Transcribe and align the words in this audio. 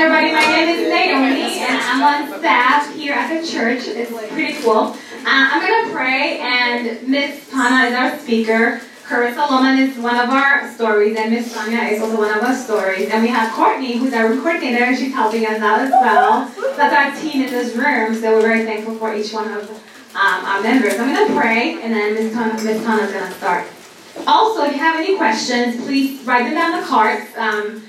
Everybody, 0.00 0.30
my 0.32 0.46
name 0.46 0.68
is 0.68 0.88
Naomi 0.88 1.58
and 1.58 1.82
I'm 1.82 2.02
on 2.04 2.38
staff 2.38 2.94
here 2.94 3.14
at 3.14 3.34
the 3.34 3.44
church. 3.44 3.82
It's 3.88 4.12
pretty 4.28 4.62
cool. 4.62 4.76
Uh, 4.76 4.94
I'm 5.24 5.60
going 5.60 5.86
to 5.86 5.92
pray 5.92 6.38
and 6.38 7.08
Miss 7.08 7.50
Tana 7.50 7.88
is 7.88 7.94
our 7.94 8.16
speaker. 8.20 8.80
Carissa 9.02 9.50
Loman 9.50 9.76
is 9.80 9.98
one 9.98 10.14
of 10.14 10.30
our 10.30 10.72
stories 10.72 11.16
and 11.16 11.32
Miss 11.32 11.52
Sonia 11.52 11.80
is 11.80 12.00
also 12.00 12.16
one 12.16 12.30
of 12.30 12.44
our 12.44 12.54
stories. 12.54 13.10
And 13.10 13.24
we 13.24 13.28
have 13.30 13.52
Courtney 13.52 13.96
who's 13.96 14.12
our 14.12 14.28
coordinator 14.36 14.84
and 14.84 14.96
she's 14.96 15.12
helping 15.12 15.44
us 15.44 15.60
out 15.60 15.80
as 15.80 15.90
well. 15.90 16.48
That's 16.76 16.94
our 16.94 17.20
team 17.20 17.42
in 17.42 17.50
this 17.50 17.74
room, 17.74 18.14
so 18.14 18.36
we're 18.36 18.42
very 18.42 18.64
thankful 18.64 18.94
for 18.94 19.12
each 19.16 19.32
one 19.32 19.50
of 19.50 19.68
um, 19.68 19.80
our 20.14 20.62
members. 20.62 20.94
I'm 20.94 21.12
going 21.12 21.26
to 21.26 21.34
pray 21.34 21.82
and 21.82 21.92
then 21.92 22.14
Miss 22.14 22.32
Tana 22.32 22.54
is 22.54 23.12
going 23.12 23.26
to 23.26 23.32
start. 23.32 23.66
Also, 24.28 24.62
if 24.62 24.74
you 24.74 24.78
have 24.78 25.00
any 25.00 25.16
questions, 25.16 25.84
please 25.84 26.24
write 26.24 26.44
them 26.44 26.54
down 26.54 26.80
the 26.80 26.86
cards. 26.86 27.36
Um, 27.36 27.82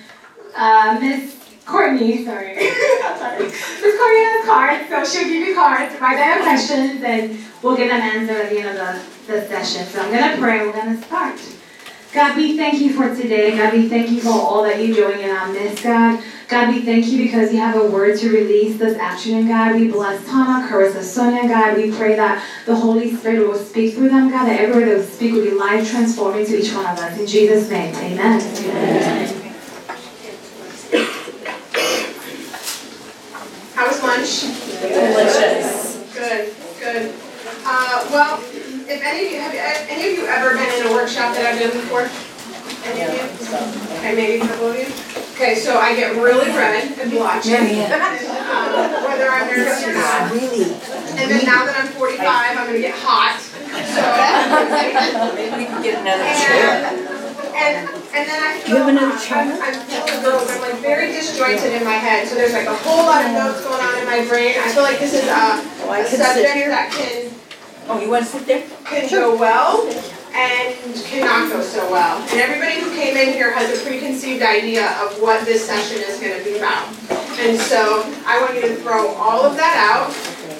uh, 0.55 0.97
Miss 0.99 1.38
Courtney, 1.69 2.25
sorry. 2.25 2.57
I'm 2.57 3.17
sorry. 3.17 3.45
Miss 3.45 3.97
Courtney 3.97 4.23
has 4.25 4.45
cards, 4.45 4.89
so 4.89 5.05
she'll 5.05 5.29
give 5.29 5.47
you 5.47 5.55
cards, 5.55 5.99
write 6.01 6.17
down 6.17 6.37
your 6.37 6.45
questions, 6.45 7.03
and 7.03 7.37
we'll 7.61 7.77
get 7.77 7.89
them 7.89 8.01
answers 8.01 8.37
at 8.37 8.49
the 8.49 8.59
end 8.59 8.69
of 8.69 9.27
the, 9.27 9.33
the 9.33 9.47
session. 9.47 9.85
So 9.87 10.01
I'm 10.01 10.11
going 10.11 10.31
to 10.31 10.37
pray, 10.37 10.65
we're 10.65 10.73
going 10.73 10.97
to 10.97 11.03
start. 11.05 11.39
God, 12.11 12.35
we 12.35 12.57
thank 12.57 12.81
you 12.81 12.93
for 12.93 13.15
today. 13.15 13.55
God, 13.55 13.71
we 13.71 13.87
thank 13.87 14.09
you 14.09 14.19
for 14.19 14.29
all 14.29 14.63
that 14.63 14.83
you're 14.83 14.95
doing 14.95 15.21
in 15.21 15.29
our 15.29 15.47
midst, 15.51 15.83
God. 15.83 16.23
God, 16.47 16.73
we 16.73 16.81
thank 16.81 17.05
you 17.05 17.23
because 17.23 17.53
you 17.53 17.59
have 17.59 17.75
a 17.75 17.87
word 17.87 18.17
to 18.17 18.31
release 18.31 18.79
this 18.79 18.97
afternoon, 18.97 19.47
God. 19.47 19.75
We 19.75 19.89
bless 19.89 20.25
Tana, 20.25 20.67
Carissa, 20.67 21.03
Sonia, 21.03 21.47
God. 21.47 21.77
We 21.77 21.91
pray 21.91 22.15
that 22.15 22.43
the 22.65 22.75
Holy 22.75 23.15
Spirit 23.15 23.47
will 23.47 23.53
speak 23.53 23.93
through 23.93 24.09
them, 24.09 24.31
God, 24.31 24.47
that 24.47 24.59
every 24.59 24.81
word 24.81 24.89
they 24.89 24.95
will 24.95 25.03
speak 25.03 25.33
will 25.33 25.43
be 25.43 25.51
life 25.51 25.87
transforming 25.87 26.47
to 26.47 26.59
each 26.59 26.73
one 26.73 26.87
of 26.87 26.97
us. 26.97 27.19
In 27.19 27.27
Jesus' 27.27 27.69
name, 27.69 27.93
amen. 27.93 28.41
amen. 28.41 29.39
How 33.75 33.87
was 33.87 34.03
lunch? 34.03 34.68
Delicious. 34.79 35.99
Good, 36.13 36.53
good. 36.79 37.13
Uh, 37.65 38.07
well, 38.11 38.39
if 38.87 39.03
any 39.03 39.25
of 39.25 39.31
you 39.31 39.39
have 39.39 39.53
any 39.89 40.13
of 40.13 40.17
you 40.17 40.25
ever 40.25 40.55
been 40.55 40.71
in 40.79 40.87
a 40.87 40.91
workshop 40.91 41.35
that 41.35 41.45
I've 41.45 41.59
done 41.59 41.75
before? 41.75 42.07
Any 42.87 43.03
of 43.03 43.11
you? 43.11 43.27
Okay, 43.99 44.15
maybe 44.15 44.41
a 44.41 44.47
couple 44.47 44.71
of 44.71 44.77
you. 44.79 44.87
Okay, 45.35 45.55
so 45.55 45.77
I 45.77 45.95
get 45.95 46.15
really 46.15 46.47
red 46.51 46.97
and 46.97 47.11
blotchy, 47.11 47.55
um, 47.55 47.67
whether 49.03 49.27
I'm 49.27 49.47
nervous 49.47 49.83
or 49.83 49.93
not. 49.93 50.31
Really? 50.31 50.71
And 51.19 51.31
then 51.31 51.45
now 51.45 51.65
that 51.65 51.75
I'm 51.75 51.91
45, 51.91 52.23
I'm 52.23 52.65
gonna 52.65 52.79
get 52.79 52.95
hot. 52.95 53.39
So 53.39 55.35
Maybe 55.35 55.55
we 55.59 55.65
can 55.65 55.83
get 55.83 55.99
another 55.99 56.23
chair. 56.39 57.18
And 57.59 57.89
and 58.15 58.23
then 58.27 58.39
I 58.41 58.59
feel 58.59 58.69
you 58.69 58.75
have 58.81 58.87
another 58.89 59.13
uh, 59.15 59.19
chair? 59.19 59.43
I'm, 59.43 59.51
I'm 59.61 59.75
feeling. 59.85 60.47
I'm 60.49 60.61
like 60.61 60.81
very 60.81 61.11
disjointed 61.11 61.73
in 61.73 61.83
my 61.83 61.99
head. 61.99 62.27
So 62.27 62.35
there's 62.35 62.53
like 62.53 62.67
a 62.67 62.75
whole 62.87 63.05
lot 63.05 63.25
of 63.25 63.31
notes 63.33 63.61
going 63.63 63.81
on 63.81 63.93
in 63.99 64.05
my 64.05 64.25
brain. 64.27 64.55
I 64.59 64.71
feel 64.71 64.83
like 64.83 64.99
this 64.99 65.13
is 65.13 65.25
a, 65.27 65.61
Oh, 65.85 65.93
a 65.93 66.05
sit 66.05 66.19
subject 66.19 66.69
that 66.69 66.91
can 66.91 67.31
Oh, 67.89 67.99
you 67.99 68.09
want 68.09 68.23
to 68.25 68.29
sit 68.31 68.45
there? 68.45 68.63
can 68.85 69.09
go 69.09 69.35
well 69.37 69.81
and 70.33 70.75
cannot 71.05 71.49
go 71.49 71.61
so 71.61 71.89
well. 71.91 72.21
And 72.29 72.39
everybody 72.39 72.79
who 72.81 72.91
came 72.93 73.17
in 73.17 73.33
here 73.33 73.51
has 73.51 73.65
a 73.73 73.83
preconceived 73.83 74.43
idea 74.43 74.91
of 75.01 75.19
what 75.21 75.43
this 75.45 75.65
session 75.65 75.97
is 76.05 76.19
going 76.19 76.37
to 76.37 76.43
be 76.45 76.57
about. 76.57 76.85
And 77.41 77.57
so 77.59 78.03
I 78.25 78.39
want 78.41 78.53
you 78.55 78.61
to 78.61 78.75
throw 78.75 79.09
all 79.15 79.41
of 79.43 79.57
that 79.57 79.75
out 79.89 80.13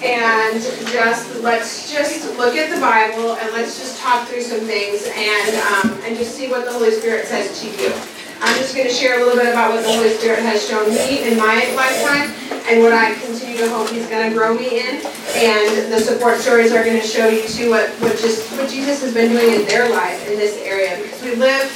and 0.03 0.61
just 0.91 1.41
let's 1.41 1.91
just 1.91 2.37
look 2.37 2.55
at 2.55 2.73
the 2.73 2.79
Bible 2.79 3.35
and 3.35 3.51
let's 3.53 3.77
just 3.77 3.99
talk 3.99 4.27
through 4.27 4.41
some 4.41 4.61
things 4.61 5.07
and 5.13 5.55
um, 5.73 5.99
and 6.03 6.17
just 6.17 6.35
see 6.35 6.49
what 6.49 6.65
the 6.65 6.71
Holy 6.71 6.91
Spirit 6.91 7.25
says 7.25 7.59
to 7.61 7.67
you. 7.67 7.93
I'm 8.41 8.55
just 8.55 8.73
going 8.73 8.87
to 8.87 8.93
share 8.93 9.19
a 9.19 9.25
little 9.25 9.35
bit 9.35 9.51
about 9.51 9.73
what 9.73 9.83
the 9.83 9.91
Holy 9.91 10.09
Spirit 10.09 10.39
has 10.39 10.65
shown 10.65 10.87
me 10.89 11.27
in 11.27 11.37
my 11.37 11.59
lifetime 11.75 12.31
and 12.71 12.81
what 12.81 12.93
I 12.93 13.13
continue 13.15 13.57
to 13.57 13.69
hope 13.69 13.89
He's 13.89 14.07
going 14.07 14.29
to 14.29 14.35
grow 14.35 14.55
me 14.55 14.79
in. 14.79 15.03
And 15.35 15.91
the 15.91 15.99
support 15.99 16.37
stories 16.37 16.71
are 16.71 16.83
going 16.83 16.99
to 16.99 17.05
show 17.05 17.27
you 17.27 17.45
too 17.47 17.69
what, 17.69 17.89
what 17.99 18.17
just 18.17 18.49
what 18.57 18.69
Jesus 18.69 19.01
has 19.01 19.13
been 19.13 19.31
doing 19.31 19.59
in 19.59 19.65
their 19.67 19.89
life 19.89 20.25
in 20.29 20.37
this 20.37 20.55
area. 20.63 20.95
Because 21.03 21.21
we 21.21 21.35
live, 21.35 21.67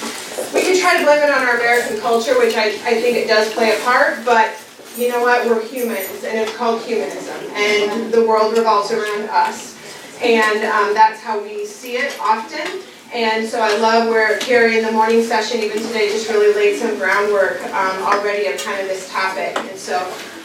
we 0.53 0.62
can 0.62 0.79
try 0.79 0.97
to 0.97 1.03
blame 1.03 1.22
it 1.22 1.29
on 1.29 1.44
our 1.44 1.59
American 1.59 2.00
culture, 2.00 2.39
which 2.39 2.56
I, 2.56 2.67
I 2.88 2.95
think 2.95 3.17
it 3.17 3.28
does 3.28 3.53
play 3.53 3.75
a 3.75 3.79
part, 3.83 4.23
but 4.23 4.56
you 4.97 5.09
know 5.09 5.21
what? 5.21 5.47
We're 5.47 5.65
humans, 5.65 6.23
and 6.23 6.37
it's 6.37 6.55
called 6.55 6.81
humanism. 6.83 7.35
And 7.53 8.13
the 8.13 8.25
world 8.25 8.55
revolves 8.57 8.91
around 8.91 9.29
us. 9.29 9.77
And 10.21 10.63
um, 10.65 10.93
that's 10.93 11.19
how 11.19 11.41
we 11.41 11.65
see 11.65 11.97
it 11.97 12.15
often. 12.19 12.81
And 13.13 13.47
so 13.47 13.59
I 13.59 13.77
love 13.77 14.09
where 14.09 14.37
Carrie 14.39 14.77
in 14.77 14.85
the 14.85 14.91
morning 14.91 15.23
session, 15.23 15.61
even 15.61 15.77
today, 15.77 16.09
just 16.09 16.29
really 16.29 16.53
laid 16.55 16.77
some 16.77 16.97
groundwork 16.97 17.61
um, 17.67 18.03
already 18.03 18.47
of 18.47 18.63
kind 18.63 18.81
of 18.81 18.87
this 18.87 19.11
topic. 19.11 19.57
And 19.57 19.77
so 19.77 19.99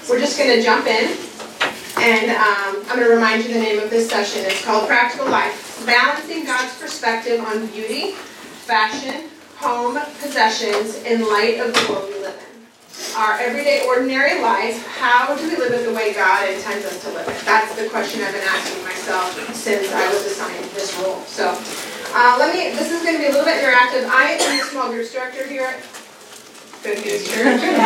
we're 0.09 0.19
just 0.19 0.39
going 0.39 0.51
to 0.51 0.63
jump 0.63 0.87
in. 0.87 1.17
And 1.99 2.31
um, 2.31 2.85
I'm 2.89 2.97
going 2.97 3.09
to 3.09 3.15
remind 3.15 3.45
you 3.45 3.53
the 3.53 3.61
name 3.61 3.81
of 3.81 3.91
this 3.91 4.09
session. 4.09 4.43
It's 4.45 4.65
called 4.65 4.87
Practical 4.87 5.29
Life 5.31 5.83
Balancing 5.87 6.45
God's 6.45 6.79
Perspective 6.79 7.41
on 7.41 7.67
Beauty, 7.69 8.13
Fashion, 8.13 9.29
Home, 9.57 9.99
Possessions 10.21 11.03
in 11.05 11.23
light 11.23 11.59
of 11.61 11.73
the 11.73 11.93
world 11.93 12.09
we 12.09 12.21
live 12.21 12.37
in 12.41 12.48
our 13.19 13.35
everyday, 13.43 13.83
ordinary 13.85 14.41
life, 14.41 14.87
how 14.87 15.35
do 15.35 15.43
we 15.51 15.57
live 15.57 15.73
it 15.75 15.85
the 15.85 15.93
way 15.93 16.15
God 16.15 16.49
intends 16.49 16.87
us 16.87 17.03
to 17.03 17.11
live 17.11 17.27
it? 17.27 17.35
That's 17.45 17.75
the 17.75 17.91
question 17.91 18.23
I've 18.23 18.33
been 18.33 18.47
asking 18.47 18.79
myself 18.85 19.35
since 19.53 19.91
I 19.91 20.07
was 20.07 20.25
assigned 20.25 20.65
this 20.71 20.95
role. 21.03 21.19
So, 21.27 21.51
uh, 22.15 22.37
let 22.39 22.55
me. 22.55 22.71
This 22.79 22.93
is 22.95 23.03
going 23.03 23.17
to 23.17 23.19
be 23.19 23.27
a 23.27 23.35
little 23.35 23.45
bit 23.45 23.59
interactive. 23.59 24.07
I 24.07 24.39
am 24.39 24.59
the 24.59 24.65
small 24.71 24.91
groups 24.91 25.13
director 25.13 25.45
here 25.49 25.67
at 25.67 25.83
Good 26.85 27.03
Church, 27.03 27.43
and 27.43 27.83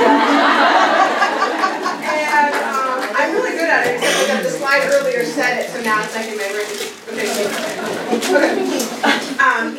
um, 2.68 3.00
I'm 3.16 3.32
really 3.32 3.56
good 3.56 3.72
at 3.72 3.88
it. 3.88 4.04
Except 4.04 4.28
that 4.28 4.42
the 4.44 4.50
slide 4.52 4.84
earlier 4.92 5.24
said 5.24 5.64
it, 5.64 5.70
so 5.72 5.80
now 5.80 6.04
it's 6.04 6.14
like 6.14 6.28
my 6.28 6.44
brain. 6.52 6.68
Okay. 7.08 7.24
Okay. 8.20 8.68
Um, 9.42 9.74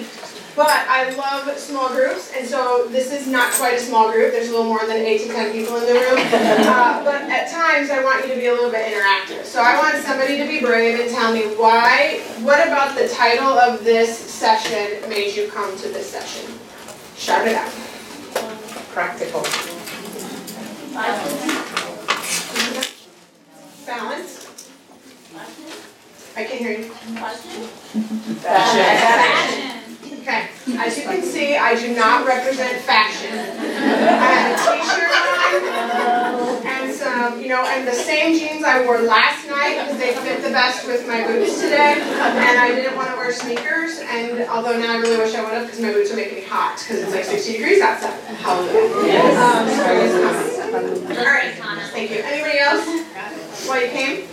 but 0.56 0.70
I 0.70 1.14
love 1.16 1.58
small 1.58 1.90
groups, 1.90 2.32
and 2.38 2.48
so 2.48 2.88
this 2.90 3.12
is 3.12 3.28
not 3.28 3.52
quite 3.54 3.74
a 3.74 3.80
small 3.80 4.12
group. 4.12 4.32
There's 4.32 4.50
a 4.50 4.52
little 4.52 4.66
more 4.68 4.86
than 4.86 4.98
eight 4.98 5.22
to 5.22 5.28
ten 5.28 5.52
people 5.52 5.78
in 5.78 5.86
the 5.86 5.94
room. 5.94 6.20
Uh, 6.74 7.04
but 7.04 7.22
at 7.30 7.50
times, 7.52 7.90
I 7.90 8.04
want 8.04 8.26
you 8.26 8.34
to 8.34 8.40
be 8.40 8.48
a 8.48 8.54
little 8.54 8.72
bit 8.72 8.92
interactive. 8.92 9.44
So 9.46 9.62
I 9.62 9.78
want 9.78 9.96
somebody 10.04 10.38
to 10.38 10.48
be 10.48 10.60
brave 10.60 11.00
and 11.00 11.10
tell 11.10 11.34
me 11.34 11.42
why, 11.56 12.22
what 12.40 12.66
about 12.68 12.96
the 12.98 13.08
title 13.10 13.48
of 13.60 13.84
this 13.84 14.18
session 14.18 15.08
made 15.10 15.36
you 15.36 15.50
come 15.50 15.76
to 15.78 15.90
this 15.90 16.10
session? 16.10 16.52
Shout 17.16 17.48
it 17.48 17.56
out. 17.56 17.72
Practical. 18.92 19.44
Balance. 23.86 24.44
I 26.36 26.44
can 26.46 26.58
hear 26.58 26.80
you. 26.80 26.86
Fashion. 28.42 29.80
Okay, 30.24 30.48
as 30.80 30.98
you 30.98 31.04
can 31.04 31.22
see, 31.22 31.58
I 31.58 31.76
do 31.76 31.94
not 31.94 32.26
represent 32.26 32.80
fashion. 32.84 33.36
I 33.36 34.32
have 34.32 34.56
a 34.56 34.64
t-shirt 34.64 35.12
on 35.12 36.66
and 36.66 36.94
some, 36.96 37.42
you 37.42 37.50
know, 37.50 37.60
and 37.68 37.86
the 37.86 37.92
same 37.92 38.40
jeans 38.40 38.64
I 38.64 38.86
wore 38.86 39.02
last 39.02 39.46
night 39.50 39.84
because 39.84 40.00
they 40.00 40.14
fit 40.16 40.42
the 40.42 40.52
best 40.52 40.88
with 40.88 41.06
my 41.10 41.28
boots 41.28 41.60
today. 41.60 42.00
And 42.00 42.58
I 42.58 42.70
didn't 42.74 42.96
want 42.96 43.10
to 43.10 43.18
wear 43.18 43.34
sneakers, 43.34 44.00
and 44.00 44.48
although 44.48 44.80
now 44.80 44.94
I 44.94 44.98
really 45.00 45.18
wish 45.18 45.36
I 45.36 45.44
would 45.44 45.52
have 45.52 45.66
because 45.66 45.82
my 45.82 45.92
boots 45.92 46.14
are 46.14 46.16
making 46.16 46.36
me 46.36 46.44
hot 46.46 46.80
because 46.80 47.04
it's 47.04 47.12
like 47.12 47.26
60 47.26 47.52
degrees 47.58 47.82
outside. 47.82 48.18
Hallelujah. 48.40 49.28
Um, 49.44 49.68
spring 49.68 50.08
is 50.08 50.58
coming. 50.58 51.18
All 51.18 51.26
right, 51.26 51.54
thank 51.92 52.12
you. 52.12 52.24
Anybody 52.24 52.60
else? 52.60 52.88
While 53.68 53.82
you 53.84 53.92
came? 53.92 54.28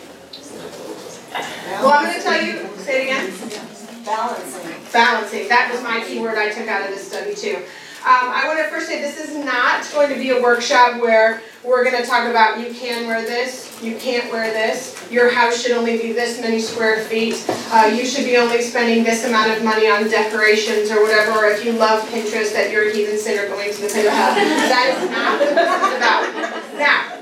Well, 1.82 1.92
I'm 1.94 2.04
going 2.04 2.16
to 2.16 2.22
tell 2.22 2.40
you, 2.40 2.78
say 2.78 3.08
it 3.08 3.50
again. 3.50 3.66
Balancing. 4.04 4.74
Balancing. 4.92 5.48
That 5.48 5.70
was 5.72 5.82
my 5.82 6.02
key 6.04 6.20
word 6.20 6.38
I 6.38 6.50
took 6.50 6.68
out 6.68 6.82
of 6.82 6.88
this 6.88 7.06
study 7.06 7.34
too. 7.34 7.62
Um, 8.00 8.32
I 8.32 8.46
want 8.46 8.58
to 8.60 8.64
first 8.68 8.86
say 8.86 9.02
this 9.02 9.20
is 9.20 9.36
not 9.36 9.86
going 9.92 10.08
to 10.08 10.14
be 10.14 10.30
a 10.30 10.40
workshop 10.40 11.02
where 11.02 11.42
we're 11.62 11.84
going 11.84 12.02
to 12.02 12.08
talk 12.08 12.26
about 12.30 12.58
you 12.58 12.72
can 12.72 13.06
wear 13.06 13.20
this, 13.20 13.78
you 13.82 13.94
can't 13.96 14.32
wear 14.32 14.50
this, 14.54 15.06
your 15.10 15.30
house 15.30 15.60
should 15.60 15.72
only 15.72 15.98
be 15.98 16.14
this 16.14 16.40
many 16.40 16.60
square 16.60 17.04
feet, 17.04 17.44
uh, 17.70 17.92
you 17.94 18.06
should 18.06 18.24
be 18.24 18.38
only 18.38 18.62
spending 18.62 19.04
this 19.04 19.26
amount 19.26 19.50
of 19.54 19.62
money 19.62 19.86
on 19.86 20.08
decorations 20.08 20.90
or 20.90 21.02
whatever, 21.02 21.32
or 21.32 21.50
if 21.50 21.62
you 21.62 21.72
love 21.72 22.02
Pinterest 22.08 22.54
that 22.54 22.70
you're 22.72 22.88
a 22.88 22.94
heathen 22.94 23.18
sinner 23.18 23.46
going 23.48 23.70
to 23.70 23.82
the 23.82 23.88
pit. 23.88 24.06
That 24.06 24.96
is 24.96 25.10
not 25.10 25.38
what 25.38 25.54
this 25.54 25.68
is 25.84 25.96
about. 25.98 26.78
Now, 26.78 27.19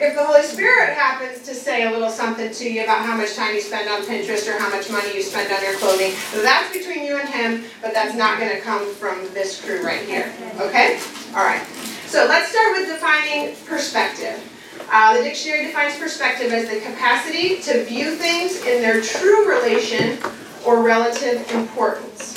if 0.00 0.14
the 0.14 0.24
Holy 0.24 0.42
Spirit 0.42 0.94
happens 0.94 1.44
to 1.44 1.54
say 1.54 1.84
a 1.86 1.90
little 1.90 2.08
something 2.08 2.50
to 2.50 2.72
you 2.72 2.82
about 2.84 3.04
how 3.04 3.16
much 3.16 3.36
time 3.36 3.54
you 3.54 3.60
spend 3.60 3.88
on 3.88 4.00
Pinterest 4.02 4.48
or 4.48 4.58
how 4.58 4.70
much 4.70 4.90
money 4.90 5.14
you 5.14 5.22
spend 5.22 5.52
on 5.52 5.62
your 5.62 5.74
clothing, 5.74 6.12
that's 6.42 6.72
between 6.72 7.04
you 7.04 7.18
and 7.18 7.28
Him, 7.28 7.64
but 7.82 7.92
that's 7.92 8.14
not 8.14 8.38
going 8.38 8.50
to 8.50 8.60
come 8.60 8.94
from 8.94 9.22
this 9.34 9.62
crew 9.62 9.84
right 9.84 10.02
here. 10.06 10.32
Okay? 10.58 10.98
All 11.36 11.44
right. 11.44 11.62
So 12.06 12.26
let's 12.26 12.50
start 12.50 12.78
with 12.78 12.88
defining 12.88 13.54
perspective. 13.66 14.42
Uh, 14.90 15.18
the 15.18 15.22
dictionary 15.22 15.66
defines 15.66 15.98
perspective 15.98 16.50
as 16.50 16.68
the 16.68 16.80
capacity 16.80 17.60
to 17.60 17.84
view 17.84 18.16
things 18.16 18.64
in 18.64 18.82
their 18.82 19.00
true 19.02 19.48
relation 19.48 20.18
or 20.66 20.82
relative 20.82 21.48
importance. 21.52 22.34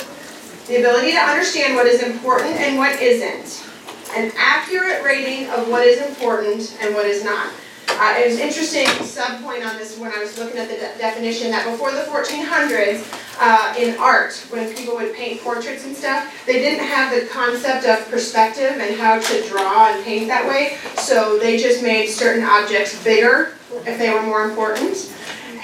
The 0.68 0.76
ability 0.76 1.12
to 1.12 1.18
understand 1.18 1.74
what 1.74 1.86
is 1.86 2.02
important 2.02 2.56
and 2.56 2.78
what 2.78 3.00
isn't. 3.00 3.63
An 4.16 4.32
accurate 4.36 5.02
rating 5.02 5.48
of 5.50 5.68
what 5.68 5.86
is 5.86 6.00
important 6.06 6.76
and 6.80 6.94
what 6.94 7.06
is 7.06 7.24
not. 7.24 7.52
Uh, 7.88 8.14
it 8.18 8.28
was 8.28 8.40
interesting 8.40 8.86
sub 9.04 9.40
point 9.42 9.64
on 9.64 9.76
this 9.76 9.98
when 9.98 10.12
I 10.12 10.18
was 10.18 10.36
looking 10.38 10.58
at 10.58 10.68
the 10.68 10.74
de- 10.74 10.98
definition 10.98 11.50
that 11.50 11.70
before 11.70 11.92
the 11.92 12.00
1400s, 12.00 13.04
uh, 13.40 13.74
in 13.78 13.96
art, 13.98 14.34
when 14.50 14.72
people 14.74 14.94
would 14.96 15.14
paint 15.14 15.40
portraits 15.42 15.84
and 15.84 15.94
stuff, 15.96 16.44
they 16.46 16.54
didn't 16.54 16.84
have 16.84 17.14
the 17.14 17.26
concept 17.28 17.86
of 17.86 18.08
perspective 18.10 18.78
and 18.80 18.96
how 18.96 19.20
to 19.20 19.48
draw 19.48 19.92
and 19.92 20.04
paint 20.04 20.28
that 20.28 20.48
way. 20.48 20.76
So 20.96 21.38
they 21.38 21.56
just 21.56 21.82
made 21.82 22.08
certain 22.08 22.44
objects 22.44 23.02
bigger 23.04 23.54
if 23.86 23.98
they 23.98 24.10
were 24.10 24.22
more 24.22 24.44
important. 24.44 25.12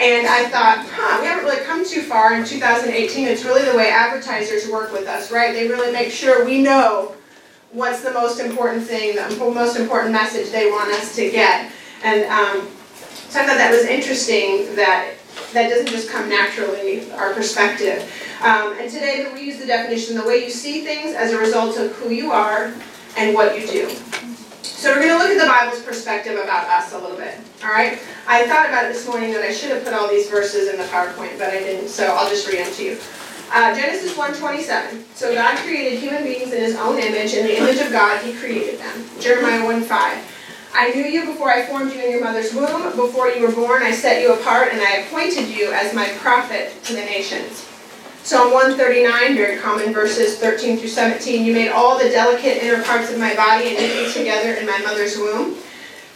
And 0.01 0.27
I 0.27 0.49
thought, 0.49 0.87
huh, 0.91 1.21
we 1.21 1.27
haven't 1.27 1.45
really 1.45 1.63
come 1.65 1.85
too 1.85 2.03
far 2.03 2.35
in 2.35 2.45
2018. 2.45 3.29
It's 3.29 3.45
really 3.45 3.65
the 3.65 3.77
way 3.77 3.91
advertisers 3.91 4.69
work 4.69 4.93
with 4.93 5.07
us, 5.07 5.31
right? 5.31 5.53
They 5.53 5.69
really 5.69 5.93
make 5.93 6.11
sure 6.11 6.45
we 6.45 6.63
know 6.63 7.15
what's 7.73 8.03
the 8.03 8.13
most 8.13 8.41
important 8.41 8.85
thing, 8.85 9.17
the 9.17 9.37
most 9.39 9.77
important 9.77 10.13
message 10.13 10.51
they 10.51 10.71
want 10.71 10.91
us 10.93 11.15
to 11.17 11.31
get. 11.31 11.71
And 12.03 12.25
um, 12.25 12.69
so 13.29 13.41
I 13.41 13.47
thought 13.47 13.59
that 13.59 13.71
was 13.71 13.85
interesting 13.85 14.75
that 14.77 15.15
that 15.53 15.69
doesn't 15.69 15.89
just 15.89 16.11
come 16.11 16.29
naturally, 16.29 17.11
our 17.13 17.33
perspective. 17.35 18.03
Um, 18.43 18.77
and 18.79 18.91
today 18.91 19.31
we 19.33 19.43
use 19.43 19.59
the 19.59 19.67
definition, 19.67 20.17
the 20.17 20.25
way 20.25 20.45
you 20.45 20.51
see 20.51 20.85
things 20.85 21.15
as 21.15 21.33
a 21.33 21.39
result 21.39 21.77
of 21.77 21.93
who 21.93 22.11
you 22.11 22.33
are 22.33 22.73
and 23.17 23.35
what 23.35 23.59
you 23.59 23.67
do. 23.67 23.89
So 24.63 24.91
we're 24.93 25.03
going 25.03 25.11
to 25.11 25.19
look 25.19 25.31
at 25.31 25.39
the 25.39 25.47
Bible's 25.47 25.83
perspective 25.83 26.39
about 26.39 26.67
us 26.69 26.93
a 26.95 26.99
little 26.99 27.17
bit, 27.17 27.35
all 27.63 27.71
right? 27.71 27.99
I 28.27 28.47
thought 28.47 28.69
about 28.69 28.87
it 28.87 28.95
this 28.95 29.07
morning 29.07 29.33
that 29.33 29.43
I 29.43 29.53
should 29.53 29.71
have 29.71 29.85
put 29.85 29.93
all 29.93 30.09
these 30.09 30.31
verses 30.31 30.69
in 30.71 30.79
the 30.79 30.85
PowerPoint, 30.85 31.39
but 31.39 31.49
I 31.49 31.59
didn't, 31.59 31.89
so 31.89 32.07
I'll 32.07 32.31
just 32.31 32.49
read 32.49 32.65
them 32.65 32.73
to 32.75 32.83
you. 32.83 32.99
Uh, 33.53 33.75
Genesis 33.75 34.17
1.27, 34.17 35.05
so 35.17 35.35
God 35.35 35.57
created 35.59 35.99
human 35.99 36.23
beings 36.23 36.53
in 36.53 36.63
his 36.63 36.77
own 36.77 37.01
image, 37.01 37.35
in 37.35 37.47
the 37.47 37.59
image 37.59 37.81
of 37.81 37.91
God 37.91 38.25
he 38.25 38.33
created 38.33 38.79
them. 38.79 39.05
Jeremiah 39.19 39.61
1.5, 39.63 39.91
I 40.73 40.93
knew 40.95 41.05
you 41.05 41.27
before 41.27 41.51
I 41.51 41.67
formed 41.67 41.93
you 41.93 42.01
in 42.01 42.13
your 42.13 42.23
mother's 42.23 42.55
womb. 42.55 42.95
Before 42.95 43.29
you 43.29 43.45
were 43.45 43.53
born, 43.53 43.83
I 43.83 43.91
set 43.91 44.23
you 44.23 44.35
apart, 44.35 44.69
and 44.73 44.81
I 44.81 44.99
appointed 44.99 45.49
you 45.49 45.73
as 45.73 45.93
my 45.93 46.09
prophet 46.19 46.73
to 46.85 46.93
the 46.93 47.01
nations. 47.01 47.67
Psalm 48.23 48.53
139, 48.53 49.35
very 49.35 49.59
common 49.59 49.93
verses 49.93 50.39
13 50.39 50.79
through 50.79 50.89
17. 50.89 51.45
You 51.45 51.53
made 51.53 51.71
all 51.71 51.99
the 51.99 52.09
delicate 52.09 52.63
inner 52.63 52.85
parts 52.85 53.11
of 53.11 53.19
my 53.19 53.35
body 53.35 53.71
and 53.71 53.79
knit 53.79 54.07
me 54.07 54.13
together 54.13 54.55
in 54.55 54.67
my 54.67 54.79
mother's 54.83 55.17
womb. 55.19 55.55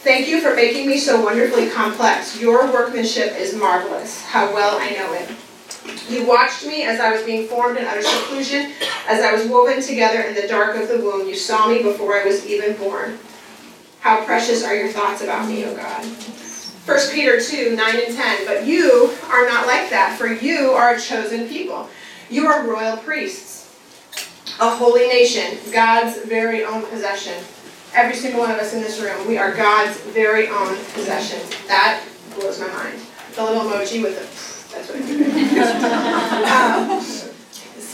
Thank 0.05 0.29
you 0.29 0.39
for 0.39 0.55
making 0.55 0.87
me 0.87 0.97
so 0.97 1.21
wonderfully 1.21 1.69
complex. 1.69 2.39
Your 2.39 2.71
workmanship 2.71 3.33
is 3.35 3.55
marvelous. 3.55 4.23
How 4.23 4.53
well 4.53 4.77
I 4.79 4.91
know 4.91 5.11
it. 5.13 5.29
You 6.09 6.27
watched 6.27 6.65
me 6.65 6.83
as 6.83 6.99
I 6.99 7.11
was 7.11 7.23
being 7.23 7.47
formed 7.47 7.77
in 7.77 7.85
utter 7.85 8.01
seclusion, 8.01 8.73
as 9.07 9.21
I 9.21 9.33
was 9.33 9.47
woven 9.47 9.81
together 9.81 10.21
in 10.21 10.35
the 10.35 10.47
dark 10.47 10.75
of 10.77 10.87
the 10.87 10.99
womb. 10.99 11.27
You 11.27 11.35
saw 11.35 11.67
me 11.67 11.81
before 11.81 12.15
I 12.15 12.25
was 12.25 12.45
even 12.45 12.75
born. 12.77 13.17
How 14.01 14.23
precious 14.23 14.63
are 14.63 14.75
your 14.75 14.89
thoughts 14.89 15.21
about 15.21 15.47
me, 15.47 15.65
O 15.65 15.75
God. 15.75 16.05
1 16.85 16.99
Peter 17.11 17.41
2, 17.41 17.75
9 17.75 17.95
and 18.05 18.15
10. 18.15 18.45
But 18.45 18.65
you 18.67 19.11
are 19.29 19.47
not 19.47 19.65
like 19.65 19.89
that, 19.89 20.15
for 20.17 20.27
you 20.27 20.69
are 20.71 20.93
a 20.93 21.01
chosen 21.01 21.47
people. 21.47 21.89
You 22.29 22.45
are 22.45 22.67
royal 22.67 22.97
priests, 22.97 23.75
a 24.59 24.69
holy 24.69 25.07
nation, 25.07 25.57
God's 25.71 26.17
very 26.19 26.63
own 26.63 26.85
possession. 26.85 27.33
Every 27.93 28.15
single 28.15 28.41
one 28.41 28.51
of 28.51 28.57
us 28.57 28.73
in 28.73 28.81
this 28.81 28.99
room, 28.99 29.27
we 29.27 29.37
are 29.37 29.53
God's 29.55 29.99
very 30.01 30.47
own 30.47 30.75
possession. 30.93 31.39
That 31.67 32.03
blows 32.35 32.59
my 32.59 32.67
mind. 32.67 32.99
The 33.35 33.43
little 33.43 33.63
emoji 33.63 34.03
with 34.03 34.19
the, 34.19 34.54
um, 36.51 37.01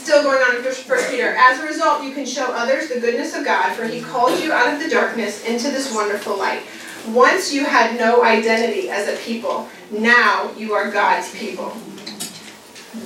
Still 0.02 0.24
going 0.24 0.42
on 0.42 0.56
in 0.56 0.64
1 0.64 0.74
Peter. 1.10 1.28
As 1.38 1.60
a 1.60 1.66
result, 1.66 2.02
you 2.02 2.12
can 2.12 2.26
show 2.26 2.46
others 2.46 2.88
the 2.88 2.98
goodness 2.98 3.36
of 3.36 3.44
God, 3.44 3.72
for 3.74 3.86
he 3.86 4.00
called 4.00 4.42
you 4.42 4.52
out 4.52 4.74
of 4.74 4.82
the 4.82 4.90
darkness 4.90 5.44
into 5.44 5.70
this 5.70 5.94
wonderful 5.94 6.36
light. 6.36 6.62
Once 7.08 7.52
you 7.52 7.64
had 7.64 7.98
no 7.98 8.24
identity 8.24 8.90
as 8.90 9.08
a 9.08 9.16
people, 9.24 9.68
now 9.92 10.50
you 10.56 10.72
are 10.72 10.90
God's 10.90 11.32
people. 11.36 11.76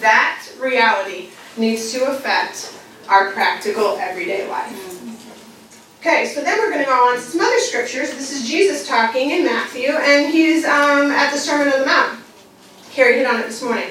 That 0.01 0.43
reality 0.59 1.29
needs 1.59 1.93
to 1.93 2.05
affect 2.07 2.75
our 3.09 3.31
practical 3.33 3.97
everyday 3.99 4.49
life. 4.49 4.97
Okay, 6.01 6.27
so 6.27 6.41
then 6.41 6.59
we're 6.59 6.71
going 6.71 6.85
to 6.85 6.87
go 6.87 7.09
on 7.09 7.17
to 7.17 7.21
some 7.21 7.41
other 7.41 7.59
scriptures. 7.59 8.11
This 8.11 8.33
is 8.33 8.49
Jesus 8.49 8.89
talking 8.89 9.33
in 9.33 9.45
Matthew, 9.45 9.91
and 9.91 10.33
he's 10.33 10.65
um, 10.65 11.11
at 11.11 11.31
the 11.31 11.39
Sermon 11.39 11.73
on 11.73 11.81
the 11.81 11.87
Mount. 11.87 12.21
Carrie 12.97 13.19
hit 13.19 13.27
on 13.27 13.41
it 13.41 13.47
this 13.47 13.63
morning. 13.63 13.91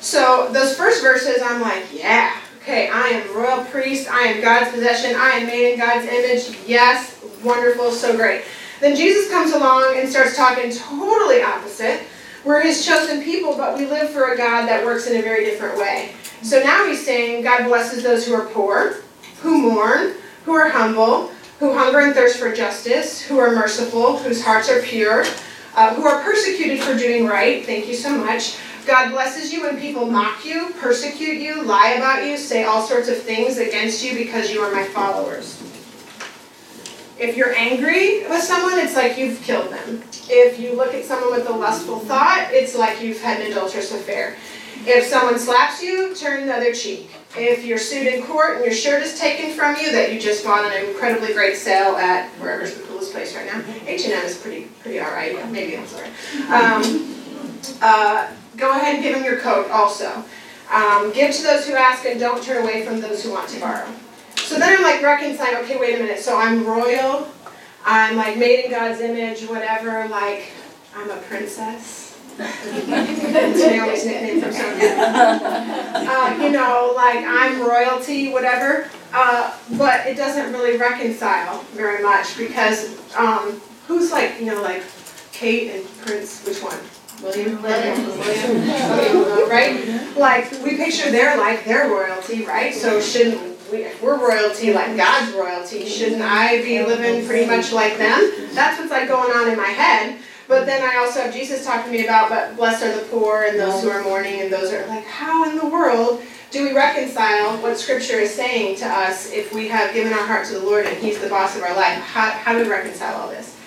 So 0.00 0.50
those 0.52 0.76
first 0.76 1.02
verses, 1.02 1.40
I'm 1.42 1.62
like, 1.62 1.82
yeah, 1.90 2.36
okay, 2.58 2.90
I 2.90 3.08
am 3.08 3.34
royal 3.34 3.64
priest, 3.64 4.06
I 4.10 4.24
am 4.24 4.42
God's 4.42 4.70
possession, 4.70 5.16
I 5.16 5.30
am 5.30 5.46
made 5.46 5.72
in 5.72 5.78
God's 5.78 6.04
image. 6.04 6.54
Yes, 6.66 7.24
wonderful, 7.42 7.90
so 7.90 8.14
great. 8.14 8.44
Then 8.80 8.96
Jesus 8.96 9.30
comes 9.30 9.54
along 9.54 9.94
and 9.96 10.06
starts 10.06 10.36
talking 10.36 10.70
totally 10.70 11.40
opposite. 11.40 12.02
We're 12.44 12.60
his 12.60 12.84
chosen 12.84 13.22
people, 13.24 13.56
but 13.56 13.78
we 13.78 13.86
live 13.86 14.10
for 14.10 14.34
a 14.34 14.36
God 14.36 14.68
that 14.68 14.84
works 14.84 15.06
in 15.06 15.16
a 15.16 15.22
very 15.22 15.46
different 15.46 15.78
way. 15.78 16.12
So 16.42 16.62
now 16.62 16.86
he's 16.86 17.02
saying 17.02 17.44
God 17.44 17.66
blesses 17.66 18.02
those 18.02 18.26
who 18.26 18.34
are 18.34 18.44
poor, 18.48 18.96
who 19.40 19.62
mourn, 19.62 20.16
who 20.44 20.52
are 20.52 20.68
humble, 20.68 21.30
who 21.60 21.72
hunger 21.72 22.00
and 22.00 22.14
thirst 22.14 22.38
for 22.38 22.54
justice, 22.54 23.22
who 23.22 23.38
are 23.38 23.54
merciful, 23.54 24.18
whose 24.18 24.44
hearts 24.44 24.68
are 24.68 24.82
pure, 24.82 25.24
uh, 25.74 25.94
who 25.94 26.04
are 26.04 26.22
persecuted 26.22 26.80
for 26.80 26.96
doing 26.96 27.26
right. 27.26 27.64
Thank 27.64 27.88
you 27.88 27.94
so 27.94 28.16
much. 28.16 28.56
God 28.86 29.12
blesses 29.12 29.52
you 29.52 29.62
when 29.62 29.80
people 29.80 30.06
mock 30.06 30.44
you, 30.44 30.70
persecute 30.78 31.40
you, 31.40 31.62
lie 31.62 31.94
about 31.96 32.26
you, 32.26 32.36
say 32.36 32.64
all 32.64 32.82
sorts 32.82 33.08
of 33.08 33.16
things 33.18 33.58
against 33.58 34.04
you 34.04 34.14
because 34.14 34.52
you 34.52 34.60
are 34.60 34.72
my 34.72 34.84
followers. 34.84 35.60
If 37.18 37.36
you're 37.36 37.54
angry 37.54 38.28
with 38.28 38.42
someone, 38.42 38.78
it's 38.78 38.96
like 38.96 39.16
you've 39.16 39.40
killed 39.42 39.70
them. 39.70 40.02
If 40.28 40.58
you 40.58 40.74
look 40.74 40.92
at 40.94 41.04
someone 41.04 41.30
with 41.30 41.48
a 41.48 41.52
lustful 41.52 42.00
thought, 42.00 42.48
it's 42.50 42.76
like 42.76 43.00
you've 43.00 43.20
had 43.20 43.40
an 43.40 43.52
adulterous 43.52 43.92
affair. 43.92 44.36
If 44.86 45.06
someone 45.06 45.38
slaps 45.38 45.82
you, 45.82 46.14
turn 46.14 46.46
the 46.46 46.54
other 46.54 46.74
cheek. 46.74 47.10
If 47.36 47.64
you're 47.64 47.78
sued 47.78 48.06
in 48.06 48.22
court 48.22 48.56
and 48.56 48.64
your 48.64 48.74
shirt 48.74 49.02
is 49.02 49.18
taken 49.18 49.52
from 49.54 49.76
you 49.76 49.90
that 49.92 50.12
you 50.12 50.20
just 50.20 50.44
bought 50.44 50.64
an 50.64 50.88
incredibly 50.88 51.32
great 51.32 51.56
sale 51.56 51.96
at 51.96 52.28
wherever's 52.40 52.76
the 52.76 52.84
coolest 52.84 53.12
place 53.12 53.34
right 53.34 53.46
now, 53.46 53.62
H&M 53.86 54.12
is 54.24 54.38
pretty 54.38 54.66
pretty 54.80 55.00
all 55.00 55.10
right. 55.10 55.50
Maybe 55.50 55.76
I'm 55.76 55.86
sorry. 55.86 56.08
Um, 56.48 57.14
uh, 57.82 58.30
go 58.56 58.70
ahead 58.70 58.94
and 58.94 59.02
give 59.02 59.14
them 59.14 59.24
your 59.24 59.40
coat 59.40 59.68
also. 59.70 60.24
Um, 60.72 61.12
give 61.12 61.34
to 61.34 61.42
those 61.42 61.66
who 61.66 61.74
ask 61.74 62.04
and 62.06 62.20
don't 62.20 62.42
turn 62.42 62.62
away 62.62 62.86
from 62.86 63.00
those 63.00 63.24
who 63.24 63.32
want 63.32 63.48
to 63.50 63.60
borrow. 63.60 63.88
So 64.36 64.58
then 64.58 64.76
I'm 64.76 64.82
like 64.82 65.02
reconciling, 65.02 65.56
okay, 65.64 65.78
wait 65.78 65.96
a 65.96 66.02
minute. 66.02 66.20
So 66.20 66.38
I'm 66.38 66.64
royal, 66.64 67.28
I'm 67.84 68.16
like 68.16 68.36
made 68.36 68.64
in 68.66 68.70
God's 68.70 69.00
image, 69.00 69.42
whatever, 69.48 70.06
like 70.08 70.50
I'm 70.94 71.10
a 71.10 71.16
princess. 71.16 72.03
Naomi's 72.38 74.06
nickname 74.06 74.40
from. 74.40 74.52
Uh, 76.06 76.38
you 76.42 76.50
know, 76.50 76.92
like 76.94 77.24
I'm 77.24 77.60
royalty, 77.60 78.32
whatever. 78.32 78.88
Uh, 79.12 79.56
but 79.76 80.06
it 80.06 80.16
doesn't 80.16 80.52
really 80.52 80.76
reconcile 80.76 81.60
very 81.72 82.02
much 82.02 82.36
because 82.36 82.98
um, 83.16 83.60
who's 83.86 84.10
like, 84.10 84.40
you 84.40 84.46
know, 84.46 84.60
like 84.60 84.82
Kate 85.32 85.70
and 85.70 85.98
Prince, 85.98 86.44
which 86.44 86.62
one? 86.62 86.78
William, 87.22 87.62
William, 87.62 88.18
William, 88.18 89.48
right? 89.48 90.16
Like 90.16 90.50
we 90.64 90.76
picture 90.76 91.10
their 91.10 91.36
like 91.36 91.64
their 91.64 91.88
royalty, 91.88 92.44
right? 92.44 92.74
So 92.74 93.00
shouldn't 93.00 93.40
we, 93.70 93.84
if 93.84 94.02
we're 94.02 94.18
royalty 94.18 94.72
like 94.74 94.96
God's 94.96 95.32
royalty, 95.32 95.86
shouldn't 95.86 96.22
I 96.22 96.60
be 96.62 96.84
living 96.84 97.26
pretty 97.26 97.46
much 97.46 97.72
like 97.72 97.96
them? 97.98 98.32
That's 98.52 98.78
what's 98.78 98.90
like 98.90 99.08
going 99.08 99.32
on 99.32 99.48
in 99.48 99.56
my 99.56 99.68
head. 99.68 100.18
But 100.46 100.66
then 100.66 100.82
I 100.82 100.98
also 100.98 101.22
have 101.22 101.32
Jesus 101.32 101.64
talking 101.64 101.90
to 101.90 101.98
me 101.98 102.04
about, 102.04 102.28
but 102.28 102.56
blessed 102.56 102.84
are 102.84 102.94
the 102.94 103.06
poor 103.06 103.44
and 103.44 103.58
those 103.58 103.82
who 103.82 103.90
are 103.90 104.02
mourning 104.02 104.40
and 104.42 104.52
those 104.52 104.72
are 104.72 104.86
like, 104.86 105.04
how 105.04 105.48
in 105.48 105.56
the 105.56 105.66
world 105.66 106.22
do 106.50 106.64
we 106.64 106.74
reconcile 106.74 107.56
what 107.62 107.78
Scripture 107.78 108.18
is 108.18 108.32
saying 108.32 108.76
to 108.76 108.86
us 108.86 109.32
if 109.32 109.52
we 109.52 109.68
have 109.68 109.94
given 109.94 110.12
our 110.12 110.26
heart 110.26 110.46
to 110.46 110.54
the 110.54 110.64
Lord 110.64 110.86
and 110.86 110.96
He's 110.98 111.18
the 111.18 111.28
boss 111.28 111.56
of 111.56 111.62
our 111.62 111.74
life? 111.74 111.98
How, 112.00 112.30
how 112.30 112.52
do 112.52 112.62
we 112.62 112.68
reconcile 112.68 113.16
all 113.16 113.28
this? 113.28 113.58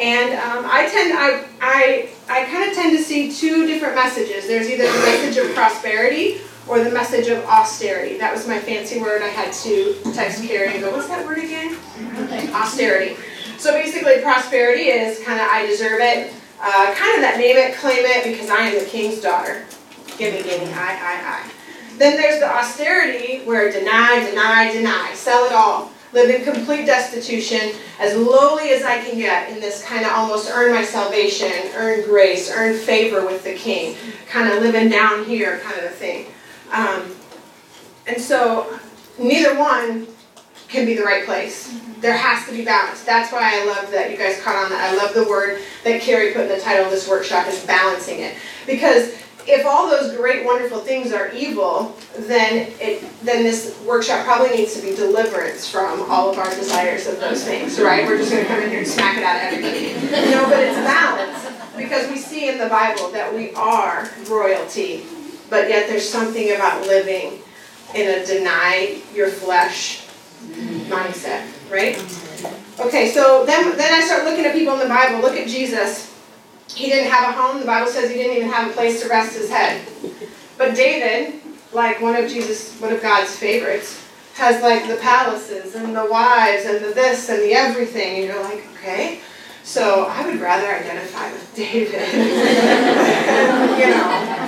And 0.00 0.32
um, 0.34 0.64
I 0.66 0.88
tend, 0.88 1.12
I, 1.12 1.44
I, 1.60 2.08
I 2.28 2.44
kind 2.46 2.70
of 2.70 2.74
tend 2.74 2.96
to 2.96 3.02
see 3.02 3.30
two 3.30 3.66
different 3.66 3.96
messages. 3.96 4.46
There's 4.46 4.70
either 4.70 4.84
the 4.84 4.98
message 5.00 5.36
of 5.36 5.54
prosperity 5.54 6.40
or 6.66 6.82
the 6.82 6.90
message 6.90 7.28
of 7.28 7.44
austerity. 7.44 8.16
That 8.16 8.32
was 8.32 8.46
my 8.46 8.58
fancy 8.58 9.00
word. 9.00 9.20
I 9.20 9.28
had 9.28 9.52
to 9.52 10.00
text 10.14 10.42
Carrie 10.44 10.72
and 10.72 10.80
go, 10.80 10.92
what's 10.92 11.08
that 11.08 11.26
word 11.26 11.38
again? 11.38 11.76
Austerity. 12.54 13.16
So 13.60 13.72
basically, 13.72 14.22
prosperity 14.22 14.84
is 14.84 15.22
kind 15.22 15.38
of 15.38 15.46
I 15.46 15.66
deserve 15.66 16.00
it, 16.00 16.32
uh, 16.62 16.94
kind 16.94 17.14
of 17.14 17.20
that 17.20 17.36
name 17.36 17.58
it, 17.58 17.76
claim 17.76 17.98
it, 18.00 18.24
because 18.24 18.48
I 18.48 18.68
am 18.68 18.78
the 18.78 18.86
king's 18.86 19.20
daughter. 19.20 19.66
Gimme, 20.16 20.42
gimme, 20.42 20.72
I, 20.72 20.94
I, 20.94 21.44
I. 21.44 21.50
Then 21.98 22.16
there's 22.16 22.40
the 22.40 22.50
austerity 22.50 23.44
where 23.44 23.70
deny, 23.70 24.26
deny, 24.26 24.72
deny, 24.72 25.12
sell 25.12 25.44
it 25.44 25.52
all 25.52 25.92
live 26.12 26.30
in 26.30 26.42
complete 26.42 26.86
destitution, 26.86 27.72
as 28.00 28.16
lowly 28.16 28.70
as 28.70 28.82
I 28.82 28.98
can 28.98 29.16
get 29.18 29.50
in 29.50 29.60
this 29.60 29.84
kind 29.84 30.04
of 30.04 30.12
almost 30.12 30.50
earn 30.50 30.74
my 30.74 30.82
salvation, 30.82 31.52
earn 31.74 32.02
grace, 32.04 32.50
earn 32.50 32.76
favor 32.76 33.24
with 33.24 33.44
the 33.44 33.54
king, 33.54 33.94
kind 34.26 34.50
of 34.50 34.62
living 34.62 34.88
down 34.88 35.24
here 35.26 35.60
kind 35.60 35.78
of 35.78 35.84
a 35.84 35.88
thing. 35.90 36.26
Um, 36.72 37.14
and 38.06 38.20
so 38.20 38.80
neither 39.18 39.58
one 39.58 40.08
can 40.68 40.86
be 40.86 40.94
the 40.94 41.02
right 41.02 41.24
place. 41.24 41.78
There 42.00 42.16
has 42.16 42.46
to 42.46 42.52
be 42.52 42.64
balance. 42.64 43.04
That's 43.04 43.32
why 43.32 43.60
I 43.60 43.64
love 43.66 43.90
that 43.90 44.10
you 44.10 44.16
guys 44.16 44.40
caught 44.40 44.56
on 44.56 44.70
that. 44.70 44.92
I 44.92 44.96
love 44.96 45.14
the 45.14 45.24
word 45.24 45.60
that 45.84 46.00
Carrie 46.00 46.32
put 46.32 46.42
in 46.42 46.48
the 46.48 46.60
title 46.60 46.86
of 46.86 46.90
this 46.90 47.08
workshop 47.08 47.46
is 47.46 47.64
balancing 47.66 48.20
it. 48.20 48.36
Because 48.66 49.14
if 49.46 49.66
all 49.66 49.88
those 49.88 50.16
great, 50.16 50.44
wonderful 50.44 50.78
things 50.78 51.12
are 51.12 51.30
evil, 51.32 51.96
then 52.18 52.72
it 52.80 53.04
then 53.22 53.42
this 53.42 53.78
workshop 53.86 54.24
probably 54.24 54.56
needs 54.56 54.74
to 54.74 54.82
be 54.82 54.94
deliverance 54.94 55.68
from 55.68 56.10
all 56.10 56.30
of 56.30 56.38
our 56.38 56.50
desires 56.54 57.06
of 57.06 57.20
those 57.20 57.44
things, 57.44 57.78
right? 57.80 58.06
We're 58.06 58.18
just 58.18 58.30
gonna 58.30 58.44
come 58.44 58.60
in 58.60 58.70
here 58.70 58.80
and 58.80 58.88
smack 58.88 59.16
it 59.16 59.24
out 59.24 59.36
of 59.36 59.42
everybody. 59.42 59.94
No, 60.30 60.44
but 60.48 60.60
it's 60.60 60.76
balance 60.76 61.46
because 61.76 62.10
we 62.10 62.16
see 62.16 62.48
in 62.48 62.58
the 62.58 62.68
Bible 62.68 63.10
that 63.10 63.34
we 63.34 63.52
are 63.54 64.10
royalty, 64.28 65.04
but 65.48 65.68
yet 65.68 65.88
there's 65.88 66.08
something 66.08 66.52
about 66.52 66.86
living 66.86 67.40
in 67.94 68.20
a 68.20 68.26
deny 68.26 69.00
your 69.14 69.28
flesh 69.28 70.06
mindset, 70.88 71.46
right? 71.70 71.96
Okay, 72.80 73.10
so 73.12 73.44
then 73.44 73.76
then 73.76 73.92
I 73.92 74.04
start 74.04 74.24
looking 74.24 74.44
at 74.44 74.54
people 74.54 74.74
in 74.74 74.80
the 74.80 74.86
Bible. 74.86 75.20
Look 75.20 75.36
at 75.36 75.48
Jesus. 75.48 76.08
He 76.68 76.86
didn't 76.86 77.10
have 77.10 77.30
a 77.30 77.32
home. 77.32 77.60
The 77.60 77.66
Bible 77.66 77.90
says 77.90 78.10
he 78.10 78.16
didn't 78.16 78.36
even 78.36 78.48
have 78.48 78.70
a 78.70 78.72
place 78.72 79.02
to 79.02 79.08
rest 79.08 79.36
his 79.36 79.50
head. 79.50 79.86
But 80.56 80.74
David, 80.74 81.40
like 81.72 82.00
one 82.00 82.16
of 82.16 82.30
Jesus, 82.30 82.78
one 82.80 82.92
of 82.92 83.02
God's 83.02 83.34
favorites, 83.34 84.06
has 84.34 84.62
like 84.62 84.88
the 84.88 84.96
palaces 84.96 85.74
and 85.74 85.94
the 85.94 86.06
wives 86.06 86.64
and 86.64 86.84
the 86.84 86.94
this 86.94 87.28
and 87.28 87.42
the 87.42 87.52
everything. 87.54 88.18
And 88.18 88.24
you're 88.26 88.42
like, 88.42 88.64
okay. 88.74 89.20
So 89.62 90.06
I 90.08 90.26
would 90.26 90.40
rather 90.40 90.66
identify 90.66 91.30
with 91.32 91.54
David. 91.54 92.12
you 93.78 93.86
know. 93.94 94.39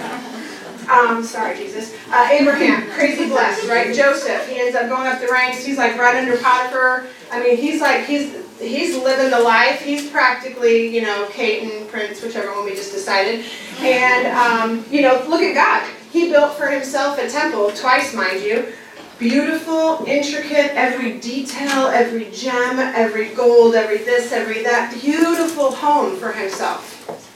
Um, 0.88 1.22
sorry, 1.24 1.56
Jesus. 1.56 1.94
Uh, 2.10 2.28
Abraham, 2.30 2.90
crazy 2.90 3.28
blessed, 3.28 3.68
right? 3.68 3.94
Joseph, 3.94 4.48
he 4.48 4.60
ends 4.60 4.76
up 4.76 4.88
going 4.88 5.06
up 5.06 5.20
the 5.20 5.28
ranks. 5.28 5.64
He's 5.64 5.78
like 5.78 5.96
right 5.96 6.16
under 6.16 6.36
Potiphar. 6.36 7.06
I 7.30 7.42
mean, 7.42 7.56
he's 7.56 7.80
like 7.80 8.06
he's 8.06 8.34
he's 8.58 8.96
living 8.96 9.30
the 9.30 9.40
life. 9.40 9.80
He's 9.80 10.10
practically, 10.10 10.88
you 10.94 11.02
know, 11.02 11.28
Caton, 11.30 11.86
Prince, 11.88 12.22
whichever 12.22 12.52
one 12.52 12.64
we 12.64 12.74
just 12.74 12.92
decided. 12.92 13.44
And 13.80 14.26
um, 14.28 14.84
you 14.90 15.02
know, 15.02 15.24
look 15.28 15.42
at 15.42 15.54
God. 15.54 15.88
He 16.10 16.28
built 16.28 16.54
for 16.54 16.68
himself 16.68 17.18
a 17.18 17.28
temple 17.28 17.70
twice, 17.72 18.14
mind 18.14 18.42
you. 18.42 18.72
Beautiful, 19.18 20.04
intricate, 20.06 20.72
every 20.74 21.18
detail, 21.20 21.86
every 21.86 22.30
gem, 22.32 22.78
every 22.78 23.28
gold, 23.28 23.74
every 23.74 23.98
this, 23.98 24.32
every 24.32 24.62
that. 24.64 24.92
Beautiful 25.00 25.70
home 25.70 26.16
for 26.16 26.32
himself. 26.32 27.31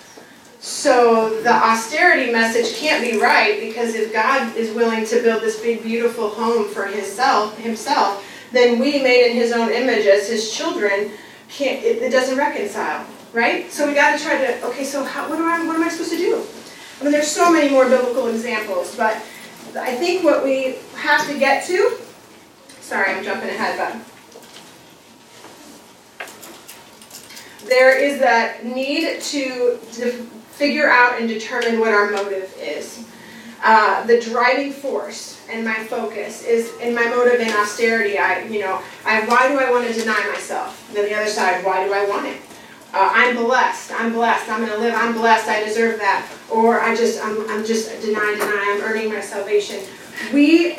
So 0.67 1.41
the 1.43 1.53
austerity 1.53 2.33
message 2.33 2.75
can't 2.75 3.01
be 3.01 3.21
right 3.21 3.61
because 3.61 3.95
if 3.95 4.13
God 4.13 4.57
is 4.57 4.75
willing 4.75 5.07
to 5.07 5.23
build 5.23 5.41
this 5.41 5.61
big 5.61 5.81
beautiful 5.81 6.29
home 6.29 6.69
for 6.69 6.87
himself, 6.87 7.57
himself, 7.57 8.27
then 8.51 8.81
we 8.81 9.01
made 9.01 9.31
in 9.31 9.37
his 9.37 9.53
own 9.53 9.71
image 9.71 10.07
as 10.07 10.29
his 10.29 10.53
children 10.53 11.13
can't 11.49 11.85
it, 11.85 12.03
it 12.03 12.11
doesn't 12.11 12.37
reconcile, 12.37 13.07
right? 13.33 13.71
So 13.71 13.87
we 13.87 13.95
got 13.95 14.19
to 14.19 14.25
try 14.25 14.39
to 14.39 14.67
okay, 14.67 14.83
so 14.83 15.05
how, 15.05 15.29
what 15.29 15.39
am 15.39 15.45
I 15.45 15.65
what 15.65 15.77
am 15.77 15.85
I 15.85 15.89
supposed 15.89 16.11
to 16.11 16.17
do? 16.17 16.45
I 17.01 17.05
mean 17.05 17.13
there's 17.13 17.31
so 17.31 17.53
many 17.53 17.71
more 17.71 17.89
biblical 17.89 18.27
examples, 18.27 18.97
but 18.97 19.19
I 19.79 19.95
think 19.95 20.25
what 20.25 20.43
we 20.43 20.79
have 20.97 21.29
to 21.29 21.39
get 21.39 21.65
to 21.69 21.97
sorry, 22.81 23.15
I'm 23.15 23.23
jumping 23.23 23.51
ahead, 23.51 23.79
but 23.79 23.95
there 27.69 27.97
is 27.97 28.19
that 28.19 28.65
need 28.65 29.21
to 29.21 29.79
figure 30.57 30.89
out 30.89 31.21
and 31.21 31.29
determine 31.29 31.79
what 31.79 31.93
our 31.93 32.11
motive 32.11 32.55
is. 32.59 33.05
Uh, 33.63 34.07
the 34.07 34.21
driving 34.21 34.73
force 34.73 35.47
and 35.51 35.65
my 35.65 35.75
focus 35.85 36.45
is 36.45 36.75
in 36.81 36.95
my 36.95 37.05
motive 37.07 37.41
in 37.41 37.51
austerity. 37.51 38.19
I, 38.19 38.43
you 38.45 38.61
know, 38.61 38.81
I, 39.05 39.25
why 39.27 39.49
do 39.49 39.59
I 39.59 39.71
want 39.71 39.87
to 39.87 39.93
deny 39.93 40.19
myself? 40.33 40.91
Then 40.95 41.07
the 41.07 41.15
other 41.15 41.29
side, 41.29 41.65
why 41.65 41.87
do 41.87 41.93
I 41.93 42.09
want 42.09 42.27
it? 42.27 42.41
Uh, 42.93 43.11
I'm 43.13 43.37
blessed. 43.37 43.93
I'm 43.93 44.13
blessed. 44.13 44.49
I'm 44.49 44.61
going 44.61 44.73
to 44.73 44.79
live. 44.79 44.95
I'm 44.97 45.13
blessed. 45.13 45.49
I 45.49 45.65
deserve 45.65 45.99
that. 45.99 46.31
Or 46.51 46.81
I 46.81 46.97
just, 46.97 47.23
I'm, 47.23 47.39
I'm 47.51 47.65
just 47.65 47.91
deny, 48.01 48.35
deny. 48.39 48.75
I'm 48.75 48.83
earning 48.83 49.11
my 49.11 49.21
salvation. 49.21 49.81
We, 50.33 50.79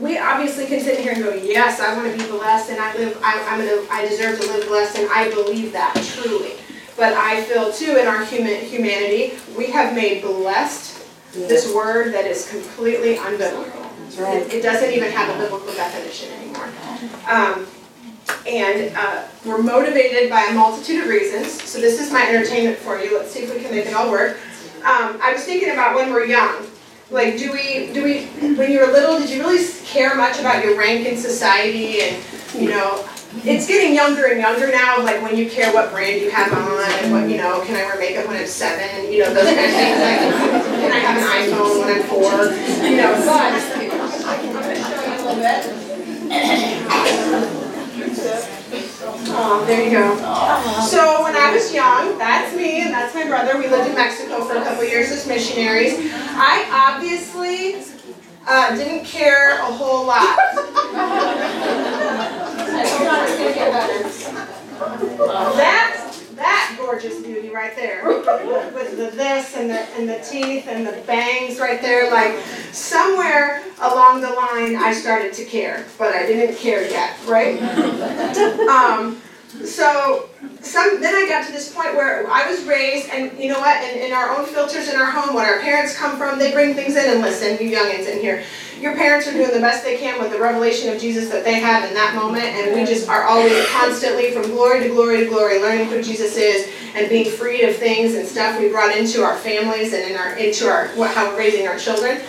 we 0.00 0.18
obviously 0.18 0.66
can 0.66 0.80
sit 0.80 0.98
here 0.98 1.12
and 1.12 1.22
go, 1.22 1.32
yes, 1.34 1.78
I 1.78 1.96
want 1.96 2.10
to 2.10 2.18
be 2.18 2.28
blessed, 2.28 2.70
and 2.70 2.80
I 2.80 2.96
live. 2.96 3.20
I, 3.22 3.40
I'm 3.48 3.64
gonna, 3.64 3.86
I 3.90 4.08
deserve 4.08 4.40
to 4.40 4.46
live 4.46 4.66
blessed, 4.66 4.98
and 4.98 5.08
I 5.10 5.30
believe 5.30 5.72
that 5.72 5.94
truly. 6.16 6.54
But 6.96 7.12
I 7.14 7.42
feel 7.44 7.72
too 7.72 7.96
in 7.96 8.06
our 8.06 8.24
human 8.24 8.60
humanity, 8.60 9.34
we 9.56 9.66
have 9.66 9.94
made 9.94 10.22
blessed 10.22 11.06
this 11.32 11.74
word 11.74 12.14
that 12.14 12.26
is 12.26 12.48
completely 12.48 13.16
unbiblical. 13.16 13.82
Right. 14.18 14.42
It, 14.42 14.54
it 14.54 14.62
doesn't 14.62 14.92
even 14.92 15.10
have 15.10 15.34
a 15.34 15.38
biblical 15.42 15.74
definition 15.74 16.32
anymore. 16.34 16.68
Um, 17.28 17.66
and 18.46 18.94
uh, 18.96 19.24
we're 19.44 19.62
motivated 19.62 20.30
by 20.30 20.42
a 20.44 20.54
multitude 20.54 21.02
of 21.02 21.08
reasons. 21.08 21.50
So 21.62 21.80
this 21.80 22.00
is 22.00 22.12
my 22.12 22.28
entertainment 22.28 22.78
for 22.78 23.00
you. 23.00 23.18
Let's 23.18 23.32
see 23.32 23.40
if 23.40 23.52
we 23.52 23.60
can 23.60 23.74
make 23.74 23.86
it 23.86 23.94
all 23.94 24.10
work. 24.10 24.36
Um, 24.78 25.18
I 25.20 25.32
was 25.32 25.44
thinking 25.44 25.70
about 25.70 25.96
when 25.96 26.12
we're 26.12 26.26
young. 26.26 26.66
Like, 27.10 27.38
do 27.38 27.52
we, 27.52 27.92
do 27.92 28.04
we, 28.04 28.26
when 28.54 28.70
you 28.70 28.80
were 28.80 28.92
little, 28.92 29.18
did 29.18 29.30
you 29.30 29.40
really 29.42 29.66
care 29.84 30.14
much 30.14 30.38
about 30.38 30.64
your 30.64 30.78
rank 30.78 31.06
in 31.06 31.16
society 31.16 32.02
and, 32.02 32.22
you 32.54 32.68
know, 32.68 33.04
it's 33.42 33.66
getting 33.66 33.94
younger 33.94 34.26
and 34.26 34.40
younger 34.40 34.70
now, 34.70 35.02
like 35.02 35.20
when 35.22 35.36
you 35.36 35.50
care 35.50 35.72
what 35.74 35.90
brand 35.90 36.20
you 36.20 36.30
have 36.30 36.52
on 36.52 36.84
and 37.02 37.12
what, 37.12 37.28
you 37.28 37.36
know, 37.36 37.62
can 37.66 37.76
I 37.76 37.84
wear 37.84 37.98
makeup 37.98 38.26
when 38.26 38.36
I'm 38.36 38.46
seven, 38.46 39.12
you 39.12 39.20
know, 39.20 39.34
those 39.34 39.44
kind 39.44 39.58
of 39.58 39.70
things. 39.72 39.98
Like, 40.00 40.18
can 40.80 40.92
I 40.92 40.98
have 40.98 41.16
an 41.18 41.24
iPhone 41.52 41.80
when 41.80 41.88
I'm 41.94 42.04
four, 42.08 42.30
you 42.88 42.96
know, 42.96 43.12
but. 43.26 43.54
Oh, 49.36 49.64
there 49.66 49.84
you 49.84 49.90
go. 49.90 50.16
So 50.86 51.22
when 51.22 51.36
I 51.36 51.52
was 51.52 51.72
young, 51.72 52.16
that's 52.18 52.56
me 52.56 52.82
and 52.82 52.92
that's 52.92 53.14
my 53.14 53.26
brother. 53.26 53.58
We 53.58 53.68
lived 53.68 53.88
in 53.88 53.94
Mexico 53.94 54.44
for 54.44 54.56
a 54.56 54.64
couple 54.64 54.84
years 54.84 55.10
as 55.10 55.26
missionaries. 55.26 55.94
I 56.14 56.64
obviously 56.94 57.84
uh, 58.46 58.76
didn't 58.76 59.04
care 59.04 59.58
a 59.60 59.64
whole 59.64 60.06
lot. 60.06 60.38
That, 65.56 66.20
that 66.34 66.76
gorgeous 66.78 67.20
beauty 67.22 67.50
right 67.50 67.74
there, 67.76 68.04
with 68.04 68.24
the 68.96 69.10
this 69.16 69.56
and 69.56 69.70
the, 69.70 69.80
and 69.96 70.08
the 70.08 70.18
teeth 70.18 70.66
and 70.66 70.86
the 70.86 71.00
bangs 71.06 71.58
right 71.58 71.80
there, 71.80 72.10
like 72.10 72.36
somewhere 72.72 73.62
along 73.80 74.20
the 74.20 74.30
line 74.30 74.76
I 74.76 74.92
started 74.92 75.32
to 75.34 75.44
care, 75.44 75.84
but 75.98 76.14
I 76.14 76.26
didn't 76.26 76.56
care 76.56 76.88
yet, 76.88 77.16
right? 77.26 77.60
Um, 78.68 79.20
so 79.64 80.28
some 80.62 81.00
then 81.00 81.14
I 81.14 81.28
got 81.28 81.46
to 81.46 81.52
this 81.52 81.72
point 81.72 81.94
where 81.94 82.28
I 82.30 82.50
was 82.50 82.64
raised, 82.64 83.08
and 83.10 83.38
you 83.38 83.48
know 83.48 83.60
what? 83.60 83.82
In, 83.84 83.98
in 83.98 84.12
our 84.12 84.36
own 84.36 84.46
filters 84.46 84.88
in 84.88 84.96
our 84.98 85.10
home, 85.10 85.34
when 85.34 85.44
our 85.44 85.60
parents 85.60 85.96
come 85.96 86.16
from, 86.16 86.38
they 86.38 86.52
bring 86.52 86.74
things 86.74 86.96
in 86.96 87.10
and 87.10 87.20
listen. 87.20 87.64
You 87.64 87.76
youngins 87.76 88.08
in 88.08 88.20
here, 88.20 88.42
your 88.80 88.96
parents 88.96 89.28
are 89.28 89.32
doing 89.32 89.52
the 89.52 89.60
best 89.60 89.84
they 89.84 89.96
can 89.96 90.20
with 90.20 90.32
the 90.32 90.38
revelation 90.38 90.92
of 90.92 91.00
Jesus 91.00 91.30
that 91.30 91.44
they 91.44 91.54
have 91.60 91.88
in 91.88 91.94
that 91.94 92.14
moment, 92.14 92.44
and 92.44 92.74
we 92.74 92.84
just 92.84 93.08
are 93.08 93.24
always 93.24 93.66
constantly 93.68 94.32
from 94.32 94.42
glory 94.42 94.80
to 94.80 94.88
glory 94.88 95.18
to 95.18 95.28
glory, 95.28 95.60
learning 95.60 95.88
who 95.88 96.02
Jesus 96.02 96.36
is 96.36 96.68
and 96.94 97.08
being 97.08 97.30
freed 97.30 97.64
of 97.64 97.76
things 97.76 98.14
and 98.14 98.26
stuff 98.26 98.58
we 98.58 98.68
brought 98.68 98.96
into 98.96 99.22
our 99.22 99.36
families 99.36 99.92
and 99.92 100.10
in 100.10 100.16
our 100.16 100.36
into 100.36 100.68
our 100.68 100.88
how 101.08 101.30
we're 101.30 101.38
raising 101.38 101.66
our 101.66 101.78
children. 101.78 102.20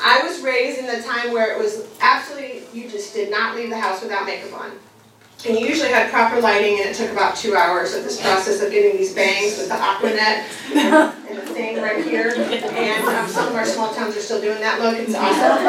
I 0.00 0.22
was 0.22 0.40
raised 0.42 0.78
in 0.78 0.86
the 0.86 1.02
time 1.02 1.32
where 1.32 1.52
it 1.52 1.58
was 1.58 1.86
absolutely 2.00 2.62
you 2.72 2.88
just 2.88 3.14
did 3.14 3.30
not 3.30 3.56
leave 3.56 3.70
the 3.70 3.78
house 3.78 4.02
without 4.02 4.26
makeup 4.26 4.60
on. 4.60 4.72
And 5.46 5.56
you 5.56 5.68
usually 5.68 5.90
had 5.90 6.10
proper 6.10 6.40
lighting, 6.40 6.80
and 6.80 6.90
it 6.90 6.96
took 6.96 7.12
about 7.12 7.36
two 7.36 7.54
hours 7.54 7.94
of 7.94 8.02
this 8.02 8.20
process 8.20 8.60
of 8.60 8.72
getting 8.72 8.96
these 8.96 9.14
bangs 9.14 9.56
with 9.56 9.68
the 9.68 9.74
Aquanet 9.74 10.42
and 10.74 11.38
the 11.38 11.42
thing 11.54 11.80
right 11.80 12.04
here. 12.04 12.34
And 12.34 13.04
um, 13.06 13.28
some 13.28 13.46
of 13.46 13.54
our 13.54 13.64
small 13.64 13.94
towns 13.94 14.16
are 14.16 14.20
still 14.20 14.40
doing 14.40 14.58
that 14.60 14.80
look. 14.80 14.96
It's 14.98 15.14
awesome. 15.14 15.62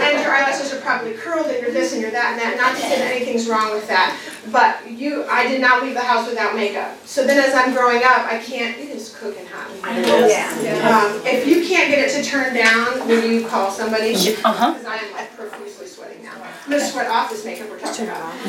and 0.00 0.24
your 0.24 0.32
eyelashes 0.32 0.72
are 0.72 0.80
probably 0.80 1.12
curled, 1.12 1.48
and 1.48 1.60
you're 1.60 1.70
this 1.70 1.92
and 1.92 2.00
you're 2.00 2.10
that 2.12 2.32
and 2.32 2.40
that. 2.40 2.56
Not 2.56 2.76
to 2.76 2.80
say 2.80 2.98
that 2.98 3.12
anything's 3.12 3.46
wrong 3.46 3.70
with 3.72 3.86
that, 3.88 4.18
but 4.50 4.90
you, 4.90 5.24
I 5.28 5.46
did 5.46 5.60
not 5.60 5.82
leave 5.82 5.92
the 5.92 6.00
house 6.00 6.26
without 6.26 6.56
makeup. 6.56 6.96
So 7.04 7.26
then, 7.26 7.38
as 7.38 7.54
I'm 7.54 7.74
growing 7.74 7.98
up, 7.98 8.24
I 8.24 8.38
can't. 8.38 8.78
It 8.78 8.88
is 8.88 9.14
cooking 9.14 9.46
hot. 9.46 9.70
Yeah. 9.84 10.88
Um, 10.88 11.20
if 11.26 11.46
you 11.46 11.66
can't 11.66 11.90
get 11.90 12.08
it 12.08 12.10
to 12.16 12.22
turn 12.26 12.54
down, 12.54 13.06
will 13.06 13.22
you 13.22 13.46
call 13.46 13.70
somebody? 13.70 14.14
Uh-huh. 14.14 14.72
Because 14.72 14.86
I 14.86 14.96
am 14.96 15.12
like 15.12 15.36
profusely 15.36 15.86
sweating 15.86 16.25
now. 16.68 16.74
I'm 16.74 16.80
gonna 16.80 16.90
sweat 16.90 17.06
off 17.08 17.30
this 17.30 17.44
makeup 17.44 17.70
we're 17.70 17.78
talking 17.78 18.06
about. 18.06 18.32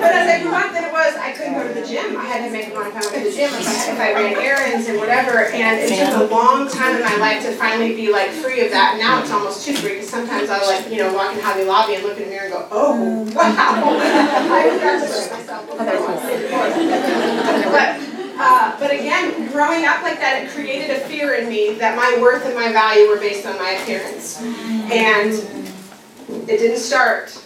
but 0.00 0.12
as 0.12 0.28
I 0.28 0.40
grew 0.42 0.54
up, 0.54 0.72
then 0.72 0.84
it 0.84 0.92
was 0.92 1.14
I 1.16 1.32
couldn't 1.32 1.54
go 1.54 1.66
to 1.68 1.74
the 1.74 1.86
gym. 1.86 2.16
I 2.16 2.24
had 2.24 2.46
to 2.46 2.52
make 2.52 2.74
on 2.74 2.86
if 2.86 2.96
I 2.96 3.00
went 3.00 3.12
to 3.12 3.20
the 3.20 3.30
gym, 3.30 3.50
if 3.52 3.68
I, 3.68 3.92
if 3.92 4.00
I 4.00 4.12
ran 4.14 4.34
errands 4.36 4.88
and 4.88 4.98
whatever. 4.98 5.46
And 5.46 5.78
it 5.78 5.88
took 5.88 6.16
a 6.16 6.24
long 6.32 6.68
time 6.68 6.96
in 6.96 7.02
my 7.02 7.16
life 7.16 7.42
to 7.42 7.52
finally 7.52 7.94
be 7.94 8.10
like 8.10 8.30
free 8.30 8.64
of 8.64 8.70
that. 8.70 8.92
And 8.92 9.00
now 9.00 9.20
it's 9.20 9.30
almost 9.30 9.64
too 9.64 9.74
free 9.76 10.00
because 10.00 10.08
sometimes 10.08 10.48
I 10.48 10.64
like 10.64 10.90
you 10.90 10.98
know 10.98 11.12
walk 11.12 11.34
in 11.34 11.40
Hobby 11.40 11.64
Lobby 11.64 11.94
and 11.96 12.04
look 12.04 12.16
in 12.16 12.24
the 12.24 12.30
mirror 12.30 12.44
and 12.44 12.52
go, 12.54 12.66
oh 12.70 13.24
wow, 13.32 13.44
I 13.44 14.68
congratulate 14.70 15.32
myself. 15.32 15.68
But 17.72 18.00
uh, 18.44 18.76
but 18.80 18.90
again, 18.90 19.48
growing 19.52 19.84
up 19.84 20.02
like 20.02 20.18
that, 20.18 20.42
it 20.42 20.50
created 20.50 20.90
a 20.90 21.00
fear 21.00 21.34
in 21.34 21.48
me 21.48 21.74
that 21.74 21.96
my 21.96 22.18
worth 22.20 22.44
and 22.44 22.54
my 22.54 22.72
value 22.72 23.08
were 23.08 23.18
based 23.18 23.46
on 23.46 23.56
my 23.58 23.72
appearance. 23.72 24.40
And 24.40 25.61
it 26.28 26.58
didn't 26.58 26.78
start 26.78 27.42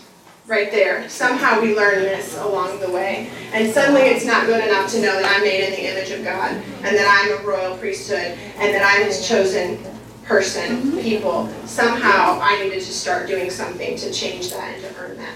right 0.46 0.70
there. 0.70 1.08
Somehow 1.08 1.60
we 1.60 1.74
learn 1.74 2.02
this 2.02 2.38
along 2.38 2.78
the 2.80 2.90
way. 2.90 3.30
And 3.52 3.72
suddenly 3.72 4.02
it's 4.02 4.24
not 4.24 4.46
good 4.46 4.64
enough 4.64 4.90
to 4.92 5.00
know 5.00 5.20
that 5.20 5.34
I'm 5.34 5.42
made 5.42 5.64
in 5.64 5.70
the 5.72 5.90
image 5.90 6.10
of 6.10 6.24
God 6.24 6.52
and 6.52 6.96
that 6.96 7.06
I'm 7.08 7.40
a 7.40 7.46
royal 7.46 7.76
priesthood 7.76 8.38
and 8.58 8.74
that 8.74 8.82
I'm 8.84 9.04
his 9.04 9.26
chosen 9.26 9.78
person, 10.22 10.92
people. 11.02 11.48
Somehow 11.66 12.38
I 12.40 12.62
needed 12.62 12.80
to 12.80 12.92
start 12.92 13.26
doing 13.26 13.50
something 13.50 13.96
to 13.96 14.12
change 14.12 14.50
that 14.50 14.74
and 14.74 14.82
to 14.82 15.00
earn 15.00 15.16
that. 15.18 15.34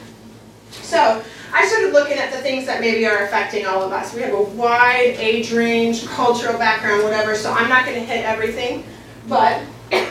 So 0.70 1.22
I 1.52 1.66
started 1.66 1.92
looking 1.92 2.18
at 2.18 2.32
the 2.32 2.38
things 2.38 2.66
that 2.66 2.80
maybe 2.80 3.06
are 3.06 3.24
affecting 3.24 3.66
all 3.66 3.82
of 3.82 3.92
us. 3.92 4.14
We 4.14 4.22
have 4.22 4.34
a 4.34 4.42
wide 4.42 5.16
age 5.18 5.52
range, 5.52 6.06
cultural 6.06 6.56
background, 6.58 7.02
whatever, 7.02 7.34
so 7.34 7.52
I'm 7.52 7.68
not 7.68 7.84
going 7.84 7.98
to 7.98 8.04
hit 8.04 8.24
everything. 8.24 8.84
But 9.28 9.62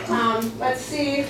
um, 0.10 0.58
let's 0.60 0.82
see. 0.82 1.26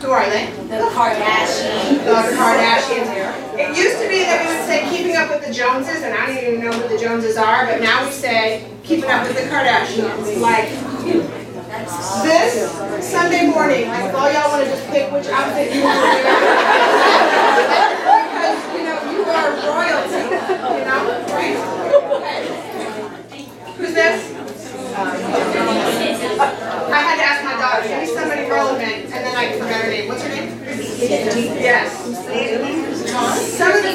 Who 0.00 0.10
are 0.10 0.28
they? 0.28 0.46
The 0.68 0.90
Kardashians. 0.92 2.04
Oh, 2.04 2.22
the 2.28 2.36
Kardashians. 2.36 3.08
It 3.58 3.68
used 3.76 3.98
to 4.02 4.08
be 4.08 4.24
that 4.28 4.44
we 4.44 4.48
would 4.52 4.64
say 4.66 4.84
keeping 4.94 5.16
up 5.16 5.30
with 5.30 5.42
the 5.46 5.52
Joneses, 5.52 6.02
and 6.02 6.12
I 6.12 6.26
don't 6.26 6.36
even 6.36 6.60
know 6.60 6.72
who 6.72 6.88
the 6.88 6.98
Joneses 7.00 7.36
are, 7.36 7.64
but 7.66 7.80
now 7.80 8.04
we 8.04 8.10
say 8.12 8.66
keeping 8.84 9.08
up 9.10 9.26
with 9.26 9.36
the 9.36 9.42
Kardashians. 9.48 10.40
Like 10.40 10.68
this 12.22 12.70
Sunday 13.00 13.46
morning, 13.48 13.88
like 13.88 14.04
if 14.04 14.14
all 14.14 14.30
y'all 14.32 14.50
want 14.52 14.64
to 14.64 14.70
just 14.70 14.86
pick 14.88 15.10
which 15.12 15.26
outfit 15.28 15.72
you 15.74 15.82
want 15.82 15.96
to 15.96 16.00
wear. 16.04 16.22
because, 18.36 18.60
you 18.76 18.82
know, 18.84 19.00
you 19.12 19.24
are 19.24 19.50
royalty, 19.64 20.22
you 20.76 20.84
know, 20.84 21.00
right? 21.32 21.56
Okay. 22.20 22.40
Who's 23.76 23.94
this? 23.94 24.20
I 24.96 24.98
had 27.00 27.16
to 27.16 27.22
ask 27.22 27.44
my 27.44 27.52
daughter, 27.60 27.84
me 28.00 28.06
somebody 28.06 28.48
relevant, 28.48 29.04
and 29.12 29.12
then 29.12 29.36
I 29.36 29.52
forgot 29.52 29.82
her 29.82 29.90
name. 29.90 30.08
What's 30.08 30.22
her 30.22 30.28
name? 30.30 30.48
Yes. 31.08 32.04
Some 33.56 33.72
of 33.72 33.82
the, 33.82 33.88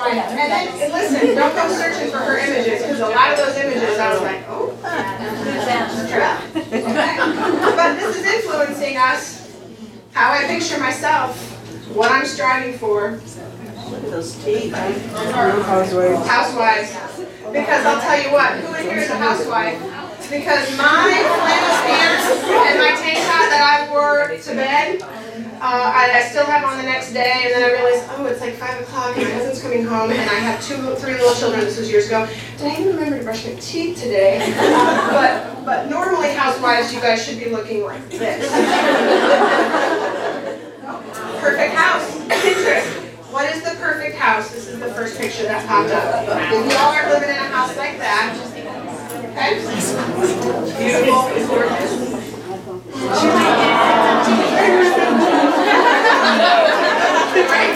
and 0.00 0.50
then, 0.50 0.68
and 0.82 0.92
listen, 0.92 1.34
don't 1.36 1.54
go 1.54 1.68
searching 1.72 2.10
for 2.10 2.18
her 2.18 2.38
images, 2.38 2.82
because 2.82 3.00
a 3.00 3.08
lot 3.08 3.32
of 3.32 3.38
those 3.38 3.56
images, 3.56 3.98
I 3.98 4.12
was 4.12 4.22
like, 4.22 4.44
oh. 4.48 4.72
Okay. 6.66 7.16
But 7.76 7.96
this 7.98 8.16
is 8.16 8.24
influencing 8.26 8.96
us, 8.96 9.50
how 10.12 10.32
I 10.32 10.46
picture 10.46 10.78
myself, 10.80 11.36
what 11.94 12.10
I'm 12.10 12.26
striving 12.26 12.78
for. 12.78 13.20
Look 13.90 14.04
at 14.04 14.10
those 14.10 14.34
teeth. 14.44 14.72
housewives. 16.26 16.92
Because 17.52 17.84
I'll 17.84 18.00
tell 18.00 18.22
you 18.22 18.30
what, 18.32 18.52
who 18.60 18.74
in 18.74 18.82
here 18.84 18.98
is 18.98 19.10
a 19.10 19.16
housewife? 19.16 19.78
Because 20.30 20.70
my 20.78 21.10
flannel 21.42 21.76
pants 21.82 22.30
and 22.46 22.78
my 22.78 22.94
tank 23.02 23.18
top 23.26 23.50
that 23.50 23.66
I 23.66 23.90
wore 23.90 24.28
to 24.28 24.54
bed, 24.54 25.02
uh, 25.02 25.58
I, 25.60 26.22
I 26.22 26.28
still 26.30 26.46
have 26.46 26.62
on 26.62 26.78
the 26.78 26.84
next 26.84 27.12
day, 27.12 27.42
and 27.44 27.52
then 27.52 27.68
I 27.68 27.72
realized, 27.72 28.06
oh, 28.12 28.26
it's 28.26 28.40
like 28.40 28.54
five 28.54 28.80
o'clock, 28.80 29.16
and 29.18 29.26
my 29.26 29.34
husband's 29.34 29.60
coming 29.60 29.84
home, 29.84 30.12
and 30.12 30.20
I 30.20 30.34
have 30.34 30.62
two, 30.62 30.76
three 31.02 31.14
little 31.14 31.34
children. 31.34 31.64
This 31.64 31.78
was 31.78 31.90
years 31.90 32.06
ago. 32.06 32.28
Did 32.58 32.68
I 32.68 32.80
even 32.80 32.94
remember 32.94 33.18
to 33.18 33.24
brush 33.24 33.44
my 33.44 33.54
teeth 33.54 33.98
today? 33.98 34.38
Uh, 34.56 35.10
but, 35.10 35.64
but 35.64 35.90
normally, 35.90 36.30
housewives, 36.30 36.94
you 36.94 37.00
guys 37.00 37.26
should 37.26 37.40
be 37.40 37.50
looking 37.50 37.82
like 37.82 38.08
this. 38.08 38.48
Perfect 41.42 41.74
house. 41.74 42.06
Pinterest. 42.30 43.06
What 43.32 43.54
is 43.54 43.62
the 43.62 43.74
perfect 43.82 44.16
house? 44.16 44.50
This 44.52 44.68
is 44.68 44.78
the 44.78 44.94
first 44.94 45.18
picture 45.18 45.42
that 45.42 45.66
popped 45.66 45.90
up. 45.90 46.22
If 46.52 46.72
y'all 46.72 46.94
are 46.94 47.10
living 47.10 47.30
in 47.30 47.36
a 47.36 47.50
house 47.50 47.76
like 47.76 47.98
that, 47.98 48.59
okay? 49.40 49.56
Beautiful, 50.78 51.22
gorgeous. 51.48 51.92
Right? 57.48 57.74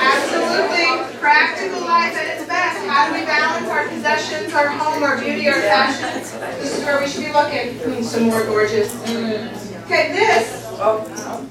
Absolutely. 0.00 1.18
Practical 1.18 1.80
life 1.80 2.14
at 2.16 2.38
its 2.38 2.46
best. 2.46 2.86
How 2.86 3.08
do 3.08 3.14
we 3.18 3.26
balance 3.26 3.68
our 3.68 3.88
possessions, 3.88 4.52
our 4.54 4.68
home, 4.68 5.02
our 5.02 5.18
beauty, 5.18 5.48
our 5.48 5.60
fashion? 5.60 6.22
This 6.58 6.78
is 6.78 6.84
where 6.84 7.00
we 7.00 7.06
should 7.06 7.24
be 7.24 7.32
looking. 7.32 8.02
Some 8.02 8.24
more 8.24 8.44
gorgeous. 8.44 8.94
Okay, 9.04 10.12
this, 10.12 10.66
oh, 10.78 11.04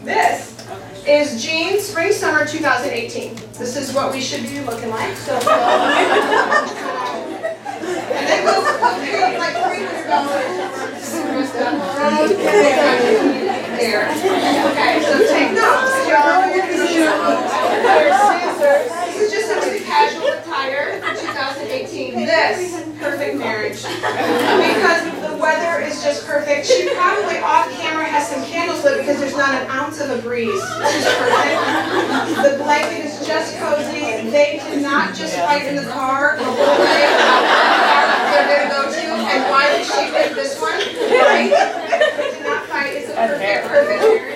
this 0.03 0.67
is 1.07 1.43
Jean 1.43 1.79
Spring 1.79 2.11
Summer 2.11 2.45
2018. 2.45 3.35
This 3.53 3.75
is 3.75 3.93
what 3.93 4.13
we 4.13 4.21
should 4.21 4.43
be 4.43 4.61
looking 4.61 4.89
like. 4.89 5.15
So, 5.17 5.35
um, 5.49 7.38
and 7.77 8.27
then 8.27 8.43
we'll, 8.45 8.62
we'll 8.62 8.99
pay 8.99 9.38
like 9.38 9.53
three 9.53 9.86
hundred 9.86 10.08
dollars. 10.08 10.45
There. 13.79 14.10
Okay, 14.10 15.01
so 15.03 15.13
take 15.32 15.51
notes. 15.53 16.08
Y'all, 16.10 16.41
this 16.51 16.79
is 16.79 16.89
just 19.32 19.51
of 19.51 19.58
casual 19.86 20.27
attire 20.27 20.99
for 21.01 21.13
2018. 21.15 22.25
This 22.25 22.84
perfect 22.99 23.36
marriage 23.38 23.82
because 23.84 25.03
the 25.21 25.38
weather 25.38 25.79
is 25.86 26.03
just 26.03 26.25
perfect. 26.27 26.65
She 26.67 26.89
probably 26.93 27.38
off 27.38 27.69
camera 27.79 28.05
has 28.05 28.27
some 28.27 28.43
candles 28.45 28.84
lit 28.84 28.97
because 28.99 29.19
there's 29.19 29.38
not 29.38 29.53
an 29.53 29.67
ounce 29.69 29.99
of 30.01 30.10
a 30.12 30.17
breeze. 30.21 30.62
It's 30.62 31.03
just 31.03 31.17
perfect. 31.17 31.62
The 32.43 32.58
blanket 32.63 33.05
is 33.05 33.25
just 33.25 33.58
cozy. 33.58 34.29
They 34.29 34.60
did 34.69 34.82
not 34.82 35.15
just 35.15 35.36
fight 35.38 35.65
in 35.65 35.75
the 35.75 35.86
car 35.89 36.36
Thank 43.89 44.21
you. 44.21 44.28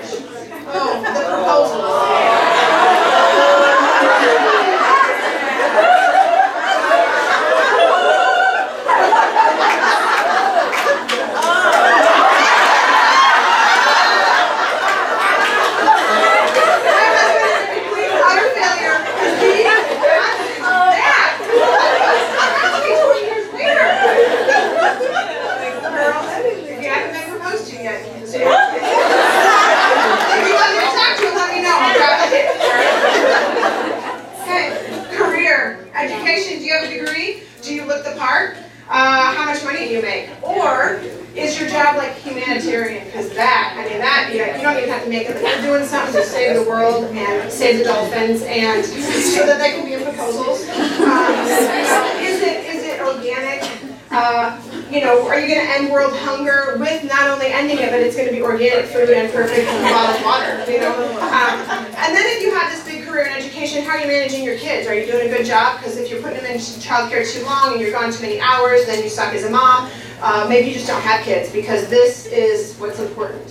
Gone 68.04 68.12
too 68.14 68.22
many 68.22 68.40
hours, 68.40 68.86
then 68.86 69.02
you 69.02 69.10
suck 69.10 69.34
as 69.34 69.46
a 69.46 69.50
mom. 69.50 69.90
Uh, 70.22 70.46
maybe 70.50 70.68
you 70.68 70.74
just 70.74 70.88
don't 70.88 71.02
have 71.02 71.24
kids 71.24 71.52
because 71.52 71.90
this 71.90 72.26
is 72.28 72.76
what's 72.78 73.00
important. 73.00 73.48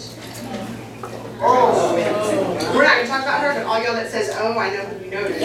Oh, 1.45 1.95
we're 2.77 2.85
not 2.85 2.97
going 2.97 3.07
to 3.07 3.11
talk 3.11 3.23
about 3.23 3.41
her, 3.41 3.55
but 3.55 3.65
all 3.65 3.83
y'all 3.83 3.95
that 3.95 4.11
says, 4.11 4.31
oh, 4.39 4.59
I 4.59 4.71
know 4.71 4.85
who 4.85 5.05
you 5.05 5.11
noticed. 5.11 5.41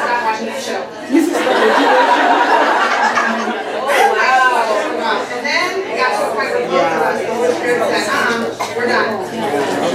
Stop 0.00 0.22
watching 0.24 0.46
that 0.46 0.62
show. 0.62 0.80
Wow. 5.04 5.20
And 5.28 5.44
then 5.44 5.84
it 5.84 5.96
got 6.00 6.16
to 6.16 6.24
a 6.24 6.32
point 6.32 6.48
where 6.54 6.64
both 6.64 6.80
of 6.80 7.02
us, 7.04 7.20
the 7.20 7.34
Holy 7.34 7.52
Spirit 7.60 7.84
said, 7.84 8.08
uh-uh, 8.08 8.78
we're 8.78 8.86
done. 8.86 9.28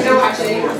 No 0.06 0.18
watching 0.22 0.46
anymore. 0.46 0.78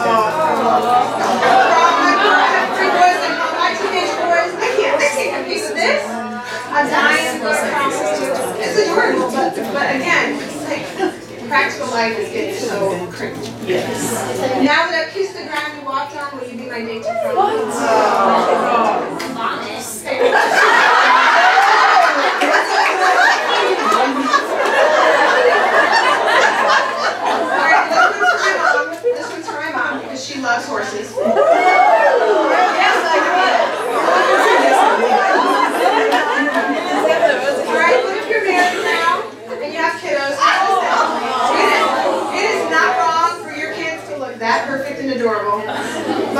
Oh. 0.00 0.40
From 0.40 2.16
my 2.16 2.40
I 2.40 2.56
have 2.56 2.72
three 2.72 2.88
boys 2.88 3.20
and 3.20 3.36
all 3.36 3.52
my 3.52 3.76
teenage 3.76 4.16
boys, 4.16 4.56
they 4.56 4.72
can't, 4.80 4.96
they 4.96 5.12
can't 5.12 5.44
compete 5.44 5.60
with 5.60 5.76
this. 5.76 6.00
I'm 6.72 6.88
dying 6.88 7.40
for 7.40 7.52
a 7.52 7.60
promise 7.68 8.00
to, 8.16 8.32
it's 8.62 8.78
adorable, 8.88 9.28
but, 9.28 9.52
but 9.74 9.96
again, 9.96 10.40
it's 10.40 10.64
like, 10.64 11.48
practical 11.48 11.90
life 11.90 12.16
is 12.16 12.30
getting 12.30 12.54
so 12.54 13.06
cringy. 13.12 13.44
Now 14.64 14.88
that 14.88 15.06
I've 15.06 15.12
kissed 15.12 15.34
the 15.34 15.44
ground 15.44 15.76
you 15.76 15.84
walked 15.84 16.16
on, 16.16 16.38
will 16.38 16.48
you 16.48 16.56
be 16.56 16.70
my 16.70 16.80
date 16.80 17.02
to 17.02 17.12
prom? 17.22 18.70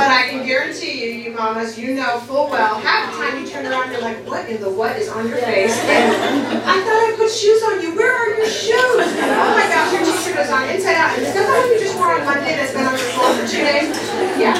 But 0.01 0.09
I 0.09 0.29
can 0.29 0.45
guarantee 0.45 1.03
you, 1.05 1.11
you 1.11 1.31
mamas, 1.31 1.77
you 1.77 1.93
know 1.93 2.19
full 2.21 2.49
well, 2.49 2.79
half 2.79 3.11
the 3.11 3.17
time 3.19 3.39
you 3.39 3.47
turn 3.47 3.65
around, 3.67 3.91
you're 3.91 4.01
like, 4.01 4.25
what 4.25 4.49
in 4.49 4.59
the 4.61 4.69
what 4.69 4.95
is 4.97 5.09
on 5.09 5.27
your 5.27 5.37
face? 5.37 5.77
And 5.77 6.40
I 6.51 6.83
thought 6.83 7.01
I 7.07 7.13
put 7.17 7.31
shoes 7.31 7.63
on 7.63 7.81
you. 7.81 7.95
Where 7.95 8.11
are 8.11 8.35
your 8.37 8.47
shoes? 8.47 8.75
Oh 9.41 9.55
my 9.55 9.67
gosh, 9.67 9.93
your 9.93 10.03
t-shirt 10.05 10.39
is 10.39 10.49
on 10.49 10.69
inside 10.69 10.95
out. 10.95 11.17
Is 11.17 11.33
that 11.33 11.47
what 11.47 11.69
you 11.71 11.79
just 11.79 11.97
wore 11.97 12.11
on 12.13 12.25
Monday 12.25 12.55
that's 12.57 12.73
been 12.73 12.85
on 12.85 12.91
your 12.97 13.07
floor 13.15 13.33
for 13.33 13.47
two 13.47 13.63
days? 13.63 13.95
Yeah. 14.37 14.57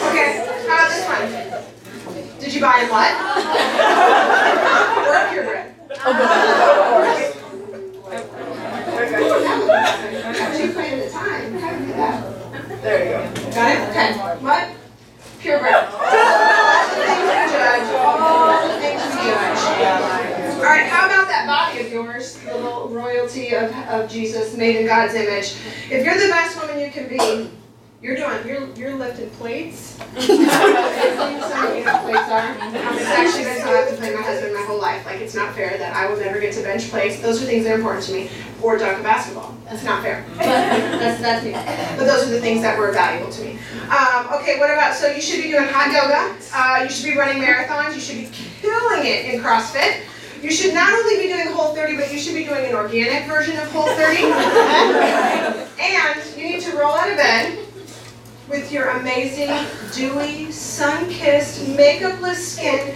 Okay, 0.00 0.46
how 0.68 0.74
about 0.76 0.90
this 0.90 1.04
one? 1.08 1.26
Did 2.40 2.54
you 2.54 2.60
buy 2.60 2.80
him 2.80 2.90
what? 2.90 3.12
Or 5.08 5.28
purebred? 5.30 5.74
Two 10.56 10.72
play 10.72 10.88
at 10.92 11.06
a 11.06 11.10
time. 11.10 11.58
How 11.58 11.70
do 11.72 11.78
you 11.80 11.86
do 11.86 11.92
that? 11.94 12.82
There 12.82 12.98
you 13.04 13.10
go. 13.10 13.50
Got 13.52 13.68
it? 13.70 13.80
Okay. 13.90 14.10
What? 14.44 14.64
Purebred. 15.40 15.74
All 15.74 15.80
the 16.90 17.00
things 17.00 17.24
we 17.28 17.38
judge. 17.52 17.88
All 17.96 18.68
the 18.68 18.74
things 18.80 19.02
we 19.04 19.10
judge. 19.24 19.60
All 20.60 20.66
right, 20.66 20.86
how 20.86 21.06
about 21.06 21.26
that 21.28 21.46
body 21.46 21.80
of 21.80 21.92
yours, 21.92 22.36
the 22.40 22.54
little 22.54 22.88
royalty 22.88 23.54
of, 23.54 23.72
of 23.88 24.10
Jesus, 24.10 24.56
made 24.56 24.76
in 24.76 24.86
God's 25.00 25.14
image? 25.14 25.54
If 25.90 26.04
you're 26.04 26.14
the 26.14 26.28
best 26.28 26.60
woman 26.60 26.78
you 26.78 26.90
can 26.90 27.08
be, 27.08 27.48
you're 28.02 28.16
doing, 28.16 28.46
you're, 28.46 28.68
you're 28.76 28.94
lifting 28.96 29.30
plates. 29.30 29.96
Some 29.96 30.06
of 30.06 30.20
you 30.20 30.28
plates 30.28 30.50
are. 32.28 32.52
It's 32.52 33.08
actually 33.08 33.44
been 33.44 33.62
so 33.62 33.70
I 33.70 33.76
have 33.76 33.88
to 33.88 33.96
play 33.96 34.12
my 34.14 34.20
husband 34.20 34.52
my 34.52 34.60
whole 34.62 34.78
life. 34.78 35.06
Like, 35.06 35.22
it's 35.22 35.34
not 35.34 35.54
fair 35.54 35.78
that 35.78 35.96
I 35.96 36.06
will 36.06 36.18
never 36.18 36.38
get 36.38 36.52
to 36.54 36.62
bench 36.62 36.90
plates. 36.90 37.18
Those 37.20 37.42
are 37.42 37.46
things 37.46 37.64
that 37.64 37.72
are 37.72 37.76
important 37.76 38.04
to 38.06 38.12
me. 38.12 38.28
Or 38.60 38.76
dunk 38.76 39.00
a 39.00 39.02
basketball. 39.02 39.56
That's 39.64 39.84
not 39.84 40.02
fair. 40.02 40.22
But 40.36 40.38
that's, 40.38 41.20
that's 41.22 41.44
me. 41.46 41.52
But 41.52 42.04
those 42.04 42.24
are 42.28 42.30
the 42.30 42.40
things 42.42 42.60
that 42.60 42.78
were 42.78 42.92
valuable 42.92 43.32
to 43.32 43.42
me. 43.42 43.58
Um, 43.88 44.26
okay, 44.34 44.58
what 44.58 44.70
about, 44.70 44.94
so 44.94 45.06
you 45.10 45.22
should 45.22 45.42
be 45.42 45.48
doing 45.48 45.68
hot 45.68 45.88
yoga. 45.88 46.36
Uh, 46.52 46.82
you 46.82 46.90
should 46.90 47.06
be 47.06 47.16
running 47.16 47.42
marathons. 47.42 47.94
You 47.94 48.00
should 48.00 48.16
be 48.16 48.28
killing 48.60 49.06
it 49.06 49.24
in 49.32 49.40
CrossFit. 49.40 50.02
You 50.42 50.50
should 50.50 50.72
not 50.72 50.92
only 50.94 51.18
be 51.18 51.28
doing 51.28 51.48
Whole 51.48 51.74
30, 51.74 51.96
but 51.96 52.10
you 52.10 52.18
should 52.18 52.34
be 52.34 52.44
doing 52.44 52.64
an 52.64 52.74
organic 52.74 53.26
version 53.26 53.58
of 53.58 53.70
Whole 53.72 53.88
30. 53.88 54.22
and 55.80 56.36
you 56.36 56.48
need 56.48 56.62
to 56.62 56.76
roll 56.78 56.94
out 56.94 57.10
of 57.10 57.16
bed 57.18 57.58
with 58.48 58.72
your 58.72 58.88
amazing, 58.88 59.54
dewy, 59.94 60.50
sun-kissed, 60.50 61.66
makeupless 61.76 62.36
skin 62.36 62.94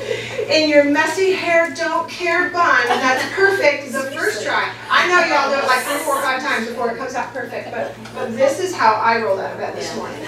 in 0.51 0.71
your 0.71 0.85
messy 0.85 1.33
hair 1.33 1.73
don't 1.75 2.09
care 2.09 2.49
bun. 2.49 2.89
That's 2.89 3.23
perfect 3.35 3.93
the 3.93 4.11
first 4.17 4.43
try. 4.43 4.73
I 4.91 5.07
know 5.07 5.21
y'all 5.27 5.51
do 5.51 5.59
it 5.63 5.67
like 5.69 5.85
three, 5.85 5.99
four, 5.99 6.21
five 6.23 6.41
times 6.43 6.67
before 6.69 6.93
it 6.93 6.97
comes 6.97 7.15
out 7.15 7.33
perfect, 7.35 7.71
but, 7.71 7.95
but 8.15 8.33
this 8.33 8.59
is 8.59 8.75
how 8.75 8.95
I 8.95 9.23
rolled 9.23 9.41
out 9.41 9.53
of 9.53 9.59
bed 9.59 9.77
this 9.77 9.95
morning. 9.97 10.21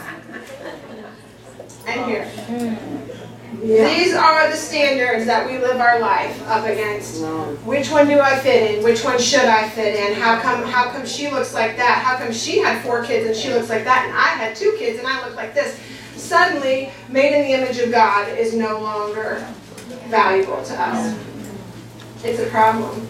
and 1.86 2.10
here. 2.10 2.28
These 3.62 4.14
are 4.14 4.50
the 4.50 4.56
standards 4.56 5.24
that 5.26 5.46
we 5.46 5.58
live 5.58 5.80
our 5.80 5.98
life 5.98 6.46
up 6.46 6.66
against. 6.66 7.22
Which 7.64 7.90
one 7.90 8.06
do 8.06 8.20
I 8.20 8.38
fit 8.38 8.76
in? 8.76 8.84
Which 8.84 9.02
one 9.02 9.18
should 9.18 9.44
I 9.44 9.68
fit 9.70 9.94
in? 9.94 10.20
How 10.20 10.38
come 10.40 10.62
how 10.64 10.90
come 10.90 11.06
she 11.06 11.30
looks 11.30 11.54
like 11.54 11.76
that? 11.76 12.02
How 12.04 12.16
come 12.18 12.32
she 12.32 12.58
had 12.58 12.82
four 12.84 13.02
kids 13.04 13.26
and 13.26 13.34
she 13.34 13.52
looks 13.52 13.68
like 13.70 13.84
that 13.84 14.04
and 14.06 14.16
I 14.16 14.44
had 14.44 14.54
two 14.54 14.74
kids 14.78 14.98
and 14.98 15.08
I 15.08 15.26
look 15.26 15.36
like 15.36 15.54
this? 15.54 15.80
Suddenly, 16.16 16.90
made 17.08 17.34
in 17.34 17.42
the 17.42 17.52
image 17.52 17.78
of 17.78 17.90
God 17.90 18.28
is 18.36 18.54
no 18.54 18.80
longer 18.80 19.46
valuable 20.08 20.62
to 20.62 20.74
us. 20.80 21.18
It's 22.24 22.40
a 22.40 22.46
problem. 22.46 23.06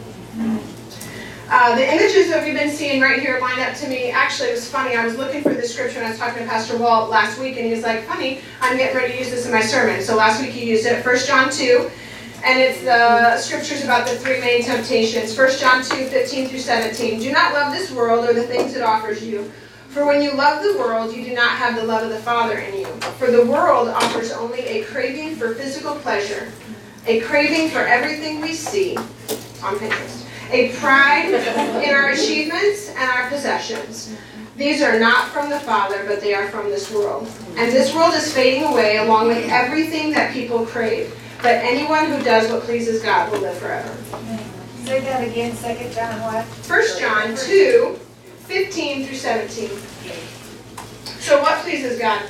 Uh, 1.49 1.77
the 1.77 1.95
images 1.95 2.29
that 2.29 2.45
we've 2.45 2.57
been 2.57 2.71
seeing 2.71 3.01
right 3.01 3.21
here 3.21 3.39
line 3.39 3.61
up 3.61 3.73
to 3.73 3.87
me. 3.89 4.11
Actually, 4.11 4.49
it 4.49 4.55
was 4.55 4.69
funny. 4.69 4.97
I 4.97 5.05
was 5.05 5.17
looking 5.17 5.43
for 5.43 5.55
this 5.55 5.73
scripture 5.73 5.99
and 5.99 6.09
I 6.09 6.11
was 6.11 6.19
talking 6.19 6.43
to 6.43 6.49
Pastor 6.49 6.77
Walt 6.77 7.09
last 7.09 7.39
week, 7.39 7.57
and 7.57 7.67
he 7.67 7.71
was 7.71 7.85
like, 7.85 8.03
"Funny, 8.05 8.41
I'm 8.61 8.77
getting 8.77 8.97
ready 8.97 9.13
to 9.13 9.19
use 9.21 9.31
this 9.31 9.47
in 9.47 9.53
my 9.53 9.61
sermon." 9.61 10.03
So 10.03 10.17
last 10.17 10.41
week 10.41 10.51
he 10.51 10.69
used 10.69 10.87
it, 10.87 11.05
1 11.05 11.19
John 11.25 11.49
2, 11.49 11.89
and 12.43 12.61
it's 12.61 12.83
the 12.83 13.39
scriptures 13.39 13.85
about 13.85 14.09
the 14.09 14.17
three 14.17 14.41
main 14.41 14.65
temptations. 14.65 15.39
1 15.39 15.59
John 15.59 15.85
2, 15.85 16.07
15 16.09 16.49
through 16.49 16.59
17. 16.59 17.21
Do 17.21 17.31
not 17.31 17.53
love 17.53 17.73
this 17.73 17.93
world 17.93 18.29
or 18.29 18.33
the 18.33 18.43
things 18.43 18.75
it 18.75 18.83
offers 18.83 19.23
you. 19.23 19.51
For 19.89 20.05
when 20.05 20.23
you 20.23 20.33
love 20.33 20.65
the 20.65 20.77
world, 20.77 21.15
you 21.15 21.25
do 21.25 21.33
not 21.33 21.51
have 21.59 21.77
the 21.77 21.85
love 21.85 22.03
of 22.03 22.11
the 22.11 22.19
Father 22.19 22.59
in 22.59 22.81
you. 22.81 22.87
For 23.19 23.31
the 23.31 23.47
world 23.47 23.87
offers 23.87 24.33
only 24.33 24.63
a 24.67 24.85
craving 24.85 25.37
for 25.37 25.55
physical 25.55 25.95
pleasure, 25.95 26.51
a 27.07 27.21
craving 27.21 27.71
for 27.71 27.87
everything 27.87 28.41
we 28.41 28.53
see 28.53 28.97
on 28.97 29.77
Pinterest 29.77 30.26
a 30.51 30.73
pride 30.77 31.33
in 31.83 31.95
our 31.95 32.11
achievements 32.11 32.91
and 32.91 33.11
our 33.11 33.29
possessions. 33.29 34.17
These 34.57 34.81
are 34.81 34.99
not 34.99 35.29
from 35.29 35.51
the 35.51 35.61
Father, 35.61 36.05
but 36.07 36.21
they 36.21 36.33
are 36.33 36.49
from 36.49 36.71
this 36.71 36.91
world. 36.93 37.31
And 37.57 37.71
this 37.71 37.95
world 37.95 38.15
is 38.15 38.33
fading 38.33 38.65
away 38.65 38.97
along 38.99 39.29
with 39.29 39.49
everything 39.51 40.13
that 40.13 40.33
people 40.33 40.65
crave. 40.65 41.15
But 41.43 41.57
anyone 41.57 42.07
who 42.07 42.23
does 42.25 42.51
what 42.51 42.63
pleases 42.63 43.03
God 43.03 43.31
will 43.31 43.41
live 43.41 43.59
forever. 43.59 43.95
Say 44.85 45.01
that 45.01 45.29
again, 45.29 45.55
second 45.55 45.93
John 45.93 46.21
what? 46.23 46.45
1 46.45 46.99
John 46.99 47.37
2, 47.37 47.99
15 48.47 49.07
through 49.07 49.17
17. 49.17 49.69
So 51.21 51.43
what 51.43 51.59
pleases 51.63 51.99
God? 51.99 52.23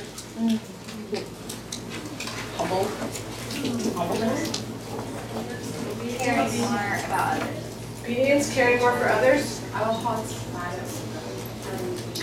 Caring 6.19 6.59
more 6.59 6.99
about 7.05 7.41
others. 7.41 7.66
Obedience, 8.07 8.53
caring 8.53 8.79
more 8.79 8.93
for 8.93 9.09
others. 9.09 9.61
Um, 9.73 9.81
our 9.81 9.93
hearts. 9.93 10.43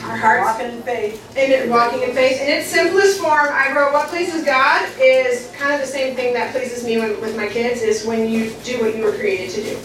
Our 0.03 0.17
hearts 0.17 0.47
Walking 0.59 0.77
in 0.77 0.83
faith. 0.83 1.37
in 1.37 1.51
it, 1.53 1.69
walking 1.69 2.03
in 2.03 2.13
faith. 2.15 2.41
In 2.41 2.49
its 2.49 2.69
simplest 2.69 3.21
form, 3.21 3.49
I 3.51 3.71
wrote 3.77 3.93
what 3.93 4.09
pleases 4.09 4.45
God 4.45 4.89
is 4.99 5.51
kind 5.53 5.75
of 5.75 5.81
the 5.83 5.87
same 5.87 6.17
thing 6.17 6.33
that 6.33 6.55
pleases 6.55 6.85
me 6.85 6.99
when, 6.99 7.21
with 7.21 7.37
my 7.37 7.49
kids 7.49 7.83
is 7.83 8.07
when 8.07 8.31
you 8.31 8.55
do 8.65 8.81
what 8.81 8.97
you 8.97 9.05
were 9.05 9.13
created 9.13 9.51
to 9.51 9.63
do. 9.63 9.79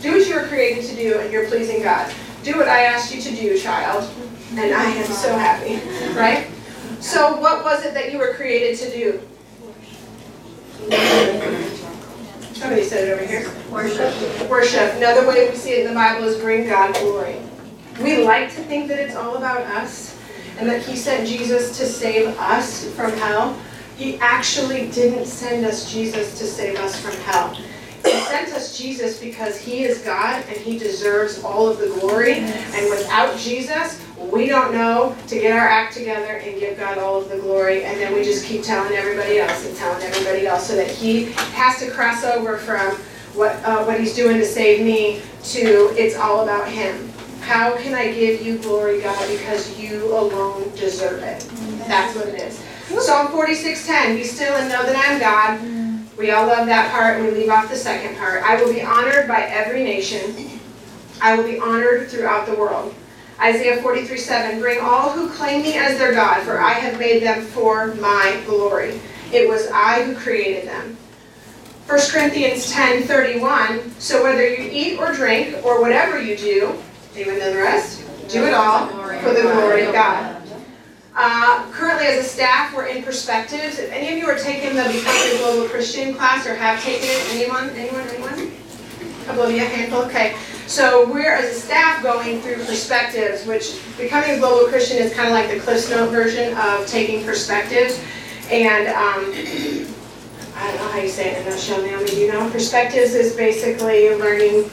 Do 0.00 0.12
what 0.12 0.26
you 0.26 0.34
were 0.34 0.46
created 0.46 0.86
to 0.86 0.96
do 0.96 1.18
and 1.20 1.30
you're 1.30 1.48
pleasing 1.48 1.82
God. 1.82 2.10
Do 2.42 2.56
what 2.56 2.68
I 2.68 2.84
asked 2.84 3.14
you 3.14 3.20
to 3.20 3.30
do, 3.30 3.58
child. 3.58 4.10
And 4.52 4.74
I 4.74 4.84
am 4.84 5.06
so 5.06 5.36
happy, 5.36 5.80
right? 6.18 6.46
So 7.00 7.36
what 7.38 7.62
was 7.62 7.84
it 7.84 7.92
that 7.92 8.10
you 8.10 8.18
were 8.18 8.32
created 8.34 8.78
to 8.78 8.90
do? 8.90 9.20
Somebody 12.58 12.82
said 12.82 13.06
it 13.06 13.12
over 13.12 13.24
here. 13.24 13.48
Worship. 13.70 14.50
Worship. 14.50 14.94
Another 14.96 15.28
way 15.28 15.48
we 15.48 15.54
see 15.54 15.74
it 15.74 15.86
in 15.86 15.86
the 15.86 15.94
Bible 15.94 16.26
is 16.26 16.40
bring 16.40 16.66
God 16.66 16.92
glory. 16.96 17.36
We 18.02 18.24
like 18.24 18.48
to 18.54 18.62
think 18.64 18.88
that 18.88 18.98
it's 18.98 19.14
all 19.14 19.36
about 19.36 19.60
us 19.60 20.18
and 20.58 20.68
that 20.68 20.82
He 20.82 20.96
sent 20.96 21.28
Jesus 21.28 21.78
to 21.78 21.86
save 21.86 22.36
us 22.36 22.92
from 22.94 23.12
hell. 23.12 23.56
He 23.96 24.18
actually 24.18 24.90
didn't 24.90 25.26
send 25.26 25.64
us 25.64 25.88
Jesus 25.92 26.36
to 26.40 26.46
save 26.46 26.80
us 26.80 27.00
from 27.00 27.12
hell. 27.20 27.56
He 28.04 28.10
sent 28.10 28.52
us 28.52 28.76
Jesus 28.76 29.20
because 29.20 29.58
He 29.58 29.84
is 29.84 30.02
God 30.02 30.44
and 30.48 30.56
He 30.56 30.78
deserves 30.78 31.42
all 31.42 31.68
of 31.68 31.78
the 31.78 31.88
glory. 32.00 32.34
And 32.34 32.90
without 32.90 33.38
Jesus, 33.38 34.02
we 34.18 34.46
don't 34.46 34.72
know 34.72 35.16
to 35.28 35.34
get 35.38 35.52
our 35.52 35.68
act 35.68 35.94
together 35.94 36.36
and 36.38 36.58
give 36.58 36.76
God 36.78 36.98
all 36.98 37.20
of 37.20 37.28
the 37.28 37.38
glory. 37.38 37.84
And 37.84 38.00
then 38.00 38.12
we 38.14 38.22
just 38.24 38.44
keep 38.44 38.62
telling 38.62 38.92
everybody 38.94 39.38
else 39.38 39.66
and 39.66 39.76
telling 39.76 40.02
everybody 40.02 40.46
else 40.46 40.66
so 40.66 40.76
that 40.76 40.90
He 40.90 41.24
has 41.54 41.78
to 41.80 41.90
cross 41.90 42.24
over 42.24 42.56
from 42.58 42.96
what, 43.34 43.56
uh, 43.64 43.84
what 43.84 44.00
He's 44.00 44.14
doing 44.14 44.36
to 44.38 44.44
save 44.44 44.84
me 44.84 45.22
to 45.44 45.94
it's 45.96 46.16
all 46.16 46.42
about 46.42 46.68
Him. 46.68 47.08
How 47.40 47.76
can 47.78 47.94
I 47.94 48.12
give 48.12 48.42
you 48.42 48.58
glory, 48.58 49.00
God, 49.00 49.26
because 49.30 49.78
you 49.78 50.14
alone 50.14 50.70
deserve 50.76 51.22
it? 51.22 51.40
That's 51.86 52.14
what 52.14 52.28
it 52.28 52.34
is. 52.34 52.62
Psalm 53.00 53.28
46:10, 53.28 54.16
be 54.16 54.24
still 54.24 54.54
and 54.56 54.68
know 54.68 54.84
that 54.84 54.96
I 54.96 55.12
am 55.12 55.20
God. 55.20 55.77
We 56.18 56.32
all 56.32 56.48
love 56.48 56.66
that 56.66 56.90
part, 56.90 57.16
and 57.16 57.26
we 57.26 57.30
leave 57.30 57.48
off 57.48 57.70
the 57.70 57.76
second 57.76 58.16
part. 58.18 58.42
I 58.42 58.60
will 58.60 58.72
be 58.72 58.82
honored 58.82 59.28
by 59.28 59.42
every 59.42 59.84
nation. 59.84 60.58
I 61.22 61.36
will 61.36 61.44
be 61.44 61.60
honored 61.60 62.08
throughout 62.08 62.46
the 62.46 62.56
world. 62.56 62.92
Isaiah 63.40 63.80
43:7, 63.80 64.58
bring 64.58 64.80
all 64.80 65.10
who 65.10 65.30
claim 65.30 65.62
me 65.62 65.74
as 65.74 65.96
their 65.96 66.12
God, 66.12 66.42
for 66.42 66.60
I 66.60 66.72
have 66.72 66.98
made 66.98 67.22
them 67.22 67.42
for 67.42 67.94
my 67.94 68.40
glory. 68.46 69.00
It 69.32 69.48
was 69.48 69.68
I 69.72 70.02
who 70.02 70.16
created 70.16 70.68
them. 70.68 70.96
1 71.86 72.10
Corinthians 72.10 72.72
10:31, 72.72 73.92
so 74.00 74.24
whether 74.24 74.46
you 74.46 74.68
eat 74.70 74.98
or 74.98 75.12
drink 75.12 75.64
or 75.64 75.80
whatever 75.80 76.20
you 76.20 76.36
do, 76.36 76.74
anyone 77.14 77.38
the 77.38 77.54
rest? 77.54 78.02
Do 78.28 78.44
it 78.44 78.54
all 78.54 78.88
for 78.88 79.32
the 79.32 79.42
glory 79.42 79.84
of 79.84 79.92
God. 79.92 80.37
Uh, 81.20 81.68
currently, 81.72 82.06
as 82.06 82.24
a 82.24 82.28
staff, 82.28 82.72
we're 82.72 82.86
in 82.86 83.02
perspectives. 83.02 83.80
If 83.80 83.90
any 83.90 84.12
of 84.12 84.18
you 84.18 84.26
are 84.26 84.38
taking 84.38 84.76
the 84.76 84.84
Becoming 84.84 85.34
a 85.34 85.38
Global 85.38 85.68
Christian 85.68 86.14
class 86.14 86.46
or 86.46 86.54
have 86.54 86.80
taken 86.80 87.08
it, 87.08 87.34
anyone, 87.34 87.70
anyone, 87.70 88.06
anyone? 88.08 88.52
A 89.22 89.24
couple 89.24 89.42
of 89.42 89.50
you, 89.50 89.56
a 89.56 89.64
handful, 89.64 90.02
okay. 90.02 90.36
So 90.68 91.10
we're, 91.12 91.34
as 91.34 91.56
a 91.56 91.58
staff, 91.58 92.04
going 92.04 92.40
through 92.40 92.64
perspectives, 92.66 93.44
which 93.46 93.80
Becoming 93.96 94.36
a 94.36 94.38
Global 94.38 94.68
Christian 94.68 94.98
is 94.98 95.12
kind 95.12 95.26
of 95.26 95.34
like 95.34 95.50
the 95.50 95.58
Cliff 95.58 95.90
Note 95.90 96.10
version 96.10 96.56
of 96.56 96.86
taking 96.86 97.24
perspectives. 97.24 98.00
And 98.52 98.86
um, 98.86 99.34
I 100.54 100.68
don't 100.68 100.76
know 100.76 100.88
how 100.92 101.00
you 101.00 101.08
say 101.08 101.32
it 101.32 101.40
in 101.40 101.48
a 101.48 101.50
nutshell, 101.50 101.82
Naomi, 101.82 102.10
do 102.10 102.16
you 102.16 102.32
know? 102.32 102.48
Perspectives 102.50 103.14
is 103.14 103.34
basically 103.34 104.14
learning 104.14 104.70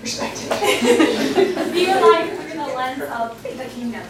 perspective. 0.00 0.48
View 1.74 1.88
life 1.88 2.32
through 2.40 2.64
the 2.64 2.72
lens 2.74 3.02
of 3.02 3.42
the 3.42 3.64
kingdom. 3.74 4.02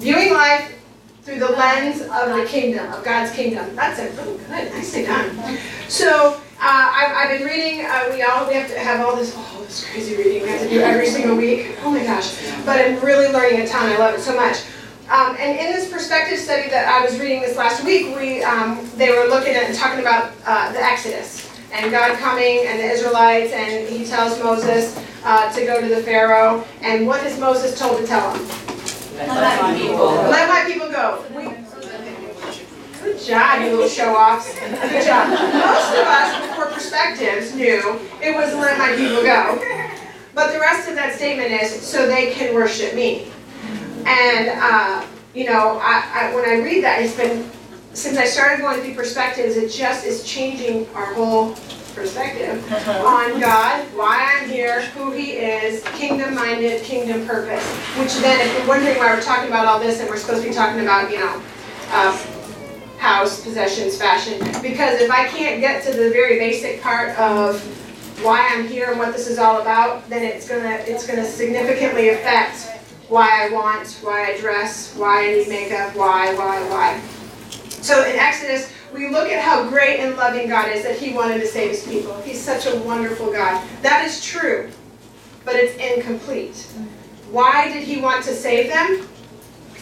Viewing 0.00 0.32
life 0.32 0.80
through 1.24 1.38
the 1.38 1.48
lens 1.48 2.02
of 2.02 2.36
the 2.36 2.44
kingdom, 2.46 2.92
of 2.92 3.02
God's 3.02 3.32
kingdom. 3.32 3.74
That's 3.74 3.98
it. 3.98 4.14
Really 4.18 4.36
good. 4.36 4.48
Nicely 4.48 5.04
done. 5.04 5.58
So 5.88 6.34
uh, 6.34 6.38
I've, 6.60 7.16
I've 7.16 7.38
been 7.38 7.48
reading. 7.48 7.86
Uh, 7.86 8.10
we 8.12 8.22
all 8.22 8.46
we 8.46 8.54
have 8.54 8.68
to 8.68 8.78
have 8.78 9.04
all 9.04 9.16
this 9.16 9.32
oh 9.34 9.64
this 9.66 9.90
crazy 9.90 10.16
reading 10.16 10.42
we 10.42 10.48
have 10.48 10.60
to 10.60 10.68
do 10.68 10.80
every 10.80 11.06
single 11.06 11.36
week. 11.36 11.76
Oh 11.82 11.90
my 11.90 12.02
gosh! 12.04 12.36
But 12.66 12.78
I'm 12.78 13.00
really 13.00 13.32
learning 13.32 13.62
a 13.62 13.66
ton. 13.66 13.90
I 13.90 13.96
love 13.96 14.14
it 14.14 14.20
so 14.20 14.36
much. 14.36 14.64
Um, 15.10 15.36
and 15.38 15.58
in 15.58 15.72
this 15.72 15.90
perspective 15.90 16.38
study 16.38 16.68
that 16.70 16.88
I 16.88 17.04
was 17.04 17.18
reading 17.18 17.40
this 17.40 17.56
last 17.56 17.84
week, 17.84 18.14
we 18.16 18.42
um, 18.42 18.86
they 18.96 19.10
were 19.10 19.26
looking 19.26 19.54
at 19.54 19.64
and 19.64 19.74
talking 19.74 20.00
about 20.00 20.32
uh, 20.46 20.72
the 20.72 20.82
Exodus 20.82 21.50
and 21.72 21.90
God 21.90 22.18
coming 22.18 22.66
and 22.66 22.78
the 22.78 22.84
Israelites, 22.84 23.52
and 23.52 23.88
He 23.88 24.04
tells 24.04 24.42
Moses 24.42 24.98
uh, 25.24 25.50
to 25.54 25.64
go 25.64 25.80
to 25.80 25.88
the 25.88 26.02
Pharaoh. 26.02 26.64
And 26.82 27.06
what 27.06 27.24
is 27.24 27.38
Moses 27.40 27.78
told 27.78 27.98
to 27.98 28.06
tell 28.06 28.34
him? 28.34 28.63
Let 29.16 29.62
my 29.62 29.76
people 29.76 30.06
Let 30.06 30.48
my 30.48 30.72
people 30.72 30.90
go. 30.90 31.24
Good 33.02 33.20
job, 33.20 33.60
you 33.60 33.70
little 33.70 33.88
show-offs. 33.88 34.52
Good 34.58 35.04
job. 35.04 35.28
Most 35.28 35.92
of 35.92 36.06
us, 36.06 36.56
for 36.56 36.66
perspectives, 36.72 37.54
knew 37.54 38.00
it 38.22 38.34
was 38.34 38.54
let 38.54 38.78
my 38.78 38.96
people 38.96 39.22
go. 39.22 39.60
But 40.34 40.52
the 40.52 40.58
rest 40.58 40.88
of 40.88 40.96
that 40.96 41.14
statement 41.14 41.52
is 41.52 41.80
so 41.80 42.06
they 42.06 42.32
can 42.32 42.54
worship 42.54 42.94
me. 42.94 43.30
And 44.06 44.48
uh, 44.48 45.06
you 45.34 45.44
know, 45.44 45.78
I, 45.80 46.30
I, 46.30 46.34
when 46.34 46.44
I 46.44 46.54
read 46.64 46.82
that, 46.82 47.02
it's 47.02 47.16
been 47.16 47.48
since 47.92 48.18
I 48.18 48.24
started 48.24 48.62
going 48.62 48.82
through 48.82 48.94
perspectives, 48.94 49.56
it 49.56 49.70
just 49.70 50.04
is 50.04 50.24
changing 50.24 50.88
our 50.94 51.14
whole 51.14 51.54
perspective 51.94 52.62
on 52.88 53.40
God, 53.40 53.84
why 53.94 54.36
I'm 54.36 54.48
here, 54.48 54.82
who 54.86 55.12
He 55.12 55.32
is, 55.32 55.82
kingdom 55.90 56.34
minded, 56.34 56.82
kingdom 56.82 57.26
purpose. 57.26 57.64
Which 57.98 58.14
then, 58.16 58.46
if 58.46 58.58
you're 58.58 58.66
wondering 58.68 58.98
why 58.98 59.14
we're 59.14 59.22
talking 59.22 59.48
about 59.48 59.66
all 59.66 59.78
this 59.78 60.00
and 60.00 60.08
we're 60.08 60.16
supposed 60.16 60.42
to 60.42 60.48
be 60.48 60.54
talking 60.54 60.80
about, 60.80 61.10
you 61.10 61.18
know, 61.18 61.42
uh, 61.90 62.16
house, 62.98 63.42
possessions, 63.42 63.96
fashion, 63.96 64.38
because 64.62 65.00
if 65.00 65.10
I 65.10 65.26
can't 65.28 65.60
get 65.60 65.84
to 65.84 65.92
the 65.92 66.10
very 66.10 66.38
basic 66.38 66.82
part 66.82 67.18
of 67.18 67.62
why 68.22 68.48
I'm 68.52 68.66
here 68.66 68.90
and 68.90 68.98
what 68.98 69.12
this 69.12 69.28
is 69.28 69.38
all 69.38 69.60
about, 69.60 70.08
then 70.08 70.22
it's 70.22 70.48
gonna 70.48 70.82
it's 70.86 71.06
gonna 71.06 71.24
significantly 71.24 72.10
affect 72.10 72.70
why 73.08 73.46
I 73.46 73.52
want, 73.52 74.00
why 74.02 74.32
I 74.32 74.40
dress, 74.40 74.94
why 74.96 75.28
I 75.28 75.34
need 75.34 75.48
makeup, 75.48 75.94
why, 75.94 76.34
why, 76.34 76.62
why. 76.70 77.00
So 77.68 78.02
in 78.04 78.16
Exodus, 78.16 78.72
we 78.94 79.08
look 79.08 79.28
at 79.28 79.42
how 79.42 79.68
great 79.68 79.98
and 79.98 80.16
loving 80.16 80.48
God 80.48 80.70
is 80.70 80.84
that 80.84 80.96
He 80.96 81.12
wanted 81.12 81.40
to 81.40 81.46
save 81.46 81.70
His 81.70 81.86
people. 81.86 82.14
He's 82.22 82.40
such 82.40 82.66
a 82.66 82.76
wonderful 82.78 83.32
God. 83.32 83.62
That 83.82 84.06
is 84.06 84.24
true, 84.24 84.70
but 85.44 85.56
it's 85.56 85.74
incomplete. 85.76 86.56
Why 87.30 87.72
did 87.72 87.82
He 87.82 88.00
want 88.00 88.24
to 88.24 88.34
save 88.34 88.68
them? 88.68 89.08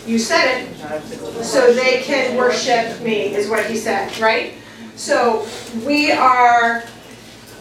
You 0.07 0.19
said 0.19 0.63
it. 0.63 1.45
So 1.45 1.73
they 1.75 2.03
can 2.03 2.37
worship 2.37 3.01
me, 3.03 3.35
is 3.35 3.49
what 3.49 3.67
He 3.67 3.77
said, 3.77 4.19
right? 4.19 4.55
So 4.97 5.47
we 5.85 6.11
are, 6.11 6.83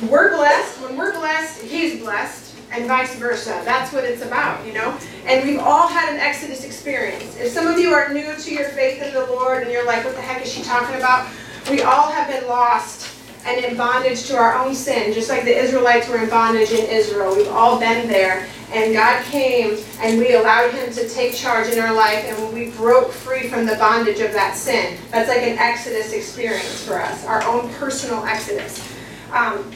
we're 0.09 0.35
blessed. 0.35 0.81
When 0.81 0.97
we're 0.97 1.13
blessed, 1.13 1.61
He's 1.63 2.01
blessed 2.01 2.50
and 2.71 2.87
vice 2.87 3.15
versa. 3.15 3.61
That's 3.65 3.91
what 3.91 4.03
it's 4.03 4.21
about, 4.21 4.65
you 4.65 4.73
know? 4.73 4.97
And 5.25 5.47
we've 5.47 5.59
all 5.59 5.87
had 5.87 6.13
an 6.13 6.19
Exodus 6.19 6.63
experience. 6.63 7.37
If 7.37 7.51
some 7.51 7.67
of 7.67 7.77
you 7.77 7.93
are 7.93 8.13
new 8.13 8.35
to 8.35 8.53
your 8.53 8.69
faith 8.69 9.01
in 9.01 9.13
the 9.13 9.25
Lord 9.25 9.63
and 9.63 9.71
you're 9.71 9.85
like, 9.85 10.05
what 10.05 10.15
the 10.15 10.21
heck 10.21 10.43
is 10.43 10.51
she 10.51 10.63
talking 10.63 10.95
about? 10.95 11.27
We 11.69 11.81
all 11.81 12.09
have 12.11 12.27
been 12.29 12.47
lost 12.47 13.07
and 13.45 13.63
in 13.65 13.75
bondage 13.75 14.25
to 14.27 14.37
our 14.37 14.55
own 14.55 14.75
sin, 14.75 15.13
just 15.13 15.29
like 15.29 15.43
the 15.43 15.57
Israelites 15.57 16.07
were 16.07 16.17
in 16.17 16.29
bondage 16.29 16.71
in 16.71 16.85
Israel. 16.85 17.35
We've 17.35 17.47
all 17.47 17.79
been 17.79 18.07
there. 18.07 18.47
And 18.71 18.93
God 18.93 19.23
came 19.25 19.77
and 19.99 20.17
we 20.17 20.35
allowed 20.35 20.71
Him 20.71 20.93
to 20.93 21.09
take 21.09 21.35
charge 21.35 21.69
in 21.69 21.79
our 21.79 21.93
life 21.93 22.23
and 22.25 22.53
we 22.53 22.69
broke 22.71 23.11
free 23.11 23.49
from 23.49 23.65
the 23.65 23.75
bondage 23.75 24.19
of 24.21 24.31
that 24.33 24.55
sin. 24.55 24.97
That's 25.09 25.27
like 25.27 25.41
an 25.41 25.57
Exodus 25.57 26.13
experience 26.13 26.83
for 26.83 27.01
us, 27.01 27.25
our 27.25 27.43
own 27.43 27.69
personal 27.73 28.23
Exodus. 28.25 28.87
Um, 29.33 29.71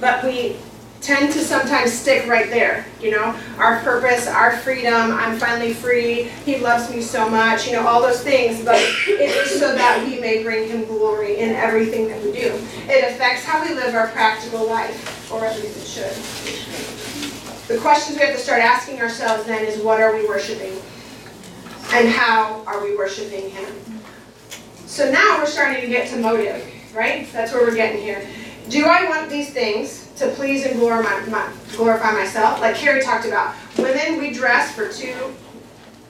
but 0.00 0.22
we 0.22 0.56
tend 1.06 1.32
to 1.32 1.38
sometimes 1.38 1.92
stick 1.92 2.26
right 2.26 2.50
there, 2.50 2.84
you 3.00 3.12
know, 3.12 3.38
our 3.58 3.78
purpose, 3.80 4.26
our 4.26 4.56
freedom, 4.56 5.12
I'm 5.12 5.38
finally 5.38 5.72
free, 5.72 6.24
he 6.44 6.58
loves 6.58 6.90
me 6.90 7.00
so 7.00 7.28
much, 7.28 7.64
you 7.64 7.74
know, 7.74 7.86
all 7.86 8.02
those 8.02 8.24
things, 8.24 8.64
but 8.64 8.74
it 9.06 9.20
is 9.20 9.60
so 9.60 9.72
that 9.72 10.04
we 10.04 10.18
may 10.18 10.42
bring 10.42 10.68
him 10.68 10.84
glory 10.84 11.38
in 11.38 11.50
everything 11.50 12.08
that 12.08 12.20
we 12.24 12.32
do. 12.32 12.60
It 12.88 13.12
affects 13.12 13.44
how 13.44 13.64
we 13.64 13.72
live 13.72 13.94
our 13.94 14.08
practical 14.08 14.66
life, 14.66 15.30
or 15.30 15.44
at 15.44 15.56
least 15.60 15.76
it 15.76 15.86
should. 15.86 17.68
The 17.68 17.78
questions 17.78 18.18
we 18.18 18.24
have 18.24 18.34
to 18.34 18.40
start 18.40 18.60
asking 18.60 19.00
ourselves 19.00 19.44
then 19.44 19.64
is 19.64 19.80
what 19.80 20.00
are 20.00 20.12
we 20.12 20.26
worshiping? 20.26 20.72
And 21.92 22.08
how 22.08 22.64
are 22.66 22.82
we 22.82 22.96
worshiping 22.96 23.50
him? 23.50 23.74
So 24.86 25.08
now 25.12 25.38
we're 25.38 25.46
starting 25.46 25.82
to 25.82 25.88
get 25.88 26.08
to 26.08 26.16
motive, 26.16 26.68
right? 26.92 27.30
That's 27.32 27.52
where 27.52 27.62
we're 27.62 27.76
getting 27.76 28.02
here. 28.02 28.26
Do 28.68 28.86
I 28.86 29.08
want 29.08 29.30
these 29.30 29.52
things? 29.52 30.05
To 30.16 30.28
please 30.30 30.64
and 30.64 30.78
glorify, 30.78 31.24
my, 31.26 31.50
glorify 31.76 32.12
myself. 32.12 32.60
Like 32.60 32.76
Carrie 32.76 33.02
talked 33.02 33.26
about, 33.26 33.54
women, 33.78 34.18
we 34.18 34.32
dress 34.32 34.74
for 34.74 34.88
two, 34.88 35.34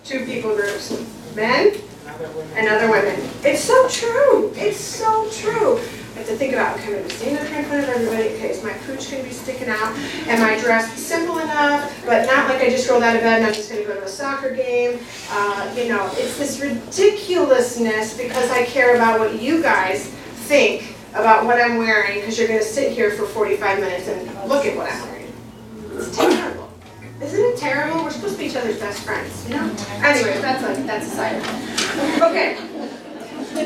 two 0.04 0.24
people 0.24 0.54
groups, 0.54 1.04
men 1.34 1.76
and 2.54 2.68
other 2.68 2.90
women. 2.90 3.18
It's 3.42 3.62
so 3.62 3.88
true. 3.88 4.52
It's 4.54 4.80
so 4.80 5.28
true. 5.30 5.78
I 6.14 6.20
have 6.20 6.28
to 6.28 6.36
think 6.36 6.54
about, 6.54 6.78
going 6.78 7.02
to 7.02 7.10
stand 7.10 7.36
up 7.36 7.52
in 7.52 7.64
front 7.66 7.84
of 7.84 7.90
everybody. 7.90 8.28
Okay, 8.36 8.50
is 8.50 8.64
my 8.64 8.72
pooch 8.72 9.10
going 9.10 9.22
to 9.22 9.28
be 9.28 9.34
sticking 9.34 9.68
out? 9.68 9.94
Am 10.28 10.42
I 10.42 10.58
dressed 10.60 10.96
simple 10.96 11.38
enough, 11.38 11.94
but 12.06 12.24
not 12.26 12.48
like 12.48 12.62
I 12.62 12.70
just 12.70 12.88
rolled 12.88 13.02
out 13.02 13.16
of 13.16 13.22
bed 13.22 13.38
and 13.38 13.46
I'm 13.46 13.52
just 13.52 13.70
going 13.70 13.82
to 13.82 13.88
go 13.88 13.94
to 14.00 14.04
a 14.04 14.08
soccer 14.08 14.54
game? 14.54 14.98
Uh, 15.30 15.74
you 15.76 15.88
know, 15.88 16.10
it's 16.14 16.38
this 16.38 16.58
ridiculousness 16.58 18.16
because 18.16 18.50
I 18.50 18.64
care 18.64 18.94
about 18.94 19.20
what 19.20 19.42
you 19.42 19.60
guys 19.60 20.06
think 20.48 20.95
about 21.16 21.46
what 21.46 21.60
I'm 21.60 21.78
wearing 21.78 22.20
because 22.20 22.38
you're 22.38 22.48
going 22.48 22.60
to 22.60 22.64
sit 22.64 22.92
here 22.92 23.10
for 23.10 23.26
45 23.26 23.80
minutes 23.80 24.08
and 24.08 24.48
look 24.48 24.66
at 24.66 24.76
what 24.76 24.92
I'm 24.92 25.02
wearing. 25.08 25.32
It's 25.92 26.16
terrible. 26.16 26.70
Isn't 27.22 27.40
it 27.40 27.56
terrible? 27.56 28.04
We're 28.04 28.10
supposed 28.10 28.34
to 28.34 28.38
be 28.38 28.46
each 28.46 28.56
other's 28.56 28.78
best 28.78 29.02
friends, 29.02 29.48
you 29.48 29.56
know? 29.56 29.74
Anyway, 30.04 30.38
that's 30.42 30.62
a, 30.62 30.82
that's 30.82 31.06
a 31.06 31.10
side. 31.10 32.22
Okay. 32.22 32.56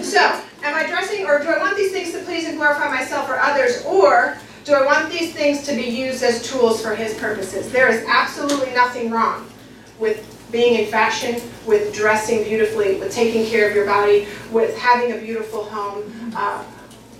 So, 0.02 0.20
am 0.62 0.74
I 0.74 0.86
dressing, 0.86 1.26
or 1.26 1.40
do 1.40 1.48
I 1.48 1.58
want 1.58 1.76
these 1.76 1.90
things 1.90 2.12
to 2.12 2.20
please 2.20 2.46
and 2.46 2.56
glorify 2.56 2.88
myself 2.88 3.28
or 3.28 3.40
others, 3.40 3.84
or 3.84 4.38
do 4.64 4.74
I 4.74 4.86
want 4.86 5.10
these 5.10 5.34
things 5.34 5.66
to 5.66 5.74
be 5.74 5.82
used 5.82 6.22
as 6.22 6.48
tools 6.48 6.80
for 6.80 6.94
His 6.94 7.18
purposes? 7.18 7.72
There 7.72 7.88
is 7.88 8.04
absolutely 8.06 8.72
nothing 8.72 9.10
wrong 9.10 9.50
with 9.98 10.24
being 10.52 10.80
in 10.84 10.90
fashion, 10.90 11.40
with 11.66 11.92
dressing 11.92 12.44
beautifully, 12.44 13.00
with 13.00 13.12
taking 13.12 13.46
care 13.46 13.68
of 13.68 13.74
your 13.74 13.86
body, 13.86 14.28
with 14.52 14.76
having 14.78 15.12
a 15.12 15.18
beautiful 15.18 15.64
home. 15.64 16.32
Uh, 16.36 16.64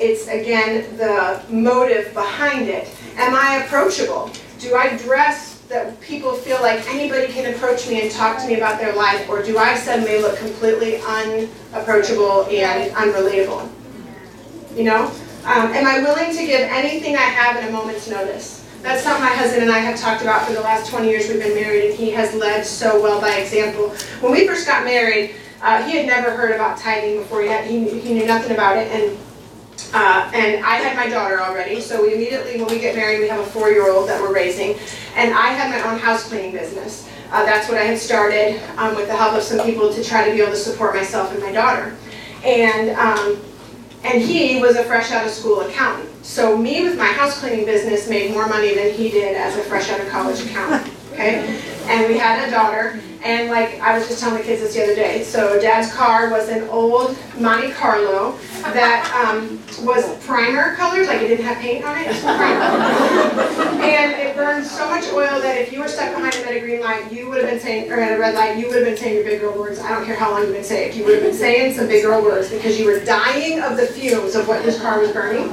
it's 0.00 0.28
again 0.28 0.96
the 0.96 1.42
motive 1.50 2.12
behind 2.14 2.68
it. 2.68 2.88
Am 3.16 3.34
I 3.34 3.64
approachable? 3.64 4.30
Do 4.58 4.74
I 4.74 4.96
dress 4.96 5.60
that 5.68 6.00
people 6.00 6.32
feel 6.32 6.60
like 6.60 6.84
anybody 6.88 7.32
can 7.32 7.54
approach 7.54 7.88
me 7.88 8.00
and 8.02 8.10
talk 8.10 8.40
to 8.40 8.46
me 8.46 8.56
about 8.56 8.80
their 8.80 8.94
life, 8.94 9.28
or 9.28 9.42
do 9.42 9.58
I 9.58 9.76
suddenly 9.76 10.18
look 10.20 10.36
completely 10.38 10.96
unapproachable 11.06 12.44
and 12.46 12.92
unrelatable? 12.92 13.70
You 14.74 14.84
know? 14.84 15.12
Um, 15.44 15.72
am 15.72 15.86
I 15.86 16.00
willing 16.02 16.36
to 16.36 16.46
give 16.46 16.60
anything 16.60 17.16
I 17.16 17.20
have 17.20 17.62
in 17.62 17.68
a 17.68 17.72
moment's 17.72 18.08
notice? 18.08 18.68
That's 18.82 19.02
something 19.02 19.22
my 19.22 19.30
husband 19.30 19.62
and 19.62 19.70
I 19.70 19.78
have 19.78 19.98
talked 19.98 20.22
about 20.22 20.46
for 20.46 20.54
the 20.54 20.60
last 20.60 20.90
20 20.90 21.08
years 21.08 21.28
we've 21.28 21.38
been 21.38 21.54
married, 21.54 21.90
and 21.90 21.94
he 21.94 22.10
has 22.10 22.34
led 22.34 22.64
so 22.64 23.00
well 23.00 23.20
by 23.20 23.36
example. 23.36 23.90
When 24.20 24.32
we 24.32 24.46
first 24.46 24.66
got 24.66 24.84
married, 24.84 25.34
uh, 25.62 25.82
he 25.82 25.96
had 25.96 26.06
never 26.06 26.30
heard 26.30 26.54
about 26.54 26.78
tithing 26.78 27.18
before. 27.18 27.42
Had, 27.42 27.66
he, 27.66 28.00
he 28.00 28.14
knew 28.14 28.26
nothing 28.26 28.52
about 28.52 28.76
it, 28.76 28.90
and 28.90 29.16
uh, 29.92 30.30
and 30.34 30.64
I 30.64 30.76
had 30.76 30.96
my 30.96 31.08
daughter 31.08 31.40
already, 31.40 31.80
so 31.80 32.02
we 32.02 32.14
immediately, 32.14 32.60
when 32.60 32.68
we 32.68 32.78
get 32.78 32.94
married, 32.96 33.20
we 33.20 33.28
have 33.28 33.40
a 33.40 33.46
four-year-old 33.46 34.08
that 34.08 34.20
we're 34.20 34.34
raising. 34.34 34.76
And 35.16 35.32
I 35.34 35.48
had 35.48 35.70
my 35.70 35.90
own 35.90 35.98
house 35.98 36.28
cleaning 36.28 36.52
business. 36.52 37.08
Uh, 37.32 37.44
that's 37.44 37.68
what 37.68 37.78
I 37.78 37.84
had 37.84 37.98
started 37.98 38.60
um, 38.76 38.96
with 38.96 39.06
the 39.06 39.16
help 39.16 39.34
of 39.34 39.42
some 39.42 39.64
people 39.64 39.92
to 39.92 40.02
try 40.02 40.28
to 40.28 40.34
be 40.34 40.40
able 40.40 40.52
to 40.52 40.56
support 40.56 40.94
myself 40.94 41.32
and 41.32 41.40
my 41.42 41.52
daughter. 41.52 41.96
And, 42.44 42.90
um, 42.90 43.40
and 44.02 44.22
he 44.22 44.60
was 44.60 44.76
a 44.76 44.84
fresh 44.84 45.10
out 45.12 45.26
of 45.26 45.32
school 45.32 45.60
accountant. 45.60 46.08
So 46.24 46.56
me 46.56 46.82
with 46.84 46.98
my 46.98 47.06
house 47.06 47.38
cleaning 47.38 47.66
business 47.66 48.08
made 48.08 48.32
more 48.32 48.48
money 48.48 48.74
than 48.74 48.92
he 48.94 49.10
did 49.10 49.36
as 49.36 49.56
a 49.56 49.62
fresh 49.62 49.90
out 49.90 50.00
of 50.00 50.08
college 50.08 50.40
accountant. 50.44 50.92
Okay? 51.12 51.60
And 51.86 52.08
we 52.08 52.18
had 52.18 52.48
a 52.48 52.50
daughter, 52.50 53.00
and 53.22 53.50
like 53.50 53.80
I 53.80 53.96
was 53.98 54.08
just 54.08 54.20
telling 54.20 54.38
the 54.38 54.44
kids 54.44 54.62
this 54.62 54.74
the 54.74 54.82
other 54.82 54.94
day, 54.94 55.22
so 55.22 55.60
dad's 55.60 55.92
car 55.94 56.30
was 56.30 56.48
an 56.48 56.68
old 56.68 57.16
Monte 57.38 57.72
Carlo 57.72 58.36
that 58.62 59.04
um, 59.14 59.58
was 59.84 60.04
primer 60.24 60.74
colored, 60.76 61.06
like 61.06 61.22
it 61.22 61.28
didn't 61.28 61.44
have 61.44 61.58
paint 61.58 61.84
on 61.84 61.98
it, 61.98 62.08
and 63.82 64.12
it 64.12 64.34
burned 64.36 64.66
so 64.66 64.88
much 64.88 65.04
oil 65.12 65.40
that 65.40 65.56
if 65.58 65.72
you 65.72 65.80
were 65.80 65.88
stuck 65.88 66.14
behind 66.14 66.34
him 66.34 66.48
at 66.48 66.56
a 66.56 66.60
green 66.60 66.80
light, 66.80 67.10
you 67.12 67.28
would 67.28 67.38
have 67.38 67.50
been 67.50 67.60
saying, 67.60 67.90
or 67.90 68.00
at 68.00 68.16
a 68.16 68.20
red 68.20 68.34
light, 68.34 68.58
you 68.58 68.68
would 68.68 68.76
have 68.76 68.84
been 68.84 68.96
saying 68.96 69.14
your 69.16 69.24
big 69.24 69.40
girl 69.40 69.58
words. 69.58 69.78
I 69.80 69.90
don't 69.90 70.04
care 70.04 70.16
how 70.16 70.30
long 70.30 70.42
you've 70.42 70.52
been 70.52 70.64
saved. 70.64 70.96
You 70.96 71.04
would 71.04 71.14
have 71.14 71.22
been 71.22 71.34
saying 71.34 71.74
some 71.74 71.88
big 71.88 72.02
girl 72.04 72.22
words 72.22 72.50
because 72.50 72.78
you 72.78 72.86
were 72.86 73.04
dying 73.04 73.60
of 73.60 73.76
the 73.76 73.86
fumes 73.86 74.34
of 74.34 74.48
what 74.48 74.62
this 74.62 74.80
car 74.80 75.00
was 75.00 75.10
burning. 75.12 75.50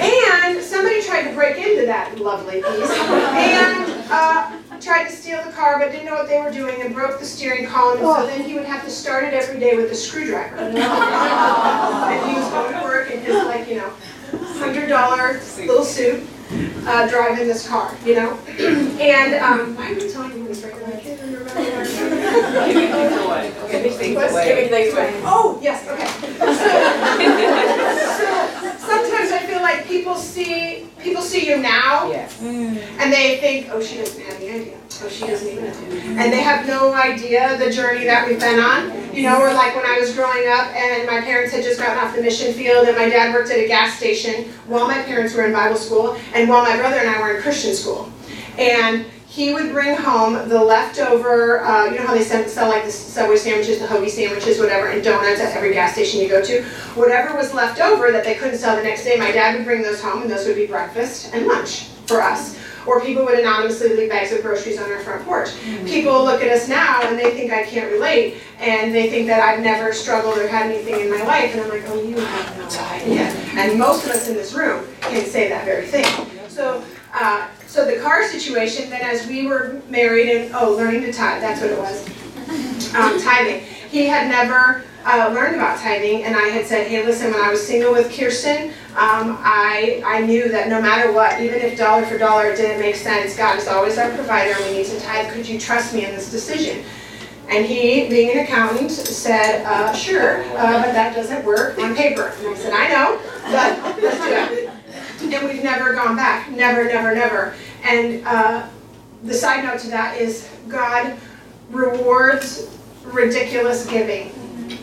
And 0.00 0.62
somebody 0.62 1.02
tried 1.02 1.28
to 1.28 1.34
break 1.34 1.56
into 1.56 1.86
that 1.86 2.18
lovely 2.18 2.62
piece 2.62 2.90
and 2.90 4.63
car 4.84 5.78
but 5.78 5.90
didn't 5.92 6.06
know 6.06 6.14
what 6.14 6.28
they 6.28 6.40
were 6.40 6.50
doing 6.50 6.82
and 6.82 6.94
broke 6.94 7.18
the 7.18 7.24
steering 7.24 7.66
column. 7.66 7.98
And 7.98 8.06
so 8.06 8.26
then 8.26 8.42
he 8.42 8.54
would 8.54 8.66
have 8.66 8.84
to 8.84 8.90
start 8.90 9.24
it 9.24 9.32
every 9.34 9.58
day 9.58 9.76
with 9.76 9.90
a 9.90 9.94
screwdriver. 9.94 10.56
and 10.56 12.30
he 12.30 12.34
was 12.38 12.48
going 12.50 12.74
to 12.74 12.80
work 12.82 13.10
in 13.10 13.20
his 13.20 13.34
like, 13.46 13.68
you 13.68 13.76
know, 13.76 13.90
hundred 14.58 14.88
dollar 14.88 15.40
little 15.58 15.84
suit, 15.84 16.26
uh, 16.86 17.08
driving 17.08 17.46
this 17.48 17.66
car, 17.66 17.94
you 18.04 18.14
know? 18.16 18.38
and 19.00 19.34
um, 19.36 19.74
why 19.76 19.90
are 19.92 19.94
we 19.94 20.10
telling 20.10 20.36
you 20.36 20.48
this 20.48 20.62
right 20.64 20.78
now? 20.80 20.86
I 20.94 21.00
can't 21.00 21.20
remember. 21.20 21.44
where- 21.44 21.84
Giving 22.66 22.90
things 22.92 23.16
away. 23.24 23.52
Giving 23.70 23.92
things 23.92 24.16
away. 24.32 24.44
giving 24.48 24.68
things 24.70 24.92
away? 24.94 25.20
Oh, 25.24 25.58
yes, 25.62 25.88
okay. 25.88 26.10
So, 28.14 28.70
so 28.78 28.86
sometimes 28.86 29.30
I 29.32 29.38
feel 29.46 29.60
like 29.62 29.86
people 29.86 30.14
see 30.14 30.80
people 30.80 30.93
see 31.24 31.48
you 31.48 31.58
now 31.58 32.08
Yes. 32.10 32.40
Mm. 32.40 32.76
and 32.98 33.12
they 33.12 33.38
think, 33.38 33.68
oh, 33.72 33.82
she 33.82 33.96
doesn't 33.98 34.22
have 34.22 34.36
any 34.36 34.50
idea. 34.50 34.76
Oh, 35.02 35.08
she 35.08 35.26
doesn't 35.26 35.48
even 35.48 35.64
know. 35.64 35.70
Mm-hmm. 35.72 36.18
And 36.18 36.32
they 36.32 36.40
have 36.42 36.66
no 36.66 36.92
idea 36.94 37.58
the 37.58 37.70
journey 37.70 38.04
that 38.04 38.28
we've 38.28 38.38
been 38.38 38.60
on. 38.60 38.92
You 39.14 39.22
know, 39.22 39.40
or 39.40 39.52
like 39.54 39.74
when 39.76 39.86
I 39.86 39.98
was 40.00 40.12
growing 40.14 40.46
up 40.48 40.66
and 40.74 41.06
my 41.06 41.20
parents 41.20 41.52
had 41.52 41.62
just 41.64 41.78
gotten 41.80 41.98
off 41.98 42.14
the 42.14 42.22
mission 42.22 42.52
field 42.52 42.86
and 42.88 42.96
my 42.96 43.08
dad 43.08 43.32
worked 43.32 43.50
at 43.50 43.58
a 43.58 43.66
gas 43.68 43.96
station 43.96 44.50
while 44.66 44.86
my 44.86 45.02
parents 45.02 45.34
were 45.34 45.44
in 45.44 45.52
Bible 45.52 45.76
school 45.76 46.16
and 46.34 46.48
while 46.48 46.62
my 46.62 46.76
brother 46.76 46.96
and 46.96 47.08
I 47.08 47.20
were 47.20 47.36
in 47.36 47.42
Christian 47.42 47.74
school. 47.74 48.10
And 48.58 49.06
he 49.34 49.52
would 49.52 49.72
bring 49.72 49.96
home 49.96 50.48
the 50.48 50.62
leftover, 50.62 51.64
uh, 51.64 51.86
you 51.86 51.98
know 51.98 52.06
how 52.06 52.14
they 52.14 52.22
sell, 52.22 52.46
sell 52.46 52.68
like 52.68 52.84
the 52.84 52.90
Subway 52.92 53.34
sandwiches, 53.34 53.80
the 53.80 53.86
hoagie 53.86 54.08
sandwiches, 54.08 54.60
whatever, 54.60 54.86
and 54.86 55.02
donuts 55.02 55.40
at 55.40 55.56
every 55.56 55.72
gas 55.72 55.94
station 55.94 56.20
you 56.20 56.28
go 56.28 56.40
to. 56.40 56.62
Whatever 56.94 57.36
was 57.36 57.52
left 57.52 57.80
over 57.80 58.12
that 58.12 58.22
they 58.22 58.36
couldn't 58.36 58.58
sell 58.58 58.76
the 58.76 58.82
next 58.84 59.02
day, 59.02 59.16
my 59.16 59.32
dad 59.32 59.56
would 59.56 59.64
bring 59.64 59.82
those 59.82 60.00
home, 60.00 60.22
and 60.22 60.30
those 60.30 60.46
would 60.46 60.54
be 60.54 60.68
breakfast 60.68 61.34
and 61.34 61.48
lunch 61.48 61.86
for 62.06 62.22
us. 62.22 62.56
Or 62.86 63.00
people 63.00 63.24
would 63.24 63.36
anonymously 63.36 63.96
leave 63.96 64.08
bags 64.08 64.30
of 64.30 64.40
groceries 64.40 64.78
on 64.78 64.88
our 64.92 65.00
front 65.00 65.24
porch. 65.24 65.48
People 65.84 66.22
look 66.22 66.40
at 66.40 66.48
us 66.48 66.68
now 66.68 67.00
and 67.02 67.18
they 67.18 67.32
think 67.32 67.50
I 67.50 67.64
can't 67.64 67.90
relate, 67.90 68.36
and 68.60 68.94
they 68.94 69.10
think 69.10 69.26
that 69.26 69.42
I've 69.42 69.64
never 69.64 69.92
struggled 69.92 70.38
or 70.38 70.46
had 70.46 70.70
anything 70.70 71.00
in 71.00 71.10
my 71.10 71.24
life, 71.24 71.52
and 71.54 71.62
I'm 71.62 71.70
like, 71.70 71.82
oh, 71.88 72.00
you 72.00 72.16
have 72.18 72.56
no 72.56 72.84
idea. 72.84 73.40
And 73.56 73.78
most 73.78 74.04
of 74.04 74.10
us 74.10 74.28
in 74.28 74.34
this 74.34 74.52
room 74.52 74.84
can 75.00 75.24
say 75.26 75.48
that 75.48 75.64
very 75.64 75.86
thing. 75.86 76.04
So, 76.48 76.84
uh, 77.12 77.48
so 77.74 77.84
the 77.84 78.00
car 78.00 78.22
situation, 78.28 78.88
then 78.88 79.02
as 79.02 79.26
we 79.26 79.48
were 79.48 79.82
married 79.90 80.28
and, 80.28 80.54
oh, 80.54 80.76
learning 80.76 81.00
to 81.00 81.12
tithe, 81.12 81.42
that's 81.42 81.60
what 81.60 81.70
it 81.70 81.78
was, 81.78 82.06
um, 82.94 83.20
tithing. 83.24 83.62
He 83.90 84.06
had 84.06 84.28
never 84.28 84.84
uh, 85.04 85.32
learned 85.34 85.56
about 85.56 85.80
tithing, 85.80 86.22
and 86.22 86.36
I 86.36 86.50
had 86.50 86.66
said, 86.66 86.86
hey, 86.86 87.04
listen, 87.04 87.32
when 87.32 87.40
I 87.40 87.50
was 87.50 87.66
single 87.66 87.90
with 87.92 88.16
Kirsten, 88.16 88.68
um, 88.90 89.38
I, 89.40 90.00
I 90.06 90.20
knew 90.20 90.48
that 90.50 90.68
no 90.68 90.80
matter 90.80 91.10
what, 91.10 91.40
even 91.40 91.60
if 91.62 91.76
dollar 91.76 92.06
for 92.06 92.16
dollar 92.16 92.50
it 92.50 92.58
didn't 92.58 92.78
make 92.78 92.94
sense, 92.94 93.36
God 93.36 93.58
is 93.58 93.66
always 93.66 93.98
our 93.98 94.08
provider 94.14 94.54
and 94.54 94.70
we 94.70 94.78
need 94.78 94.86
to 94.86 95.00
tithe. 95.00 95.32
Could 95.32 95.48
you 95.48 95.58
trust 95.58 95.92
me 95.92 96.04
in 96.04 96.12
this 96.12 96.30
decision? 96.30 96.84
And 97.48 97.66
he, 97.66 98.08
being 98.08 98.30
an 98.30 98.44
accountant, 98.44 98.92
said, 98.92 99.64
uh, 99.66 99.92
sure, 99.92 100.44
uh, 100.44 100.80
but 100.80 100.92
that 100.92 101.16
doesn't 101.16 101.44
work 101.44 101.76
on 101.80 101.96
paper. 101.96 102.32
And 102.38 102.46
I 102.46 102.54
said, 102.54 102.72
I 102.72 102.88
know, 102.88 103.20
but 103.50 104.00
let's 104.00 104.18
do 104.18 104.62
it. 104.62 104.70
And 105.34 105.48
we've 105.48 105.64
never 105.64 105.94
gone 105.94 106.16
back, 106.16 106.50
never, 106.50 106.84
never, 106.84 107.14
never. 107.14 107.54
And 107.84 108.26
uh, 108.26 108.66
the 109.22 109.34
side 109.34 109.64
note 109.64 109.78
to 109.80 109.88
that 109.88 110.18
is 110.18 110.48
God 110.68 111.16
rewards 111.70 112.76
ridiculous 113.04 113.86
giving. 113.86 114.32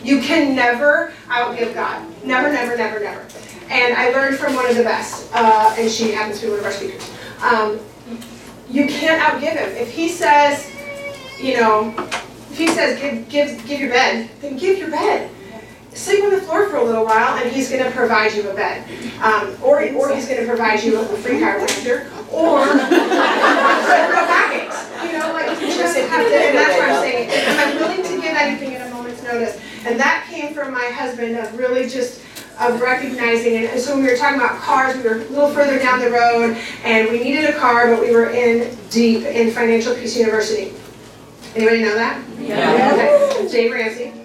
You 0.04 0.20
can 0.20 0.54
never 0.54 1.12
outgive 1.26 1.74
God. 1.74 2.06
Never, 2.24 2.52
never, 2.52 2.76
never, 2.76 3.00
never. 3.00 3.26
And 3.68 3.94
I 3.94 4.10
learned 4.10 4.36
from 4.36 4.54
one 4.54 4.68
of 4.68 4.76
the 4.76 4.84
best, 4.84 5.30
uh, 5.34 5.74
and 5.78 5.90
she 5.90 6.12
happens 6.12 6.40
to 6.40 6.46
be 6.46 6.50
one 6.50 6.60
of 6.60 6.64
our 6.64 6.72
speakers. 6.72 7.10
Um, 7.42 7.80
you 8.70 8.86
can't 8.86 9.20
outgive 9.20 9.56
him. 9.56 9.70
If 9.76 9.90
he 9.90 10.08
says, 10.08 10.70
you 11.40 11.56
know, 11.56 11.94
if 12.50 12.58
he 12.58 12.68
says 12.68 13.00
give, 13.00 13.28
give, 13.28 13.66
give 13.66 13.80
your 13.80 13.90
bed, 13.90 14.30
then 14.40 14.56
give 14.56 14.78
your 14.78 14.90
bed. 14.90 15.30
Sleep 15.94 16.24
on 16.24 16.30
the 16.30 16.40
floor 16.40 16.68
for 16.68 16.76
a 16.76 16.84
little 16.84 17.04
while, 17.04 17.36
and 17.36 17.50
he's 17.52 17.70
going 17.70 17.84
to 17.84 17.90
provide 17.90 18.32
you 18.34 18.48
a 18.48 18.54
bed, 18.54 18.84
um, 19.22 19.54
or 19.62 19.82
or 19.94 20.14
he's 20.14 20.26
going 20.26 20.40
to 20.40 20.46
provide 20.46 20.82
you 20.82 20.98
a 20.98 21.04
free 21.04 21.38
chiropractor, 21.38 22.06
or 22.32 22.64
a. 22.64 23.68
You 25.02 25.18
know, 25.18 25.32
like 25.32 25.60
you 25.60 25.66
just 25.66 25.98
have 25.98 26.26
to. 26.26 26.34
And 26.34 26.56
that's 26.56 26.78
what 26.78 26.88
I'm 26.88 27.02
saying, 27.02 27.28
am 27.28 27.58
I 27.58 27.74
willing 27.74 28.02
to 28.02 28.22
give 28.22 28.36
anything 28.36 28.74
at 28.76 28.88
a 28.88 28.94
moment's 28.94 29.22
notice? 29.22 29.60
And 29.84 29.98
that 29.98 30.26
came 30.30 30.54
from 30.54 30.72
my 30.72 30.86
husband 30.86 31.36
of 31.36 31.58
really 31.58 31.88
just 31.88 32.22
of 32.60 32.80
recognizing 32.80 33.54
it. 33.54 33.70
And 33.70 33.80
so 33.80 33.94
when 33.94 34.04
we 34.04 34.10
were 34.10 34.16
talking 34.16 34.38
about 34.38 34.60
cars, 34.60 34.96
we 34.96 35.02
were 35.02 35.16
a 35.16 35.18
little 35.18 35.50
further 35.50 35.78
down 35.78 36.00
the 36.00 36.10
road, 36.10 36.56
and 36.84 37.08
we 37.10 37.22
needed 37.22 37.50
a 37.50 37.58
car, 37.58 37.88
but 37.94 38.00
we 38.00 38.12
were 38.12 38.30
in 38.30 38.76
deep 38.90 39.24
in 39.24 39.50
Financial 39.50 39.94
Peace 39.94 40.16
University. 40.16 40.72
Anybody 41.54 41.82
know 41.82 41.94
that? 41.96 42.22
Yeah. 42.38 42.92
Okay. 42.94 43.48
Dave 43.50 43.72
Ramsey. 43.72 44.21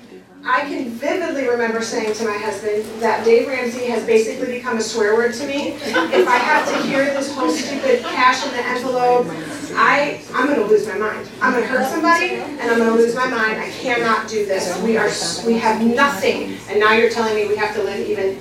I 0.50 0.62
can 0.62 0.90
vividly 0.92 1.50
remember 1.50 1.82
saying 1.82 2.14
to 2.14 2.26
my 2.26 2.38
husband 2.38 2.86
that 3.02 3.26
Dave 3.26 3.50
Ramsey 3.50 3.86
has 3.88 4.06
basically 4.06 4.54
become 4.54 4.78
a 4.78 4.82
swear 4.82 5.14
word 5.14 5.34
to 5.34 5.46
me. 5.46 5.74
If 5.74 6.26
I 6.26 6.38
have 6.38 6.66
to 6.70 6.88
hear 6.88 7.04
this 7.04 7.36
whole 7.36 7.50
stupid 7.50 8.02
cash 8.04 8.46
in 8.46 8.54
the 8.54 8.66
envelope, 8.66 9.28
I, 9.76 10.22
I'm 10.34 10.48
gonna 10.48 10.66
lose 10.66 10.88
my 10.88 10.98
mind. 10.98 11.28
I'm 11.42 11.52
gonna 11.52 11.66
hurt 11.66 11.86
somebody 11.92 12.36
and 12.36 12.62
I'm 12.62 12.78
gonna 12.78 12.96
lose 12.96 13.14
my 13.14 13.28
mind. 13.28 13.60
I 13.60 13.70
cannot 13.72 14.30
do 14.30 14.46
this. 14.46 14.82
We 14.82 14.96
are, 14.96 15.10
we 15.46 15.60
have 15.60 15.86
nothing, 15.86 16.58
and 16.70 16.80
now 16.80 16.94
you're 16.94 17.10
telling 17.10 17.36
me 17.36 17.48
we 17.48 17.58
have 17.58 17.76
to 17.76 17.84
live 17.84 18.08
even 18.08 18.40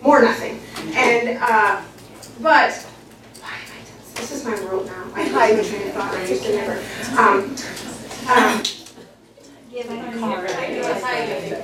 more 0.00 0.22
nothing. 0.22 0.58
And, 0.94 1.38
uh, 1.42 1.82
but, 2.40 2.86
this 4.14 4.32
is 4.32 4.42
my 4.42 4.54
world 4.64 4.86
now. 4.86 5.04
I 5.14 5.22
of 5.22 5.66
thought, 5.92 6.14
I 6.14 6.26
used 6.26 6.44
to 6.44 6.52
never. 6.52 6.82
Um, 7.20 7.54
um, 8.30 8.62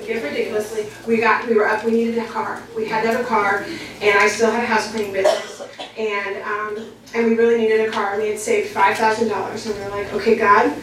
Give 0.06 0.22
ridiculously. 0.22 0.86
We 1.06 1.16
got, 1.18 1.48
we 1.48 1.54
were 1.54 1.66
up, 1.66 1.82
we 1.82 1.92
needed 1.92 2.18
a 2.18 2.26
car. 2.26 2.62
We 2.76 2.86
had 2.86 3.02
to 3.02 3.08
have 3.12 3.20
a 3.20 3.24
car, 3.24 3.64
and 4.02 4.18
I 4.18 4.28
still 4.28 4.50
had 4.50 4.64
a 4.64 4.66
house 4.66 4.90
cleaning 4.90 5.14
business. 5.14 5.62
And, 5.96 6.36
um, 6.42 6.92
and 7.14 7.26
we 7.26 7.36
really 7.36 7.56
needed 7.56 7.88
a 7.88 7.90
car. 7.90 8.18
We 8.18 8.28
had 8.28 8.38
saved 8.38 8.70
five 8.70 8.98
thousand 8.98 9.28
dollars, 9.28 9.64
and 9.66 9.74
we 9.76 9.80
were 9.82 9.90
like, 9.90 10.12
okay, 10.12 10.36
God, 10.36 10.74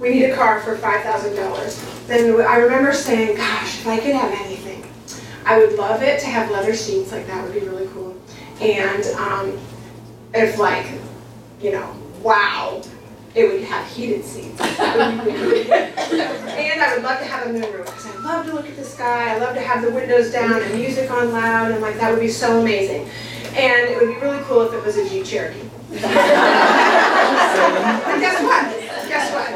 we 0.00 0.10
need 0.10 0.24
a 0.24 0.34
car 0.34 0.60
for 0.60 0.76
five 0.76 1.02
thousand 1.02 1.36
dollars. 1.36 1.80
Then 2.06 2.40
I 2.40 2.56
remember 2.56 2.92
saying, 2.92 3.36
gosh, 3.36 3.78
if 3.80 3.86
I 3.86 3.98
could 3.98 4.14
have 4.14 4.32
anything, 4.44 4.84
I 5.44 5.58
would 5.58 5.74
love 5.74 6.02
it 6.02 6.18
to 6.20 6.26
have 6.26 6.50
leather 6.50 6.74
seats, 6.74 7.12
like 7.12 7.26
that 7.28 7.44
would 7.44 7.54
be 7.54 7.60
really 7.66 7.86
cool. 7.88 8.16
And, 8.60 9.06
um, 9.16 9.58
if 10.34 10.58
like, 10.58 10.86
you 11.60 11.70
know, 11.72 11.96
wow, 12.22 12.82
it 13.38 13.52
would 13.52 13.62
have 13.62 13.86
heated 13.92 14.24
seats. 14.24 14.58
That 14.78 15.24
would 15.24 15.32
be 15.32 15.38
really 15.38 15.64
good. 15.64 15.72
And 15.72 16.80
I 16.80 16.94
would 16.94 17.02
love 17.04 17.18
to 17.18 17.24
have 17.24 17.46
a 17.46 17.50
moonroof 17.50 17.84
because 17.84 18.06
I 18.06 18.16
love 18.20 18.46
to 18.46 18.52
look 18.54 18.68
at 18.68 18.76
the 18.76 18.84
sky. 18.84 19.34
I 19.34 19.38
love 19.38 19.54
to 19.54 19.60
have 19.60 19.82
the 19.82 19.90
windows 19.90 20.32
down 20.32 20.62
and 20.62 20.74
music 20.74 21.10
on 21.10 21.32
loud, 21.32 21.72
and 21.72 21.80
like 21.80 21.96
that 21.98 22.10
would 22.10 22.20
be 22.20 22.28
so 22.28 22.60
amazing. 22.60 23.08
And 23.54 23.88
it 23.90 23.98
would 24.00 24.14
be 24.14 24.20
really 24.20 24.42
cool 24.44 24.62
if 24.62 24.72
it 24.72 24.84
was 24.84 24.96
a 24.96 25.08
Jeep 25.08 25.24
Cherokee. 25.24 25.68
But 25.98 26.00
guess 28.20 28.42
what? 28.42 28.64
Guess 29.08 29.32
what? 29.32 29.48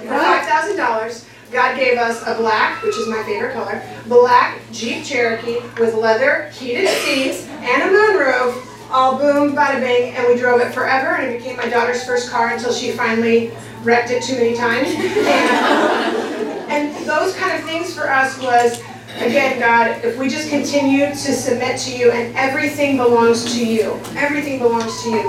For 0.00 0.08
five 0.08 0.46
thousand 0.46 0.76
dollars, 0.76 1.24
God 1.52 1.76
gave 1.76 1.98
us 1.98 2.22
a 2.26 2.34
black, 2.34 2.82
which 2.82 2.96
is 2.96 3.08
my 3.08 3.22
favorite 3.24 3.52
color, 3.52 3.82
black 4.06 4.58
Jeep 4.72 5.04
Cherokee 5.04 5.60
with 5.78 5.94
leather, 5.94 6.50
heated 6.58 6.88
seats, 6.88 7.46
and 7.48 7.82
a 7.82 7.86
moonroof. 7.86 8.64
All 8.90 9.18
boom, 9.18 9.54
bada 9.54 9.80
bing, 9.80 10.14
and 10.14 10.26
we 10.26 10.40
drove 10.40 10.62
it 10.62 10.72
forever, 10.72 11.16
and 11.16 11.30
it 11.30 11.38
became 11.38 11.56
my 11.58 11.68
daughter's 11.68 12.04
first 12.04 12.30
car 12.30 12.48
until 12.54 12.72
she 12.72 12.92
finally 12.92 13.52
wrecked 13.82 14.10
it 14.10 14.22
too 14.22 14.34
many 14.34 14.56
times. 14.56 14.88
And, 14.88 16.70
and 16.96 17.06
those 17.06 17.34
kind 17.36 17.58
of 17.58 17.68
things 17.68 17.94
for 17.94 18.10
us 18.10 18.40
was, 18.40 18.80
again, 19.16 19.58
God, 19.58 20.02
if 20.02 20.16
we 20.16 20.30
just 20.30 20.48
continue 20.48 21.06
to 21.06 21.16
submit 21.16 21.78
to 21.80 21.96
you 21.96 22.12
and 22.12 22.34
everything 22.34 22.96
belongs 22.96 23.52
to 23.54 23.66
you, 23.66 24.00
everything 24.16 24.58
belongs 24.58 25.02
to 25.02 25.10
you, 25.10 25.22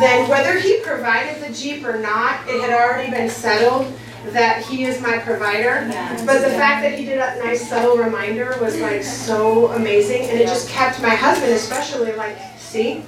then 0.00 0.26
whether 0.30 0.58
He 0.58 0.80
provided 0.80 1.42
the 1.42 1.52
Jeep 1.52 1.84
or 1.84 1.98
not, 1.98 2.40
it 2.48 2.62
had 2.62 2.72
already 2.72 3.10
been 3.10 3.28
settled 3.28 3.92
that 4.28 4.64
He 4.64 4.84
is 4.84 5.02
my 5.02 5.18
provider. 5.18 5.86
But 6.24 6.40
the 6.40 6.50
fact 6.50 6.82
that 6.82 6.98
He 6.98 7.04
did 7.04 7.18
a 7.18 7.38
nice 7.44 7.68
subtle 7.68 7.98
reminder 7.98 8.56
was 8.60 8.80
like 8.80 9.02
so 9.02 9.70
amazing, 9.72 10.22
and 10.30 10.40
it 10.40 10.46
just 10.46 10.70
kept 10.70 11.02
my 11.02 11.14
husband 11.14 11.52
especially 11.52 12.12
like, 12.12 12.38
see, 12.72 13.04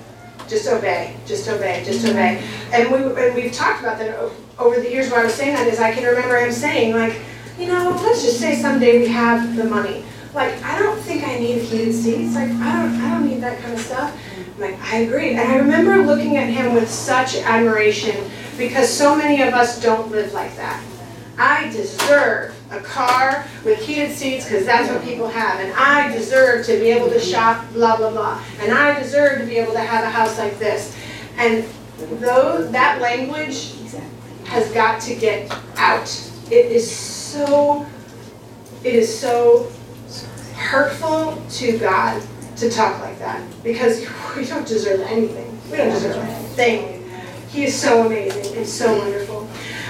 just 0.46 0.68
obey, 0.68 1.16
just 1.26 1.48
obey, 1.48 1.82
just 1.84 2.06
obey. 2.06 2.42
And 2.72 2.90
we 2.92 2.98
and 3.22 3.34
we've 3.34 3.52
talked 3.52 3.80
about 3.80 3.98
that 3.98 4.14
over 4.58 4.78
the 4.78 4.90
years. 4.90 5.10
Why 5.10 5.22
I 5.22 5.24
was 5.24 5.34
saying 5.34 5.54
that 5.54 5.66
is 5.66 5.80
I 5.80 5.92
can 5.92 6.04
remember 6.04 6.36
him 6.36 6.52
saying 6.52 6.94
like, 6.94 7.18
you 7.58 7.66
know, 7.66 7.98
let's 8.02 8.22
just 8.22 8.38
say 8.38 8.54
someday 8.54 8.98
we 8.98 9.08
have 9.08 9.56
the 9.56 9.64
money. 9.64 10.04
Like 10.34 10.62
I 10.62 10.78
don't 10.78 11.00
think 11.00 11.24
I 11.24 11.38
need 11.38 11.62
heated 11.62 11.94
seats. 11.94 12.34
Like 12.34 12.50
I 12.50 12.82
don't 12.82 13.00
I 13.00 13.10
don't 13.10 13.26
need 13.26 13.40
that 13.40 13.60
kind 13.60 13.72
of 13.72 13.80
stuff. 13.80 14.20
I'm 14.36 14.60
like 14.60 14.78
I 14.92 14.98
agree. 14.98 15.30
And 15.30 15.40
I 15.40 15.56
remember 15.56 15.96
looking 16.04 16.36
at 16.36 16.50
him 16.50 16.74
with 16.74 16.90
such 16.90 17.36
admiration 17.36 18.30
because 18.58 18.90
so 18.92 19.16
many 19.16 19.42
of 19.42 19.54
us 19.54 19.80
don't 19.80 20.10
live 20.10 20.32
like 20.34 20.54
that. 20.56 20.82
I 21.38 21.68
deserve 21.70 22.54
a 22.76 22.80
car 22.80 23.46
with 23.64 23.78
heated 23.80 24.16
seats 24.16 24.44
because 24.44 24.66
that's 24.66 24.90
what 24.90 25.02
people 25.02 25.28
have. 25.28 25.60
And 25.60 25.72
I 25.74 26.12
deserve 26.12 26.64
to 26.66 26.78
be 26.78 26.90
able 26.90 27.08
to 27.08 27.16
mm-hmm. 27.16 27.30
shop, 27.30 27.64
blah, 27.72 27.96
blah, 27.96 28.10
blah. 28.10 28.42
And 28.60 28.72
I 28.72 28.98
deserve 28.98 29.40
to 29.40 29.46
be 29.46 29.56
able 29.56 29.72
to 29.72 29.80
have 29.80 30.04
a 30.04 30.10
house 30.10 30.38
like 30.38 30.58
this. 30.58 30.96
And 31.36 31.64
though 32.20 32.66
that 32.70 33.00
language 33.00 33.74
has 34.46 34.70
got 34.72 35.00
to 35.02 35.14
get 35.14 35.50
out. 35.76 36.08
It 36.50 36.66
is 36.70 36.88
so, 36.88 37.86
it 38.82 38.94
is 38.94 39.18
so 39.18 39.70
hurtful 40.54 41.42
to 41.50 41.78
God 41.78 42.22
to 42.56 42.70
talk 42.70 43.00
like 43.00 43.18
that 43.18 43.42
because 43.62 44.06
we 44.36 44.44
don't 44.44 44.66
deserve 44.66 45.00
anything. 45.00 45.58
We 45.70 45.78
don't 45.78 45.90
deserve 45.90 46.16
a 46.16 46.34
thing. 46.54 47.10
He 47.48 47.64
is 47.64 47.74
so 47.74 48.06
amazing 48.06 48.56
and 48.56 48.66
so 48.66 48.98
wonderful. 48.98 49.43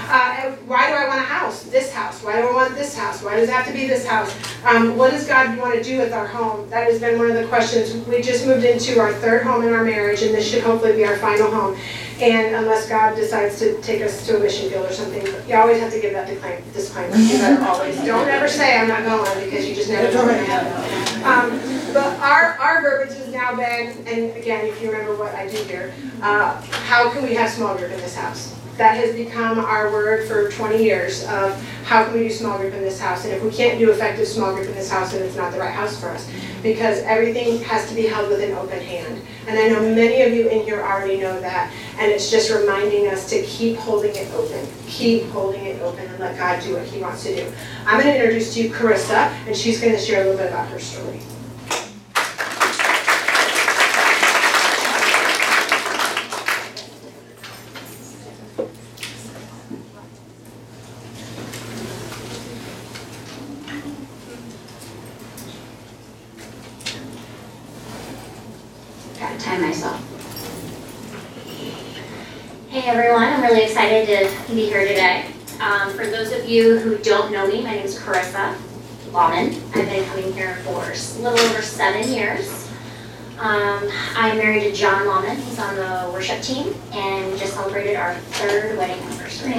Uh, 0.07 0.51
why 0.67 0.87
do 0.87 0.93
I 0.93 1.07
want 1.07 1.19
a 1.19 1.23
house? 1.23 1.63
This 1.63 1.91
house. 1.91 2.23
Why 2.23 2.41
do 2.41 2.47
I 2.47 2.53
want 2.53 2.75
this 2.75 2.95
house? 2.95 3.23
Why 3.23 3.35
does 3.37 3.49
it 3.49 3.51
have 3.51 3.65
to 3.67 3.73
be 3.73 3.87
this 3.87 4.05
house? 4.05 4.33
Um, 4.63 4.95
what 4.97 5.11
does 5.11 5.27
God 5.27 5.57
want 5.57 5.73
to 5.75 5.83
do 5.83 5.97
with 5.97 6.13
our 6.13 6.27
home? 6.27 6.69
That 6.69 6.89
has 6.89 6.99
been 6.99 7.17
one 7.17 7.29
of 7.29 7.35
the 7.35 7.47
questions. 7.47 7.93
We 8.07 8.21
just 8.21 8.45
moved 8.45 8.63
into 8.65 8.99
our 8.99 9.13
third 9.13 9.43
home 9.43 9.63
in 9.67 9.73
our 9.73 9.83
marriage, 9.83 10.21
and 10.21 10.33
this 10.33 10.49
should 10.49 10.63
hopefully 10.63 10.93
be 10.93 11.05
our 11.05 11.17
final 11.17 11.49
home. 11.49 11.77
And 12.21 12.55
unless 12.55 12.87
God 12.87 13.15
decides 13.15 13.59
to 13.59 13.81
take 13.81 14.01
us 14.01 14.25
to 14.27 14.37
a 14.37 14.39
mission 14.39 14.69
field 14.69 14.85
or 14.85 14.93
something, 14.93 15.25
you 15.49 15.55
always 15.55 15.79
have 15.81 15.91
to 15.91 15.99
give 15.99 16.13
that 16.13 16.27
disclaim- 16.27 16.63
disclaimer. 16.71 17.15
You 17.15 17.65
always. 17.65 17.97
Don't 17.97 18.29
ever 18.29 18.47
say 18.47 18.77
I'm 18.77 18.87
not 18.87 19.03
going 19.03 19.43
because 19.45 19.67
you 19.67 19.75
just 19.75 19.89
never 19.89 20.11
know. 20.13 21.25
Um, 21.25 21.59
but 21.93 22.17
our, 22.19 22.57
our 22.59 22.81
verbiage 22.81 23.17
has 23.17 23.33
now 23.33 23.55
been, 23.55 23.89
and 24.07 24.35
again, 24.37 24.65
if 24.65 24.81
you 24.81 24.91
remember 24.91 25.15
what 25.15 25.33
I 25.33 25.47
do 25.49 25.57
here, 25.63 25.93
uh, 26.21 26.61
how 26.61 27.09
can 27.09 27.23
we 27.23 27.33
have 27.33 27.49
small 27.49 27.75
group 27.75 27.91
in 27.91 27.97
this 27.97 28.15
house? 28.15 28.55
That 28.77 28.97
has 28.97 29.15
become 29.15 29.57
our 29.59 29.89
word 29.89 30.27
for 30.27 30.51
20 30.51 30.83
years 30.83 31.23
of 31.27 31.57
how 31.85 32.03
can 32.03 32.13
we 32.13 32.27
do 32.27 32.29
small 32.29 32.57
group 32.57 32.73
in 32.73 32.81
this 32.81 32.99
house? 32.99 33.23
And 33.23 33.33
if 33.33 33.41
we 33.41 33.49
can't 33.49 33.79
do 33.79 33.89
effective 33.89 34.27
small 34.27 34.53
group 34.53 34.67
in 34.67 34.73
this 34.73 34.91
house, 34.91 35.13
then 35.13 35.21
it's 35.23 35.37
not 35.37 35.53
the 35.53 35.59
right 35.59 35.73
house 35.73 35.97
for 35.97 36.09
us. 36.09 36.29
Because 36.61 36.99
everything 37.03 37.61
has 37.63 37.87
to 37.87 37.95
be 37.95 38.05
held 38.05 38.29
with 38.29 38.41
an 38.41 38.51
open 38.51 38.81
hand. 38.81 39.21
And 39.47 39.57
I 39.57 39.69
know 39.69 39.79
many 39.79 40.23
of 40.23 40.33
you 40.33 40.49
in 40.49 40.65
here 40.65 40.81
already 40.81 41.17
know 41.17 41.39
that. 41.39 41.71
And 41.99 42.11
it's 42.11 42.29
just 42.29 42.51
reminding 42.51 43.07
us 43.07 43.29
to 43.29 43.41
keep 43.43 43.77
holding 43.77 44.13
it 44.13 44.29
open. 44.33 44.67
Keep 44.87 45.29
holding 45.29 45.65
it 45.65 45.81
open 45.81 46.05
and 46.07 46.19
let 46.19 46.37
God 46.37 46.61
do 46.61 46.73
what 46.73 46.83
He 46.85 46.99
wants 46.99 47.23
to 47.23 47.33
do. 47.33 47.49
I'm 47.85 48.01
going 48.01 48.13
to 48.13 48.19
introduce 48.19 48.53
to 48.55 48.63
you 48.63 48.71
Carissa, 48.71 49.31
and 49.47 49.55
she's 49.55 49.79
going 49.79 49.93
to 49.93 49.99
share 49.99 50.23
a 50.23 50.25
little 50.25 50.37
bit 50.37 50.49
about 50.49 50.67
her 50.67 50.79
story. 50.79 51.21
Gotta 69.17 69.39
time 69.39 69.61
myself. 69.61 70.01
Hey 72.69 72.81
everyone, 72.89 73.23
I'm 73.23 73.41
really 73.41 73.65
excited 73.85 74.47
to 74.47 74.55
be 74.55 74.65
here 74.65 74.87
today. 74.87 75.27
Um, 75.59 75.91
for 75.91 76.07
those 76.07 76.31
of 76.31 76.49
you 76.49 76.79
who 76.79 76.97
don't 76.97 77.31
know 77.31 77.45
me, 77.45 77.61
my 77.61 77.73
name 77.73 77.85
is 77.85 77.99
Carissa 77.99 78.57
Lawman. 79.11 79.53
I've 79.75 79.87
been 79.87 80.03
coming 80.05 80.33
here 80.33 80.55
for 80.63 80.91
a 80.91 81.21
little 81.21 81.39
over 81.39 81.61
seven 81.61 82.11
years. 82.11 82.67
Um, 83.37 83.87
I'm 84.15 84.39
married 84.39 84.61
to 84.61 84.73
John 84.73 85.05
Lawman. 85.05 85.37
He's 85.37 85.59
on 85.59 85.75
the 85.75 86.11
worship 86.11 86.41
team, 86.41 86.73
and 86.93 87.31
we 87.31 87.37
just 87.37 87.53
celebrated 87.53 87.95
our 87.95 88.15
third 88.15 88.75
wedding 88.75 88.97
anniversary. 89.03 89.53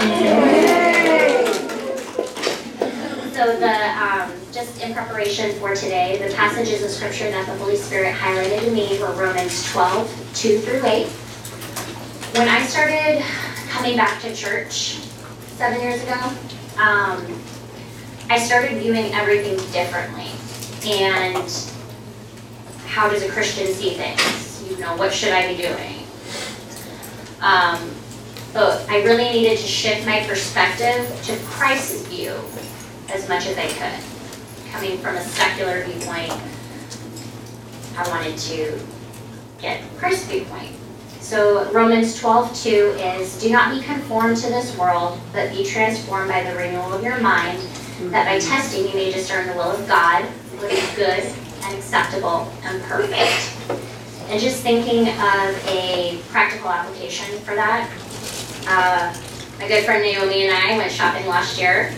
So 3.32 3.56
the, 3.60 4.02
um, 4.02 4.32
just 4.50 4.82
in 4.82 4.92
preparation 4.92 5.52
for 5.60 5.76
today, 5.76 6.18
the 6.26 6.34
passages 6.34 6.82
of 6.82 6.90
scripture 6.90 7.30
that 7.30 7.46
the 7.46 7.54
Holy 7.58 7.76
Spirit 7.76 8.12
highlighted 8.12 8.64
to 8.64 8.70
me 8.72 8.98
were 8.98 9.12
Romans 9.12 9.70
12, 9.70 10.32
2 10.34 10.58
through 10.58 10.84
8. 10.84 11.06
When 12.36 12.48
I 12.48 12.66
started 12.66 13.24
coming 13.76 13.94
back 13.94 14.22
to 14.22 14.34
church 14.34 15.00
seven 15.56 15.78
years 15.82 16.02
ago, 16.02 16.14
um, 16.80 17.42
I 18.30 18.38
started 18.38 18.78
viewing 18.78 19.12
everything 19.12 19.56
differently. 19.70 20.30
And 20.90 21.52
how 22.86 23.10
does 23.10 23.22
a 23.22 23.28
Christian 23.28 23.66
see 23.66 23.90
things? 23.90 24.66
You 24.70 24.78
know, 24.78 24.96
what 24.96 25.12
should 25.12 25.32
I 25.32 25.54
be 25.54 25.60
doing? 25.60 26.06
Um, 27.42 27.90
but 28.54 28.88
I 28.88 29.02
really 29.02 29.24
needed 29.24 29.58
to 29.58 29.66
shift 29.66 30.06
my 30.06 30.26
perspective 30.26 31.06
to 31.24 31.36
Christ's 31.44 32.06
view 32.06 32.32
as 33.12 33.28
much 33.28 33.46
as 33.46 33.58
I 33.58 33.66
could. 33.68 34.72
Coming 34.72 34.96
from 34.98 35.16
a 35.16 35.20
secular 35.20 35.84
viewpoint, 35.84 36.32
I 37.98 38.08
wanted 38.08 38.38
to 38.38 38.80
get 39.60 39.82
Christ's 39.98 40.28
viewpoint. 40.28 40.72
So 41.26 41.68
Romans 41.72 42.16
12, 42.20 42.54
2 42.54 42.70
is, 43.00 43.36
Do 43.40 43.50
not 43.50 43.74
be 43.74 43.82
conformed 43.82 44.36
to 44.36 44.46
this 44.46 44.78
world, 44.78 45.18
but 45.32 45.50
be 45.50 45.64
transformed 45.64 46.28
by 46.28 46.44
the 46.44 46.56
renewal 46.56 46.92
of 46.92 47.02
your 47.02 47.18
mind, 47.18 47.58
that 48.12 48.26
by 48.26 48.38
testing 48.38 48.86
you 48.86 48.94
may 48.94 49.10
discern 49.10 49.48
the 49.48 49.54
will 49.54 49.72
of 49.72 49.88
God, 49.88 50.24
what 50.24 50.72
is 50.72 50.88
good 50.94 51.24
and 51.64 51.76
acceptable 51.76 52.48
and 52.62 52.80
perfect. 52.84 53.50
And 54.28 54.40
just 54.40 54.62
thinking 54.62 55.08
of 55.08 55.66
a 55.66 56.20
practical 56.28 56.70
application 56.70 57.40
for 57.40 57.56
that, 57.56 57.90
uh, 58.68 59.12
my 59.58 59.66
good 59.66 59.84
friend 59.84 60.04
Naomi 60.04 60.46
and 60.46 60.56
I 60.56 60.78
went 60.78 60.92
shopping 60.92 61.26
last 61.26 61.58
year, 61.58 61.92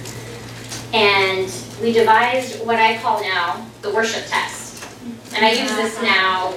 and 0.95 1.53
we 1.83 1.93
devised 1.93 2.64
what 2.66 2.76
I 2.76 2.97
call 2.97 3.20
now 3.20 3.66
the 3.83 3.93
worship 3.93 4.24
test. 4.26 4.87
And 5.35 5.45
I 5.45 5.51
use 5.53 5.70
this 5.76 6.01
now 6.01 6.55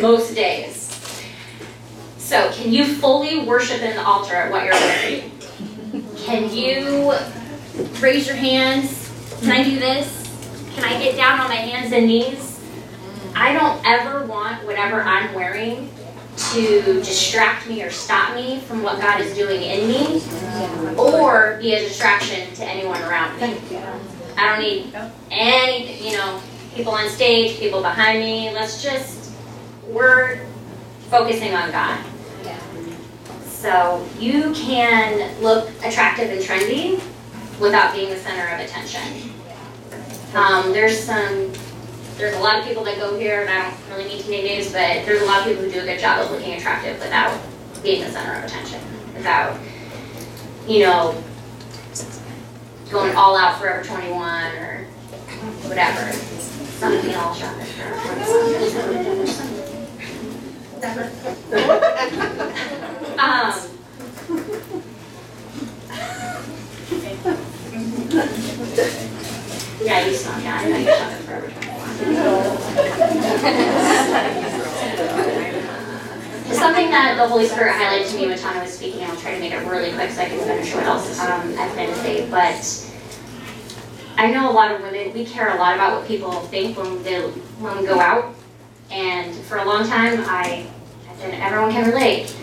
most 0.00 0.34
days. 0.34 0.79
So, 2.30 2.48
can 2.52 2.72
you 2.72 2.84
fully 2.84 3.40
worship 3.40 3.82
in 3.82 3.96
the 3.96 4.04
altar 4.04 4.36
at 4.36 4.52
what 4.52 4.64
you're 4.64 4.72
wearing? 4.72 5.32
Can 6.18 6.48
you 6.54 7.12
raise 7.98 8.28
your 8.28 8.36
hands? 8.36 9.10
Can 9.40 9.50
I 9.50 9.64
do 9.64 9.80
this? 9.80 10.70
Can 10.76 10.84
I 10.84 10.96
get 11.02 11.16
down 11.16 11.40
on 11.40 11.48
my 11.48 11.56
hands 11.56 11.92
and 11.92 12.06
knees? 12.06 12.64
I 13.34 13.52
don't 13.52 13.84
ever 13.84 14.24
want 14.26 14.64
whatever 14.64 15.02
I'm 15.02 15.34
wearing 15.34 15.90
to 16.52 17.02
distract 17.02 17.68
me 17.68 17.82
or 17.82 17.90
stop 17.90 18.36
me 18.36 18.60
from 18.60 18.84
what 18.84 19.00
God 19.00 19.20
is 19.20 19.34
doing 19.34 19.62
in 19.62 19.88
me 19.88 20.22
or 20.96 21.58
be 21.60 21.74
a 21.74 21.80
distraction 21.80 22.54
to 22.54 22.64
anyone 22.64 23.02
around 23.02 23.40
me. 23.40 23.58
I 24.36 24.46
don't 24.46 24.60
need 24.60 24.94
any, 25.32 26.08
you 26.08 26.16
know, 26.16 26.40
people 26.76 26.92
on 26.92 27.08
stage, 27.08 27.58
people 27.58 27.82
behind 27.82 28.20
me. 28.20 28.52
Let's 28.52 28.80
just, 28.84 29.32
we're 29.88 30.46
focusing 31.08 31.54
on 31.56 31.72
God. 31.72 32.04
So 33.60 34.08
you 34.18 34.54
can 34.54 35.38
look 35.42 35.68
attractive 35.84 36.30
and 36.30 36.40
trendy 36.40 36.98
without 37.60 37.94
being 37.94 38.08
the 38.08 38.16
center 38.16 38.48
of 38.54 38.58
attention. 38.58 39.34
Um, 40.34 40.72
there's 40.72 40.98
some, 40.98 41.52
there's 42.16 42.34
a 42.36 42.40
lot 42.40 42.58
of 42.58 42.64
people 42.64 42.84
that 42.84 42.96
go 42.96 43.18
here, 43.18 43.42
and 43.42 43.50
I 43.50 43.68
don't 43.68 43.98
really 43.98 44.14
need 44.14 44.22
to 44.22 44.30
name 44.30 44.44
names, 44.46 44.72
but 44.72 45.04
there's 45.04 45.20
a 45.20 45.26
lot 45.26 45.40
of 45.40 45.44
people 45.44 45.64
who 45.64 45.70
do 45.70 45.80
a 45.80 45.84
good 45.84 46.00
job 46.00 46.24
of 46.24 46.30
looking 46.30 46.54
attractive 46.54 46.98
without 47.00 47.38
being 47.82 48.02
the 48.02 48.08
center 48.10 48.38
of 48.38 48.44
attention, 48.44 48.80
without, 49.14 49.60
you 50.66 50.84
know, 50.84 51.22
going 52.90 53.14
all 53.14 53.36
out 53.36 53.60
Forever 53.60 53.84
21 53.84 54.52
or 54.56 54.84
whatever. 55.68 56.12
Something 56.80 57.14
all 57.14 57.34
Um, 60.80 60.88
yeah, 69.82 70.06
you 70.06 70.14
saw, 70.14 70.38
yeah, 70.38 70.56
I 70.56 70.70
know 70.70 70.78
you 70.78 70.86
shot 70.86 71.12
Forever 71.20 71.50
21. 71.50 72.16
Something 76.54 76.90
that 76.90 77.16
the 77.18 77.28
Holy 77.28 77.46
Spirit 77.46 77.74
highlighted 77.74 78.10
to 78.12 78.16
me 78.16 78.28
when 78.28 78.38
Tana 78.38 78.60
was 78.60 78.72
speaking, 78.72 79.04
I'll 79.04 79.16
try 79.16 79.34
to 79.34 79.40
make 79.40 79.52
it 79.52 79.66
really 79.66 79.92
quick 79.92 80.10
so 80.10 80.22
I 80.22 80.30
can 80.30 80.38
finish 80.38 80.74
what 80.74 80.84
else 80.84 81.20
um, 81.20 81.58
I've 81.58 81.76
been 81.76 81.90
to 81.90 81.94
say, 81.96 82.26
but 82.30 82.90
I 84.16 84.30
know 84.30 84.50
a 84.50 84.52
lot 84.52 84.72
of 84.72 84.80
women, 84.80 85.12
we 85.12 85.26
care 85.26 85.54
a 85.54 85.58
lot 85.58 85.74
about 85.74 85.98
what 85.98 86.08
people 86.08 86.32
think 86.32 86.78
when 86.78 87.02
they, 87.02 87.20
when 87.20 87.76
we 87.76 87.84
go 87.86 88.00
out. 88.00 88.34
And 88.90 89.34
for 89.34 89.58
a 89.58 89.64
long 89.64 89.86
time, 89.86 90.24
I, 90.26 90.66
and 91.20 91.34
everyone 91.34 91.70
can 91.70 91.88
relate. 91.88 92.34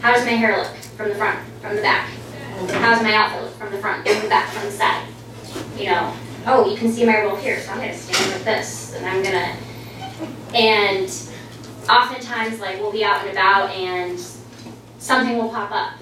How 0.00 0.12
does 0.12 0.24
my 0.24 0.32
hair 0.32 0.58
look 0.58 0.74
from 0.96 1.10
the 1.10 1.14
front, 1.14 1.38
from 1.60 1.76
the 1.76 1.82
back? 1.82 2.08
How's 2.70 3.02
my 3.02 3.14
outfit 3.14 3.42
look 3.42 3.52
from 3.54 3.70
the 3.70 3.78
front, 3.78 4.06
from 4.06 4.22
the 4.22 4.28
back, 4.28 4.50
from 4.52 4.64
the 4.64 4.72
side? 4.72 5.06
You 5.76 5.86
know, 5.86 6.14
oh, 6.46 6.70
you 6.70 6.76
can 6.76 6.90
see 6.92 7.04
my 7.04 7.22
roll 7.22 7.36
here, 7.36 7.60
so 7.60 7.72
I'm 7.72 7.78
gonna 7.78 7.96
stand 7.96 8.32
with 8.32 8.44
this, 8.44 8.94
and 8.94 9.06
I'm 9.06 9.22
gonna, 9.22 9.56
and 10.54 11.08
oftentimes, 11.88 12.60
like, 12.60 12.80
we'll 12.80 12.92
be 12.92 13.04
out 13.04 13.20
and 13.22 13.30
about, 13.30 13.70
and 13.70 14.18
something 14.98 15.36
will 15.36 15.48
pop 15.50 15.70
up. 15.70 15.92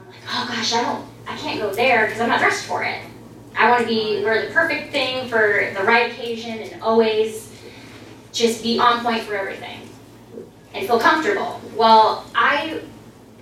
I'm 0.00 0.08
like, 0.08 0.20
oh 0.28 0.46
gosh, 0.48 0.72
I 0.72 0.82
don't, 0.82 1.04
I 1.26 1.36
can't 1.36 1.60
go 1.60 1.72
there 1.74 2.06
because 2.06 2.20
I'm 2.20 2.28
not 2.28 2.40
dressed 2.40 2.64
for 2.66 2.84
it. 2.84 3.00
I 3.56 3.70
want 3.70 3.82
to 3.82 3.88
be 3.88 4.24
wear 4.24 4.46
the 4.46 4.52
perfect 4.52 4.92
thing 4.92 5.28
for 5.28 5.72
the 5.76 5.84
right 5.84 6.10
occasion 6.10 6.58
and 6.58 6.82
always 6.82 7.51
just 8.32 8.62
be 8.62 8.78
on 8.78 9.02
point 9.02 9.22
for 9.22 9.34
everything 9.34 9.88
and 10.74 10.86
feel 10.86 10.98
comfortable. 10.98 11.60
Well, 11.76 12.24
I 12.34 12.80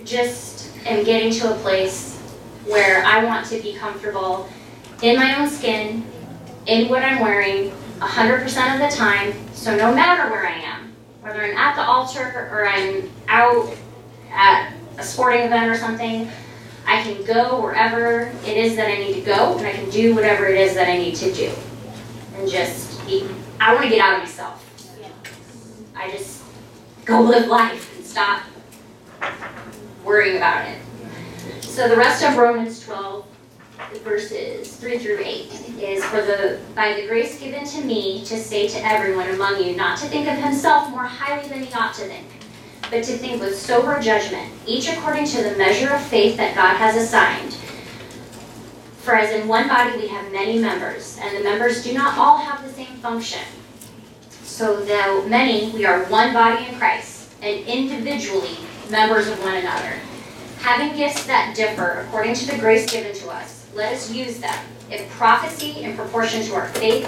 just 0.03 0.75
am 0.85 1.03
getting 1.03 1.31
to 1.33 1.53
a 1.53 1.55
place 1.59 2.19
where 2.65 3.03
I 3.05 3.23
want 3.23 3.45
to 3.47 3.61
be 3.61 3.73
comfortable 3.73 4.49
in 5.01 5.15
my 5.15 5.39
own 5.39 5.49
skin, 5.49 6.05
in 6.67 6.89
what 6.89 7.03
I'm 7.03 7.21
wearing, 7.21 7.71
100% 7.99 8.73
of 8.73 8.91
the 8.91 8.95
time. 8.95 9.33
So 9.53 9.75
no 9.75 9.93
matter 9.93 10.29
where 10.31 10.45
I 10.45 10.53
am, 10.53 10.93
whether 11.21 11.43
I'm 11.43 11.55
at 11.55 11.75
the 11.75 11.83
altar 11.83 12.49
or 12.51 12.67
I'm 12.67 13.09
out 13.27 13.75
at 14.31 14.73
a 14.97 15.03
sporting 15.03 15.41
event 15.41 15.71
or 15.71 15.77
something, 15.77 16.29
I 16.85 17.01
can 17.03 17.23
go 17.23 17.61
wherever 17.61 18.31
it 18.45 18.57
is 18.57 18.75
that 18.75 18.87
I 18.87 18.97
need 18.97 19.13
to 19.13 19.21
go, 19.21 19.57
and 19.57 19.67
I 19.67 19.71
can 19.71 19.89
do 19.89 20.15
whatever 20.15 20.47
it 20.47 20.59
is 20.59 20.73
that 20.73 20.89
I 20.89 20.97
need 20.97 21.15
to 21.17 21.31
do. 21.31 21.51
And 22.35 22.49
just, 22.49 23.05
be, 23.05 23.27
I 23.59 23.73
want 23.73 23.85
to 23.85 23.89
get 23.89 23.99
out 23.99 24.15
of 24.15 24.19
myself. 24.19 24.60
I 25.95 26.09
just 26.11 26.43
go 27.05 27.21
live 27.21 27.47
life 27.47 27.95
and 27.97 28.05
stop 28.05 28.43
worrying 30.03 30.37
about 30.37 30.67
it. 30.67 30.77
So 31.61 31.87
the 31.87 31.95
rest 31.95 32.23
of 32.23 32.37
Romans 32.37 32.83
12, 32.85 33.25
verses 34.03 34.75
3 34.77 34.99
through 34.99 35.19
8, 35.19 35.51
is 35.79 36.03
for 36.05 36.21
the 36.21 36.59
by 36.75 36.93
the 36.93 37.07
grace 37.07 37.39
given 37.39 37.65
to 37.65 37.83
me 37.83 38.23
to 38.25 38.37
say 38.37 38.67
to 38.67 38.85
everyone 38.85 39.29
among 39.29 39.63
you 39.63 39.75
not 39.75 39.97
to 39.99 40.07
think 40.07 40.27
of 40.27 40.37
himself 40.37 40.89
more 40.89 41.05
highly 41.05 41.47
than 41.47 41.63
he 41.63 41.73
ought 41.73 41.93
to 41.95 42.01
think, 42.01 42.27
but 42.89 43.03
to 43.03 43.17
think 43.17 43.41
with 43.41 43.57
sober 43.57 43.99
judgment, 43.99 44.51
each 44.65 44.89
according 44.89 45.25
to 45.25 45.43
the 45.43 45.57
measure 45.57 45.89
of 45.89 46.01
faith 46.01 46.37
that 46.37 46.55
God 46.55 46.75
has 46.75 46.95
assigned. 46.95 47.53
For 48.99 49.15
as 49.15 49.31
in 49.31 49.47
one 49.47 49.67
body 49.67 49.97
we 49.97 50.07
have 50.09 50.31
many 50.31 50.59
members, 50.59 51.17
and 51.21 51.35
the 51.35 51.43
members 51.43 51.83
do 51.83 51.93
not 51.93 52.17
all 52.17 52.37
have 52.37 52.63
the 52.63 52.71
same 52.71 52.95
function. 52.97 53.41
So 54.51 54.81
though 54.81 55.25
many, 55.27 55.71
we 55.71 55.85
are 55.85 56.03
one 56.05 56.33
body 56.33 56.67
in 56.67 56.75
Christ, 56.75 57.29
and 57.41 57.65
individually 57.65 58.57
members 58.91 59.27
of 59.27 59.41
one 59.41 59.55
another. 59.55 59.95
Having 60.59 60.97
gifts 60.97 61.25
that 61.25 61.55
differ 61.55 62.05
according 62.05 62.35
to 62.35 62.51
the 62.51 62.57
grace 62.59 62.91
given 62.91 63.15
to 63.15 63.29
us, 63.29 63.65
let 63.73 63.93
us 63.93 64.11
use 64.11 64.39
them. 64.39 64.53
If 64.91 65.09
prophecy 65.11 65.81
in 65.81 65.95
proportion 65.95 66.43
to 66.43 66.53
our 66.53 66.67
faith, 66.67 67.07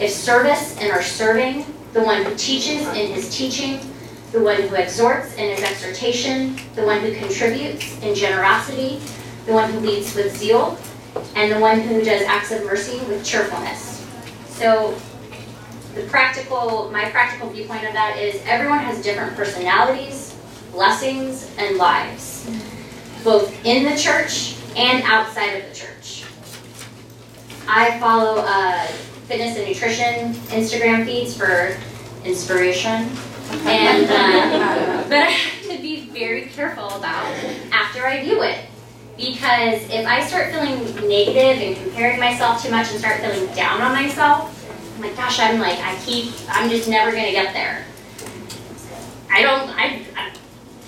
if 0.00 0.12
service 0.12 0.80
in 0.80 0.92
our 0.92 1.02
serving, 1.02 1.66
the 1.92 2.02
one 2.02 2.24
who 2.24 2.34
teaches 2.36 2.86
in 2.94 3.12
his 3.12 3.36
teaching, 3.36 3.80
the 4.30 4.40
one 4.40 4.62
who 4.62 4.76
exhorts 4.76 5.34
in 5.34 5.50
his 5.50 5.62
exhortation, 5.64 6.56
the 6.76 6.86
one 6.86 7.00
who 7.00 7.12
contributes 7.16 8.00
in 8.02 8.14
generosity, 8.14 9.00
the 9.46 9.52
one 9.52 9.70
who 9.70 9.80
leads 9.80 10.14
with 10.14 10.34
zeal, 10.38 10.78
and 11.34 11.52
the 11.52 11.58
one 11.58 11.80
who 11.80 12.02
does 12.04 12.22
acts 12.22 12.52
of 12.52 12.64
mercy 12.64 12.98
with 13.06 13.24
cheerfulness. 13.24 14.06
So 14.46 14.96
the 15.94 16.02
practical, 16.04 16.90
my 16.90 17.08
practical 17.10 17.48
viewpoint 17.50 17.84
of 17.84 17.92
that 17.92 18.18
is 18.18 18.42
everyone 18.46 18.80
has 18.80 19.02
different 19.02 19.36
personalities, 19.36 20.36
blessings, 20.72 21.50
and 21.56 21.76
lives, 21.76 22.50
both 23.22 23.54
in 23.64 23.84
the 23.84 23.96
church 23.96 24.56
and 24.76 25.02
outside 25.04 25.50
of 25.50 25.68
the 25.68 25.74
church. 25.74 26.24
I 27.68 27.98
follow 27.98 28.42
uh, 28.46 28.86
fitness 29.26 29.56
and 29.56 29.68
nutrition 29.68 30.34
Instagram 30.50 31.06
feeds 31.06 31.36
for 31.36 31.76
inspiration, 32.24 33.08
and 33.66 34.06
uh, 34.10 35.04
but 35.08 35.18
I 35.18 35.30
have 35.30 35.62
to 35.70 35.80
be 35.80 36.06
very 36.06 36.46
careful 36.46 36.88
about 36.88 37.32
after 37.72 38.06
I 38.06 38.22
view 38.22 38.42
it 38.42 38.66
because 39.16 39.88
if 39.90 40.06
I 40.06 40.26
start 40.26 40.52
feeling 40.52 40.84
negative 41.08 41.62
and 41.62 41.76
comparing 41.76 42.18
myself 42.18 42.62
too 42.62 42.70
much 42.70 42.90
and 42.90 42.98
start 42.98 43.20
feeling 43.20 43.46
down 43.54 43.80
on 43.80 43.92
myself, 43.92 44.53
Like, 45.04 45.16
gosh, 45.16 45.38
I'm 45.38 45.60
like, 45.60 45.78
I 45.80 45.94
keep, 45.96 46.32
I'm 46.48 46.70
just 46.70 46.88
never 46.88 47.10
gonna 47.10 47.30
get 47.30 47.52
there. 47.52 47.84
I 49.30 49.42
don't, 49.42 49.68
I, 49.68 50.02
I 50.16 50.32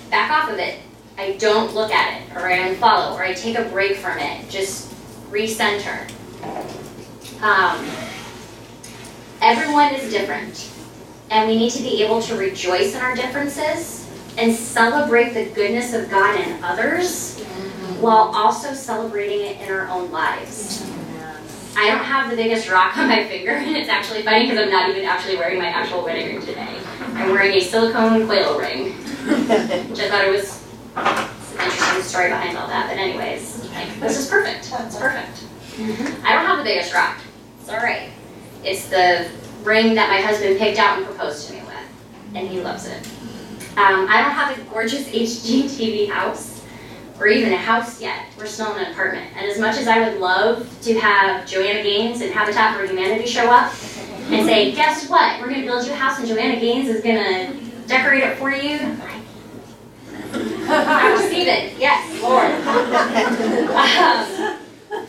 back 0.09 0.31
off 0.31 0.49
of 0.49 0.57
it. 0.57 0.79
I 1.19 1.33
don't 1.33 1.75
look 1.75 1.91
at 1.91 2.19
it, 2.19 2.35
or 2.35 2.47
I 2.47 2.73
unfollow, 2.73 3.13
or 3.13 3.21
I 3.21 3.35
take 3.35 3.59
a 3.59 3.65
break 3.65 3.95
from 3.95 4.17
it. 4.17 4.49
Just 4.49 4.91
recenter. 5.29 6.09
Um, 7.43 7.85
everyone 9.39 9.93
is 9.93 10.11
different, 10.11 10.67
and 11.29 11.47
we 11.47 11.55
need 11.55 11.73
to 11.73 11.83
be 11.83 12.01
able 12.01 12.19
to 12.23 12.35
rejoice 12.35 12.95
in 12.95 13.01
our 13.01 13.15
differences 13.15 14.09
and 14.35 14.51
celebrate 14.51 15.35
the 15.35 15.45
goodness 15.53 15.93
of 15.93 16.09
God 16.09 16.39
in 16.39 16.63
others 16.63 17.39
while 17.99 18.31
also 18.33 18.73
celebrating 18.73 19.41
it 19.41 19.61
in 19.61 19.71
our 19.71 19.87
own 19.89 20.09
lives. 20.09 20.83
I 21.77 21.91
don't 21.91 22.03
have 22.03 22.31
the 22.31 22.35
biggest 22.35 22.67
rock 22.71 22.97
on 22.97 23.07
my 23.07 23.23
finger, 23.27 23.51
and 23.51 23.77
it's 23.77 23.87
actually 23.87 24.23
funny 24.23 24.47
because 24.47 24.57
I'm 24.57 24.71
not 24.71 24.89
even 24.89 25.05
actually 25.05 25.37
wearing 25.37 25.59
my 25.59 25.67
actual 25.67 26.03
wedding 26.03 26.25
ring 26.25 26.41
today. 26.43 26.75
I'm 27.13 27.29
wearing 27.29 27.51
a 27.51 27.59
silicone 27.61 28.25
quail 28.25 28.57
ring, 28.57 28.93
which 28.93 29.99
I 29.99 30.09
thought 30.09 30.25
it 30.25 30.31
was 30.31 30.65
an 30.95 31.63
interesting 31.63 32.01
story 32.01 32.29
behind 32.29 32.57
all 32.57 32.67
that. 32.67 32.89
But 32.89 32.97
anyways, 32.97 33.69
like, 33.75 33.99
this 33.99 34.17
is 34.17 34.27
perfect. 34.27 34.73
It's 34.73 34.97
perfect. 34.97 35.43
I 36.25 36.33
don't 36.33 36.45
have 36.47 36.57
the 36.57 36.63
biggest 36.63 36.95
rock. 36.95 37.19
It's 37.59 37.69
all 37.69 37.77
right. 37.77 38.09
It's 38.63 38.89
the 38.89 39.29
ring 39.61 39.93
that 39.93 40.09
my 40.09 40.19
husband 40.19 40.57
picked 40.57 40.79
out 40.79 40.97
and 40.97 41.05
proposed 41.05 41.47
to 41.47 41.53
me 41.53 41.61
with, 41.61 42.33
and 42.33 42.47
he 42.47 42.59
loves 42.59 42.87
it. 42.87 43.05
Um, 43.77 44.07
I 44.09 44.23
don't 44.23 44.31
have 44.31 44.57
a 44.57 44.61
gorgeous 44.71 45.07
HGTV 45.09 46.09
house 46.09 46.56
or 47.19 47.27
even 47.27 47.53
a 47.53 47.57
house 47.57 47.99
yet. 48.01 48.25
We're 48.37 48.45
still 48.45 48.75
in 48.75 48.85
an 48.85 48.91
apartment. 48.91 49.31
And 49.35 49.45
as 49.49 49.59
much 49.59 49.77
as 49.77 49.87
I 49.87 50.07
would 50.07 50.19
love 50.19 50.67
to 50.83 50.99
have 50.99 51.47
Joanna 51.47 51.83
Gaines 51.83 52.21
and 52.21 52.31
Habitat 52.31 52.77
for 52.77 52.85
Humanity 52.85 53.27
show 53.27 53.49
up 53.49 53.71
and 54.29 54.45
say, 54.45 54.73
guess 54.73 55.09
what? 55.09 55.39
We're 55.39 55.47
going 55.49 55.61
to 55.61 55.65
build 55.65 55.85
you 55.85 55.93
a 55.93 55.95
house 55.95 56.19
and 56.19 56.27
Joanna 56.27 56.59
Gaines 56.59 56.89
is 56.89 57.01
going 57.01 57.17
to 57.17 57.53
decorate 57.87 58.23
it 58.23 58.37
for 58.37 58.51
you. 58.51 58.79
I 60.69 61.13
receive 61.13 61.47
it. 61.47 61.77
Yes, 61.79 62.21
Lord. 62.21 62.51
Um, 63.77 64.57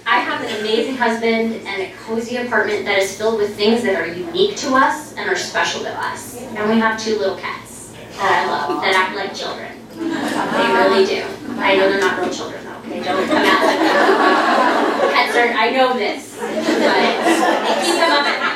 I 0.06 0.20
have 0.20 0.42
an 0.42 0.60
amazing 0.60 0.96
husband 0.96 1.66
and 1.66 1.82
a 1.82 1.92
cozy 2.04 2.36
apartment 2.36 2.84
that 2.84 2.98
is 2.98 3.16
filled 3.16 3.38
with 3.38 3.54
things 3.56 3.82
that 3.82 3.94
are 3.94 4.06
unique 4.06 4.56
to 4.58 4.74
us 4.74 5.14
and 5.16 5.28
are 5.28 5.36
special 5.36 5.82
to 5.82 5.90
us. 5.90 6.40
And 6.40 6.70
we 6.70 6.78
have 6.78 6.98
two 6.98 7.18
little 7.18 7.36
cats 7.36 7.92
that 8.16 8.46
I 8.46 8.50
love 8.50 8.80
that 8.82 8.94
act 8.94 9.16
like 9.16 9.34
children. 9.34 9.72
They 9.96 10.72
really 10.72 11.04
do. 11.06 11.24
I 11.58 11.76
know 11.76 11.88
they're 11.90 12.00
not 12.00 12.20
real 12.20 12.32
children 12.32 12.64
though. 12.64 12.80
They 12.88 13.02
don't 13.02 13.26
come 13.26 13.36
out 13.36 13.62
like 13.66 13.78
that. 13.78 15.10
Pets 15.14 15.36
are, 15.36 15.52
I 15.52 15.70
know 15.70 15.92
this, 15.94 16.38
but 16.38 17.84
keep 17.84 17.94
them 17.94 18.12
up 18.12 18.26
at 18.26 18.48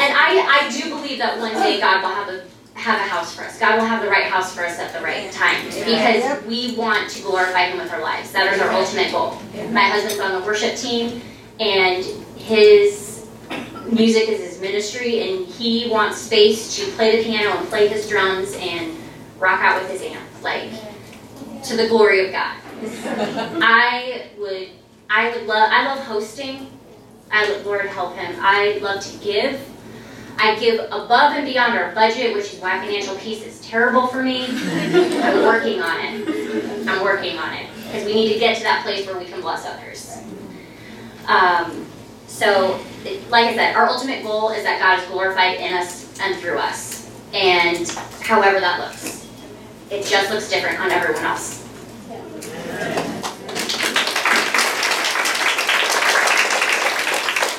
and 0.00 0.14
I, 0.16 0.66
I 0.66 0.70
do 0.70 0.88
believe 0.88 1.18
that 1.18 1.38
one 1.38 1.52
day 1.54 1.80
God 1.80 2.02
will 2.02 2.10
have 2.10 2.28
a 2.28 2.44
have 2.74 2.98
a 2.98 3.08
house 3.08 3.34
for 3.34 3.42
us. 3.42 3.58
God 3.58 3.78
will 3.78 3.84
have 3.84 4.02
the 4.02 4.08
right 4.08 4.24
house 4.24 4.54
for 4.54 4.64
us 4.64 4.78
at 4.78 4.94
the 4.94 5.00
right 5.00 5.30
time 5.32 5.66
because 5.66 6.42
we 6.46 6.74
want 6.76 7.10
to 7.10 7.22
glorify 7.22 7.66
Him 7.66 7.78
with 7.78 7.92
our 7.92 8.00
lives. 8.00 8.32
That 8.32 8.52
is 8.54 8.60
our 8.60 8.70
ultimate 8.70 9.12
goal. 9.12 9.38
My 9.70 9.82
husband's 9.82 10.18
on 10.18 10.40
the 10.40 10.46
worship 10.46 10.76
team, 10.76 11.20
and 11.58 12.04
his 12.36 13.09
music 13.92 14.28
is 14.28 14.40
his 14.40 14.60
ministry, 14.60 15.28
and 15.28 15.46
he 15.46 15.88
wants 15.90 16.18
space 16.18 16.76
to 16.76 16.90
play 16.92 17.16
the 17.16 17.24
piano 17.24 17.56
and 17.56 17.68
play 17.68 17.88
his 17.88 18.08
drums 18.08 18.54
and 18.58 18.96
rock 19.38 19.60
out 19.60 19.82
with 19.82 19.90
his 19.90 20.02
amp, 20.02 20.22
like 20.42 20.70
to 21.64 21.76
the 21.76 21.88
glory 21.88 22.26
of 22.26 22.32
God. 22.32 22.56
I 23.62 24.26
would, 24.38 24.68
I 25.08 25.30
would 25.30 25.46
love, 25.46 25.68
I 25.70 25.86
love 25.86 26.04
hosting. 26.04 26.70
I 27.30 27.48
would, 27.48 27.64
Lord 27.64 27.86
help 27.86 28.16
him. 28.16 28.34
I 28.40 28.78
love 28.78 29.02
to 29.04 29.18
give. 29.18 29.60
I 30.36 30.58
give 30.58 30.80
above 30.86 31.34
and 31.34 31.46
beyond 31.46 31.74
our 31.74 31.94
budget, 31.94 32.34
which 32.34 32.54
is 32.54 32.60
why 32.60 32.78
financial 32.78 33.14
peace 33.16 33.44
is 33.44 33.60
terrible 33.60 34.06
for 34.06 34.22
me. 34.22 34.46
I'm 34.48 35.44
working 35.44 35.80
on 35.80 36.00
it. 36.00 36.88
I'm 36.88 37.04
working 37.04 37.38
on 37.38 37.52
it 37.52 37.66
because 37.84 38.06
we 38.06 38.14
need 38.14 38.32
to 38.32 38.38
get 38.38 38.56
to 38.56 38.62
that 38.62 38.82
place 38.82 39.06
where 39.06 39.18
we 39.18 39.26
can 39.26 39.40
bless 39.40 39.66
others. 39.66 40.16
Um, 41.26 41.86
so, 42.40 42.80
like 43.28 43.48
I 43.48 43.54
said, 43.54 43.76
our 43.76 43.86
ultimate 43.86 44.22
goal 44.22 44.48
is 44.48 44.62
that 44.62 44.80
God 44.80 44.98
is 44.98 45.06
glorified 45.10 45.60
in 45.60 45.74
us 45.74 46.18
and 46.22 46.34
through 46.40 46.56
us, 46.56 47.06
and 47.34 47.86
however 48.22 48.58
that 48.60 48.80
looks, 48.80 49.28
it 49.90 50.06
just 50.06 50.32
looks 50.32 50.48
different 50.48 50.80
on 50.80 50.90
everyone 50.90 51.22
else. 51.22 51.68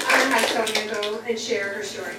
I'm 0.09 0.19
gonna 0.19 0.35
have 0.35 0.49
Sonia 0.49 0.93
go 0.95 1.19
and 1.29 1.37
share 1.37 1.75
her 1.75 1.83
story. 1.83 2.15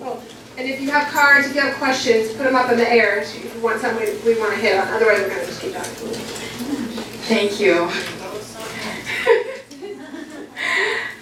Oh, 0.00 0.22
And 0.56 0.66
if 0.66 0.80
you 0.80 0.90
have 0.92 1.12
cards, 1.12 1.48
if 1.48 1.54
you 1.54 1.60
have 1.60 1.76
questions, 1.76 2.32
put 2.32 2.44
them 2.44 2.56
up 2.56 2.72
in 2.72 2.78
the 2.78 2.90
air 2.90 3.18
if 3.18 3.54
you 3.54 3.60
want 3.60 3.82
something 3.82 4.08
we 4.24 4.40
want 4.40 4.54
to 4.54 4.60
hit 4.60 4.78
on, 4.78 4.88
otherwise 4.88 5.20
we're 5.20 5.28
gonna 5.28 5.44
just 5.44 5.60
keep 5.60 5.74
talking. 5.74 5.92
Thank 7.28 7.60
you. 7.60 7.90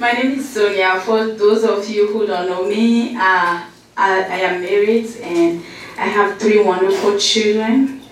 My 0.03 0.11
name 0.11 0.33
is 0.33 0.53
Sonia. 0.53 1.01
For 1.03 1.29
those 1.29 1.63
of 1.63 1.89
you 1.89 2.09
who 2.09 2.27
don't 2.27 2.49
know 2.49 2.67
me, 2.67 3.15
uh, 3.15 3.21
I, 3.21 3.69
I, 3.97 4.39
am 4.51 4.61
married 4.61 5.07
and 5.23 5.63
I 5.97 6.07
have 6.07 6.41
three 6.41 6.61
wonderful 6.61 7.17
children. 7.21 8.03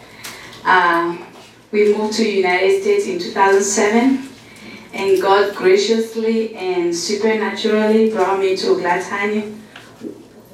Uh, 0.64 1.18
we 1.72 1.92
moved 1.92 2.14
to 2.18 2.22
United 2.30 2.80
States 2.80 3.08
in 3.08 3.18
2007 3.18 4.28
and 4.94 5.20
God 5.20 5.56
graciously 5.56 6.54
and 6.54 6.94
supernaturally 6.94 8.10
brought 8.10 8.38
me 8.38 8.56
to 8.58 8.66
Glatani, 8.76 9.52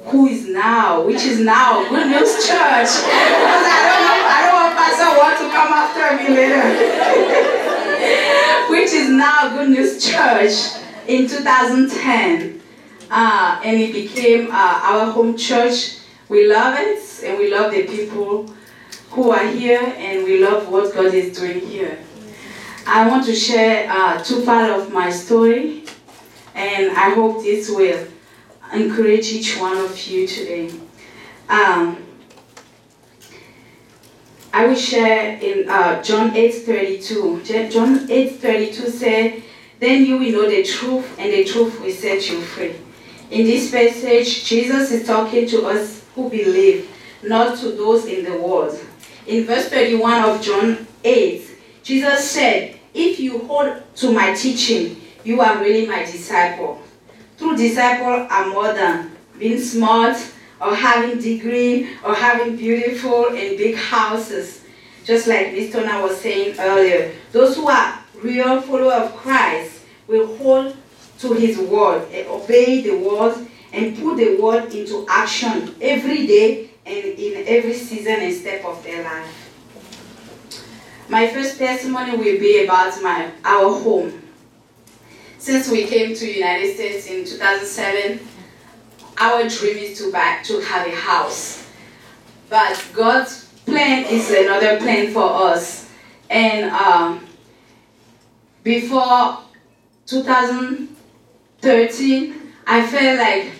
who 0.05 0.25
is 0.25 0.47
now, 0.47 1.03
which 1.05 1.21
is 1.21 1.39
now 1.39 1.87
Good 1.87 2.07
News 2.07 2.33
Church. 2.47 2.89
because 3.05 3.65
I 3.69 3.79
don't 3.85 4.01
know, 4.09 4.25
I 4.25 4.41
don't 4.41 4.57
want 4.57 4.73
Pastor 4.75 5.13
want 5.21 5.37
to 5.37 5.45
come 5.53 5.71
after 5.71 6.17
me 6.17 6.29
later. 6.35 6.65
which 8.71 8.91
is 8.91 9.09
now 9.11 9.55
Good 9.55 9.69
News 9.69 10.03
Church 10.03 10.86
in 11.07 11.27
2010, 11.27 12.61
uh, 13.09 13.61
and 13.63 13.81
it 13.81 13.93
became 13.93 14.51
uh, 14.51 14.79
our 14.83 15.11
home 15.11 15.37
church. 15.37 15.99
We 16.29 16.47
love 16.47 16.75
it, 16.77 17.23
and 17.23 17.37
we 17.37 17.51
love 17.51 17.71
the 17.71 17.87
people 17.87 18.53
who 19.11 19.31
are 19.31 19.47
here, 19.47 19.81
and 19.97 20.25
we 20.25 20.43
love 20.43 20.69
what 20.69 20.93
God 20.93 21.13
is 21.13 21.37
doing 21.37 21.61
here. 21.61 21.97
I 22.85 23.07
want 23.07 23.25
to 23.25 23.35
share 23.35 23.89
uh, 23.89 24.21
two 24.23 24.43
parts 24.43 24.83
of 24.83 24.93
my 24.93 25.09
story, 25.09 25.85
and 26.53 26.91
I 26.91 27.11
hope 27.11 27.41
this 27.43 27.69
will 27.69 28.05
encourage 28.73 29.27
each 29.27 29.57
one 29.57 29.77
of 29.77 30.07
you 30.07 30.27
today. 30.27 30.71
Um, 31.49 32.03
I 34.53 34.65
will 34.65 34.75
share 34.75 35.37
in 35.39 35.69
uh, 35.69 36.01
John 36.01 36.35
8 36.35 36.51
32. 36.51 37.43
John 37.69 38.09
8 38.09 38.39
32 38.39 38.89
said, 38.89 39.43
Then 39.79 40.05
you 40.05 40.17
will 40.17 40.31
know 40.31 40.49
the 40.49 40.63
truth, 40.63 41.19
and 41.19 41.31
the 41.31 41.43
truth 41.43 41.79
will 41.79 41.91
set 41.91 42.29
you 42.29 42.41
free. 42.41 42.75
In 43.29 43.45
this 43.45 43.69
passage, 43.69 44.45
Jesus 44.45 44.91
is 44.91 45.05
talking 45.05 45.47
to 45.49 45.67
us 45.67 46.03
who 46.15 46.29
believe, 46.29 46.89
not 47.23 47.57
to 47.59 47.71
those 47.71 48.05
in 48.05 48.23
the 48.25 48.37
world. 48.37 48.79
In 49.27 49.45
verse 49.45 49.69
31 49.69 50.23
of 50.23 50.41
John 50.41 50.87
8, 51.03 51.49
Jesus 51.83 52.31
said, 52.31 52.79
If 52.93 53.19
you 53.19 53.39
hold 53.39 53.83
to 53.97 54.11
my 54.11 54.33
teaching, 54.33 55.01
you 55.23 55.41
are 55.41 55.59
really 55.59 55.85
my 55.85 56.05
disciple. 56.05 56.81
True 57.37 57.55
disciple 57.55 58.27
are 58.29 58.47
more 58.47 58.73
than 58.73 59.11
being 59.37 59.59
smart 59.59 60.17
or 60.59 60.73
having 60.73 61.19
degree 61.19 61.89
or 62.03 62.15
having 62.15 62.55
beautiful 62.55 63.27
and 63.27 63.57
big 63.57 63.75
houses. 63.75 64.63
Just 65.03 65.27
like 65.27 65.53
Miss 65.53 65.71
Tana 65.71 66.01
was 66.01 66.19
saying 66.19 66.55
earlier, 66.59 67.13
those 67.31 67.55
who 67.55 67.67
are 67.67 67.99
real 68.21 68.61
follower 68.61 68.93
of 68.93 69.15
Christ 69.15 69.81
will 70.07 70.35
hold 70.37 70.75
to 71.19 71.33
his 71.33 71.57
word 71.57 72.07
obey 72.27 72.81
the 72.81 72.97
word 72.97 73.47
and 73.73 73.97
put 73.97 74.17
the 74.17 74.39
word 74.41 74.73
into 74.73 75.05
action 75.09 75.75
every 75.81 76.27
day 76.27 76.69
and 76.85 77.05
in 77.05 77.43
every 77.47 77.73
season 77.73 78.19
and 78.21 78.33
step 78.33 78.63
of 78.65 78.81
their 78.83 79.03
life. 79.03 79.43
My 81.09 81.27
first 81.27 81.57
testimony 81.57 82.11
will 82.11 82.39
be 82.39 82.63
about 82.63 83.01
my 83.01 83.31
our 83.43 83.79
home. 83.79 84.21
Since 85.37 85.69
we 85.69 85.85
came 85.85 86.15
to 86.15 86.25
United 86.25 86.75
States 86.75 87.07
in 87.07 87.25
2007, 87.25 88.19
our 89.19 89.47
dream 89.47 89.77
is 89.77 89.97
to 89.99 90.11
buy 90.11 90.39
to 90.43 90.59
have 90.61 90.87
a 90.87 90.95
house. 90.95 91.65
But 92.49 92.83
God's 92.93 93.45
plan 93.65 94.05
is 94.05 94.29
another 94.31 94.77
plan 94.77 95.13
for 95.13 95.23
us. 95.23 95.89
And 96.29 96.71
um, 96.71 97.26
before 98.67 99.39
2013, 100.05 102.35
I 102.67 102.85
felt 102.85 103.17
like 103.17 103.53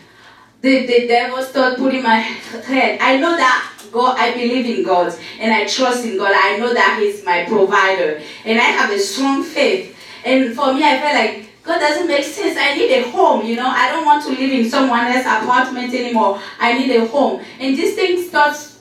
the, 0.59 0.85
the 0.85 1.07
devil 1.07 1.41
started 1.41 1.79
putting 1.79 2.03
my 2.03 2.17
head. 2.17 2.99
I 2.99 3.15
know 3.17 3.37
that 3.37 3.73
God, 3.89 4.17
I 4.19 4.33
believe 4.33 4.65
in 4.65 4.83
God 4.83 5.17
and 5.39 5.53
I 5.53 5.65
trust 5.65 6.03
in 6.03 6.17
God. 6.17 6.33
I 6.35 6.57
know 6.57 6.73
that 6.73 6.99
He's 7.01 7.23
my 7.23 7.45
provider 7.45 8.21
and 8.43 8.59
I 8.59 8.63
have 8.63 8.91
a 8.91 8.99
strong 8.99 9.43
faith. 9.43 9.95
And 10.25 10.53
for 10.53 10.73
me, 10.73 10.83
I 10.83 10.99
felt 10.99 11.15
like 11.15 11.47
God 11.63 11.79
doesn't 11.79 12.07
make 12.07 12.25
sense. 12.25 12.57
I 12.59 12.75
need 12.75 12.91
a 12.91 13.03
home, 13.09 13.45
you 13.45 13.55
know. 13.55 13.69
I 13.69 13.87
don't 13.89 14.03
want 14.05 14.25
to 14.25 14.31
live 14.31 14.51
in 14.51 14.69
someone 14.69 15.07
else's 15.07 15.25
apartment 15.25 15.93
anymore. 15.93 16.41
I 16.59 16.77
need 16.77 16.93
a 16.97 17.07
home. 17.07 17.41
And 17.61 17.77
this 17.77 17.95
thing 17.95 18.21
starts 18.27 18.77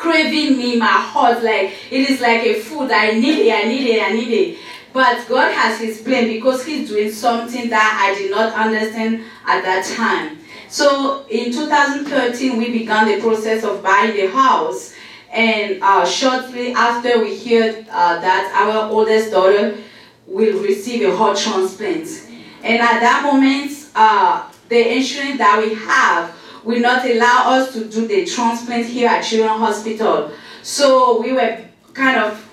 craving 0.00 0.56
me, 0.56 0.76
my 0.76 0.86
heart, 0.86 1.44
like 1.44 1.74
it 1.90 2.10
is 2.10 2.20
like 2.20 2.42
a 2.42 2.60
food. 2.60 2.90
I 2.90 3.12
need 3.12 3.46
it, 3.46 3.52
I 3.52 3.68
need 3.68 3.86
it, 3.86 4.02
I 4.02 4.12
need 4.12 4.32
it. 4.32 4.58
But 4.92 5.26
God 5.28 5.52
has 5.52 5.80
His 5.80 6.02
plan 6.02 6.26
because 6.26 6.64
He's 6.64 6.88
doing 6.88 7.10
something 7.10 7.70
that 7.70 7.98
I 8.02 8.18
did 8.18 8.30
not 8.30 8.52
understand 8.54 9.22
at 9.46 9.62
that 9.62 9.84
time. 9.96 10.38
So 10.68 11.26
in 11.28 11.52
2013, 11.52 12.56
we 12.56 12.70
began 12.70 13.08
the 13.08 13.20
process 13.20 13.64
of 13.64 13.82
buying 13.82 14.16
the 14.16 14.28
house. 14.28 14.94
And 15.32 15.82
uh, 15.82 16.04
shortly 16.04 16.72
after, 16.72 17.20
we 17.20 17.38
heard 17.38 17.86
uh, 17.88 18.20
that 18.20 18.52
our 18.54 18.90
oldest 18.90 19.30
daughter 19.30 19.76
will 20.26 20.62
receive 20.62 21.08
a 21.08 21.16
heart 21.16 21.38
transplant. 21.38 22.08
And 22.62 22.80
at 22.80 23.00
that 23.00 23.22
moment, 23.24 23.72
uh, 23.94 24.50
the 24.68 24.96
insurance 24.96 25.38
that 25.38 25.62
we 25.62 25.74
have 25.74 26.34
will 26.64 26.80
not 26.80 27.04
allow 27.04 27.52
us 27.52 27.72
to 27.72 27.84
do 27.86 28.06
the 28.06 28.24
transplant 28.26 28.86
here 28.86 29.08
at 29.08 29.22
Children's 29.22 29.60
Hospital. 29.60 30.30
So 30.62 31.20
we 31.20 31.32
were 31.32 31.64
kind 31.94 32.18
of 32.18 32.49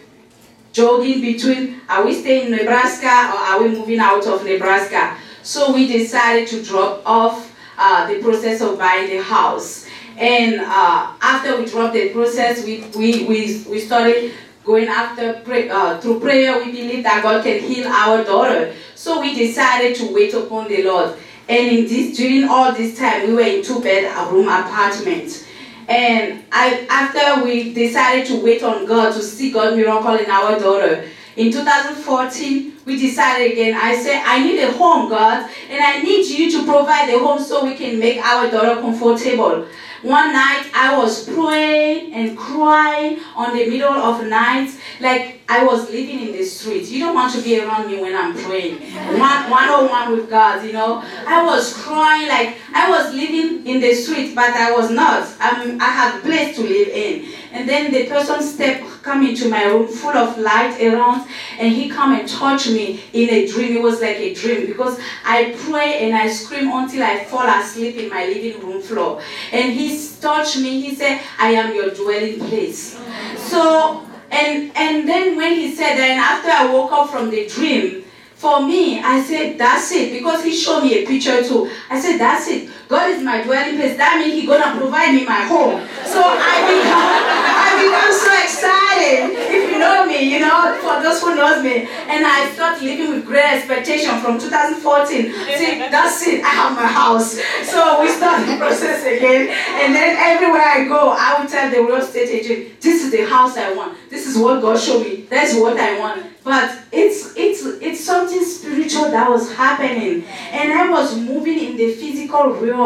jogging 0.77 1.21
between 1.21 1.81
are 1.89 2.05
we 2.05 2.13
staying 2.13 2.45
in 2.45 2.51
Nebraska 2.51 3.07
or 3.07 3.39
are 3.39 3.63
we 3.63 3.69
moving 3.69 3.97
out 3.97 4.27
of 4.27 4.45
Nebraska? 4.45 5.17
So 5.41 5.73
we 5.73 5.87
decided 5.87 6.47
to 6.49 6.63
drop 6.63 7.01
off 7.03 7.55
uh, 7.79 8.07
the 8.07 8.21
process 8.21 8.61
of 8.61 8.77
buying 8.77 9.09
the 9.09 9.23
house. 9.23 9.87
And 10.17 10.61
uh, 10.61 11.13
after 11.19 11.57
we 11.57 11.65
dropped 11.65 11.93
the 11.93 12.09
process, 12.09 12.63
we, 12.63 12.81
we, 12.95 13.25
we, 13.25 13.65
we 13.67 13.79
started 13.79 14.33
going 14.63 14.87
after 14.87 15.41
pray, 15.43 15.67
uh, 15.69 15.99
through 15.99 16.19
prayer. 16.19 16.63
We 16.63 16.71
believe 16.71 17.03
that 17.03 17.23
God 17.23 17.43
can 17.43 17.59
heal 17.59 17.87
our 17.87 18.23
daughter. 18.23 18.73
So 18.93 19.21
we 19.21 19.33
decided 19.33 19.95
to 19.97 20.13
wait 20.13 20.33
upon 20.35 20.67
the 20.67 20.83
Lord. 20.83 21.17
And 21.49 21.67
in 21.75 21.87
this, 21.87 22.17
during 22.17 22.47
all 22.49 22.71
this 22.73 22.99
time, 22.99 23.27
we 23.27 23.33
were 23.33 23.41
in 23.41 23.63
two 23.63 23.81
bedroom 23.81 24.47
apartment. 24.47 25.46
And 25.87 26.43
I, 26.51 26.85
after 26.89 27.43
we 27.43 27.73
decided 27.73 28.27
to 28.27 28.43
wait 28.43 28.61
on 28.61 28.85
God 28.85 29.13
to 29.13 29.21
see 29.21 29.51
God 29.51 29.77
miracle 29.77 30.15
in 30.15 30.29
our 30.29 30.59
daughter, 30.59 31.07
in 31.37 31.51
2014, 31.51 32.73
we 32.85 32.99
decided 32.99 33.51
again, 33.51 33.77
I 33.79 33.95
said, 33.95 34.23
I 34.25 34.43
need 34.43 34.59
a 34.59 34.71
home, 34.71 35.07
God, 35.07 35.49
and 35.69 35.83
I 35.83 36.01
need 36.01 36.25
you 36.25 36.51
to 36.51 36.65
provide 36.65 37.09
a 37.09 37.19
home 37.19 37.39
so 37.39 37.63
we 37.63 37.75
can 37.75 37.99
make 37.99 38.17
our 38.17 38.49
daughter 38.49 38.81
comfortable. 38.81 39.67
One 40.07 40.31
night 40.31 40.71
I 40.73 40.97
was 40.97 41.27
praying 41.27 42.13
and 42.13 42.37
crying 42.37 43.19
on 43.35 43.57
the 43.57 43.69
middle 43.69 43.91
of 43.91 44.21
the 44.21 44.29
night, 44.29 44.69
like 45.01 45.41
I 45.49 45.65
was 45.65 45.89
living 45.89 46.21
in 46.21 46.31
the 46.31 46.45
street. 46.45 46.87
You 46.87 46.99
don't 46.99 47.13
want 47.13 47.33
to 47.33 47.41
be 47.41 47.59
around 47.59 47.91
me 47.91 47.99
when 47.99 48.15
I'm 48.15 48.33
praying. 48.33 48.77
One, 49.19 49.49
one 49.49 49.67
on 49.67 49.89
one 49.89 50.11
with 50.13 50.29
God, 50.29 50.65
you 50.65 50.71
know. 50.71 51.03
I 51.27 51.43
was 51.43 51.73
crying 51.73 52.29
like 52.29 52.55
I 52.73 52.89
was 52.89 53.13
living 53.13 53.67
in 53.67 53.81
the 53.81 53.93
street, 53.93 54.33
but 54.33 54.51
I 54.51 54.71
was 54.71 54.89
not. 54.91 55.27
I'm, 55.41 55.81
I 55.81 55.89
had 55.89 56.19
a 56.19 56.21
place 56.21 56.55
to 56.55 56.61
live 56.61 56.87
in. 56.87 57.29
And 57.51 57.67
then 57.67 57.91
the 57.91 58.05
person 58.05 58.41
stepped 58.41 58.97
come 59.07 59.25
into 59.25 59.47
my 59.49 59.63
room 59.63 59.87
full 59.87 60.17
of 60.17 60.37
light 60.37 60.81
around 60.81 61.25
and 61.57 61.73
he 61.73 61.89
come 61.89 62.13
and 62.13 62.27
touch 62.27 62.67
me 62.67 63.01
in 63.13 63.29
a 63.29 63.47
dream. 63.47 63.77
It 63.77 63.81
was 63.81 64.01
like 64.01 64.17
a 64.17 64.33
dream 64.33 64.67
because 64.67 64.99
I 65.23 65.55
pray 65.57 66.05
and 66.05 66.15
I 66.15 66.27
scream 66.27 66.69
until 66.71 67.03
I 67.03 67.23
fall 67.23 67.47
asleep 67.47 67.95
in 67.95 68.09
my 68.09 68.25
living 68.25 68.59
room 68.59 68.81
floor. 68.81 69.21
And 69.53 69.71
he 69.71 69.96
touched 70.19 70.57
me. 70.57 70.81
He 70.81 70.95
said, 70.95 71.21
I 71.37 71.51
am 71.51 71.73
your 71.73 71.89
dwelling 71.91 72.39
place. 72.39 72.99
So, 73.37 74.05
and, 74.31 74.71
and 74.75 75.07
then 75.07 75.35
when 75.37 75.53
he 75.55 75.73
said 75.73 75.95
that, 75.97 76.09
and 76.09 76.19
after 76.19 76.49
I 76.49 76.73
woke 76.73 76.91
up 76.91 77.09
from 77.09 77.29
the 77.29 77.47
dream, 77.47 78.03
for 78.35 78.61
me, 78.65 79.01
I 79.01 79.23
said, 79.23 79.57
that's 79.57 79.91
it. 79.91 80.13
Because 80.13 80.43
he 80.43 80.53
showed 80.53 80.83
me 80.83 81.03
a 81.03 81.07
picture 81.07 81.43
too. 81.43 81.69
I 81.89 81.99
said, 81.99 82.17
that's 82.19 82.47
it. 82.47 82.69
God 82.87 83.11
is 83.11 83.21
my 83.21 83.43
dwelling 83.43 83.75
place. 83.75 83.97
That 83.97 84.19
means 84.19 84.33
He's 84.33 84.47
gonna 84.47 84.79
provide 84.79 85.13
me 85.13 85.25
my 85.25 85.43
home. 85.43 85.83
So 86.07 86.23
I 86.23 86.55
become 86.63 87.47
I 87.67 87.69
become 87.83 88.13
so 88.15 88.31
excited. 88.43 89.35
If 89.35 89.71
you 89.71 89.79
know 89.79 90.05
me, 90.05 90.23
you 90.23 90.39
know, 90.39 90.77
for 90.81 91.03
those 91.03 91.21
who 91.21 91.35
knows 91.35 91.63
me. 91.63 91.87
And 92.07 92.25
I 92.25 92.49
start 92.53 92.81
living 92.81 93.11
with 93.11 93.25
great 93.25 93.59
expectation 93.59 94.19
from 94.19 94.39
2014. 94.39 95.33
See, 95.57 95.79
that's 95.91 96.25
it, 96.27 96.43
I 96.43 96.49
have 96.49 96.75
my 96.75 96.87
house. 96.87 97.39
So 97.63 98.01
we 98.01 98.09
start 98.09 98.47
the 98.47 98.55
process 98.57 99.03
again. 99.03 99.49
And 99.51 99.93
then 99.93 100.15
everywhere 100.15 100.63
I 100.63 100.85
go, 100.87 101.11
I 101.17 101.39
will 101.39 101.49
tell 101.49 101.69
the 101.69 101.83
real 101.83 101.97
estate 101.97 102.29
agent, 102.29 102.81
this 102.81 103.03
is 103.03 103.11
the 103.11 103.25
house 103.25 103.57
I 103.57 103.73
want. 103.73 103.97
This 104.09 104.27
is 104.27 104.37
what 104.37 104.61
God 104.61 104.79
showed 104.79 105.03
me. 105.03 105.27
That's 105.29 105.53
what 105.55 105.77
I 105.77 105.99
want. 105.99 106.25
But 106.43 106.79
it's 106.93 107.35
it's 107.35 107.65
it's 107.81 108.01
something 108.05 108.41
spiritual 108.41 109.11
that 109.11 109.29
was 109.29 109.53
happening. 109.53 110.23
And 110.51 110.71
I 110.71 110.89
was 110.89 111.19
moving 111.19 111.59
in 111.59 111.75
the 111.75 111.91
physical 111.93 112.53
realm. 112.53 112.76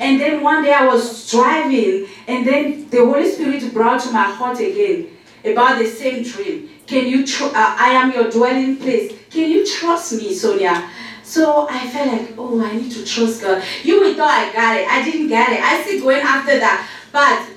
And 0.00 0.20
then 0.20 0.42
one 0.42 0.62
day 0.62 0.72
I 0.72 0.86
was 0.86 1.30
driving, 1.30 2.06
and 2.26 2.46
then 2.46 2.88
the 2.90 2.98
Holy 2.98 3.30
Spirit 3.30 3.72
brought 3.72 4.00
to 4.02 4.10
my 4.12 4.24
heart 4.24 4.58
again 4.60 5.08
about 5.44 5.78
the 5.78 5.86
same 5.86 6.22
dream. 6.22 6.70
Can 6.86 7.06
you 7.06 7.26
tr- 7.26 7.44
uh, 7.44 7.76
I 7.78 7.90
am 7.92 8.12
your 8.12 8.30
dwelling 8.30 8.76
place. 8.76 9.12
Can 9.30 9.50
you 9.50 9.66
trust 9.66 10.14
me, 10.14 10.34
Sonia? 10.34 10.90
So 11.22 11.66
I 11.68 11.88
felt 11.88 12.12
like, 12.12 12.34
oh, 12.36 12.62
I 12.62 12.76
need 12.76 12.92
to 12.92 13.04
trust 13.04 13.40
God. 13.40 13.62
You 13.82 14.00
would 14.00 14.16
thought 14.16 14.30
I 14.30 14.52
got 14.52 14.76
it. 14.76 14.86
I 14.86 15.02
didn't 15.02 15.28
get 15.28 15.50
it. 15.50 15.60
I 15.62 15.82
still 15.82 16.02
going 16.02 16.20
after 16.20 16.58
that. 16.58 16.86
But 17.10 17.48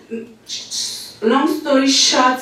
long 1.21 1.47
story 1.59 1.87
short, 1.87 2.39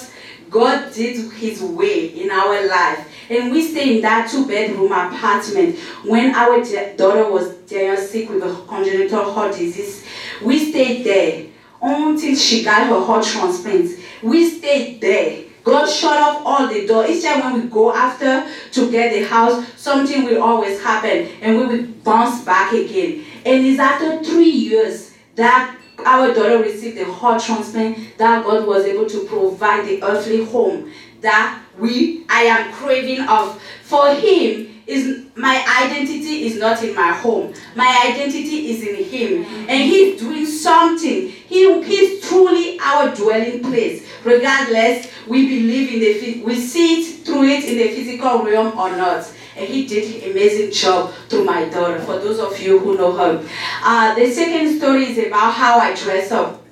God 0.50 0.94
did 0.94 1.32
his 1.34 1.62
way 1.62 2.08
in 2.08 2.30
our 2.30 2.68
life. 2.68 3.08
And 3.30 3.52
we 3.52 3.62
stay 3.62 3.96
in 3.96 4.02
that 4.02 4.30
two 4.30 4.46
bedroom 4.48 4.92
apartment. 4.92 5.78
When 6.04 6.34
our 6.36 6.64
daughter 6.96 7.30
was 7.32 7.56
sick 7.68 8.30
with 8.30 8.44
a 8.44 8.56
congenital 8.68 9.34
heart 9.34 9.54
disease, 9.54 10.06
we 10.44 10.72
stayed 10.72 11.06
there 11.06 11.48
until 11.82 12.36
she 12.36 12.64
got 12.64 12.88
her 12.88 13.00
heart 13.00 13.26
transplant. 13.26 13.92
We 14.22 14.50
stayed 14.50 15.02
there. 15.02 15.44
God 15.64 15.88
shut 15.88 16.20
off 16.20 16.44
all 16.46 16.68
the 16.68 16.86
door. 16.86 17.08
Each 17.08 17.24
time 17.24 17.44
when 17.44 17.64
we 17.64 17.70
go 17.70 17.92
after 17.92 18.48
to 18.74 18.92
get 18.92 19.14
the 19.14 19.24
house, 19.28 19.66
something 19.76 20.24
will 20.24 20.42
always 20.42 20.82
happen 20.82 21.28
and 21.42 21.58
we 21.58 21.66
will 21.66 21.88
bounce 22.04 22.46
back 22.46 22.72
again. 22.72 23.26
And 23.44 23.66
it's 23.66 23.80
after 23.80 24.24
three 24.24 24.50
years 24.50 25.16
that 25.36 25.76
our 26.06 26.34
daughter 26.34 26.60
received 26.60 27.00
a 27.00 27.12
heart 27.12 27.42
transplant 27.42 28.18
that 28.18 28.44
God 28.46 28.68
was 28.68 28.86
able 28.86 29.10
to 29.10 29.26
provide 29.26 29.88
the 29.88 30.04
earthly 30.04 30.46
home 30.46 30.92
that 31.26 31.62
we 31.78 32.26
I 32.30 32.44
am 32.44 32.74
craving 32.74 33.28
of. 33.28 33.62
For 33.84 34.16
him, 34.16 34.76
is 34.88 35.26
my 35.36 35.66
identity 35.84 36.46
is 36.46 36.58
not 36.60 36.82
in 36.84 36.96
my 36.96 37.12
home. 37.12 37.54
My 37.76 38.12
identity 38.12 38.70
is 38.70 38.88
in 38.88 39.04
him. 39.04 39.44
And 39.68 39.84
he's 39.84 40.20
doing 40.20 40.46
something. 40.46 41.30
He, 41.30 41.84
he's 41.84 42.28
truly 42.28 42.80
our 42.80 43.14
dwelling 43.16 43.64
place. 43.64 44.08
Regardless, 44.24 45.12
we 45.28 45.48
believe 45.48 45.94
in 45.94 46.00
the 46.00 46.44
we 46.44 46.56
see 46.56 47.02
it 47.02 47.26
through 47.26 47.44
it 47.44 47.66
in 47.66 47.78
the 47.78 47.90
physical 47.90 48.44
realm 48.44 48.78
or 48.78 48.96
not. 48.96 49.32
And 49.58 49.68
he 49.68 49.88
did 49.88 50.24
an 50.24 50.32
amazing 50.32 50.72
job 50.72 51.14
through 51.30 51.46
my 51.46 51.66
daughter, 51.70 52.00
for 52.00 52.20
those 52.20 52.40
of 52.40 52.60
you 52.60 52.78
who 52.78 52.98
know 52.98 53.14
her. 53.14 53.48
Uh, 53.82 54.14
the 54.14 54.30
second 54.30 54.78
story 54.78 55.06
is 55.06 55.28
about 55.28 55.54
how 55.54 55.80
I 55.80 55.96
dress 55.96 56.32
up. 56.32 56.65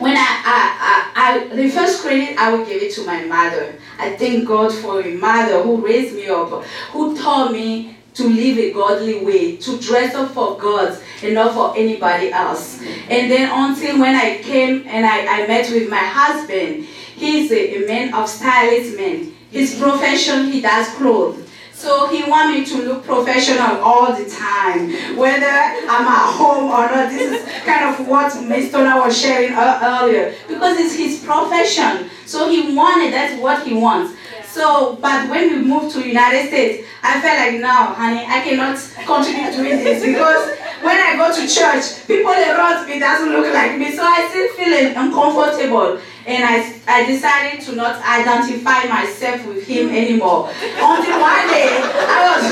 When 0.00 0.16
I, 0.16 0.18
I, 0.18 1.12
I, 1.14 1.50
I, 1.52 1.54
the 1.54 1.68
first 1.68 2.00
credit 2.00 2.38
I 2.38 2.50
will 2.50 2.64
give 2.64 2.82
it 2.82 2.92
to 2.94 3.04
my 3.04 3.22
mother. 3.24 3.74
I 3.98 4.16
thank 4.16 4.48
God 4.48 4.72
for 4.72 5.02
a 5.02 5.14
mother 5.14 5.62
who 5.62 5.84
raised 5.84 6.14
me 6.16 6.26
up, 6.28 6.48
who 6.92 7.14
taught 7.14 7.52
me 7.52 7.96
to 8.14 8.26
live 8.26 8.56
a 8.56 8.72
godly 8.72 9.22
way, 9.22 9.56
to 9.56 9.78
dress 9.78 10.14
up 10.14 10.30
for 10.30 10.56
God 10.56 10.98
and 11.22 11.34
not 11.34 11.52
for 11.52 11.76
anybody 11.76 12.32
else. 12.32 12.80
And 12.80 13.30
then 13.30 13.50
until 13.52 14.00
when 14.00 14.14
I 14.14 14.38
came 14.38 14.84
and 14.86 15.04
I, 15.04 15.42
I 15.42 15.46
met 15.46 15.70
with 15.70 15.90
my 15.90 15.98
husband, 15.98 16.84
he's 16.84 17.52
a, 17.52 17.84
a 17.84 17.86
man 17.86 18.14
of 18.14 18.26
stylist 18.26 18.96
man. 18.96 19.34
His 19.50 19.78
profession, 19.78 20.50
he 20.50 20.62
does 20.62 20.88
clothes. 20.94 21.46
So 21.80 22.08
he 22.08 22.22
want 22.28 22.52
me 22.52 22.62
to 22.66 22.82
look 22.82 23.04
professional 23.04 23.80
all 23.80 24.12
the 24.12 24.28
time, 24.28 24.90
whether 25.16 25.46
I'm 25.46 26.06
at 26.06 26.34
home 26.36 26.64
or 26.64 26.84
not. 26.92 27.08
This 27.08 27.32
is 27.32 27.64
kind 27.64 27.88
of 27.88 28.06
what 28.06 28.28
Ms. 28.44 28.70
Tana 28.70 29.00
was 29.00 29.18
sharing 29.18 29.54
earlier, 29.54 30.34
because 30.46 30.78
it's 30.78 30.94
his 30.94 31.24
profession. 31.24 32.10
So 32.26 32.50
he 32.50 32.76
wanted, 32.76 33.14
that's 33.14 33.40
what 33.40 33.66
he 33.66 33.72
wants. 33.72 34.12
So, 34.46 34.98
but 35.00 35.30
when 35.30 35.56
we 35.56 35.64
moved 35.64 35.94
to 35.94 36.06
United 36.06 36.48
States, 36.48 36.86
I 37.02 37.18
felt 37.22 37.38
like, 37.38 37.62
now, 37.62 37.94
honey, 37.94 38.26
I 38.28 38.42
cannot 38.42 38.76
continue 39.06 39.50
doing 39.50 39.82
this 39.82 40.04
because 40.04 40.58
when 40.82 41.00
I 41.00 41.16
go 41.16 41.32
to 41.32 41.48
church, 41.48 42.06
people 42.06 42.28
around 42.28 42.86
me 42.88 42.98
doesn't 42.98 43.32
look 43.32 43.54
like 43.54 43.78
me. 43.78 43.96
So 43.96 44.02
I 44.02 44.28
still 44.28 44.52
feel 44.52 45.00
uncomfortable 45.00 45.98
and 46.30 46.44
I, 46.44 46.72
I 46.86 47.06
decided 47.06 47.60
to 47.66 47.74
not 47.74 48.00
identify 48.06 48.86
myself 48.86 49.44
with 49.46 49.66
him 49.66 49.88
anymore. 49.88 50.48
Until 50.48 51.18
one 51.18 51.46
day, 51.50 51.74
I 51.74 52.18
was, 52.30 52.44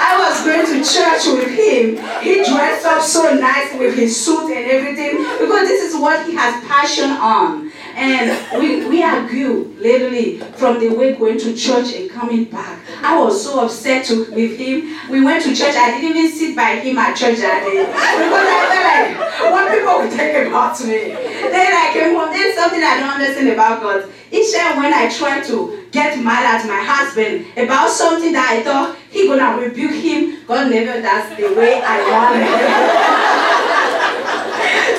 I 0.00 0.12
was 0.16 0.44
going 0.44 0.64
to 0.64 0.78
church 0.80 1.26
with 1.36 1.52
him. 1.52 2.00
He 2.22 2.42
dressed 2.44 2.86
up 2.86 3.02
so 3.02 3.34
nice 3.34 3.78
with 3.78 3.96
his 3.96 4.18
suit 4.18 4.50
and 4.56 4.70
everything 4.70 5.18
because 5.38 5.68
this 5.68 5.92
is 5.92 6.00
what 6.00 6.26
he 6.26 6.34
has 6.34 6.64
passion 6.66 7.10
on. 7.10 7.70
And 7.94 8.30
we, 8.60 8.86
we 8.86 9.02
argue 9.02 9.74
literally 9.76 10.38
from 10.54 10.78
the 10.78 10.88
way 10.88 11.14
going 11.14 11.36
to 11.38 11.54
church 11.54 11.92
and 11.94 12.08
coming 12.08 12.44
back. 12.44 12.80
I 13.02 13.18
was 13.20 13.42
so 13.42 13.64
upset 13.64 14.06
to, 14.06 14.30
with 14.30 14.56
him. 14.56 14.96
We 15.10 15.24
went 15.24 15.42
to 15.44 15.54
church. 15.54 15.74
I 15.74 15.98
didn't 16.00 16.16
even 16.16 16.30
sit 16.30 16.54
by 16.54 16.76
him 16.76 16.96
at 16.96 17.16
church 17.16 17.38
that 17.38 17.66
day 17.66 17.82
because 17.82 18.46
I 18.46 18.62
felt 18.70 18.86
like 18.86 19.52
what 19.52 19.66
people 19.74 19.98
would 19.98 20.12
think 20.12 20.46
about 20.46 20.78
me. 20.80 21.10
Then 21.50 21.72
I 21.74 21.90
came 21.92 22.14
home. 22.14 22.30
There's 22.30 22.54
something 22.54 22.82
I 22.82 23.00
don't 23.00 23.17
understand 23.18 23.48
about 23.48 23.82
God. 23.82 24.08
Each 24.30 24.54
time 24.54 24.76
when 24.78 24.94
I 24.94 25.08
try 25.10 25.42
to 25.42 25.84
get 25.90 26.22
mad 26.22 26.60
at 26.60 26.66
my 26.66 26.80
husband 26.80 27.46
about 27.56 27.90
something 27.90 28.32
that 28.32 28.50
I 28.50 28.62
thought 28.62 28.96
he 29.10 29.26
gonna 29.26 29.56
rebuke 29.60 29.92
him, 29.92 30.44
God 30.46 30.70
never 30.70 31.02
does 31.02 31.36
the 31.36 31.52
way 31.54 31.82
I 31.82 32.10
want 32.10 32.36
it. 32.36 32.48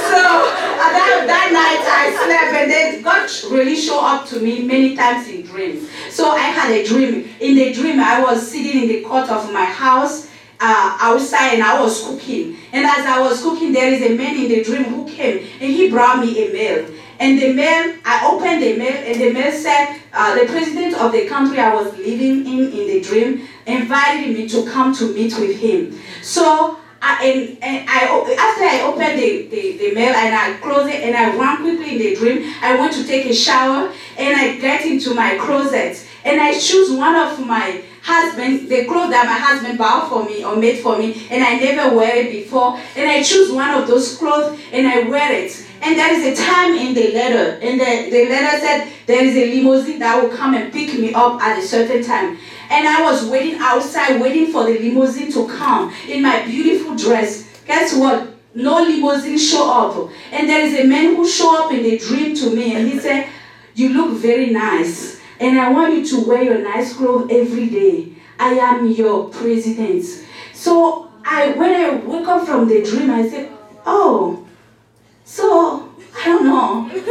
so 0.09 0.19
that, 0.91 1.23
that 1.27 1.51
night 1.53 1.85
I 1.85 2.09
slept 2.25 2.53
and 2.55 2.71
then 2.71 3.01
God 3.01 3.29
really 3.51 3.75
showed 3.75 4.03
up 4.03 4.25
to 4.29 4.39
me 4.39 4.63
many 4.63 4.95
times 4.95 5.27
in 5.27 5.43
dreams. 5.43 5.87
So 6.09 6.31
I 6.31 6.39
had 6.39 6.71
a 6.71 6.83
dream. 6.85 7.29
In 7.39 7.55
the 7.55 7.71
dream, 7.73 7.99
I 7.99 8.21
was 8.21 8.51
sitting 8.51 8.81
in 8.83 8.87
the 8.87 9.01
court 9.01 9.29
of 9.29 9.51
my 9.53 9.65
house 9.65 10.27
uh, 10.59 10.97
outside 10.99 11.53
and 11.53 11.63
I 11.63 11.79
was 11.81 12.03
cooking. 12.03 12.57
And 12.73 12.85
as 12.85 13.05
I 13.05 13.21
was 13.21 13.41
cooking, 13.41 13.71
there 13.71 13.93
is 13.93 14.01
a 14.01 14.15
man 14.15 14.35
in 14.35 14.49
the 14.49 14.63
dream 14.63 14.83
who 14.85 15.07
came 15.07 15.47
and 15.61 15.71
he 15.71 15.89
brought 15.89 16.19
me 16.19 16.47
a 16.47 16.51
mail. 16.51 16.85
And 17.19 17.37
the 17.37 17.53
mail, 17.53 17.95
I 18.05 18.25
opened 18.31 18.63
the 18.63 18.77
mail 18.77 18.95
and 18.95 19.19
the 19.19 19.33
mail 19.33 19.51
said, 19.51 19.99
uh, 20.13 20.39
the 20.39 20.45
president 20.45 20.95
of 20.95 21.11
the 21.11 21.27
country 21.27 21.59
I 21.59 21.73
was 21.75 21.95
living 21.97 22.47
in 22.47 22.71
in 22.71 22.87
the 22.87 23.01
dream 23.01 23.47
invited 23.65 24.35
me 24.35 24.47
to 24.49 24.65
come 24.65 24.95
to 24.95 25.13
meet 25.13 25.37
with 25.37 25.59
him. 25.59 25.99
So 26.23 26.79
I, 27.01 27.23
and, 27.25 27.63
and 27.63 27.89
I, 27.89 28.05
after 28.39 28.63
I 28.63 28.81
opened 28.83 29.19
the, 29.19 29.47
the, 29.47 29.77
the 29.77 29.93
mail 29.93 30.13
and 30.13 30.35
I 30.35 30.53
closed 30.61 30.93
it 30.93 31.03
and 31.03 31.15
I 31.15 31.35
ran 31.35 31.57
quickly 31.57 31.95
in 31.95 31.97
the 31.99 32.15
dream, 32.15 32.53
I 32.61 32.75
went 32.75 32.93
to 32.93 33.05
take 33.05 33.25
a 33.25 33.33
shower 33.33 33.91
and 34.17 34.35
I 34.35 34.57
get 34.57 34.85
into 34.85 35.13
my 35.13 35.37
closet 35.37 36.05
and 36.23 36.41
I 36.41 36.57
choose 36.57 36.91
one 36.91 37.15
of 37.15 37.45
my 37.45 37.83
husband, 38.01 38.69
the 38.69 38.85
clothes 38.85 39.11
that 39.11 39.25
my 39.25 39.37
husband 39.37 39.77
bought 39.77 40.09
for 40.09 40.25
me 40.25 40.43
or 40.43 40.55
made 40.55 40.79
for 40.79 40.97
me 40.97 41.27
and 41.29 41.43
I 41.43 41.59
never 41.59 41.95
wear 41.95 42.15
it 42.15 42.31
before 42.31 42.79
and 42.95 43.09
I 43.09 43.23
choose 43.23 43.51
one 43.51 43.69
of 43.69 43.87
those 43.87 44.17
clothes 44.17 44.59
and 44.71 44.87
I 44.87 45.03
wear 45.03 45.31
it. 45.31 45.65
And 45.81 45.97
there 45.97 46.13
is 46.13 46.39
a 46.39 46.43
time 46.43 46.73
in 46.73 46.93
the 46.93 47.13
letter, 47.13 47.57
and 47.61 47.79
the, 47.79 48.09
the 48.09 48.29
letter 48.29 48.59
said 48.59 48.91
there 49.05 49.23
is 49.23 49.35
a 49.35 49.55
limousine 49.55 49.99
that 49.99 50.21
will 50.21 50.35
come 50.35 50.53
and 50.53 50.73
pick 50.73 50.99
me 50.99 51.13
up 51.13 51.41
at 51.41 51.57
a 51.57 51.61
certain 51.61 52.03
time. 52.03 52.37
And 52.69 52.87
I 52.87 53.01
was 53.01 53.25
waiting 53.25 53.57
outside, 53.59 54.21
waiting 54.21 54.51
for 54.51 54.65
the 54.65 54.77
limousine 54.77 55.31
to 55.31 55.47
come 55.47 55.93
in 56.07 56.21
my 56.21 56.43
beautiful 56.45 56.95
dress. 56.95 57.49
Guess 57.65 57.95
what? 57.95 58.33
No 58.53 58.81
limousine 58.83 59.37
show 59.37 59.71
up. 59.71 60.11
And 60.31 60.49
there 60.49 60.65
is 60.65 60.79
a 60.79 60.83
man 60.83 61.15
who 61.15 61.27
show 61.27 61.65
up 61.65 61.71
in 61.71 61.83
the 61.83 61.97
dream 61.97 62.35
to 62.35 62.55
me 62.55 62.75
and 62.75 62.87
he 62.87 62.99
said, 62.99 63.27
you 63.75 63.89
look 63.89 64.17
very 64.17 64.49
nice. 64.49 65.19
And 65.39 65.59
I 65.59 65.71
want 65.71 65.93
you 65.95 66.05
to 66.05 66.27
wear 66.27 66.43
your 66.43 66.59
nice 66.59 66.93
clothes 66.93 67.29
every 67.31 67.69
day. 67.69 68.13
I 68.37 68.53
am 68.53 68.87
your 68.91 69.29
president. 69.29 70.03
So 70.53 71.09
I, 71.23 71.51
when 71.51 71.73
I 71.73 71.95
wake 71.95 72.27
up 72.27 72.45
from 72.45 72.67
the 72.67 72.83
dream, 72.83 73.09
I 73.09 73.27
said, 73.29 73.49
oh, 73.85 74.45
so 75.29 75.93
I 76.17 76.25
don't 76.25 76.43
know. 76.43 76.89
yeah, 76.89 77.05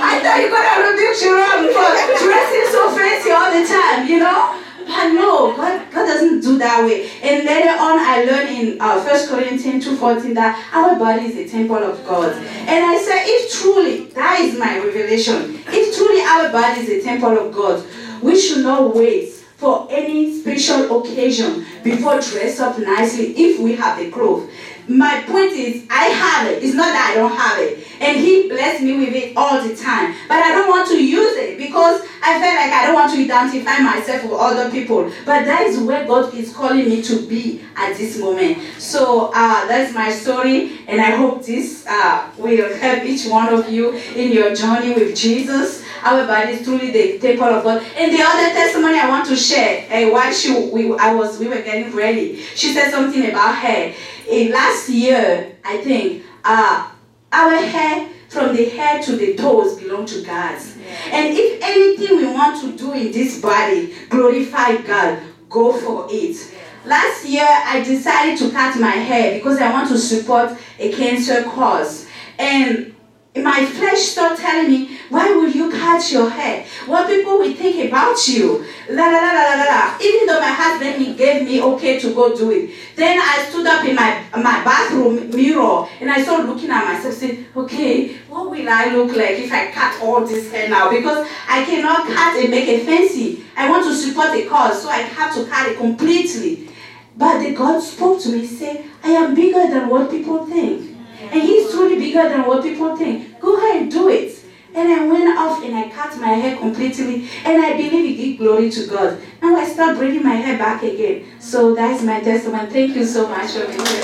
I 0.00 0.16
thought 0.24 0.40
you 0.40 0.48
got 0.48 0.80
rebuke 0.80 1.14
Sharon 1.14 1.68
for 1.68 1.92
dressing 2.24 2.66
so 2.72 2.88
fancy 2.96 3.30
all 3.30 3.52
the 3.52 3.68
time, 3.68 4.08
you 4.08 4.18
know? 4.18 4.58
But 4.86 5.12
no, 5.12 5.54
God, 5.54 5.90
God 5.92 6.06
doesn't 6.06 6.40
do 6.40 6.58
that 6.58 6.84
way. 6.84 7.10
And 7.22 7.44
later 7.44 7.70
on, 7.70 7.98
I 8.00 8.24
learned 8.24 8.48
in 8.48 8.80
uh, 8.80 9.04
1 9.04 9.28
Corinthians 9.28 9.86
2.14 9.86 10.34
that 10.34 10.56
our 10.72 10.98
body 10.98 11.26
is 11.26 11.36
a 11.36 11.46
temple 11.46 11.76
of 11.76 12.02
God. 12.06 12.32
And 12.32 12.84
I 12.84 12.96
said, 12.98 13.22
if 13.26 13.52
truly, 13.52 14.06
that 14.06 14.40
is 14.40 14.58
my 14.58 14.78
revelation, 14.78 15.60
if 15.68 15.94
truly 15.94 16.22
our 16.22 16.50
body 16.50 16.80
is 16.80 16.88
a 16.88 17.02
temple 17.02 17.38
of 17.38 17.52
God, 17.52 17.84
we 18.22 18.40
should 18.40 18.64
not 18.64 18.94
wait 18.94 19.28
for 19.62 19.86
any 19.90 20.40
special 20.40 21.00
occasion 21.00 21.64
before 21.84 22.20
dress 22.20 22.58
up 22.58 22.76
nicely 22.78 23.26
if 23.36 23.60
we 23.60 23.76
have 23.76 23.96
the 23.96 24.10
clothes. 24.10 24.50
My 24.88 25.22
point 25.26 25.52
is, 25.52 25.84
I 25.90 26.04
have 26.04 26.48
it. 26.48 26.62
It's 26.62 26.74
not 26.74 26.92
that 26.92 27.12
I 27.12 27.14
don't 27.14 27.36
have 27.36 27.58
it. 27.58 27.86
And 28.00 28.18
He 28.18 28.48
blessed 28.48 28.82
me 28.82 28.98
with 28.98 29.14
it 29.14 29.36
all 29.36 29.62
the 29.62 29.76
time. 29.76 30.14
But 30.28 30.38
I 30.38 30.50
don't 30.50 30.68
want 30.68 30.88
to 30.88 31.02
use 31.02 31.36
it 31.36 31.58
because 31.58 32.02
I 32.22 32.34
feel 32.34 32.54
like 32.54 32.72
I 32.72 32.86
don't 32.86 32.94
want 32.94 33.12
to 33.12 33.22
identify 33.22 33.78
myself 33.78 34.24
with 34.24 34.32
other 34.32 34.70
people. 34.70 35.04
But 35.24 35.44
that 35.44 35.62
is 35.62 35.78
where 35.78 36.06
God 36.06 36.34
is 36.34 36.52
calling 36.54 36.88
me 36.88 37.02
to 37.02 37.26
be 37.26 37.62
at 37.76 37.96
this 37.96 38.18
moment. 38.18 38.58
So 38.78 39.30
uh, 39.34 39.66
that's 39.66 39.94
my 39.94 40.10
story. 40.10 40.80
And 40.86 41.00
I 41.00 41.16
hope 41.16 41.44
this 41.44 41.86
uh, 41.86 42.30
will 42.36 42.74
help 42.76 43.04
each 43.04 43.26
one 43.26 43.52
of 43.52 43.68
you 43.70 43.92
in 43.92 44.32
your 44.32 44.54
journey 44.54 44.94
with 44.94 45.16
Jesus. 45.16 45.81
Our 46.02 46.26
body 46.26 46.52
is 46.52 46.64
truly 46.64 46.90
the 46.90 47.18
temple 47.18 47.46
of 47.46 47.62
God. 47.62 47.82
And 47.96 48.12
the 48.12 48.22
other 48.22 48.52
testimony 48.52 48.98
I 48.98 49.08
want 49.08 49.26
to 49.28 49.36
share, 49.36 49.86
uh, 49.90 50.10
while 50.12 50.32
she, 50.32 50.68
we, 50.72 50.96
I 50.98 51.14
was, 51.14 51.38
we 51.38 51.46
were 51.48 51.62
getting 51.62 51.94
ready, 51.94 52.36
she 52.36 52.72
said 52.74 52.90
something 52.90 53.24
about 53.30 53.54
hair. 53.54 53.94
In 54.28 54.50
last 54.50 54.88
year, 54.88 55.56
I 55.64 55.78
think, 55.78 56.24
uh, 56.44 56.90
our 57.32 57.56
hair 57.56 58.08
from 58.28 58.56
the 58.56 58.68
head 58.70 59.02
to 59.04 59.16
the 59.16 59.36
toes 59.36 59.78
belong 59.78 60.06
to 60.06 60.22
God. 60.22 60.58
Yeah. 60.60 61.16
And 61.16 61.36
if 61.36 61.62
anything 61.62 62.16
we 62.16 62.26
want 62.26 62.60
to 62.62 62.76
do 62.76 62.92
in 62.92 63.12
this 63.12 63.40
body, 63.40 63.94
glorify 64.08 64.76
God, 64.78 65.22
go 65.48 65.72
for 65.72 66.06
it. 66.10 66.52
Last 66.84 67.24
year, 67.24 67.46
I 67.46 67.82
decided 67.84 68.38
to 68.38 68.50
cut 68.50 68.78
my 68.80 68.90
hair 68.90 69.34
because 69.34 69.58
I 69.58 69.70
want 69.70 69.88
to 69.90 69.98
support 69.98 70.58
a 70.78 70.92
cancer 70.92 71.44
cause. 71.44 72.08
And 72.38 72.91
my 73.34 73.64
flesh 73.64 73.98
start 73.98 74.38
telling 74.38 74.70
me, 74.70 74.98
why 75.08 75.30
will 75.30 75.48
you 75.48 75.70
cut 75.70 76.12
your 76.12 76.28
hair? 76.28 76.66
What 76.84 77.08
people 77.08 77.38
will 77.38 77.54
think 77.54 77.88
about 77.88 78.28
you? 78.28 78.64
La 78.90 79.06
la 79.06 79.20
la 79.20 79.32
la 79.32 79.54
la 79.54 79.64
la. 79.64 79.98
Even 80.02 80.26
though 80.26 80.40
my 80.40 80.52
husband 80.52 81.16
gave 81.16 81.42
me 81.44 81.62
okay 81.62 81.98
to 81.98 82.14
go 82.14 82.36
do 82.36 82.50
it. 82.50 82.70
Then 82.94 83.18
I 83.18 83.46
stood 83.48 83.66
up 83.66 83.84
in 83.86 83.94
my 83.94 84.22
my 84.36 84.62
bathroom 84.64 85.30
mirror 85.30 85.88
and 86.00 86.10
I 86.10 86.22
started 86.22 86.46
looking 86.46 86.70
at 86.70 86.84
myself 86.84 87.14
saying, 87.14 87.46
okay, 87.56 88.16
what 88.28 88.50
will 88.50 88.68
I 88.68 88.86
look 88.92 89.16
like 89.16 89.38
if 89.38 89.50
I 89.50 89.70
cut 89.70 90.02
all 90.02 90.26
this 90.26 90.52
hair 90.52 90.68
now? 90.68 90.90
Because 90.90 91.26
I 91.48 91.64
cannot 91.64 92.06
cut 92.08 92.36
and 92.38 92.50
make 92.50 92.68
it 92.68 92.84
fancy. 92.84 93.44
I 93.56 93.70
want 93.70 93.84
to 93.84 93.94
support 93.94 94.32
the 94.32 94.46
cause, 94.46 94.82
so 94.82 94.90
I 94.90 94.98
have 94.98 95.34
to 95.36 95.46
cut 95.46 95.68
it 95.70 95.78
completely. 95.78 96.68
But 97.16 97.40
the 97.40 97.54
God 97.54 97.80
spoke 97.82 98.20
to 98.22 98.30
me, 98.30 98.46
say, 98.46 98.84
I 99.02 99.10
am 99.10 99.34
bigger 99.34 99.68
than 99.68 99.88
what 99.88 100.10
people 100.10 100.46
think. 100.46 100.91
And 101.30 101.42
he's 101.42 101.70
truly 101.70 101.96
bigger 101.98 102.28
than 102.28 102.46
what 102.46 102.62
people 102.62 102.96
think. 102.96 103.38
Go 103.40 103.56
ahead 103.56 103.82
and 103.82 103.90
do 103.90 104.08
it. 104.08 104.38
And 104.74 104.90
I 104.90 105.06
went 105.06 105.38
off 105.38 105.62
and 105.62 105.76
I 105.76 105.88
cut 105.90 106.18
my 106.18 106.28
hair 106.28 106.56
completely. 106.56 107.28
And 107.44 107.62
I 107.62 107.76
believe 107.76 108.12
it 108.12 108.16
gave 108.16 108.38
glory 108.38 108.70
to 108.70 108.86
God. 108.86 109.20
Now 109.42 109.56
I 109.56 109.68
start 109.68 109.98
bringing 109.98 110.22
my 110.22 110.34
hair 110.34 110.56
back 110.58 110.82
again. 110.82 111.24
So 111.40 111.74
that's 111.74 112.02
my 112.02 112.20
testimony. 112.20 112.70
Thank 112.70 112.96
you 112.96 113.04
so 113.04 113.28
much 113.28 113.50
for 113.52 113.66
listening. 113.66 114.02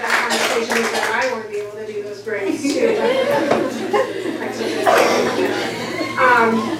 that 0.00 0.28
conversation 0.30 0.82
is 0.82 0.90
that 0.92 1.22
I 1.24 1.32
want 1.32 1.44
to 1.44 1.50
be 1.50 1.56
able 1.58 1.72
to 1.72 1.86
do 1.86 2.02
those 2.02 2.22
braids 2.22 2.62
too. 2.62 2.96
Um, 6.22 6.78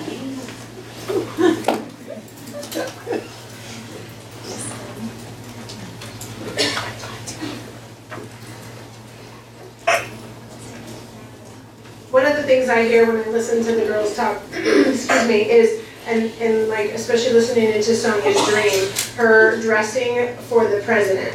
One 12.12 12.26
of 12.26 12.36
the 12.36 12.41
things 12.52 12.68
I 12.68 12.84
hear 12.84 13.06
when 13.06 13.16
I 13.16 13.28
listen 13.28 13.64
to 13.64 13.72
the 13.72 13.86
girls 13.86 14.14
talk, 14.14 14.36
excuse 14.52 15.26
me, 15.26 15.50
is, 15.50 15.82
and, 16.06 16.30
and 16.38 16.68
like, 16.68 16.90
especially 16.90 17.32
listening 17.32 17.68
into 17.68 17.94
Sonia's 17.94 18.36
dream, 18.46 19.16
her 19.16 19.58
dressing 19.62 20.36
for 20.48 20.66
the 20.66 20.82
president. 20.82 21.34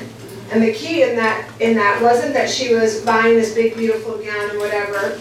And 0.52 0.62
the 0.62 0.74
key 0.74 1.02
in 1.02 1.16
that 1.16 1.50
in 1.60 1.76
that 1.76 2.02
wasn't 2.02 2.34
that 2.36 2.50
she 2.50 2.74
was 2.74 3.04
buying 3.04 3.36
this 3.36 3.54
big 3.54 3.76
beautiful 3.76 4.18
gown 4.18 4.50
and 4.52 4.60
whatever 4.60 5.18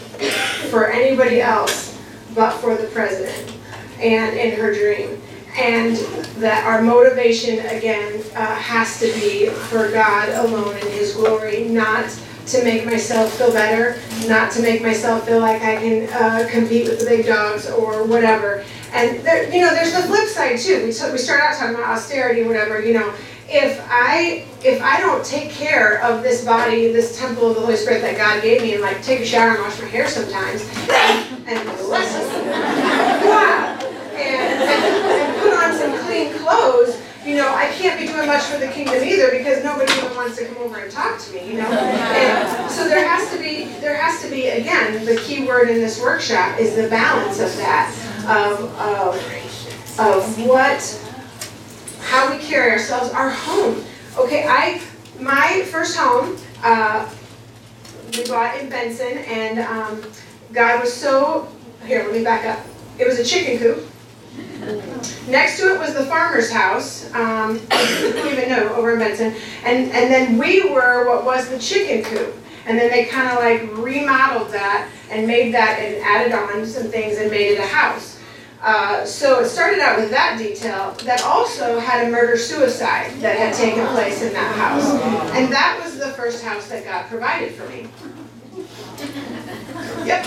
for 0.70 0.88
anybody 0.90 1.40
else, 1.40 1.98
but 2.34 2.52
for 2.58 2.76
the 2.76 2.86
president 2.88 3.56
and 3.98 4.36
in 4.36 4.60
her 4.60 4.72
dream. 4.72 5.20
And 5.56 5.96
that 6.42 6.64
our 6.66 6.82
motivation 6.82 7.58
again 7.66 8.22
uh, 8.36 8.54
has 8.54 9.00
to 9.00 9.06
be 9.14 9.48
for 9.48 9.90
God 9.90 10.28
alone 10.46 10.74
and 10.74 10.88
His 10.90 11.14
glory, 11.14 11.64
not 11.64 12.04
to 12.46 12.62
make 12.62 12.84
myself 12.84 13.32
feel 13.36 13.52
better, 13.52 14.00
not 14.28 14.52
to 14.52 14.62
make 14.62 14.82
myself 14.82 15.26
feel 15.26 15.40
like 15.40 15.62
I 15.62 15.76
can 15.76 16.08
uh, 16.12 16.48
compete 16.50 16.88
with 16.88 17.00
the 17.00 17.06
big 17.06 17.26
dogs 17.26 17.68
or 17.68 18.04
whatever. 18.04 18.64
And 18.92 19.20
there, 19.20 19.52
you 19.52 19.60
know, 19.60 19.74
there's 19.74 19.92
the 19.92 20.02
flip 20.02 20.28
side 20.28 20.58
too. 20.58 20.78
We, 20.78 20.86
we 20.86 21.18
start 21.18 21.40
out 21.40 21.56
talking 21.56 21.74
about 21.74 21.90
austerity, 21.90 22.44
whatever. 22.44 22.80
You 22.80 22.94
know, 22.94 23.14
if 23.48 23.84
I 23.88 24.44
if 24.64 24.82
I 24.82 25.00
don't 25.00 25.24
take 25.24 25.50
care 25.50 26.02
of 26.02 26.22
this 26.22 26.44
body, 26.44 26.92
this 26.92 27.18
temple 27.18 27.50
of 27.50 27.56
the 27.56 27.60
Holy 27.62 27.76
Spirit 27.76 28.02
that 28.02 28.16
God 28.16 28.42
gave 28.42 28.62
me, 28.62 28.74
and 28.74 28.82
like 28.82 29.02
take 29.02 29.20
a 29.20 29.26
shower 29.26 29.50
and 29.50 29.62
wash 29.62 29.80
my 29.80 29.86
hair 29.86 30.08
sometimes, 30.08 30.62
and, 30.88 31.48
and 31.48 31.68
wow, 33.26 33.78
and, 34.14 34.62
and, 34.62 34.94
and 35.12 35.42
put 35.42 35.52
on 35.52 35.74
some 35.74 36.06
clean 36.06 36.32
clothes, 36.38 37.00
you 37.26 37.34
know, 37.34 37.52
I 37.52 37.66
can't 37.72 37.98
be 37.98 38.06
doing 38.06 38.28
much 38.28 38.44
for 38.44 38.58
the 38.58 38.68
kingdom 38.68 39.02
either 39.02 39.32
because 39.32 39.64
nobody 39.64 39.92
even 39.92 40.14
wants 40.14 40.38
to 40.38 40.46
come 40.46 40.58
over 40.58 40.78
and 40.78 40.90
talk 40.90 41.20
to 41.20 41.32
me, 41.32 41.48
you 41.50 41.56
know. 41.58 41.68
And 41.68 42.70
so 42.70 42.88
there 42.88 43.06
has 43.06 43.30
to 43.32 43.38
be 43.38 43.64
there 43.80 43.96
has 43.96 44.22
to 44.22 44.30
be 44.30 44.46
again 44.46 45.04
the 45.04 45.16
key 45.16 45.44
word 45.44 45.68
in 45.68 45.76
this 45.76 46.00
workshop 46.00 46.60
is 46.60 46.76
the 46.76 46.88
balance 46.88 47.40
of 47.40 47.54
that 47.56 47.90
of 48.28 48.72
of, 48.78 49.98
of 49.98 50.46
what 50.46 51.02
how 52.00 52.30
we 52.30 52.38
carry 52.42 52.70
ourselves, 52.70 53.10
our 53.12 53.30
home. 53.30 53.84
Okay, 54.16 54.46
I 54.48 54.80
my 55.20 55.62
first 55.72 55.96
home 55.96 56.36
uh, 56.62 57.10
we 58.16 58.24
bought 58.26 58.56
in 58.60 58.68
Benson, 58.68 59.18
and 59.18 59.58
um, 59.58 60.02
God 60.52 60.80
was 60.80 60.92
so 60.92 61.48
here. 61.86 62.04
Let 62.04 62.12
me 62.12 62.22
back 62.22 62.44
up. 62.46 62.64
It 62.98 63.06
was 63.06 63.18
a 63.18 63.24
chicken 63.24 63.58
coop. 63.58 65.12
Next 65.26 65.58
to 65.58 65.74
it 65.74 65.78
was 65.78 65.94
the 65.94 66.04
farmer's 66.04 66.50
house. 66.50 67.06
Um, 67.12 67.60
I 67.70 68.12
don't 68.14 68.32
even 68.32 68.48
know 68.48 68.74
over 68.74 68.92
in 68.92 68.98
Benson, 69.00 69.34
and 69.64 69.90
and 69.90 70.12
then 70.12 70.38
we 70.38 70.70
were 70.70 71.06
what 71.06 71.24
was 71.24 71.48
the 71.48 71.58
chicken 71.58 72.04
coop. 72.04 72.34
And 72.66 72.78
then 72.78 72.90
they 72.90 73.04
kind 73.04 73.28
of 73.30 73.38
like 73.38 73.62
remodeled 73.76 74.50
that 74.52 74.88
and 75.10 75.26
made 75.26 75.54
that 75.54 75.78
and 75.78 76.02
added 76.02 76.32
on 76.32 76.66
some 76.66 76.88
things 76.88 77.18
and 77.18 77.30
made 77.30 77.52
it 77.52 77.58
a 77.60 77.66
house. 77.66 78.18
Uh, 78.60 79.04
so 79.04 79.40
it 79.40 79.48
started 79.48 79.78
out 79.78 79.98
with 80.00 80.10
that 80.10 80.36
detail 80.38 80.92
that 81.04 81.22
also 81.22 81.78
had 81.78 82.08
a 82.08 82.10
murder 82.10 82.36
suicide 82.36 83.12
that 83.20 83.38
had 83.38 83.54
taken 83.54 83.86
place 83.88 84.22
in 84.22 84.32
that 84.32 84.56
house. 84.56 84.90
And 85.36 85.52
that 85.52 85.80
was 85.84 85.96
the 85.98 86.08
first 86.12 86.42
house 86.42 86.66
that 86.68 86.84
God 86.84 87.06
provided 87.06 87.54
for 87.54 87.68
me. 87.68 87.88
Yep. 90.06 90.24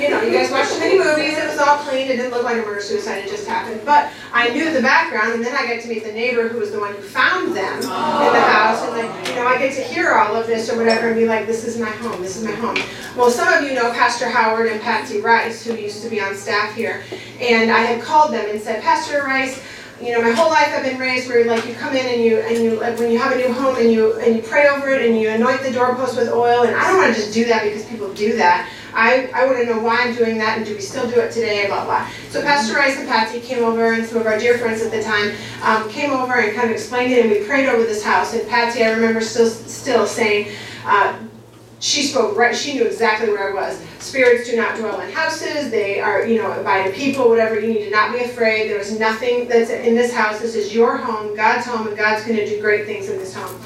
You 0.00 0.10
know, 0.10 0.20
you 0.22 0.32
guys 0.32 0.50
watch 0.50 0.68
too 0.68 0.78
many 0.80 0.98
movies, 0.98 1.38
it 1.38 1.48
was 1.48 1.58
all 1.58 1.78
clean, 1.78 2.10
it 2.10 2.16
didn't 2.16 2.30
look 2.30 2.44
like 2.44 2.56
a 2.56 2.66
murder 2.66 2.80
suicide, 2.80 3.24
it 3.24 3.30
just 3.30 3.46
happened. 3.46 3.80
But 3.84 4.10
I 4.32 4.50
knew 4.50 4.72
the 4.72 4.82
background, 4.82 5.32
and 5.32 5.44
then 5.44 5.54
I 5.56 5.66
got 5.66 5.82
to 5.82 5.88
meet 5.88 6.04
the 6.04 6.12
neighbor 6.12 6.48
who 6.48 6.58
was 6.58 6.72
the 6.72 6.80
one 6.80 6.94
who 6.94 7.02
found 7.02 7.56
them 7.56 7.76
in 7.76 7.82
the 7.82 8.40
house, 8.40 8.82
and 8.82 8.92
like, 8.92 9.28
you 9.28 9.34
know, 9.36 9.46
I 9.46 9.58
get 9.58 9.74
to 9.74 9.82
hear 9.82 10.12
all 10.12 10.34
of 10.36 10.46
this 10.46 10.70
or 10.70 10.76
whatever 10.76 11.08
and 11.08 11.16
be 11.16 11.26
like, 11.26 11.46
this 11.46 11.64
is 11.64 11.78
my 11.78 11.90
home, 11.90 12.20
this 12.22 12.36
is 12.36 12.44
my 12.44 12.52
home. 12.52 12.76
Well, 13.16 13.30
some 13.30 13.52
of 13.52 13.64
you 13.64 13.74
know 13.74 13.90
Pastor 13.92 14.28
Howard 14.28 14.70
and 14.70 14.80
Patsy 14.80 15.20
Rice, 15.20 15.64
who 15.64 15.74
used 15.74 16.02
to 16.02 16.10
be 16.10 16.20
on 16.20 16.34
staff 16.34 16.74
here, 16.74 17.02
and 17.40 17.70
I 17.70 17.80
had 17.80 18.02
called 18.02 18.32
them 18.32 18.46
and 18.48 18.60
said, 18.60 18.82
Pastor 18.82 19.22
Rice, 19.22 19.62
you 20.00 20.12
know, 20.12 20.20
my 20.20 20.30
whole 20.30 20.50
life 20.50 20.68
I've 20.74 20.84
been 20.84 20.98
raised 20.98 21.28
where 21.28 21.46
like 21.46 21.66
you 21.66 21.74
come 21.74 21.96
in 21.96 22.04
and 22.06 22.22
you 22.22 22.40
and 22.40 22.62
you 22.62 22.78
like 22.78 22.98
when 22.98 23.10
you 23.10 23.18
have 23.18 23.32
a 23.32 23.36
new 23.36 23.50
home 23.50 23.76
and 23.76 23.90
you 23.90 24.18
and 24.18 24.36
you 24.36 24.42
pray 24.42 24.68
over 24.68 24.90
it 24.90 25.08
and 25.08 25.18
you 25.18 25.30
anoint 25.30 25.62
the 25.62 25.72
doorpost 25.72 26.16
with 26.18 26.28
oil 26.28 26.64
and 26.64 26.76
I 26.76 26.88
don't 26.88 26.98
want 26.98 27.14
to 27.14 27.20
just 27.20 27.32
do 27.32 27.46
that 27.46 27.64
because 27.64 27.84
people 27.86 28.12
do 28.12 28.36
that. 28.36 28.70
I, 28.96 29.30
I 29.34 29.44
want 29.44 29.58
to 29.58 29.66
know 29.66 29.78
why 29.78 30.00
I'm 30.00 30.16
doing 30.16 30.38
that 30.38 30.56
and 30.56 30.66
do 30.66 30.74
we 30.74 30.80
still 30.80 31.08
do 31.08 31.20
it 31.20 31.30
today, 31.30 31.66
blah, 31.66 31.84
blah. 31.84 32.08
So 32.30 32.40
Pastor 32.40 32.74
Rice 32.74 32.96
and 32.98 33.06
Patsy 33.06 33.40
came 33.40 33.62
over 33.62 33.92
and 33.92 34.06
some 34.06 34.18
of 34.18 34.26
our 34.26 34.38
dear 34.38 34.56
friends 34.56 34.80
at 34.80 34.90
the 34.90 35.02
time 35.02 35.34
um, 35.62 35.88
came 35.90 36.10
over 36.10 36.34
and 36.34 36.56
kind 36.56 36.70
of 36.70 36.74
explained 36.74 37.12
it 37.12 37.26
and 37.26 37.30
we 37.30 37.44
prayed 37.44 37.68
over 37.68 37.84
this 37.84 38.02
house. 38.02 38.32
And 38.32 38.48
Patsy, 38.48 38.82
I 38.82 38.92
remember 38.92 39.20
still, 39.20 39.48
still 39.48 40.06
saying, 40.06 40.48
uh, 40.86 41.18
she 41.78 42.02
spoke 42.02 42.38
right, 42.38 42.56
she 42.56 42.72
knew 42.72 42.84
exactly 42.84 43.28
where 43.28 43.50
I 43.50 43.54
was. 43.54 43.84
Spirits 43.98 44.48
do 44.48 44.56
not 44.56 44.76
dwell 44.76 44.98
in 45.00 45.12
houses, 45.12 45.70
they 45.70 46.00
are, 46.00 46.24
you 46.24 46.40
know, 46.40 46.50
abide 46.58 46.86
in 46.86 46.92
people, 46.92 47.28
whatever, 47.28 47.60
you 47.60 47.66
need 47.68 47.84
to 47.84 47.90
not 47.90 48.12
be 48.12 48.20
afraid. 48.20 48.70
There 48.70 48.78
is 48.78 48.98
nothing 48.98 49.46
that's 49.46 49.68
in 49.68 49.94
this 49.94 50.12
house. 50.12 50.40
This 50.40 50.54
is 50.54 50.74
your 50.74 50.96
home, 50.96 51.36
God's 51.36 51.66
home, 51.66 51.86
and 51.86 51.96
God's 51.96 52.24
going 52.24 52.38
to 52.38 52.46
do 52.46 52.62
great 52.62 52.86
things 52.86 53.10
in 53.10 53.18
this 53.18 53.34
home. 53.34 53.60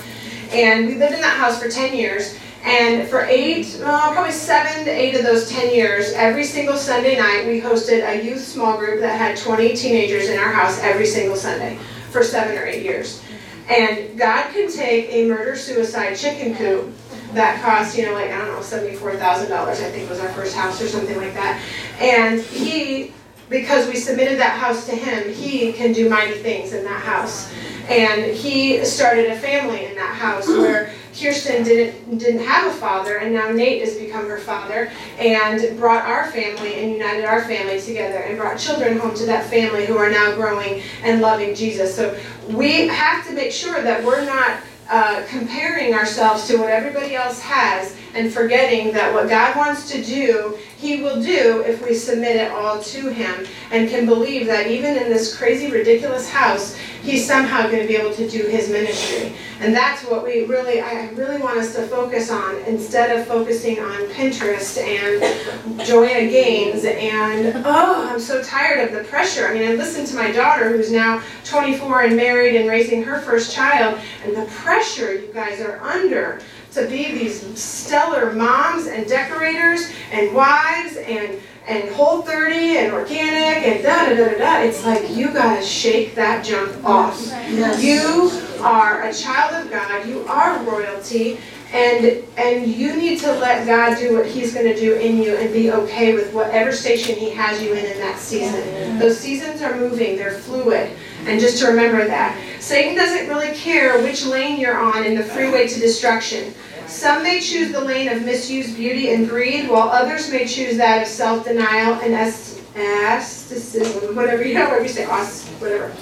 And 0.50 0.88
we 0.88 0.96
lived 0.96 1.14
in 1.14 1.20
that 1.20 1.36
house 1.36 1.62
for 1.62 1.68
10 1.68 1.94
years. 1.94 2.36
And 2.62 3.08
for 3.08 3.24
eight, 3.24 3.78
probably 3.80 4.32
seven 4.32 4.84
to 4.84 4.90
eight 4.90 5.14
of 5.14 5.22
those 5.22 5.48
10 5.48 5.74
years, 5.74 6.12
every 6.12 6.44
single 6.44 6.76
Sunday 6.76 7.18
night, 7.18 7.46
we 7.46 7.60
hosted 7.60 8.06
a 8.06 8.22
youth 8.22 8.42
small 8.42 8.76
group 8.76 9.00
that 9.00 9.16
had 9.16 9.38
20 9.38 9.74
teenagers 9.74 10.28
in 10.28 10.38
our 10.38 10.52
house 10.52 10.78
every 10.82 11.06
single 11.06 11.36
Sunday 11.36 11.78
for 12.10 12.22
seven 12.22 12.58
or 12.58 12.64
eight 12.64 12.82
years. 12.82 13.22
And 13.68 14.18
God 14.18 14.52
can 14.52 14.70
take 14.70 15.08
a 15.10 15.26
murder 15.26 15.56
suicide 15.56 16.14
chicken 16.16 16.54
coop 16.54 16.92
that 17.32 17.62
cost, 17.62 17.96
you 17.96 18.04
know, 18.04 18.12
like, 18.12 18.30
I 18.30 18.38
don't 18.38 18.48
know, 18.48 18.58
$74,000, 18.58 19.50
I 19.52 19.74
think 19.74 20.10
was 20.10 20.20
our 20.20 20.28
first 20.30 20.54
house 20.54 20.82
or 20.82 20.88
something 20.88 21.16
like 21.16 21.34
that. 21.34 21.62
And 21.98 22.40
He, 22.40 23.14
because 23.48 23.88
we 23.88 23.96
submitted 23.96 24.38
that 24.38 24.58
house 24.58 24.86
to 24.86 24.92
Him, 24.96 25.32
He 25.32 25.72
can 25.72 25.92
do 25.92 26.10
mighty 26.10 26.34
things 26.34 26.72
in 26.72 26.84
that 26.84 27.00
house. 27.00 27.52
And 27.88 28.24
He 28.24 28.84
started 28.84 29.30
a 29.30 29.38
family 29.38 29.86
in 29.86 29.94
that 29.94 30.14
house 30.16 30.48
where 30.48 30.92
Kirsten 31.18 31.64
didn't 31.64 32.18
didn't 32.18 32.44
have 32.44 32.72
a 32.72 32.76
father, 32.76 33.18
and 33.18 33.34
now 33.34 33.50
Nate 33.50 33.80
has 33.82 33.96
become 33.96 34.26
her 34.26 34.38
father, 34.38 34.90
and 35.18 35.78
brought 35.78 36.04
our 36.04 36.30
family 36.30 36.74
and 36.74 36.92
united 36.92 37.24
our 37.24 37.44
family 37.44 37.80
together, 37.80 38.18
and 38.18 38.38
brought 38.38 38.58
children 38.58 38.98
home 38.98 39.14
to 39.14 39.26
that 39.26 39.48
family 39.50 39.86
who 39.86 39.96
are 39.96 40.10
now 40.10 40.34
growing 40.34 40.82
and 41.02 41.20
loving 41.20 41.54
Jesus. 41.54 41.94
So 41.94 42.18
we 42.48 42.88
have 42.88 43.26
to 43.28 43.34
make 43.34 43.52
sure 43.52 43.82
that 43.82 44.04
we're 44.04 44.24
not 44.24 44.60
uh, 44.88 45.24
comparing 45.28 45.94
ourselves 45.94 46.48
to 46.48 46.56
what 46.56 46.68
everybody 46.68 47.14
else 47.14 47.40
has 47.40 47.96
and 48.14 48.32
forgetting 48.32 48.92
that 48.92 49.14
what 49.14 49.28
God 49.28 49.56
wants 49.56 49.88
to 49.92 50.04
do, 50.04 50.58
He 50.80 51.02
will 51.02 51.20
do 51.20 51.62
if 51.66 51.84
we 51.84 51.92
submit 51.94 52.36
it 52.36 52.50
all 52.52 52.82
to 52.82 53.10
Him 53.10 53.46
and 53.70 53.90
can 53.90 54.06
believe 54.06 54.46
that 54.46 54.66
even 54.68 54.96
in 54.96 55.10
this 55.10 55.36
crazy, 55.36 55.70
ridiculous 55.70 56.26
house, 56.30 56.74
He's 57.02 57.26
somehow 57.26 57.68
going 57.68 57.82
to 57.82 57.88
be 57.88 57.96
able 57.96 58.14
to 58.14 58.28
do 58.28 58.44
His 58.46 58.70
ministry. 58.70 59.34
And 59.60 59.74
that's 59.74 60.02
what 60.04 60.24
we 60.24 60.46
really, 60.46 60.80
I 60.80 61.10
really 61.10 61.38
want 61.38 61.58
us 61.58 61.74
to 61.74 61.82
focus 61.82 62.30
on 62.30 62.56
instead 62.60 63.14
of 63.14 63.26
focusing 63.26 63.78
on 63.78 64.06
Pinterest 64.08 64.78
and 64.78 65.84
Joanna 65.86 66.30
Gaines 66.30 66.86
and, 66.86 67.62
oh, 67.66 68.08
I'm 68.08 68.20
so 68.20 68.42
tired 68.42 68.88
of 68.88 68.94
the 68.94 69.04
pressure. 69.04 69.48
I 69.48 69.52
mean, 69.52 69.68
I 69.68 69.74
listened 69.74 70.06
to 70.08 70.16
my 70.16 70.32
daughter 70.32 70.70
who's 70.70 70.90
now 70.90 71.22
24 71.44 72.04
and 72.04 72.16
married 72.16 72.56
and 72.56 72.70
raising 72.70 73.02
her 73.02 73.20
first 73.20 73.52
child, 73.52 74.00
and 74.24 74.34
the 74.34 74.46
pressure 74.46 75.12
you 75.12 75.30
guys 75.34 75.60
are 75.60 75.78
under 75.82 76.40
to 76.72 76.86
be 76.86 77.12
these 77.12 77.58
stellar 77.60 78.32
moms 78.32 78.86
and 78.86 79.06
decorators 79.06 79.90
and 80.12 80.34
wives 80.34 80.96
and 80.96 81.40
and 81.66 81.88
whole 81.90 82.22
30 82.22 82.78
and 82.78 82.92
organic 82.92 83.66
and 83.66 83.82
da 83.82 84.06
da 84.08 84.16
da 84.16 84.32
da 84.32 84.38
da. 84.38 84.60
It's 84.62 84.84
like 84.84 85.10
you 85.10 85.32
gotta 85.32 85.64
shake 85.64 86.14
that 86.14 86.44
junk 86.44 86.82
off. 86.84 87.20
Yes. 87.26 87.82
You 87.82 88.62
are 88.62 89.02
a 89.02 89.12
child 89.12 89.64
of 89.64 89.70
God, 89.70 90.06
you 90.08 90.24
are 90.26 90.58
royalty, 90.64 91.38
and 91.72 92.24
and 92.36 92.66
you 92.66 92.96
need 92.96 93.20
to 93.20 93.32
let 93.32 93.66
God 93.66 93.98
do 93.98 94.16
what 94.16 94.26
He's 94.26 94.54
gonna 94.54 94.74
do 94.74 94.94
in 94.94 95.18
you 95.22 95.36
and 95.36 95.52
be 95.52 95.70
okay 95.70 96.14
with 96.14 96.32
whatever 96.32 96.72
station 96.72 97.14
He 97.14 97.30
has 97.30 97.62
you 97.62 97.72
in 97.74 97.84
in 97.84 97.98
that 97.98 98.18
season. 98.18 98.98
Those 98.98 99.18
seasons 99.18 99.62
are 99.62 99.76
moving, 99.76 100.16
they're 100.16 100.32
fluid. 100.38 100.90
And 101.26 101.40
just 101.40 101.58
to 101.60 101.68
remember 101.68 102.06
that. 102.06 102.36
Satan 102.60 102.96
doesn't 102.96 103.28
really 103.28 103.54
care 103.54 104.02
which 104.02 104.24
lane 104.24 104.60
you're 104.60 104.78
on 104.78 105.04
in 105.04 105.14
the 105.14 105.22
freeway 105.22 105.68
to 105.68 105.80
destruction. 105.80 106.54
Some 106.86 107.22
may 107.22 107.40
choose 107.40 107.72
the 107.72 107.80
lane 107.80 108.08
of 108.08 108.24
misuse, 108.24 108.74
beauty, 108.74 109.14
and 109.14 109.28
greed, 109.28 109.68
while 109.68 109.88
others 109.88 110.30
may 110.30 110.46
choose 110.46 110.76
that 110.76 111.02
of 111.02 111.08
self-denial 111.08 112.00
and 112.00 112.14
asceticism, 112.14 114.16
whatever 114.16 114.44
you 114.44 114.54
know, 114.54 114.64
whatever 114.64 114.82
you 114.82 114.88
say, 114.88 115.06
whatever. 115.06 115.92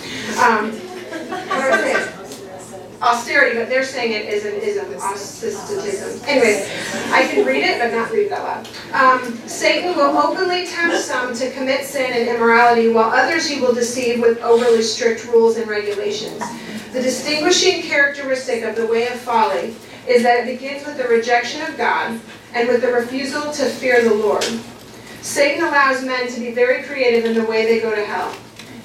Um, 0.40 0.72
what 0.72 1.48
do 1.48 1.70
I 1.70 1.92
say? 1.92 2.17
Austerity, 3.00 3.56
but 3.56 3.68
they're 3.68 3.84
saying 3.84 4.12
it 4.12 4.32
is 4.32 4.44
an 4.44 4.54
ism, 4.54 4.92
asceticism. 4.94 6.20
Anyway, 6.26 6.68
I 7.12 7.28
can 7.28 7.46
read 7.46 7.62
it, 7.62 7.78
but 7.78 7.92
not 7.92 8.10
read 8.10 8.32
out 8.32 8.66
loud. 8.92 9.22
Um, 9.22 9.36
Satan 9.46 9.96
will 9.96 10.16
openly 10.16 10.66
tempt 10.66 10.96
some 10.98 11.32
to 11.34 11.50
commit 11.52 11.84
sin 11.84 12.12
and 12.12 12.28
immorality, 12.28 12.88
while 12.88 13.10
others 13.10 13.48
he 13.48 13.60
will 13.60 13.72
deceive 13.72 14.20
with 14.20 14.38
overly 14.40 14.82
strict 14.82 15.26
rules 15.26 15.56
and 15.58 15.68
regulations. 15.68 16.42
The 16.92 17.00
distinguishing 17.00 17.82
characteristic 17.82 18.64
of 18.64 18.74
the 18.74 18.86
way 18.86 19.06
of 19.06 19.14
folly 19.20 19.76
is 20.08 20.22
that 20.24 20.40
it 20.40 20.58
begins 20.58 20.84
with 20.84 20.96
the 20.96 21.06
rejection 21.06 21.62
of 21.62 21.76
God 21.76 22.18
and 22.54 22.66
with 22.66 22.80
the 22.80 22.92
refusal 22.92 23.52
to 23.52 23.64
fear 23.66 24.02
the 24.02 24.14
Lord. 24.14 24.42
Satan 25.20 25.64
allows 25.64 26.04
men 26.04 26.28
to 26.32 26.40
be 26.40 26.50
very 26.50 26.82
creative 26.82 27.24
in 27.26 27.34
the 27.34 27.44
way 27.44 27.66
they 27.66 27.80
go 27.80 27.94
to 27.94 28.04
hell. 28.04 28.34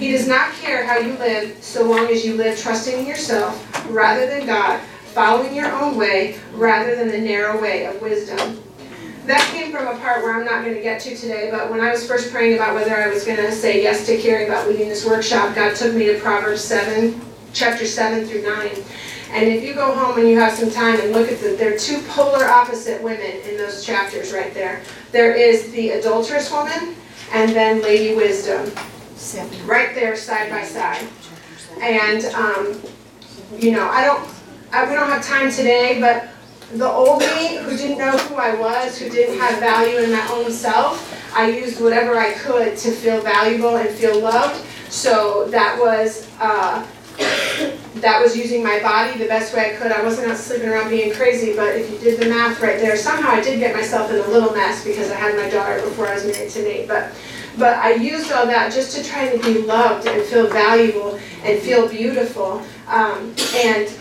He 0.03 0.11
does 0.11 0.27
not 0.27 0.51
care 0.55 0.85
how 0.85 0.97
you 0.97 1.13
live 1.13 1.63
so 1.63 1.89
long 1.89 2.07
as 2.07 2.25
you 2.25 2.35
live 2.35 2.59
trusting 2.59 2.99
in 2.99 3.05
yourself 3.05 3.87
rather 3.89 4.27
than 4.27 4.45
God, 4.45 4.81
following 5.13 5.55
your 5.55 5.71
own 5.71 5.95
way 5.95 6.37
rather 6.51 6.97
than 6.97 7.07
the 7.07 7.17
narrow 7.17 7.61
way 7.61 7.85
of 7.85 8.01
wisdom. 8.01 8.61
That 9.27 9.39
came 9.53 9.71
from 9.71 9.87
a 9.87 9.97
part 9.99 10.21
where 10.21 10.33
I'm 10.33 10.43
not 10.43 10.65
going 10.65 10.75
to 10.75 10.81
get 10.81 10.99
to 11.03 11.15
today, 11.15 11.47
but 11.49 11.71
when 11.71 11.79
I 11.79 11.89
was 11.89 12.05
first 12.05 12.33
praying 12.33 12.55
about 12.55 12.75
whether 12.75 12.93
I 12.93 13.07
was 13.07 13.23
going 13.23 13.37
to 13.37 13.49
say 13.53 13.81
yes 13.81 14.05
to 14.07 14.17
Carrie 14.17 14.43
about 14.43 14.67
leading 14.67 14.89
this 14.89 15.05
workshop, 15.05 15.55
God 15.55 15.73
took 15.73 15.93
me 15.93 16.07
to 16.07 16.19
Proverbs 16.19 16.61
7, 16.61 17.21
chapter 17.53 17.85
7 17.85 18.25
through 18.27 18.41
9. 18.41 18.71
And 19.31 19.47
if 19.47 19.63
you 19.63 19.73
go 19.73 19.95
home 19.95 20.19
and 20.19 20.27
you 20.27 20.37
have 20.37 20.51
some 20.51 20.69
time 20.69 20.99
and 20.99 21.13
look 21.13 21.31
at 21.31 21.39
the, 21.39 21.55
there 21.55 21.75
are 21.75 21.77
two 21.77 22.01
polar 22.09 22.43
opposite 22.43 23.01
women 23.01 23.39
in 23.47 23.55
those 23.55 23.85
chapters 23.85 24.33
right 24.33 24.53
there. 24.53 24.81
There 25.13 25.33
is 25.33 25.71
the 25.71 25.91
adulterous 25.91 26.51
woman 26.51 26.93
and 27.31 27.53
then 27.53 27.81
Lady 27.81 28.15
Wisdom. 28.17 28.69
Right 29.65 29.95
there, 29.95 30.15
side 30.17 30.49
by 30.49 30.63
side. 30.63 31.07
And, 31.81 32.25
um, 32.35 32.81
you 33.57 33.71
know, 33.71 33.87
I 33.87 34.03
don't, 34.03 34.29
I, 34.71 34.87
we 34.87 34.95
don't 34.95 35.07
have 35.07 35.23
time 35.23 35.49
today, 35.49 35.99
but 35.99 36.27
the 36.77 36.87
old 36.87 37.21
me 37.21 37.57
who 37.57 37.77
didn't 37.77 37.99
know 37.99 38.17
who 38.17 38.35
I 38.35 38.55
was, 38.55 38.99
who 38.99 39.09
didn't 39.09 39.39
have 39.39 39.59
value 39.59 39.97
in 39.99 40.11
my 40.11 40.27
own 40.29 40.51
self, 40.51 41.09
I 41.35 41.49
used 41.49 41.81
whatever 41.81 42.17
I 42.17 42.33
could 42.33 42.77
to 42.77 42.91
feel 42.91 43.21
valuable 43.21 43.77
and 43.77 43.89
feel 43.89 44.19
loved. 44.19 44.63
So 44.89 45.47
that 45.49 45.79
was, 45.79 46.29
uh, 46.39 46.85
that 47.95 48.21
was 48.21 48.35
using 48.35 48.61
my 48.61 48.79
body 48.81 49.17
the 49.17 49.27
best 49.27 49.55
way 49.55 49.73
I 49.73 49.77
could. 49.77 49.91
I 49.91 50.03
wasn't 50.03 50.27
out 50.29 50.37
sleeping 50.37 50.67
around 50.67 50.89
being 50.89 51.13
crazy, 51.13 51.55
but 51.55 51.75
if 51.75 51.89
you 51.89 51.97
did 51.99 52.19
the 52.19 52.27
math 52.27 52.59
right 52.61 52.79
there, 52.79 52.97
somehow 52.97 53.29
I 53.29 53.41
did 53.41 53.59
get 53.59 53.73
myself 53.73 54.11
in 54.11 54.17
a 54.17 54.27
little 54.27 54.51
mess 54.51 54.83
because 54.83 55.09
I 55.11 55.15
had 55.15 55.35
my 55.35 55.49
daughter 55.49 55.81
before 55.81 56.07
I 56.07 56.15
was 56.15 56.25
married 56.25 56.49
to 56.51 56.61
Nate. 56.63 56.87
But 56.87 57.13
but 57.57 57.77
I 57.77 57.95
used 57.95 58.31
all 58.31 58.45
that 58.47 58.73
just 58.73 58.95
to 58.97 59.03
try 59.03 59.35
to 59.35 59.41
be 59.43 59.59
loved 59.59 60.07
and 60.07 60.21
feel 60.23 60.47
valuable 60.47 61.19
and 61.43 61.59
feel 61.59 61.87
beautiful. 61.87 62.63
Um, 62.87 63.33
and 63.55 63.93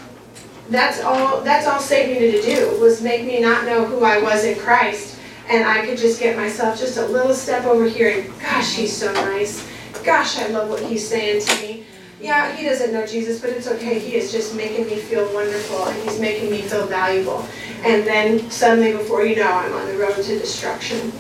that's 0.71 1.03
all 1.03 1.43
that's 1.43 1.67
all 1.67 1.81
Satan 1.81 2.15
needed 2.15 2.43
to 2.43 2.55
do 2.55 2.81
was 2.81 3.03
make 3.03 3.27
me 3.27 3.41
not 3.41 3.67
know 3.67 3.85
who 3.85 4.05
I 4.05 4.21
was 4.23 4.45
in 4.45 4.59
Christ. 4.59 5.19
And 5.49 5.65
I 5.65 5.85
could 5.85 5.99
just 5.99 6.21
get 6.21 6.37
myself 6.37 6.79
just 6.79 6.97
a 6.97 7.07
little 7.07 7.35
step 7.35 7.65
over 7.65 7.87
here 7.87 8.21
and 8.21 8.41
gosh, 8.41 8.75
he's 8.75 8.97
so 8.97 9.13
nice. 9.13 9.69
Gosh, 10.05 10.39
I 10.39 10.47
love 10.49 10.69
what 10.69 10.83
he's 10.83 11.07
saying 11.07 11.43
to 11.45 11.63
me 11.63 11.87
yeah, 12.23 12.55
he 12.55 12.65
doesn't 12.65 12.93
know 12.93 13.05
Jesus, 13.05 13.41
but 13.41 13.51
it's 13.51 13.67
okay. 13.67 13.99
He 13.99 14.15
is 14.15 14.31
just 14.31 14.55
making 14.55 14.87
me 14.87 14.97
feel 14.97 15.33
wonderful 15.35 15.87
and 15.87 16.03
he's 16.05 16.21
making 16.21 16.51
me 16.51 16.63
feel 16.63 16.87
valuable. 16.87 17.45
And 17.85 18.07
then 18.07 18.49
suddenly, 18.49 18.93
before 18.93 19.25
you 19.25 19.37
know, 19.37 19.51
I'm 19.51 19.73
on 19.73 19.87
the 19.87 19.99
road 19.99 20.15
to 20.15 20.39
destruction. 20.39 21.13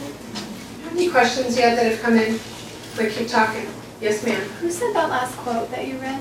Any 0.92 1.08
questions 1.10 1.56
yet 1.56 1.74
that 1.76 1.86
have 1.90 2.00
come 2.02 2.16
in? 2.18 2.38
But 2.96 3.10
keep 3.10 3.28
talking. 3.28 3.66
Yes, 4.00 4.24
ma'am. 4.24 4.40
Who 4.60 4.70
said 4.70 4.94
that 4.94 5.08
last 5.08 5.34
quote 5.38 5.70
that 5.70 5.86
you 5.88 5.96
read? 5.96 6.20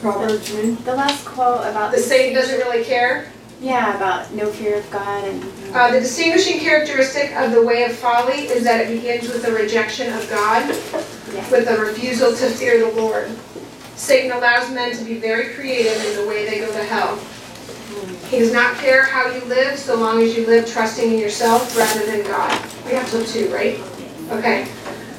Proverbs. 0.00 0.52
The 0.84 0.94
last 0.94 1.24
quote 1.24 1.66
about 1.66 1.92
The 1.92 1.98
Satan 1.98 2.34
doesn't 2.34 2.58
really 2.58 2.84
care. 2.84 3.32
Yeah, 3.60 3.96
about 3.96 4.32
no 4.34 4.50
fear 4.50 4.76
of 4.76 4.90
God 4.90 5.24
and. 5.24 5.42
Uh, 5.74 5.90
the 5.92 6.00
distinguishing 6.00 6.60
characteristic 6.60 7.34
of 7.36 7.52
the 7.52 7.62
way 7.62 7.84
of 7.84 7.92
folly 7.96 8.48
is 8.48 8.64
that 8.64 8.82
it 8.82 8.94
begins 8.94 9.28
with 9.28 9.42
the 9.42 9.52
rejection 9.52 10.12
of 10.12 10.28
God, 10.28 10.68
Yeah. 11.32 11.50
with 11.50 11.66
the 11.66 11.78
refusal 11.78 12.32
to 12.36 12.50
fear 12.50 12.78
the 12.78 13.00
Lord. 13.00 13.30
Satan 13.94 14.32
allows 14.32 14.70
men 14.72 14.94
to 14.96 15.04
be 15.04 15.18
very 15.18 15.54
creative 15.54 16.04
in 16.04 16.16
the 16.22 16.28
way 16.28 16.44
they 16.44 16.58
go 16.58 16.70
to 16.70 16.84
hell. 16.84 17.18
He 18.28 18.38
does 18.38 18.52
not 18.52 18.76
care 18.76 19.04
how 19.04 19.30
you 19.30 19.40
live 19.44 19.78
so 19.78 19.96
long 19.96 20.22
as 20.22 20.36
you 20.36 20.46
live 20.46 20.70
trusting 20.70 21.12
in 21.12 21.18
yourself 21.18 21.76
rather 21.76 22.04
than 22.04 22.22
God. 22.24 22.50
We 22.84 22.92
have 22.92 23.08
till 23.10 23.24
two, 23.24 23.48
right? 23.52 23.78
Okay. 24.30 24.68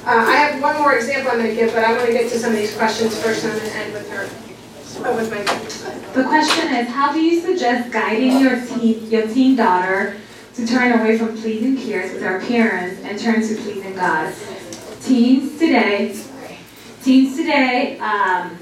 Uh, 0.05 0.25
I 0.25 0.36
have 0.36 0.61
one 0.61 0.78
more 0.78 0.95
example 0.95 1.32
I'm 1.32 1.38
going 1.38 1.49
to 1.49 1.55
give, 1.55 1.73
but 1.73 1.84
I 1.84 1.91
want 1.93 2.05
to 2.05 2.13
get 2.13 2.32
to 2.32 2.39
some 2.39 2.51
of 2.51 2.57
these 2.57 2.75
questions 2.78 3.17
first, 3.21 3.43
and 3.43 3.53
I'm 3.53 3.59
going 3.59 3.71
to 3.71 3.78
end 3.78 3.93
with 3.93 4.09
her. 4.11 4.30
Oh, 5.05 5.15
with 5.15 5.30
my. 5.30 5.43
The 6.13 6.28
question 6.28 6.73
is, 6.73 6.88
how 6.89 7.13
do 7.13 7.21
you 7.21 7.41
suggest 7.41 7.91
guiding 7.91 8.39
your 8.39 8.65
teen, 8.65 9.09
your 9.09 9.28
teen 9.28 9.55
daughter 9.55 10.17
to 10.55 10.67
turn 10.67 10.99
away 10.99 11.17
from 11.17 11.38
pleasing 11.38 11.78
peers 11.78 12.13
with 12.13 12.23
her 12.23 12.39
parents 12.41 13.01
and 13.03 13.19
turn 13.19 13.41
to 13.41 13.55
pleasing 13.55 13.95
God? 13.95 14.34
Teens 15.01 15.59
today, 15.59 16.15
teens 17.03 17.36
today 17.38 17.99
um, 17.99 18.57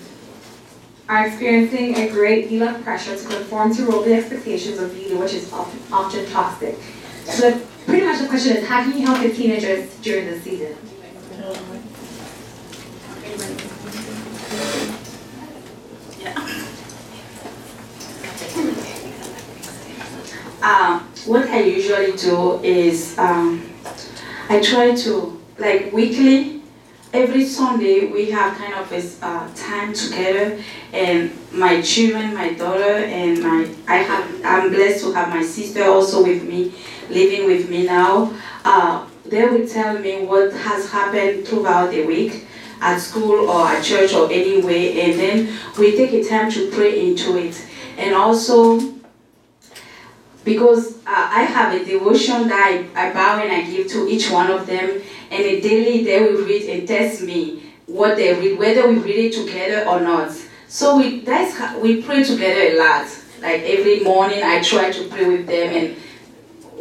are 1.07 1.27
experiencing 1.27 1.95
a 1.97 2.09
great 2.09 2.49
deal 2.49 2.67
of 2.67 2.83
pressure 2.83 3.15
to 3.15 3.25
conform 3.27 3.75
to 3.75 3.87
worldly 3.87 4.13
expectations 4.13 4.79
of 4.79 4.93
beauty, 4.93 5.15
which 5.15 5.33
is 5.33 5.51
often, 5.53 5.79
often 5.91 6.25
toxic. 6.31 6.77
So 7.25 7.59
pretty 7.85 8.05
much 8.05 8.21
the 8.21 8.27
question 8.27 8.57
is, 8.57 8.67
how 8.67 8.83
can 8.83 8.97
you 8.97 9.05
help 9.05 9.21
your 9.21 9.31
teenagers 9.31 9.95
during 9.97 10.25
this 10.25 10.43
season? 10.43 10.75
Um, 20.61 21.01
what 21.27 21.47
I 21.47 21.61
usually 21.61 22.17
do 22.17 22.59
is 22.63 23.15
um, 23.19 23.71
I 24.49 24.59
try 24.59 24.95
to 24.95 25.39
like 25.59 25.93
weekly. 25.93 26.54
Every 27.15 27.45
Sunday 27.45 28.07
we 28.07 28.29
have 28.31 28.57
kind 28.57 28.73
of 28.73 28.91
a 28.91 29.25
uh, 29.25 29.47
time 29.55 29.93
together, 29.93 30.61
and 30.91 31.31
my 31.49 31.81
children, 31.81 32.33
my 32.33 32.51
daughter, 32.51 32.83
and 32.83 33.41
my 33.41 33.69
I 33.87 33.99
have 34.03 34.41
I'm 34.43 34.69
blessed 34.69 35.05
to 35.05 35.13
have 35.13 35.29
my 35.29 35.41
sister 35.41 35.85
also 35.85 36.21
with 36.23 36.43
me, 36.43 36.73
living 37.09 37.47
with 37.47 37.69
me 37.69 37.85
now. 37.85 38.33
Uh, 38.65 39.07
they 39.25 39.45
will 39.45 39.65
tell 39.65 39.97
me 39.97 40.25
what 40.25 40.51
has 40.51 40.91
happened 40.91 41.47
throughout 41.47 41.91
the 41.91 42.05
week 42.05 42.47
at 42.81 42.97
school 42.97 43.49
or 43.49 43.65
at 43.65 43.81
church 43.81 44.13
or 44.13 44.29
anywhere, 44.29 44.91
and 44.99 45.17
then 45.17 45.57
we 45.79 45.95
take 45.95 46.11
a 46.11 46.21
time 46.21 46.51
to 46.51 46.69
pray 46.69 47.07
into 47.07 47.37
it, 47.37 47.65
and 47.97 48.13
also 48.13 48.93
because 50.43 50.97
uh, 51.07 51.29
I 51.39 51.43
have 51.43 51.73
a 51.73 51.83
devotion 51.83 52.49
that 52.49 52.87
I, 52.95 53.07
I 53.07 53.13
bow 53.13 53.39
and 53.41 53.51
I 53.51 53.61
give 53.71 53.87
to 53.93 54.07
each 54.07 54.29
one 54.29 54.51
of 54.51 54.67
them, 54.67 55.01
and 55.43 55.63
daily 55.63 56.03
they 56.03 56.19
will 56.21 56.45
read 56.45 56.69
and 56.69 56.87
test 56.87 57.21
me 57.21 57.73
what 57.87 58.17
they 58.17 58.33
read, 58.33 58.57
whether 58.57 58.87
we 58.87 58.97
read 58.97 59.33
it 59.33 59.33
together 59.33 59.87
or 59.87 59.99
not. 59.99 60.31
So 60.67 60.97
we 60.97 61.21
that's 61.21 61.57
how, 61.57 61.79
we 61.79 62.01
pray 62.01 62.23
together 62.23 62.61
a 62.61 62.77
lot. 62.77 63.07
Like 63.41 63.61
every 63.61 63.99
morning, 63.99 64.41
I 64.43 64.61
try 64.61 64.91
to 64.91 65.07
pray 65.07 65.25
with 65.25 65.45
them, 65.47 65.73
and 65.73 65.95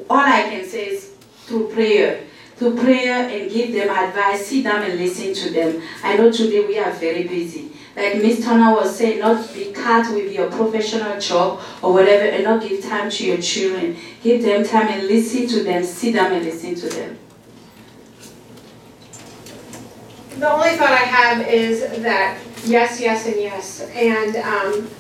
all 0.09 0.19
I 0.19 0.43
can 0.45 0.65
say 0.65 0.87
is 0.87 1.15
through 1.47 1.69
prayer, 1.69 2.25
through 2.57 2.77
prayer 2.77 3.29
and 3.29 3.51
give 3.51 3.73
them 3.73 3.91
advice, 3.91 4.47
sit 4.47 4.65
down 4.65 4.83
and 4.83 4.99
listen 4.99 5.35
to 5.35 5.51
them. 5.53 5.83
I 6.03 6.17
know 6.17 6.31
today 6.31 6.65
we 6.67 6.79
are 6.79 6.93
very 6.93 7.25
busy. 7.29 7.73
Like 7.97 8.17
Miss 8.17 8.45
Turner 8.45 8.75
was 8.75 8.97
saying, 8.97 9.21
not 9.21 9.53
be 9.55 9.73
cut 9.73 10.13
with 10.13 10.33
your 10.33 10.51
professional 10.51 11.21
job 11.21 11.61
or 11.83 11.93
whatever, 11.93 12.25
and 12.25 12.45
not 12.45 12.63
give 12.63 12.83
time 12.83 13.11
to 13.11 13.27
your 13.27 13.39
children. 13.39 13.97
Give 14.23 14.43
them 14.43 14.65
time 14.65 14.89
and 14.89 15.07
listen 15.07 15.47
to 15.49 15.63
them. 15.63 15.85
Sit 15.85 16.15
down 16.15 16.33
and 16.33 16.45
listen 16.45 16.75
to 16.75 16.89
them. 16.89 17.19
The 20.45 20.53
only 20.53 20.77
thought 20.77 20.91
I 20.91 20.97
have 20.97 21.49
is 21.49 21.81
that 22.03 22.39
yes, 22.67 23.01
yes, 23.01 23.27
and 23.27 23.37
yes. 23.37 23.81
And 23.95 24.37
um, 24.37 24.91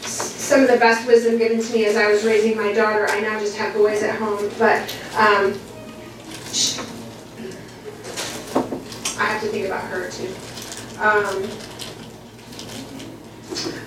some 0.00 0.62
of 0.62 0.68
the 0.68 0.78
best 0.78 1.06
wisdom 1.06 1.36
given 1.36 1.60
to 1.60 1.72
me 1.74 1.84
as 1.84 1.98
I 1.98 2.10
was 2.10 2.24
raising 2.24 2.56
my 2.56 2.72
daughter, 2.72 3.06
I 3.06 3.20
now 3.20 3.38
just 3.38 3.58
have 3.58 3.74
boys 3.74 4.02
at 4.02 4.16
home, 4.16 4.50
but 4.58 4.80
um, 5.14 5.52
sh- 6.54 6.78
I 9.18 9.26
have 9.26 9.42
to 9.42 9.48
think 9.48 9.66
about 9.66 9.84
her 9.90 10.10
too. 10.10 10.34
Um, 11.02 11.50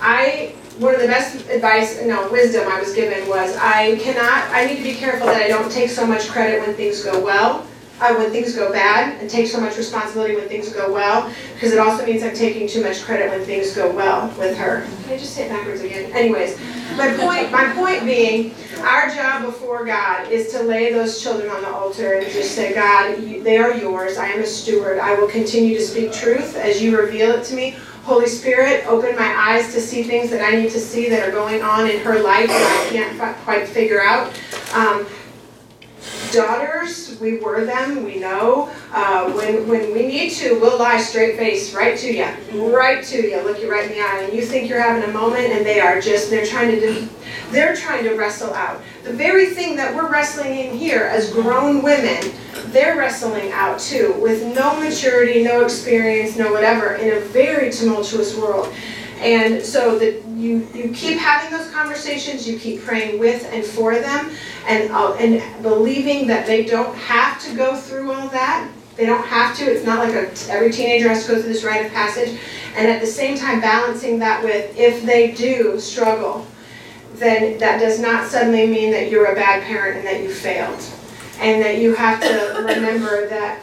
I, 0.00 0.54
one 0.78 0.94
of 0.94 1.00
the 1.00 1.08
best 1.08 1.48
advice, 1.48 2.00
no, 2.04 2.30
wisdom 2.30 2.68
I 2.70 2.78
was 2.78 2.94
given 2.94 3.28
was 3.28 3.56
I 3.56 3.96
cannot, 3.96 4.48
I 4.54 4.66
need 4.66 4.76
to 4.76 4.84
be 4.84 4.94
careful 4.94 5.26
that 5.26 5.42
I 5.42 5.48
don't 5.48 5.72
take 5.72 5.90
so 5.90 6.06
much 6.06 6.28
credit 6.28 6.60
when 6.64 6.76
things 6.76 7.02
go 7.02 7.18
well 7.18 7.66
uh, 8.00 8.14
when 8.16 8.30
things 8.30 8.54
go 8.54 8.72
bad 8.72 9.20
and 9.20 9.28
take 9.28 9.46
so 9.46 9.60
much 9.60 9.76
responsibility 9.76 10.34
when 10.34 10.48
things 10.48 10.72
go 10.72 10.92
well, 10.92 11.32
because 11.54 11.72
it 11.72 11.78
also 11.78 12.04
means 12.06 12.22
I'm 12.22 12.34
taking 12.34 12.66
too 12.66 12.82
much 12.82 13.02
credit 13.02 13.30
when 13.30 13.44
things 13.44 13.74
go 13.74 13.90
well 13.90 14.28
with 14.38 14.56
her. 14.58 14.86
Can 15.04 15.12
I 15.12 15.18
just 15.18 15.34
say 15.34 15.46
it 15.46 15.50
backwards 15.50 15.82
again? 15.82 16.10
Anyways, 16.12 16.58
my 16.96 17.12
point, 17.16 17.52
my 17.52 17.72
point 17.74 18.04
being, 18.04 18.54
our 18.80 19.08
job 19.14 19.44
before 19.44 19.84
God 19.84 20.30
is 20.30 20.50
to 20.52 20.62
lay 20.62 20.92
those 20.92 21.22
children 21.22 21.50
on 21.50 21.62
the 21.62 21.68
altar 21.68 22.14
and 22.14 22.26
just 22.32 22.54
say, 22.54 22.74
God, 22.74 23.22
you- 23.22 23.42
they 23.42 23.58
are 23.58 23.74
yours. 23.74 24.16
I 24.18 24.28
am 24.28 24.40
a 24.40 24.46
steward. 24.46 24.98
I 24.98 25.14
will 25.14 25.28
continue 25.28 25.76
to 25.76 25.84
speak 25.84 26.12
truth 26.12 26.56
as 26.56 26.82
you 26.82 26.98
reveal 26.98 27.30
it 27.32 27.44
to 27.44 27.54
me. 27.54 27.76
Holy 28.04 28.26
Spirit, 28.26 28.86
open 28.88 29.14
my 29.14 29.34
eyes 29.36 29.72
to 29.74 29.80
see 29.80 30.02
things 30.02 30.30
that 30.30 30.42
I 30.42 30.56
need 30.56 30.70
to 30.72 30.80
see 30.80 31.08
that 31.10 31.28
are 31.28 31.30
going 31.30 31.62
on 31.62 31.88
in 31.88 32.00
her 32.00 32.18
life 32.22 32.48
that 32.48 32.86
I 32.86 32.90
can't 32.90 33.36
quite 33.44 33.68
figure 33.68 34.02
out. 34.02 34.32
Um, 34.74 35.06
daughters, 36.32 37.18
we 37.20 37.38
were 37.38 37.64
them, 37.64 38.04
we 38.04 38.18
know. 38.18 38.70
Uh, 38.92 39.30
when, 39.32 39.66
when 39.68 39.92
we 39.92 40.06
need 40.06 40.30
to, 40.30 40.58
we'll 40.60 40.78
lie 40.78 41.00
straight 41.00 41.36
face 41.36 41.74
right 41.74 41.98
to 41.98 42.12
you, 42.12 42.74
right 42.74 43.04
to 43.04 43.20
you, 43.20 43.40
look 43.42 43.60
you 43.60 43.70
right 43.70 43.84
in 43.84 43.92
the 43.92 44.00
eye, 44.00 44.22
and 44.22 44.32
you 44.32 44.44
think 44.44 44.68
you're 44.68 44.80
having 44.80 45.08
a 45.08 45.12
moment, 45.12 45.46
and 45.52 45.64
they 45.64 45.80
are 45.80 46.00
just, 46.00 46.30
they're 46.30 46.46
trying 46.46 46.70
to, 46.70 46.80
do- 46.80 47.08
they're 47.50 47.76
trying 47.76 48.04
to 48.04 48.14
wrestle 48.14 48.52
out. 48.54 48.80
The 49.02 49.12
very 49.12 49.46
thing 49.46 49.76
that 49.76 49.94
we're 49.94 50.10
wrestling 50.10 50.58
in 50.58 50.76
here 50.76 51.04
as 51.04 51.32
grown 51.32 51.82
women, 51.82 52.32
they're 52.66 52.96
wrestling 52.96 53.50
out 53.52 53.80
too, 53.80 54.14
with 54.20 54.44
no 54.54 54.78
maturity, 54.80 55.42
no 55.42 55.64
experience, 55.64 56.36
no 56.36 56.52
whatever, 56.52 56.94
in 56.94 57.16
a 57.16 57.20
very 57.20 57.70
tumultuous 57.72 58.36
world. 58.36 58.72
And 59.18 59.62
so 59.62 59.98
that 59.98 60.24
you, 60.40 60.66
you 60.74 60.92
keep 60.92 61.18
having 61.18 61.56
those 61.56 61.70
conversations, 61.70 62.48
you 62.48 62.58
keep 62.58 62.82
praying 62.82 63.18
with 63.18 63.46
and 63.52 63.64
for 63.64 63.94
them, 63.94 64.30
and, 64.66 64.90
uh, 64.90 65.12
and 65.14 65.62
believing 65.62 66.26
that 66.28 66.46
they 66.46 66.64
don't 66.64 66.96
have 66.96 67.40
to 67.42 67.54
go 67.54 67.76
through 67.76 68.10
all 68.12 68.28
that. 68.28 68.70
They 68.96 69.06
don't 69.06 69.24
have 69.26 69.56
to. 69.58 69.64
It's 69.64 69.84
not 69.84 69.98
like 69.98 70.14
a, 70.14 70.30
every 70.50 70.72
teenager 70.72 71.08
has 71.08 71.24
to 71.26 71.32
go 71.32 71.40
through 71.40 71.52
this 71.52 71.64
rite 71.64 71.86
of 71.86 71.92
passage. 71.92 72.38
And 72.74 72.90
at 72.90 73.00
the 73.00 73.06
same 73.06 73.36
time, 73.36 73.60
balancing 73.60 74.18
that 74.18 74.42
with 74.42 74.76
if 74.76 75.04
they 75.04 75.32
do 75.32 75.78
struggle, 75.78 76.46
then 77.14 77.58
that 77.58 77.78
does 77.78 78.00
not 78.00 78.28
suddenly 78.28 78.66
mean 78.66 78.90
that 78.92 79.10
you're 79.10 79.32
a 79.32 79.34
bad 79.34 79.62
parent 79.64 79.98
and 79.98 80.06
that 80.06 80.22
you 80.22 80.30
failed. 80.30 80.80
And 81.38 81.62
that 81.62 81.78
you 81.78 81.94
have 81.94 82.20
to 82.20 82.62
remember 82.74 83.28
that 83.28 83.60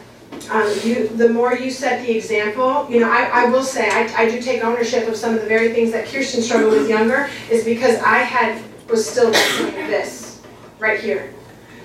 um, 0.50 0.72
you, 0.82 1.08
the 1.08 1.28
more 1.28 1.54
you 1.54 1.70
set 1.70 2.04
the 2.06 2.16
example, 2.16 2.86
you 2.90 3.00
know, 3.00 3.10
I, 3.10 3.44
I 3.44 3.44
will 3.46 3.62
say, 3.62 3.88
I, 3.90 4.24
I 4.24 4.30
do 4.30 4.40
take 4.40 4.64
ownership 4.64 5.08
of 5.08 5.16
some 5.16 5.34
of 5.34 5.40
the 5.40 5.46
very 5.46 5.72
things 5.72 5.92
that 5.92 6.06
Kirsten 6.06 6.42
struggled 6.42 6.72
with 6.72 6.88
younger, 6.88 7.28
is 7.50 7.64
because 7.64 7.98
I 8.00 8.18
had, 8.18 8.62
was 8.88 9.08
still 9.08 9.30
this, 9.30 10.40
right 10.78 11.00
here. 11.00 11.32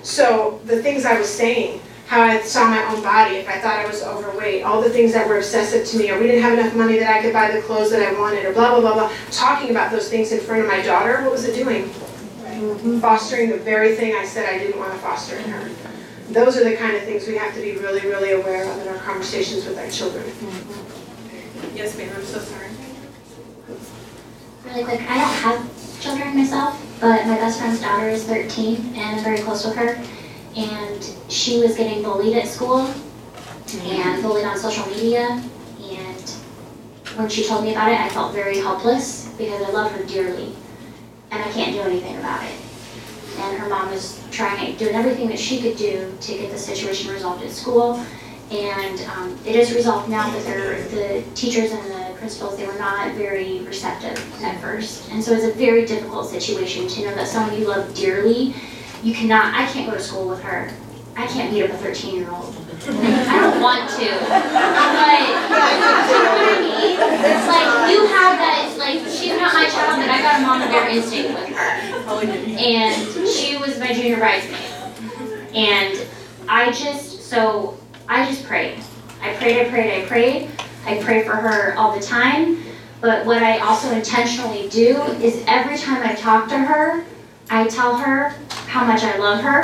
So 0.02 0.60
the 0.64 0.82
things 0.82 1.04
I 1.04 1.18
was 1.18 1.28
saying, 1.28 1.80
how 2.06 2.20
I 2.20 2.40
saw 2.42 2.68
my 2.68 2.84
own 2.94 3.02
body, 3.02 3.36
if 3.36 3.48
I 3.48 3.58
thought 3.60 3.78
I 3.78 3.86
was 3.86 4.02
overweight, 4.02 4.62
all 4.62 4.82
the 4.82 4.90
things 4.90 5.12
that 5.14 5.26
were 5.26 5.38
obsessive 5.38 5.86
to 5.86 5.98
me, 5.98 6.10
or 6.10 6.18
we 6.18 6.26
didn't 6.26 6.42
have 6.42 6.58
enough 6.58 6.74
money 6.74 6.98
that 6.98 7.16
I 7.16 7.22
could 7.22 7.32
buy 7.32 7.50
the 7.50 7.62
clothes 7.62 7.90
that 7.90 8.02
I 8.02 8.18
wanted, 8.18 8.44
or 8.44 8.52
blah, 8.52 8.70
blah, 8.70 8.80
blah, 8.80 8.94
blah, 8.94 9.12
talking 9.30 9.70
about 9.70 9.90
those 9.90 10.08
things 10.08 10.30
in 10.32 10.40
front 10.40 10.62
of 10.62 10.68
my 10.68 10.82
daughter, 10.82 11.22
what 11.22 11.32
was 11.32 11.44
it 11.44 11.54
doing? 11.54 11.88
Fostering 13.00 13.50
the 13.50 13.58
very 13.58 13.94
thing 13.94 14.14
I 14.14 14.24
said 14.24 14.48
I 14.48 14.58
didn't 14.58 14.78
want 14.78 14.92
to 14.92 14.98
foster 14.98 15.36
in 15.36 15.48
her. 15.50 15.70
Those 16.30 16.56
are 16.56 16.64
the 16.64 16.76
kind 16.76 16.96
of 16.96 17.02
things 17.02 17.26
we 17.26 17.36
have 17.36 17.54
to 17.54 17.60
be 17.60 17.76
really, 17.76 18.00
really 18.00 18.32
aware 18.32 18.70
of 18.70 18.78
in 18.80 18.88
our 18.88 18.98
conversations 18.98 19.66
with 19.66 19.78
our 19.78 19.88
children. 19.90 20.24
Yes, 21.74 21.96
ma'am, 21.98 22.10
I'm 22.16 22.24
so 22.24 22.38
sorry. 22.38 22.68
Really 24.64 24.84
quick, 24.84 25.00
I 25.02 25.18
don't 25.18 25.34
have 25.42 26.00
children 26.00 26.36
myself, 26.36 26.80
but 27.00 27.26
my 27.26 27.36
best 27.36 27.58
friend's 27.58 27.80
daughter 27.80 28.08
is 28.08 28.24
13 28.24 28.94
and 28.94 29.16
I'm 29.18 29.24
very 29.24 29.38
close 29.38 29.66
with 29.66 29.76
her. 29.76 30.02
And 30.56 31.14
she 31.28 31.60
was 31.60 31.76
getting 31.76 32.02
bullied 32.02 32.36
at 32.36 32.48
school 32.48 32.92
and 33.82 34.22
bullied 34.22 34.44
on 34.44 34.56
social 34.56 34.86
media. 34.86 35.42
And 35.82 36.30
when 37.16 37.28
she 37.28 37.46
told 37.46 37.64
me 37.64 37.72
about 37.72 37.92
it, 37.92 38.00
I 38.00 38.08
felt 38.08 38.32
very 38.32 38.58
helpless 38.58 39.28
because 39.36 39.60
I 39.62 39.70
love 39.70 39.92
her 39.92 40.04
dearly 40.04 40.54
and 41.30 41.42
I 41.42 41.50
can't 41.52 41.72
do 41.72 41.80
anything 41.82 42.16
about 42.16 42.44
it. 42.44 42.63
And 43.38 43.58
her 43.58 43.68
mom 43.68 43.90
was 43.90 44.22
trying, 44.30 44.76
doing 44.76 44.94
everything 44.94 45.28
that 45.28 45.38
she 45.38 45.60
could 45.60 45.76
do 45.76 46.12
to 46.20 46.32
get 46.32 46.50
the 46.50 46.58
situation 46.58 47.12
resolved 47.12 47.42
at 47.44 47.50
school. 47.50 48.04
And 48.50 49.00
um, 49.16 49.38
it 49.44 49.56
is 49.56 49.74
resolved 49.74 50.08
now, 50.08 50.30
but 50.30 50.44
the 50.44 51.24
teachers 51.34 51.72
and 51.72 51.90
the 51.90 52.14
principals, 52.18 52.56
they 52.56 52.66
were 52.66 52.78
not 52.78 53.14
very 53.14 53.60
receptive 53.60 54.18
at 54.42 54.60
first. 54.60 55.10
And 55.10 55.22
so 55.22 55.32
it's 55.32 55.44
a 55.44 55.52
very 55.52 55.86
difficult 55.86 56.28
situation 56.28 56.86
to 56.88 57.04
know 57.06 57.14
that 57.14 57.26
someone 57.26 57.58
you 57.58 57.66
love 57.66 57.94
dearly, 57.94 58.54
you 59.02 59.14
cannot, 59.14 59.54
I 59.54 59.66
can't 59.66 59.90
go 59.90 59.96
to 59.96 60.02
school 60.02 60.28
with 60.28 60.42
her. 60.42 60.70
I 61.16 61.26
can't 61.26 61.50
beat 61.52 61.62
up 61.64 61.70
a 61.70 61.76
13 61.76 62.16
year 62.16 62.30
old. 62.30 62.54
I 62.86 63.40
don't 63.40 63.62
want 63.62 63.88
to. 63.90 63.96
But, 63.96 64.04
you 64.04 65.34
know 66.10 66.30
what 66.30 66.42
I 66.42 66.60
mean? 66.60 66.96
It's 67.24 67.46
like, 67.48 67.90
you 67.90 68.06
have 68.06 68.38
that, 68.38 68.74
like, 68.78 68.98
she's 69.08 69.38
not 69.38 69.54
my 69.54 69.68
child, 69.68 70.00
but 70.00 70.10
I 70.10 70.20
got 70.20 70.40
a 70.40 70.46
mama 70.46 70.66
bear 70.66 70.88
instinct 70.88 71.38
with 71.38 71.48
her. 71.48 71.70
And 72.58 73.28
she 73.28 73.56
was 73.56 73.78
my 73.78 73.92
junior 73.92 74.18
bridesmaid. 74.18 74.60
And 75.54 76.04
I 76.48 76.72
just, 76.72 77.22
so 77.22 77.78
I 78.08 78.26
just 78.26 78.44
prayed. 78.44 78.78
I 79.22 79.34
prayed, 79.34 79.66
I 79.66 79.70
prayed, 79.70 80.02
I 80.02 80.06
prayed. 80.06 80.50
I 80.84 81.02
pray 81.02 81.24
for 81.24 81.36
her 81.36 81.74
all 81.76 81.98
the 81.98 82.04
time. 82.04 82.62
But 83.00 83.24
what 83.24 83.42
I 83.42 83.58
also 83.58 83.90
intentionally 83.94 84.68
do 84.68 85.00
is 85.22 85.44
every 85.46 85.78
time 85.78 86.02
I 86.02 86.14
talk 86.14 86.48
to 86.48 86.58
her, 86.58 87.04
I 87.50 87.66
tell 87.68 87.96
her 87.96 88.34
how 88.66 88.84
much 88.84 89.02
I 89.02 89.16
love 89.18 89.40
her. 89.42 89.62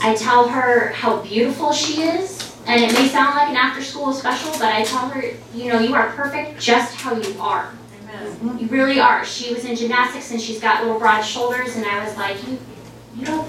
I 0.00 0.14
tell 0.14 0.48
her 0.48 0.88
how 0.88 1.22
beautiful 1.22 1.72
she 1.72 2.02
is. 2.02 2.42
And 2.66 2.82
it 2.82 2.94
may 2.94 3.08
sound 3.08 3.36
like 3.36 3.50
an 3.50 3.56
after 3.56 3.82
school 3.82 4.12
special, 4.14 4.50
but 4.52 4.72
I 4.72 4.84
tell 4.84 5.08
her, 5.10 5.22
you 5.54 5.70
know, 5.70 5.80
you 5.80 5.94
are 5.94 6.08
perfect 6.12 6.58
just 6.58 6.94
how 6.94 7.14
you 7.14 7.38
are. 7.38 7.70
You 8.42 8.68
really 8.68 8.98
are. 8.98 9.22
She 9.22 9.52
was 9.52 9.66
in 9.66 9.76
gymnastics 9.76 10.30
and 10.30 10.40
she's 10.40 10.60
got 10.60 10.82
little 10.82 10.98
broad 10.98 11.20
shoulders, 11.20 11.76
and 11.76 11.84
I 11.84 12.02
was 12.02 12.16
like, 12.16 12.36
you, 12.48 12.58
you 13.16 13.26
don't, 13.26 13.46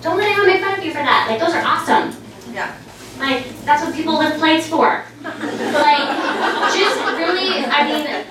don't 0.00 0.16
let 0.16 0.28
anyone 0.30 0.46
make 0.46 0.62
fun 0.62 0.78
of 0.78 0.84
you 0.84 0.92
for 0.92 1.02
that. 1.02 1.26
Like, 1.28 1.40
those 1.40 1.52
are 1.52 1.62
awesome. 1.62 2.16
Yeah. 2.54 2.74
Like, 3.18 3.44
that's 3.66 3.84
what 3.84 3.94
people 3.94 4.16
lift 4.18 4.38
plates 4.38 4.66
for. 4.66 5.04
Like, 5.22 6.04
just 6.72 7.00
really, 7.18 7.64
I 7.66 7.84
mean, 7.86 8.24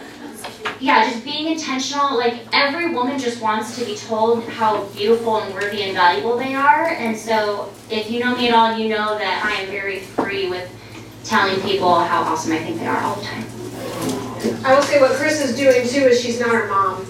yeah, 0.80 1.11
just 1.11 1.23
being 1.23 1.43
intentional. 1.54 2.18
Like, 2.18 2.42
every 2.52 2.94
woman 2.94 3.18
just 3.18 3.42
wants 3.42 3.78
to 3.78 3.86
be 3.86 3.96
told 3.96 4.44
how 4.46 4.84
beautiful 4.88 5.38
and 5.38 5.54
worthy 5.54 5.84
and 5.84 5.94
valuable 5.94 6.38
they 6.38 6.56
are. 6.56 6.88
And 6.90 7.16
so, 7.16 7.72
if 7.90 8.10
you 8.10 8.20
know 8.20 8.36
me 8.36 8.50
at 8.50 8.56
all, 8.56 8.78
you 8.78 8.90
know 8.90 9.18
that 9.18 9.44
I 9.46 9.62
am 9.62 9.70
very 9.70 10.00
free 10.00 10.50
with 10.50 10.70
telling 11.24 11.62
people 11.62 12.00
how 12.00 12.24
awesome 12.24 12.54
I 12.54 12.60
think 12.60 12.80
they 12.80 12.88
are 12.88 13.02
all 13.02 13.16
the 13.16 13.24
time. 13.24 13.46
I 14.66 14.76
will 14.76 14.84
say 14.84 15.00
what 15.00 15.12
Chris 15.12 15.42
is 15.42 15.56
doing 15.56 15.88
too 15.88 16.08
is 16.10 16.22
she's 16.22 16.40
not 16.40 16.50
her 16.50 16.68
mom. 16.68 17.06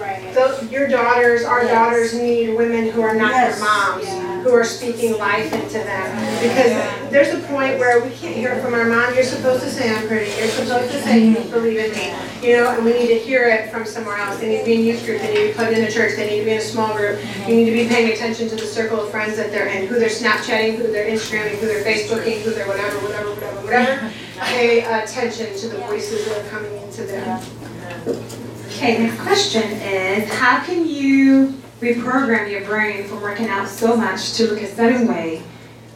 Right. 0.00 0.34
Those, 0.34 0.70
your 0.70 0.88
daughters, 0.88 1.44
our 1.44 1.64
Yes. 1.64 1.72
daughters 1.72 2.14
need 2.14 2.56
women 2.56 2.88
who 2.88 3.02
are 3.02 3.14
not 3.14 3.32
their 3.32 3.58
moms, 3.58 4.06
Yeah. 4.06 4.42
who 4.42 4.54
are 4.54 4.64
speaking 4.64 5.18
life 5.18 5.52
into 5.52 5.78
them. 5.78 6.40
Because 6.40 6.72
there's 7.10 7.34
a 7.34 7.38
point 7.46 7.78
where 7.78 8.00
we 8.00 8.10
can't 8.10 8.34
hear 8.34 8.52
it 8.52 8.62
from 8.62 8.72
our 8.72 8.84
mom, 8.86 9.14
you're 9.14 9.24
supposed 9.24 9.62
to 9.62 9.70
say 9.70 9.94
I'm 9.94 10.06
pretty, 10.08 10.30
you're 10.38 10.48
supposed 10.48 10.90
to 10.92 11.02
say 11.02 11.18
you 11.18 11.36
believe 11.50 11.78
in 11.78 11.90
me. 11.92 12.12
You 12.42 12.56
know, 12.56 12.70
and 12.70 12.84
we 12.84 12.94
need 12.94 13.08
to 13.08 13.18
hear 13.18 13.46
it 13.48 13.70
from 13.70 13.84
somewhere 13.84 14.16
else. 14.16 14.38
They 14.38 14.48
need 14.48 14.58
to 14.60 14.64
be 14.64 14.74
in 14.76 14.84
youth 14.84 15.04
group, 15.04 15.20
they 15.20 15.28
need 15.34 15.40
to 15.40 15.46
be 15.48 15.52
plugged 15.52 15.72
into 15.76 15.92
church, 15.92 16.16
they 16.16 16.30
need 16.30 16.38
to 16.38 16.44
be 16.46 16.52
in 16.52 16.58
a 16.58 16.62
small 16.62 16.96
group. 16.96 17.18
You 17.46 17.54
need 17.56 17.66
to 17.66 17.72
be 17.72 17.86
paying 17.86 18.10
attention 18.12 18.48
to 18.48 18.56
the 18.56 18.66
circle 18.66 19.00
of 19.00 19.10
friends 19.10 19.36
that 19.36 19.50
they're 19.50 19.66
in, 19.66 19.86
who 19.86 19.98
they're 19.98 20.08
Snapchatting, 20.08 20.76
who 20.76 20.90
they're 20.90 21.10
Instagramming, 21.10 21.58
who 21.58 21.66
they're 21.66 21.84
Facebooking, 21.84 22.40
who 22.40 22.52
they're 22.52 22.66
whatever, 22.66 22.96
whatever, 23.00 23.30
whatever, 23.34 23.60
whatever. 23.60 24.10
Pay 24.38 24.80
attention 24.80 25.54
to 25.58 25.68
the 25.68 25.76
voices 25.80 26.26
that 26.26 26.42
are 26.42 26.48
coming 26.48 26.74
into 26.82 27.02
them. 27.02 28.39
Okay, 28.80 28.96
next 28.96 29.20
question 29.20 29.62
is 29.72 30.26
how 30.32 30.64
can 30.64 30.88
you 30.88 31.48
reprogram 31.82 32.50
your 32.50 32.64
brain 32.64 33.04
from 33.04 33.20
working 33.20 33.46
out 33.46 33.68
so 33.68 33.94
much 33.94 34.32
to 34.32 34.44
look 34.44 34.62
a 34.62 34.74
certain 34.74 35.06
way? 35.06 35.42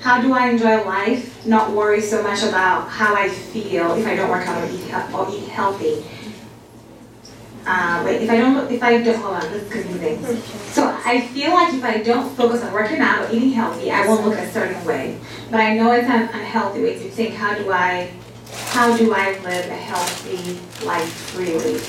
How 0.01 0.21
do 0.21 0.35
I 0.35 0.51
enjoy 0.51 0.85
life, 0.85 1.47
not 1.47 1.71
worry 1.71 2.03
so 2.03 2.23
much 2.23 2.43
about 2.43 2.91
how 2.91 3.15
I 3.15 3.31
feel 3.31 3.95
if 3.95 4.07
I 4.07 4.15
don't 4.15 4.29
work 4.29 4.47
out 4.47 4.63
or 4.63 4.71
eat, 4.71 5.15
or 5.15 5.35
eat 5.35 5.49
healthy? 5.49 6.05
Uh, 7.67 8.03
wait, 8.05 8.21
if 8.21 8.29
I 8.29 8.37
don't, 8.37 8.71
if 8.71 8.83
I 8.83 9.03
don't, 9.03 9.17
hold 9.17 9.37
on, 9.37 9.51
this 9.51 9.63
is 9.63 9.73
confusing. 9.73 10.43
So 10.73 10.95
I 11.07 11.23
feel 11.29 11.55
like 11.55 11.73
if 11.73 11.83
I 11.83 12.03
don't 12.03 12.37
focus 12.37 12.63
on 12.65 12.75
working 12.75 13.01
out 13.01 13.31
or 13.31 13.35
eating 13.35 13.53
healthy, 13.53 13.93
I 13.93 14.07
won't 14.07 14.27
look 14.27 14.39
a 14.39 14.53
certain 14.53 14.85
way. 14.85 15.19
But 15.51 15.61
I 15.61 15.75
know 15.75 15.91
it's 15.93 16.07
an 16.07 16.29
unhealthy 16.29 16.83
way 16.83 16.99
to 16.99 17.11
think. 17.11 17.35
How 17.35 17.55
do 17.55 17.73
I, 17.73 18.13
how 18.67 18.95
do 18.95 19.15
I 19.15 19.39
live 19.39 19.71
a 19.71 19.75
healthy 19.75 20.61
life 20.85 21.11
freely? 21.31 21.81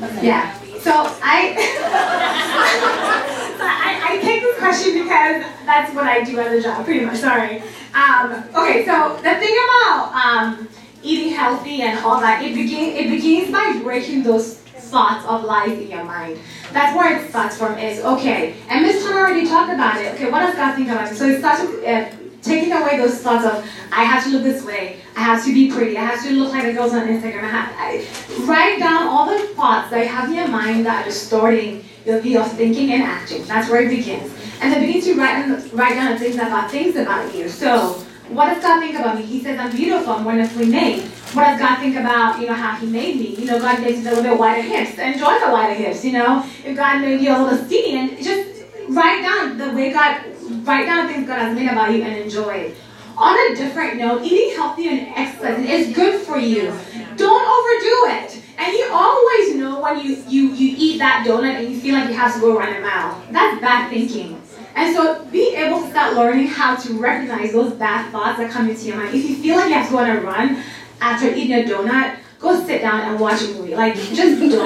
Yeah. 0.00 0.58
So 0.78 0.92
I, 0.92 1.54
I, 3.60 4.14
I 4.14 4.18
take 4.20 4.42
this 4.42 4.58
question 4.58 5.02
because 5.02 5.44
that's 5.66 5.92
what 5.94 6.06
I 6.06 6.22
do 6.22 6.38
as 6.38 6.52
a 6.52 6.62
job, 6.62 6.84
pretty 6.84 7.04
much. 7.04 7.18
Sorry. 7.18 7.62
Um, 7.94 8.44
okay. 8.54 8.84
So 8.84 9.16
the 9.16 9.34
thing 9.34 9.58
about 9.64 10.12
um, 10.14 10.68
eating 11.02 11.32
healthy 11.32 11.82
and 11.82 11.98
all 12.04 12.20
that, 12.20 12.44
it 12.44 12.54
begin 12.54 12.96
it 12.96 13.10
begins 13.10 13.50
by 13.50 13.80
breaking 13.82 14.22
those 14.22 14.58
thoughts 14.58 15.26
of 15.26 15.42
lies 15.44 15.72
in 15.72 15.90
your 15.90 16.04
mind. 16.04 16.38
That's 16.72 16.94
where 16.96 17.18
it 17.18 17.28
starts 17.30 17.56
from. 17.56 17.76
Is 17.78 18.04
okay. 18.04 18.54
And 18.68 18.86
Miss 18.86 19.02
Tana 19.02 19.16
already 19.16 19.46
talked 19.46 19.72
about 19.72 20.00
it. 20.00 20.14
Okay. 20.14 20.30
What 20.30 20.40
does 20.40 20.54
God 20.54 20.76
think 20.76 20.88
about 20.88 21.10
it? 21.12 21.16
So 21.16 21.26
it 21.26 21.40
starts 21.40 21.62
with. 21.62 21.84
Uh, 21.84 22.10
Taking 22.42 22.72
away 22.72 22.96
those 22.96 23.20
thoughts 23.20 23.44
of 23.44 23.68
I 23.90 24.04
have 24.04 24.24
to 24.24 24.30
look 24.30 24.42
this 24.42 24.64
way, 24.64 25.00
I 25.16 25.20
have 25.20 25.44
to 25.44 25.52
be 25.52 25.70
pretty, 25.70 25.96
I 25.96 26.04
have 26.04 26.22
to 26.24 26.30
look 26.32 26.52
like 26.52 26.64
the 26.64 26.72
girls 26.72 26.92
on 26.92 27.08
Instagram. 27.08 27.44
I 27.44 27.48
have, 27.48 27.74
I, 27.76 28.44
write 28.46 28.78
down 28.78 29.08
all 29.08 29.26
the 29.26 29.38
thoughts 29.54 29.90
that 29.90 30.02
you 30.02 30.08
have 30.08 30.28
in 30.28 30.36
your 30.36 30.48
mind 30.48 30.86
that 30.86 31.02
are 31.02 31.08
distorting 31.08 31.84
your 32.06 32.20
view 32.20 32.40
of 32.40 32.50
thinking 32.52 32.92
and 32.92 33.02
acting. 33.02 33.44
That's 33.44 33.68
where 33.68 33.82
it 33.82 33.88
begins. 33.88 34.32
And 34.60 34.72
then 34.72 34.86
begin 34.86 35.02
to 35.02 35.14
write, 35.14 35.72
write 35.72 35.94
down 35.94 36.12
the 36.12 36.18
things 36.18 36.36
about 36.36 36.70
things 36.70 36.96
about 36.96 37.34
you. 37.34 37.48
So, 37.48 38.04
what 38.28 38.52
does 38.52 38.62
God 38.62 38.80
think 38.80 38.98
about 38.98 39.16
me? 39.16 39.22
He 39.22 39.42
says 39.42 39.58
I'm 39.58 39.74
beautiful, 39.74 40.12
I'm 40.12 40.24
wonderfully 40.24 40.66
made. 40.66 41.02
What 41.32 41.44
does 41.44 41.58
God 41.58 41.78
think 41.78 41.96
about, 41.96 42.40
you 42.40 42.46
know, 42.46 42.54
how 42.54 42.76
He 42.76 42.86
made 42.86 43.16
me? 43.16 43.36
You 43.36 43.46
know, 43.46 43.58
God 43.58 43.80
makes 43.80 43.98
me 43.98 44.06
a 44.06 44.10
little 44.10 44.22
bit 44.22 44.38
wider 44.38 44.62
hips. 44.62 44.98
Enjoy 44.98 45.38
the 45.40 45.50
wider 45.50 45.74
hips, 45.74 46.04
you 46.04 46.12
know. 46.12 46.44
If 46.64 46.76
God 46.76 47.00
made 47.00 47.20
you 47.20 47.30
a 47.30 47.38
little 47.42 47.64
skinny, 47.64 47.96
and 47.96 48.22
just 48.22 48.64
write 48.88 49.22
down 49.22 49.58
the 49.58 49.74
way 49.74 49.92
God, 49.92 50.22
write 50.48 50.86
down 50.86 51.08
things 51.08 51.26
God 51.26 51.38
has 51.38 51.54
made 51.56 51.68
about 51.68 51.92
you 51.92 52.02
and 52.02 52.16
enjoy 52.16 52.54
it. 52.54 52.76
On 53.16 53.36
a 53.52 53.56
different 53.56 53.96
note, 53.96 54.22
eating 54.22 54.56
healthy 54.56 54.88
and 54.88 55.08
exercising 55.16 55.64
is 55.64 55.94
good 55.94 56.20
for 56.20 56.38
you. 56.38 56.72
Don't 57.16 57.42
overdo 57.42 58.14
it. 58.14 58.42
And 58.58 58.72
you 58.72 58.88
always 58.92 59.56
know 59.56 59.80
when 59.80 60.00
you, 60.00 60.22
you, 60.28 60.52
you 60.52 60.74
eat 60.78 60.98
that 60.98 61.24
donut 61.26 61.56
and 61.56 61.68
you 61.68 61.80
feel 61.80 61.94
like 61.94 62.08
you 62.08 62.14
have 62.14 62.34
to 62.34 62.40
go 62.40 62.56
run 62.56 62.76
a 62.76 62.80
mile. 62.80 63.20
That's 63.30 63.60
bad 63.60 63.90
thinking. 63.90 64.40
And 64.74 64.94
so 64.94 65.24
be 65.26 65.56
able 65.56 65.82
to 65.82 65.90
start 65.90 66.14
learning 66.14 66.46
how 66.46 66.76
to 66.76 66.92
recognize 67.00 67.52
those 67.52 67.72
bad 67.72 68.12
thoughts 68.12 68.38
that 68.38 68.50
come 68.50 68.70
into 68.70 68.86
your 68.86 68.96
mind. 68.96 69.14
If 69.14 69.28
you 69.28 69.36
feel 69.36 69.56
like 69.56 69.68
you 69.68 69.74
have 69.74 69.86
to 69.86 69.92
go 69.92 69.98
on 69.98 70.10
a 70.10 70.20
run 70.20 70.62
after 71.00 71.28
eating 71.28 71.52
a 71.52 71.64
donut, 71.64 72.17
go 72.38 72.64
sit 72.64 72.80
down 72.82 73.00
and 73.00 73.18
watch 73.20 73.42
a 73.42 73.48
movie. 73.54 73.74
Like, 73.74 73.94
just 73.94 74.38
don't. 74.40 74.52
like, 74.58 74.60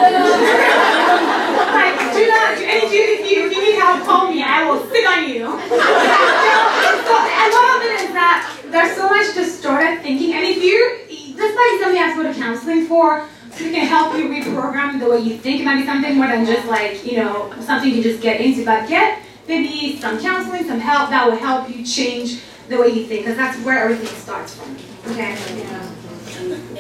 do 2.13 2.29
not, 2.29 2.59
and 2.59 2.83
if 2.85 2.93
you, 2.93 3.01
if 3.01 3.31
you, 3.31 3.51
you 3.51 3.61
need 3.65 3.77
help, 3.79 4.05
call 4.05 4.31
me. 4.31 4.43
I 4.43 4.69
will 4.69 4.85
sit 4.87 5.07
on 5.07 5.27
you. 5.29 5.45
so, 5.49 7.15
and 7.17 7.53
one 7.53 7.77
of 7.77 7.83
is 8.03 8.13
that 8.13 8.61
there's 8.71 8.95
so 8.97 9.09
much 9.09 9.35
distorted 9.35 10.03
thinking, 10.03 10.35
and 10.35 10.45
if 10.45 10.61
this 11.37 11.55
might 11.55 11.71
be 11.73 11.79
something 11.83 11.97
you 11.97 12.05
have 12.05 12.17
to 12.17 12.23
go 12.23 12.33
to 12.33 12.39
counseling 12.39 12.87
for, 12.87 13.29
so 13.51 13.65
it 13.65 13.73
can 13.73 13.87
help 13.87 14.17
you 14.17 14.29
reprogram 14.29 15.01
the 15.01 15.09
way 15.09 15.19
you 15.19 15.37
think. 15.37 15.61
It 15.61 15.65
might 15.65 15.81
be 15.81 15.87
something 15.87 16.17
more 16.17 16.27
than 16.27 16.47
just 16.47 16.67
like, 16.69 17.05
you 17.05 17.19
know, 17.19 17.53
something 17.61 17.93
you 17.93 18.03
just 18.03 18.23
get 18.23 18.41
into, 18.41 18.65
but 18.65 18.89
get 18.89 19.21
maybe 19.49 19.99
some 19.99 20.19
counseling, 20.21 20.65
some 20.65 20.81
help 20.81 21.11
that 21.11 21.29
will 21.29 21.37
help 21.37 21.69
you 21.69 21.85
change 21.85 22.41
the 22.69 22.79
way 22.79 22.89
you 22.89 23.05
think, 23.07 23.23
because 23.23 23.37
that's 23.37 23.59
where 23.65 23.85
everything 23.85 24.09
starts 24.09 24.55
from. 24.55 24.77
Okay? 25.11 25.37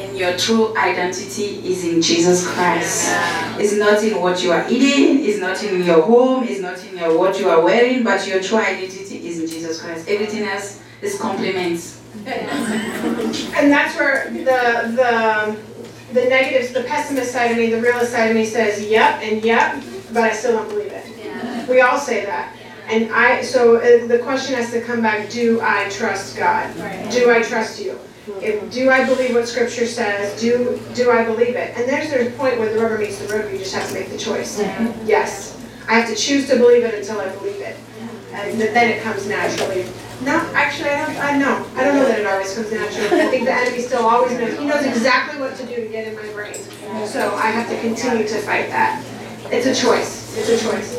And 0.02 0.18
your 0.18 0.36
true 0.36 0.76
identity 0.76 1.62
is 1.64 1.84
in 1.84 2.02
Jesus 2.02 2.44
Christ. 2.44 3.08
It's 3.56 3.74
not 3.74 4.02
in 4.02 4.20
what 4.20 4.42
you 4.42 4.50
are 4.50 4.66
eating, 4.68 5.24
it's 5.24 5.38
not 5.38 5.62
in 5.62 5.84
your 5.84 6.02
home, 6.02 6.42
it's 6.42 6.60
not 6.60 6.84
in 6.84 6.98
your, 6.98 7.16
what 7.16 7.38
you 7.38 7.48
are 7.48 7.62
wearing, 7.62 8.02
but 8.02 8.26
your 8.26 8.42
true 8.42 8.58
identity 8.58 9.28
is 9.28 9.38
in 9.38 9.46
Jesus 9.46 9.80
Christ. 9.80 10.08
Everything 10.08 10.42
else 10.42 10.82
is 11.00 11.20
compliments. 11.20 12.00
And 12.26 13.70
that's 13.70 13.96
where 13.96 14.28
the, 14.30 14.60
the, 14.98 15.56
the 16.14 16.28
negatives, 16.28 16.72
the 16.72 16.82
pessimist 16.82 17.30
side 17.30 17.52
of 17.52 17.56
me, 17.56 17.70
the 17.70 17.80
realist 17.80 18.10
side 18.10 18.30
of 18.30 18.36
me 18.36 18.44
says, 18.44 18.84
yep 18.84 19.22
and 19.22 19.44
yep, 19.44 19.82
but 20.12 20.24
I 20.24 20.32
still 20.32 20.58
don't 20.58 20.68
believe 20.68 20.90
it. 20.92 21.68
We 21.68 21.80
all 21.80 21.98
say 21.98 22.24
that. 22.24 22.56
And 22.88 23.12
I, 23.12 23.42
so 23.42 23.76
uh, 23.76 24.06
the 24.08 24.18
question 24.18 24.56
has 24.56 24.72
to 24.72 24.82
come 24.82 25.00
back, 25.00 25.30
do 25.30 25.60
I 25.62 25.88
trust 25.90 26.36
God? 26.36 26.74
Do 27.12 27.30
I 27.30 27.40
trust 27.42 27.80
you? 27.80 27.98
If, 28.40 28.72
do 28.72 28.88
I 28.90 29.04
believe 29.04 29.34
what 29.34 29.48
scripture 29.48 29.86
says? 29.86 30.40
Do, 30.40 30.80
do 30.94 31.10
I 31.10 31.24
believe 31.24 31.56
it? 31.56 31.76
And 31.76 31.88
there's 31.88 32.12
a 32.12 32.30
point 32.36 32.58
where 32.58 32.72
the 32.72 32.80
rubber 32.80 32.98
meets 32.98 33.18
the 33.18 33.26
road, 33.32 33.44
where 33.44 33.52
you 33.52 33.58
just 33.58 33.74
have 33.74 33.88
to 33.88 33.94
make 33.94 34.10
the 34.10 34.18
choice. 34.18 34.60
Yes. 35.04 35.58
I 35.88 35.94
have 35.98 36.08
to 36.08 36.14
choose 36.14 36.48
to 36.48 36.56
believe 36.56 36.84
it 36.84 36.94
until 36.94 37.20
I 37.20 37.28
believe 37.36 37.60
it. 37.60 37.76
And 38.32 38.58
th- 38.58 38.72
then 38.72 38.90
it 38.90 39.02
comes 39.02 39.26
naturally. 39.26 39.84
No, 40.22 40.38
actually, 40.54 40.90
I 40.90 41.04
don't, 41.04 41.16
I 41.18 41.36
know. 41.36 41.66
I 41.74 41.84
don't 41.84 41.96
know 41.96 42.06
that 42.06 42.20
it 42.20 42.26
always 42.26 42.54
comes 42.54 42.70
naturally. 42.70 43.20
I 43.20 43.26
think 43.26 43.44
the 43.44 43.52
enemy 43.52 43.80
still 43.80 44.06
always 44.06 44.38
knows. 44.38 44.56
He 44.56 44.64
knows 44.64 44.84
exactly 44.86 45.40
what 45.40 45.56
to 45.56 45.66
do 45.66 45.74
to 45.74 45.88
get 45.88 46.06
in 46.06 46.14
my 46.14 46.32
brain. 46.32 46.54
So 47.06 47.34
I 47.34 47.46
have 47.50 47.68
to 47.68 47.80
continue 47.80 48.26
to 48.26 48.38
fight 48.42 48.68
that. 48.68 49.04
It's 49.50 49.66
a 49.66 49.74
choice. 49.74 50.36
It's 50.38 50.48
a 50.48 50.64
choice. 50.70 50.98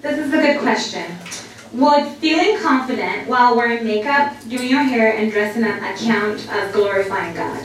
This 0.00 0.18
is 0.18 0.32
a 0.32 0.36
good 0.36 0.60
question. 0.60 1.04
Would 1.72 2.06
feeling 2.18 2.58
confident 2.58 3.28
while 3.28 3.56
wearing 3.56 3.84
makeup, 3.84 4.34
doing 4.48 4.68
your 4.68 4.82
hair, 4.82 5.16
and 5.16 5.30
dressing 5.30 5.62
up 5.62 5.76
account 5.80 6.40
of 6.52 6.72
glorifying 6.72 7.34
God? 7.34 7.64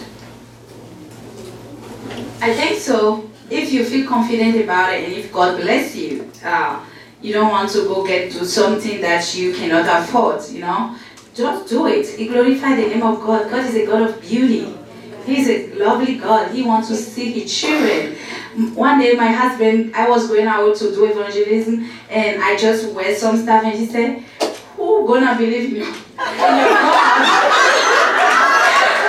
I 2.40 2.53
think 2.53 2.80
so. 2.80 3.30
If 3.49 3.72
you 3.72 3.84
feel 3.84 4.07
confident 4.07 4.64
about 4.64 4.94
it 4.94 5.06
and 5.06 5.14
if 5.14 5.32
God 5.32 5.60
bless 5.60 5.95
you, 5.95 6.30
uh, 6.44 6.84
you 7.22 7.34
don't 7.34 7.49
want 7.49 7.72
to 7.72 7.86
go 7.86 8.06
get 8.06 8.32
to 8.34 8.45
something 8.45 9.02
that 9.02 9.36
you 9.36 9.53
cannot 9.53 9.86
afford, 10.03 10.48
you 10.49 10.61
know, 10.61 10.95
just 11.34 11.69
do 11.69 11.88
it. 11.88 12.06
It 12.19 12.27
glorify 12.27 12.76
the 12.76 12.88
name 12.88 13.03
of 13.03 13.19
God. 13.22 13.49
God 13.49 13.65
is 13.65 13.76
a 13.76 13.86
God 13.86 14.10
of 14.10 14.22
beauty. 14.22 14.76
He's 15.26 15.49
a 15.49 15.73
lovely 15.73 16.18
God. 16.18 16.52
He 16.52 16.61
wants 16.61 16.88
to 16.89 16.95
see 16.95 17.31
his 17.31 17.53
children. 17.60 18.15
One 18.76 18.99
day, 18.99 19.14
my 19.15 19.27
husband, 19.31 19.95
I 19.95 20.07
was 20.07 20.27
going 20.27 20.45
out 20.45 20.76
to 20.77 20.91
do 20.91 21.06
evangelism, 21.06 21.89
and 22.10 22.43
I 22.43 22.56
just 22.56 22.93
wear 22.93 23.15
some 23.15 23.38
stuff, 23.41 23.64
and 23.64 23.73
he 23.73 23.88
said, 23.88 24.23
"Who 24.77 25.07
gonna 25.07 25.35
believe 25.35 25.69
in 25.72 25.76
you? 25.77 25.84
In 25.84 26.53
your 26.61 26.72
God? 26.77 27.26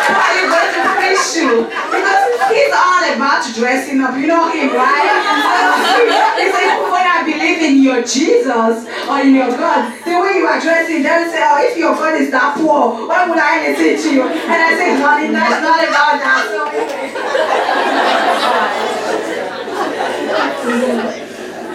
Who 0.08 0.14
are 0.24 0.34
you 0.40 0.46
going 0.48 0.72
to 0.72 0.82
preach 0.96 1.24
to?" 1.36 1.68
Because 1.92 2.24
he's 2.48 2.72
all 2.72 3.02
about 3.12 3.44
dressing 3.54 4.00
up. 4.00 4.16
You 4.16 4.26
know 4.26 4.48
him, 4.50 4.74
right? 4.74 5.12
he 6.40 6.50
said, 6.50 6.76
"Who 6.76 6.84
gonna 6.90 6.95
believe 6.95 6.95
in 7.66 7.82
your 7.82 8.02
Jesus 8.02 8.86
or 9.08 9.20
in 9.20 9.34
your 9.34 9.50
God? 9.50 9.92
The 10.04 10.14
way 10.20 10.38
you 10.38 10.46
are 10.46 10.60
dressing, 10.60 11.02
they 11.02 11.10
will 11.10 11.30
say, 11.30 11.42
oh, 11.42 11.66
if 11.66 11.76
your 11.76 11.94
God 11.94 12.20
is 12.20 12.30
that 12.30 12.56
poor, 12.56 13.08
why 13.08 13.28
would 13.28 13.38
I 13.38 13.68
listen 13.68 13.98
to 14.02 14.14
you?" 14.14 14.22
And 14.22 14.60
I 14.62 14.70
say, 14.78 15.00
"Honey, 15.00 15.32
that's 15.32 15.62
not 15.62 15.82
about 15.82 16.18
that." 16.22 16.46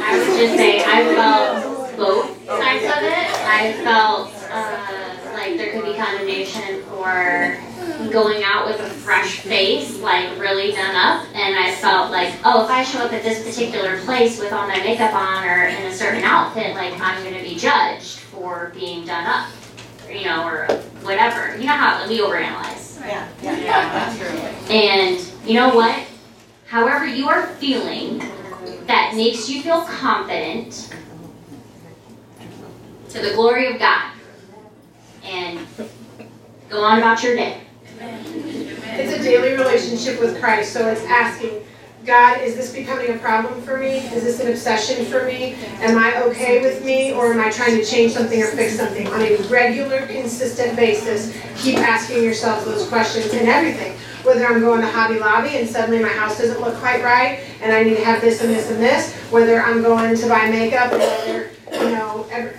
I 0.03 0.17
would 0.17 0.37
just 0.37 0.55
say 0.55 0.83
I 0.83 1.03
felt 1.15 1.97
both 1.97 2.47
sides 2.47 2.85
of 2.85 3.03
it. 3.03 3.27
I 3.47 3.73
felt 3.83 4.31
uh, 4.51 5.33
like 5.33 5.57
there 5.57 5.71
could 5.73 5.85
be 5.85 5.95
condemnation 5.95 6.83
for 6.83 7.57
going 8.11 8.43
out 8.43 8.67
with 8.67 8.79
a 8.79 8.89
fresh 8.89 9.39
face, 9.39 9.97
like 9.99 10.37
really 10.39 10.71
done 10.71 10.95
up, 10.95 11.25
and 11.33 11.57
I 11.57 11.73
felt 11.75 12.11
like, 12.11 12.33
oh, 12.43 12.63
if 12.63 12.69
I 12.69 12.83
show 12.83 12.99
up 12.99 13.13
at 13.13 13.23
this 13.23 13.43
particular 13.43 13.99
place 14.01 14.39
with 14.39 14.51
all 14.53 14.67
my 14.67 14.77
makeup 14.77 15.13
on 15.13 15.43
or 15.45 15.65
in 15.65 15.85
a 15.85 15.93
certain 15.93 16.23
outfit, 16.23 16.75
like 16.75 16.99
I'm 16.99 17.23
going 17.23 17.35
to 17.35 17.43
be 17.43 17.55
judged 17.55 18.19
for 18.19 18.71
being 18.73 19.05
done 19.05 19.25
up, 19.25 19.49
you 20.09 20.25
know, 20.25 20.45
or 20.45 20.67
whatever. 21.01 21.57
You 21.57 21.65
know 21.65 21.73
how 21.73 22.07
we 22.07 22.19
overanalyze. 22.19 22.99
Yeah, 23.01 23.27
yeah, 23.41 23.57
yeah, 23.59 24.17
true. 24.17 24.73
And 24.73 25.19
you 25.45 25.55
know 25.55 25.73
what? 25.73 26.05
However 26.67 27.05
you 27.05 27.27
are 27.27 27.47
feeling 27.47 28.19
that 28.87 29.13
makes 29.15 29.49
you 29.49 29.61
feel 29.61 29.81
confident 29.83 30.93
to 33.09 33.21
the 33.21 33.33
glory 33.33 33.73
of 33.73 33.79
God. 33.79 34.11
And 35.23 35.67
go 36.69 36.81
on 36.83 36.97
about 36.97 37.23
your 37.23 37.35
day. 37.35 37.61
It's 38.03 39.13
a 39.13 39.23
daily 39.23 39.53
relationship 39.53 40.19
with 40.19 40.39
Christ, 40.39 40.73
so 40.73 40.87
it's 40.87 41.03
asking, 41.05 41.63
God, 42.05 42.41
is 42.41 42.55
this 42.55 42.73
becoming 42.73 43.11
a 43.11 43.17
problem 43.19 43.61
for 43.61 43.77
me? 43.77 43.97
Is 43.97 44.23
this 44.23 44.39
an 44.39 44.47
obsession 44.49 45.05
for 45.05 45.23
me? 45.25 45.55
Am 45.81 45.97
I 45.97 46.19
okay 46.23 46.61
with 46.61 46.83
me, 46.83 47.13
or 47.13 47.31
am 47.31 47.39
I 47.39 47.51
trying 47.51 47.77
to 47.77 47.85
change 47.85 48.13
something 48.13 48.41
or 48.41 48.47
fix 48.47 48.75
something? 48.75 49.07
On 49.07 49.21
a 49.21 49.37
regular, 49.49 50.07
consistent 50.07 50.75
basis, 50.75 51.37
keep 51.57 51.77
asking 51.77 52.23
yourself 52.23 52.65
those 52.65 52.87
questions 52.89 53.31
and 53.33 53.47
everything. 53.47 53.95
whether 54.23 54.45
I'm 54.45 54.59
going 54.59 54.81
to 54.81 54.87
Hobby 54.87 55.19
Lobby 55.19 55.57
and 55.57 55.67
suddenly 55.67 56.01
my 56.01 56.09
house 56.09 56.37
doesn't 56.37 56.61
look 56.61 56.75
quite 56.75 57.03
right 57.03 57.39
and 57.61 57.71
I 57.71 57.83
need 57.83 57.95
to 57.95 58.05
have 58.05 58.21
this 58.21 58.41
and 58.41 58.49
this 58.49 58.69
and 58.69 58.81
this, 58.81 59.13
whether 59.31 59.61
I'm 59.61 59.81
going 59.81 60.15
to 60.15 60.27
buy 60.27 60.49
makeup 60.49 60.91
and 60.91 61.01
whether, 61.01 61.49
you 61.85 61.91
know, 61.91 62.27
every, 62.31 62.53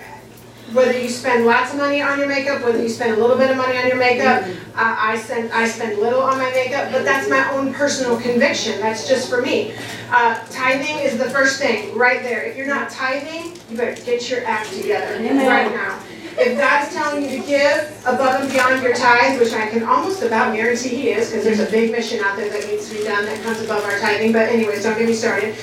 whether 0.73 0.97
you 0.97 1.09
spend 1.09 1.45
lots 1.45 1.71
of 1.71 1.77
money 1.77 2.01
on 2.01 2.17
your 2.19 2.27
makeup, 2.27 2.63
whether 2.63 2.81
you 2.81 2.89
spend 2.89 3.17
a 3.17 3.21
little 3.21 3.37
bit 3.37 3.49
of 3.49 3.57
money 3.57 3.77
on 3.77 3.87
your 3.87 3.97
makeup, 3.97 4.43
uh, 4.75 4.95
I 4.99 5.17
spend 5.17 5.51
I 5.51 5.67
spend 5.67 5.99
little 5.99 6.21
on 6.21 6.37
my 6.37 6.49
makeup, 6.51 6.91
but 6.91 7.03
that's 7.05 7.29
my 7.29 7.49
own 7.51 7.73
personal 7.73 8.19
conviction. 8.19 8.79
That's 8.79 9.07
just 9.07 9.29
for 9.29 9.41
me. 9.41 9.73
Uh, 10.09 10.43
tithing 10.49 10.99
is 10.99 11.17
the 11.17 11.29
first 11.29 11.59
thing 11.59 11.95
right 11.95 12.21
there. 12.23 12.43
If 12.43 12.57
you're 12.57 12.67
not 12.67 12.89
tithing, 12.89 13.59
you 13.69 13.77
better 13.77 13.99
get 14.03 14.29
your 14.29 14.45
act 14.45 14.71
together 14.73 15.17
right 15.47 15.71
now. 15.71 15.99
If 16.37 16.57
God 16.57 16.87
is 16.87 16.93
telling 16.93 17.23
you 17.23 17.39
to 17.39 17.47
give 17.47 18.01
above 18.05 18.41
and 18.41 18.51
beyond 18.51 18.81
your 18.81 18.95
tithe, 18.95 19.39
which 19.39 19.53
I 19.53 19.69
can 19.69 19.83
almost 19.83 20.23
about 20.23 20.55
guarantee 20.55 20.89
He 20.89 21.09
is, 21.09 21.29
because 21.29 21.43
there's 21.43 21.59
a 21.59 21.69
big 21.69 21.91
mission 21.91 22.19
out 22.23 22.35
there 22.35 22.49
that 22.49 22.67
needs 22.67 22.89
to 22.89 22.97
be 22.97 23.03
done 23.03 23.25
that 23.25 23.41
comes 23.43 23.61
above 23.61 23.83
our 23.83 23.99
tithing. 23.99 24.31
But 24.31 24.49
anyways, 24.49 24.83
don't 24.83 24.97
get 24.97 25.07
me 25.07 25.13
started. 25.13 25.55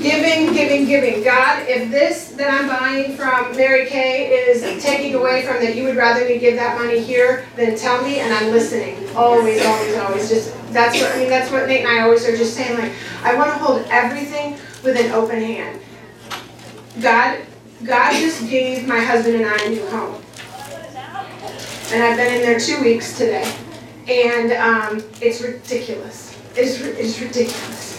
Giving, 0.00 0.52
giving, 0.52 0.86
giving. 0.86 1.22
God, 1.22 1.64
if 1.68 1.90
this 1.90 2.30
that 2.32 2.52
I'm 2.52 2.66
buying 2.66 3.16
from 3.16 3.56
Mary 3.56 3.86
Kay 3.86 4.32
is 4.32 4.82
taking 4.82 5.14
away 5.14 5.46
from 5.46 5.62
that 5.62 5.76
you 5.76 5.84
would 5.84 5.96
rather 5.96 6.26
me 6.26 6.38
give 6.38 6.56
that 6.56 6.76
money 6.76 6.98
here, 6.98 7.46
then 7.54 7.76
tell 7.76 8.02
me 8.02 8.18
and 8.18 8.34
I'm 8.34 8.50
listening. 8.50 8.96
Always, 9.14 9.64
always, 9.64 9.96
always. 9.98 10.28
Just 10.28 10.52
that's 10.72 11.00
what 11.00 11.12
I 11.12 11.18
mean, 11.18 11.28
that's 11.28 11.52
what 11.52 11.68
Nate 11.68 11.84
and 11.84 11.88
I 11.88 12.00
always 12.02 12.26
are 12.26 12.36
just 12.36 12.54
saying, 12.54 12.76
like, 12.76 12.92
I 13.22 13.36
want 13.36 13.52
to 13.52 13.58
hold 13.58 13.86
everything 13.88 14.54
with 14.82 14.96
an 14.96 15.12
open 15.12 15.40
hand. 15.40 15.80
God 17.00 17.38
God 17.84 18.12
just 18.12 18.48
gave 18.48 18.86
my 18.86 19.00
husband 19.00 19.36
and 19.36 19.46
I 19.46 19.56
a 19.64 19.68
new 19.70 19.86
home. 19.88 20.22
And 21.92 22.02
I've 22.02 22.16
been 22.16 22.34
in 22.34 22.42
there 22.42 22.58
two 22.58 22.80
weeks 22.80 23.18
today. 23.18 23.52
And 24.08 24.52
um, 24.52 25.04
it's 25.20 25.42
ridiculous. 25.42 26.38
It's, 26.56 26.80
it's 26.80 27.20
ridiculous. 27.20 27.92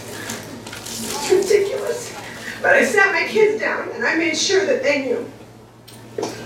It's 0.66 1.30
ridiculous. 1.30 2.16
But 2.62 2.74
I 2.74 2.84
sat 2.84 3.12
my 3.12 3.26
kids 3.28 3.60
down 3.60 3.90
and 3.90 4.04
I 4.04 4.16
made 4.16 4.36
sure 4.36 4.64
that 4.66 4.82
they 4.82 5.06
knew 5.06 5.30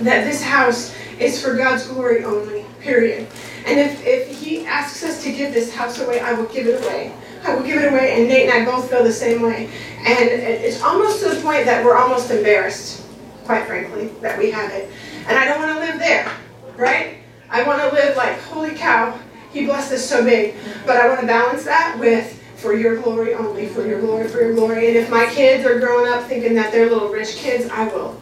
that 0.00 0.24
this 0.24 0.42
house 0.42 0.94
is 1.18 1.42
for 1.42 1.54
God's 1.54 1.86
glory 1.86 2.24
only, 2.24 2.64
period. 2.80 3.26
And 3.66 3.78
if, 3.78 4.04
if 4.04 4.40
he 4.40 4.64
asks 4.66 5.02
us 5.04 5.22
to 5.24 5.32
give 5.32 5.52
this 5.52 5.74
house 5.74 6.00
away, 6.00 6.20
I 6.20 6.32
will 6.32 6.46
give 6.46 6.66
it 6.66 6.82
away. 6.82 7.12
I 7.44 7.54
will 7.54 7.62
give 7.62 7.82
it 7.82 7.92
away, 7.92 8.14
and 8.14 8.28
Nate 8.28 8.48
and 8.48 8.68
I 8.68 8.70
both 8.70 8.90
feel 8.90 9.04
the 9.04 9.12
same 9.12 9.42
way. 9.42 9.70
And 9.98 10.28
it's 10.28 10.82
almost 10.82 11.22
to 11.22 11.30
the 11.30 11.40
point 11.40 11.64
that 11.66 11.84
we're 11.84 11.96
almost 11.96 12.30
embarrassed, 12.30 13.04
quite 13.48 13.66
frankly, 13.66 14.08
that 14.20 14.38
we 14.38 14.50
have 14.50 14.70
it. 14.72 14.90
And 15.26 15.38
I 15.38 15.46
don't 15.46 15.58
want 15.58 15.72
to 15.72 15.80
live 15.80 15.98
there, 15.98 16.30
right? 16.76 17.16
I 17.48 17.62
want 17.62 17.80
to 17.80 17.88
live 17.94 18.14
like, 18.14 18.38
holy 18.42 18.74
cow, 18.74 19.18
he 19.50 19.64
blessed 19.64 19.90
us 19.90 20.06
so 20.06 20.22
big. 20.22 20.54
But 20.84 20.98
I 20.98 21.08
want 21.08 21.22
to 21.22 21.26
balance 21.26 21.64
that 21.64 21.96
with 21.98 22.34
for 22.56 22.74
your 22.74 23.00
glory 23.00 23.32
only, 23.32 23.66
for 23.66 23.86
your 23.86 24.02
glory, 24.02 24.28
for 24.28 24.42
your 24.42 24.52
glory. 24.52 24.88
And 24.88 24.98
if 24.98 25.08
my 25.08 25.24
kids 25.30 25.64
are 25.64 25.80
growing 25.80 26.12
up 26.12 26.24
thinking 26.24 26.52
that 26.56 26.72
they're 26.72 26.90
little 26.90 27.08
rich 27.08 27.36
kids, 27.36 27.70
I 27.70 27.88
will. 27.88 28.20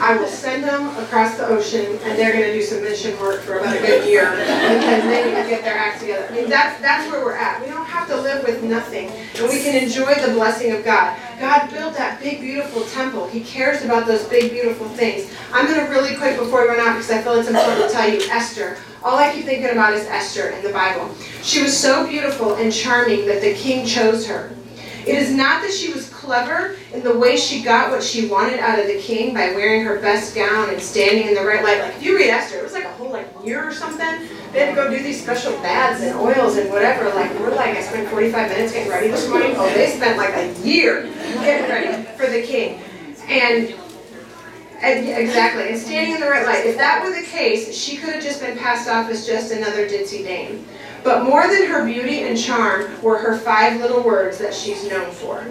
I 0.00 0.16
will 0.18 0.26
send 0.26 0.64
them 0.64 0.88
across 1.04 1.36
the 1.36 1.46
ocean 1.46 1.86
and 1.86 2.18
they're 2.18 2.32
going 2.32 2.46
to 2.46 2.52
do 2.52 2.62
some 2.62 2.82
mission 2.82 3.16
work 3.20 3.42
for 3.42 3.58
about 3.58 3.76
a 3.76 3.78
good 3.78 4.08
year 4.08 4.28
because 4.30 5.04
they 5.04 5.24
need 5.24 5.40
to 5.40 5.48
get 5.48 5.62
their 5.62 5.78
act 5.78 6.00
together. 6.00 6.26
I 6.28 6.34
mean, 6.34 6.50
that's, 6.50 6.80
that's 6.80 7.08
where 7.12 7.24
we're 7.24 7.36
at. 7.36 7.62
We 7.64 7.70
have 8.04 8.16
to 8.16 8.22
live 8.22 8.44
with 8.44 8.62
nothing 8.62 9.08
and 9.08 9.48
we 9.48 9.62
can 9.62 9.82
enjoy 9.82 10.14
the 10.14 10.32
blessing 10.34 10.72
of 10.72 10.84
God. 10.84 11.16
God 11.40 11.70
built 11.70 11.94
that 11.94 12.20
big, 12.20 12.40
beautiful 12.40 12.84
temple. 12.86 13.26
He 13.28 13.40
cares 13.40 13.82
about 13.84 14.06
those 14.06 14.24
big, 14.24 14.50
beautiful 14.50 14.88
things. 14.88 15.30
I'm 15.52 15.66
going 15.66 15.84
to 15.84 15.90
really 15.90 16.16
quick 16.16 16.38
before 16.38 16.62
we 16.62 16.68
run 16.68 16.80
out 16.80 16.94
because 16.94 17.10
I 17.10 17.22
feel 17.22 17.34
it's 17.34 17.48
important 17.48 17.88
to 17.88 17.90
tell 17.90 18.08
you 18.08 18.20
Esther. 18.30 18.76
All 19.02 19.16
I 19.18 19.32
keep 19.32 19.44
thinking 19.44 19.70
about 19.70 19.94
is 19.94 20.06
Esther 20.06 20.50
in 20.50 20.62
the 20.62 20.72
Bible. 20.72 21.14
She 21.42 21.62
was 21.62 21.76
so 21.76 22.06
beautiful 22.06 22.54
and 22.56 22.72
charming 22.72 23.26
that 23.26 23.40
the 23.40 23.54
king 23.54 23.86
chose 23.86 24.26
her. 24.26 24.54
It 25.06 25.16
is 25.16 25.30
not 25.30 25.62
that 25.62 25.72
she 25.72 25.92
was 25.92 26.13
clever 26.24 26.76
in 26.92 27.02
the 27.02 27.16
way 27.16 27.36
she 27.36 27.62
got 27.62 27.90
what 27.90 28.02
she 28.02 28.28
wanted 28.28 28.58
out 28.58 28.78
of 28.78 28.86
the 28.86 28.98
king 28.98 29.34
by 29.34 29.52
wearing 29.52 29.84
her 29.84 30.00
best 30.00 30.34
gown 30.34 30.70
and 30.70 30.80
standing 30.80 31.28
in 31.28 31.34
the 31.34 31.44
right 31.44 31.62
light. 31.62 31.80
Like 31.80 31.94
if 31.96 32.02
you 32.02 32.16
read 32.16 32.30
Esther, 32.30 32.58
it 32.58 32.64
was 32.64 32.72
like 32.72 32.84
a 32.84 32.92
whole 32.92 33.10
like 33.10 33.28
year 33.44 33.66
or 33.66 33.72
something. 33.72 34.28
They 34.52 34.60
had 34.60 34.70
to 34.70 34.74
go 34.74 34.90
do 34.90 35.02
these 35.02 35.22
special 35.22 35.52
baths 35.58 36.02
and 36.02 36.16
oils 36.18 36.56
and 36.56 36.70
whatever. 36.70 37.08
Like 37.10 37.32
we're 37.38 37.54
like, 37.54 37.76
I 37.76 37.82
spent 37.82 38.08
45 38.08 38.50
minutes 38.50 38.72
getting 38.72 38.90
ready 38.90 39.08
this 39.08 39.28
morning. 39.28 39.52
Oh, 39.56 39.72
they 39.74 39.90
spent 39.90 40.16
like 40.16 40.34
a 40.34 40.52
year 40.66 41.02
getting 41.42 41.68
ready 41.68 42.08
for 42.16 42.26
the 42.26 42.42
king. 42.42 42.80
And 43.28 43.74
exactly, 44.82 45.68
and 45.68 45.78
standing 45.78 46.14
in 46.14 46.20
the 46.20 46.28
right 46.28 46.46
light. 46.46 46.66
If 46.66 46.76
that 46.76 47.02
were 47.02 47.14
the 47.14 47.26
case, 47.26 47.74
she 47.76 47.96
could 47.96 48.14
have 48.14 48.22
just 48.22 48.40
been 48.40 48.56
passed 48.58 48.88
off 48.88 49.08
as 49.10 49.26
just 49.26 49.50
another 49.50 49.88
ditzy 49.88 50.22
dame. 50.24 50.66
But 51.02 51.24
more 51.24 51.48
than 51.48 51.66
her 51.66 51.84
beauty 51.84 52.20
and 52.20 52.38
charm 52.38 52.90
were 53.02 53.18
her 53.18 53.36
five 53.36 53.80
little 53.80 54.02
words 54.02 54.38
that 54.38 54.54
she's 54.54 54.88
known 54.88 55.10
for. 55.10 55.46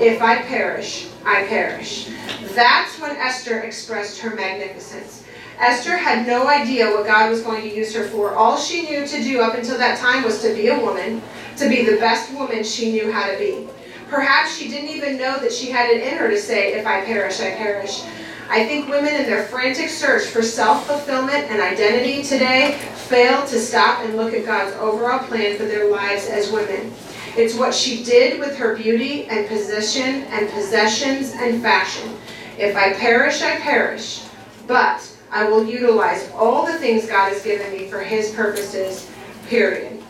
If 0.00 0.22
I 0.22 0.42
perish, 0.42 1.08
I 1.24 1.44
perish. 1.44 2.08
That's 2.54 2.98
when 3.00 3.16
Esther 3.16 3.60
expressed 3.60 4.20
her 4.20 4.34
magnificence. 4.34 5.24
Esther 5.58 5.96
had 5.96 6.26
no 6.26 6.48
idea 6.48 6.90
what 6.90 7.04
God 7.06 7.30
was 7.30 7.42
going 7.42 7.62
to 7.62 7.74
use 7.74 7.94
her 7.94 8.04
for. 8.04 8.34
All 8.34 8.56
she 8.56 8.88
knew 8.88 9.06
to 9.06 9.22
do 9.22 9.40
up 9.40 9.54
until 9.54 9.76
that 9.76 9.98
time 9.98 10.24
was 10.24 10.40
to 10.42 10.54
be 10.54 10.68
a 10.68 10.80
woman, 10.80 11.22
to 11.58 11.68
be 11.68 11.84
the 11.84 11.98
best 11.98 12.32
woman 12.32 12.64
she 12.64 12.92
knew 12.92 13.12
how 13.12 13.30
to 13.30 13.36
be. 13.38 13.68
Perhaps 14.08 14.56
she 14.56 14.68
didn't 14.68 14.88
even 14.88 15.18
know 15.18 15.38
that 15.38 15.52
she 15.52 15.70
had 15.70 15.90
it 15.90 16.02
in 16.02 16.16
her 16.18 16.30
to 16.30 16.38
say, 16.38 16.72
if 16.72 16.86
I 16.86 17.04
perish, 17.04 17.40
I 17.40 17.50
perish. 17.50 18.02
I 18.48 18.66
think 18.66 18.88
women 18.88 19.14
in 19.14 19.24
their 19.26 19.44
frantic 19.44 19.88
search 19.88 20.24
for 20.24 20.42
self-fulfillment 20.42 21.50
and 21.50 21.60
identity 21.60 22.24
today 22.24 22.78
fail 23.06 23.46
to 23.46 23.60
stop 23.60 24.04
and 24.04 24.16
look 24.16 24.34
at 24.34 24.44
God's 24.44 24.74
overall 24.78 25.20
plan 25.20 25.56
for 25.56 25.64
their 25.64 25.88
lives 25.88 26.26
as 26.26 26.50
women. 26.50 26.92
It's 27.36 27.54
what 27.54 27.74
she 27.74 28.02
did 28.02 28.40
with 28.40 28.56
her 28.56 28.76
beauty 28.76 29.26
and 29.26 29.46
position 29.46 30.24
and 30.24 30.50
possessions 30.50 31.32
and 31.34 31.62
fashion. 31.62 32.16
If 32.58 32.76
I 32.76 32.92
perish, 32.94 33.42
I 33.42 33.56
perish, 33.56 34.24
but 34.66 35.08
I 35.30 35.48
will 35.48 35.64
utilize 35.64 36.30
all 36.32 36.66
the 36.66 36.78
things 36.78 37.06
God 37.06 37.32
has 37.32 37.42
given 37.42 37.72
me 37.72 37.88
for 37.88 38.00
his 38.00 38.32
purposes, 38.32 39.08
period. 39.48 40.02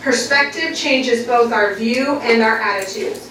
Perspective 0.00 0.74
changes 0.74 1.26
both 1.26 1.52
our 1.52 1.74
view 1.74 2.16
and 2.20 2.42
our 2.42 2.56
attitudes. 2.56 3.30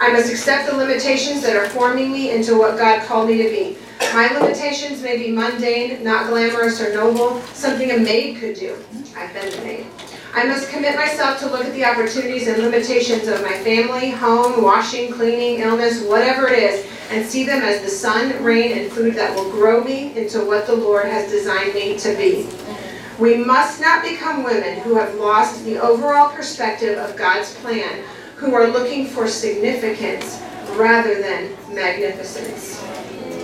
I 0.00 0.12
must 0.12 0.30
accept 0.30 0.68
the 0.68 0.76
limitations 0.76 1.42
that 1.42 1.54
are 1.54 1.68
forming 1.68 2.10
me 2.10 2.32
into 2.32 2.58
what 2.58 2.76
God 2.76 3.06
called 3.06 3.28
me 3.28 3.36
to 3.36 3.48
be. 3.48 3.78
My 4.12 4.28
limitations 4.36 5.00
may 5.00 5.16
be 5.16 5.30
mundane, 5.30 6.02
not 6.02 6.26
glamorous 6.26 6.80
or 6.80 6.92
noble, 6.92 7.40
something 7.54 7.92
a 7.92 7.98
maid 7.98 8.38
could 8.38 8.56
do. 8.56 8.76
I've 9.16 9.32
been 9.32 9.54
a 9.54 9.64
maid. 9.64 9.86
I 10.34 10.46
must 10.46 10.70
commit 10.70 10.96
myself 10.96 11.38
to 11.40 11.46
look 11.46 11.66
at 11.66 11.74
the 11.74 11.84
opportunities 11.84 12.48
and 12.48 12.62
limitations 12.62 13.28
of 13.28 13.42
my 13.42 13.52
family, 13.58 14.10
home, 14.10 14.62
washing, 14.62 15.12
cleaning, 15.12 15.60
illness, 15.60 16.02
whatever 16.02 16.48
it 16.48 16.58
is, 16.58 16.86
and 17.10 17.26
see 17.26 17.44
them 17.44 17.60
as 17.60 17.82
the 17.82 17.90
sun, 17.90 18.42
rain, 18.42 18.78
and 18.78 18.90
food 18.90 19.14
that 19.14 19.36
will 19.36 19.50
grow 19.50 19.84
me 19.84 20.16
into 20.16 20.42
what 20.42 20.66
the 20.66 20.74
Lord 20.74 21.04
has 21.04 21.30
designed 21.30 21.74
me 21.74 21.98
to 21.98 22.16
be. 22.16 22.48
We 23.18 23.36
must 23.36 23.78
not 23.82 24.02
become 24.02 24.42
women 24.42 24.80
who 24.80 24.94
have 24.94 25.14
lost 25.16 25.66
the 25.66 25.78
overall 25.78 26.30
perspective 26.34 26.96
of 26.96 27.14
God's 27.14 27.54
plan, 27.56 28.02
who 28.36 28.54
are 28.54 28.68
looking 28.68 29.06
for 29.06 29.28
significance 29.28 30.40
rather 30.76 31.20
than 31.20 31.54
magnificence. 31.74 32.80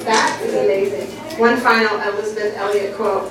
That 0.04 0.40
is 0.42 0.54
amazing. 0.54 1.06
One 1.38 1.58
final 1.58 2.00
Elisabeth 2.00 2.56
Elliot 2.56 2.96
quote. 2.96 3.30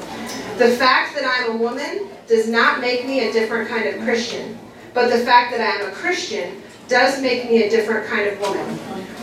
The 0.59 0.75
fact 0.77 1.15
that 1.15 1.25
I'm 1.25 1.55
a 1.55 1.57
woman 1.57 2.07
does 2.27 2.47
not 2.47 2.81
make 2.81 3.05
me 3.05 3.27
a 3.27 3.33
different 3.33 3.69
kind 3.69 3.87
of 3.87 4.01
Christian, 4.03 4.57
but 4.93 5.09
the 5.09 5.19
fact 5.19 5.51
that 5.51 5.61
I 5.61 5.81
am 5.81 5.91
a 5.91 5.95
Christian 5.95 6.61
does 6.87 7.21
make 7.21 7.49
me 7.49 7.63
a 7.63 7.69
different 7.69 8.07
kind 8.07 8.27
of 8.27 8.39
woman. 8.39 8.77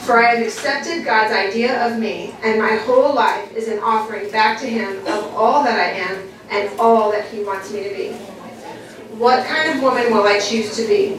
For 0.05 0.19
I 0.19 0.35
have 0.35 0.47
accepted 0.47 1.05
God's 1.05 1.33
idea 1.33 1.87
of 1.87 1.99
me, 1.99 2.35
and 2.43 2.61
my 2.61 2.77
whole 2.77 3.15
life 3.15 3.55
is 3.57 3.69
an 3.69 3.79
offering 3.79 4.31
back 4.31 4.61
to 4.61 4.67
Him 4.67 4.99
of 5.07 5.35
all 5.35 5.65
that 5.65 5.79
I 5.79 5.99
am 5.99 6.29
and 6.51 6.79
all 6.79 7.11
that 7.11 7.27
He 7.29 7.43
wants 7.43 7.73
me 7.73 7.85
to 7.85 7.95
be. 7.95 8.13
What 9.17 9.47
kind 9.47 9.71
of 9.71 9.83
woman 9.83 10.13
will 10.13 10.25
I 10.25 10.41
choose 10.41 10.77
to 10.77 10.87
be? 10.87 11.19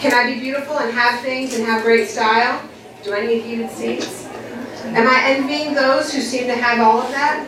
Can 0.00 0.12
I 0.12 0.32
be 0.32 0.40
beautiful 0.40 0.78
and 0.78 0.92
have 0.92 1.20
things 1.20 1.54
and 1.54 1.64
have 1.64 1.82
great 1.82 2.08
style? 2.08 2.62
Do 3.04 3.14
I 3.14 3.26
need 3.26 3.42
heated 3.42 3.70
seats? 3.70 4.26
Am 4.84 5.06
I 5.06 5.22
envying 5.26 5.74
those 5.74 6.12
who 6.12 6.20
seem 6.20 6.46
to 6.46 6.54
have 6.54 6.80
all 6.80 7.02
of 7.02 7.10
that? 7.10 7.46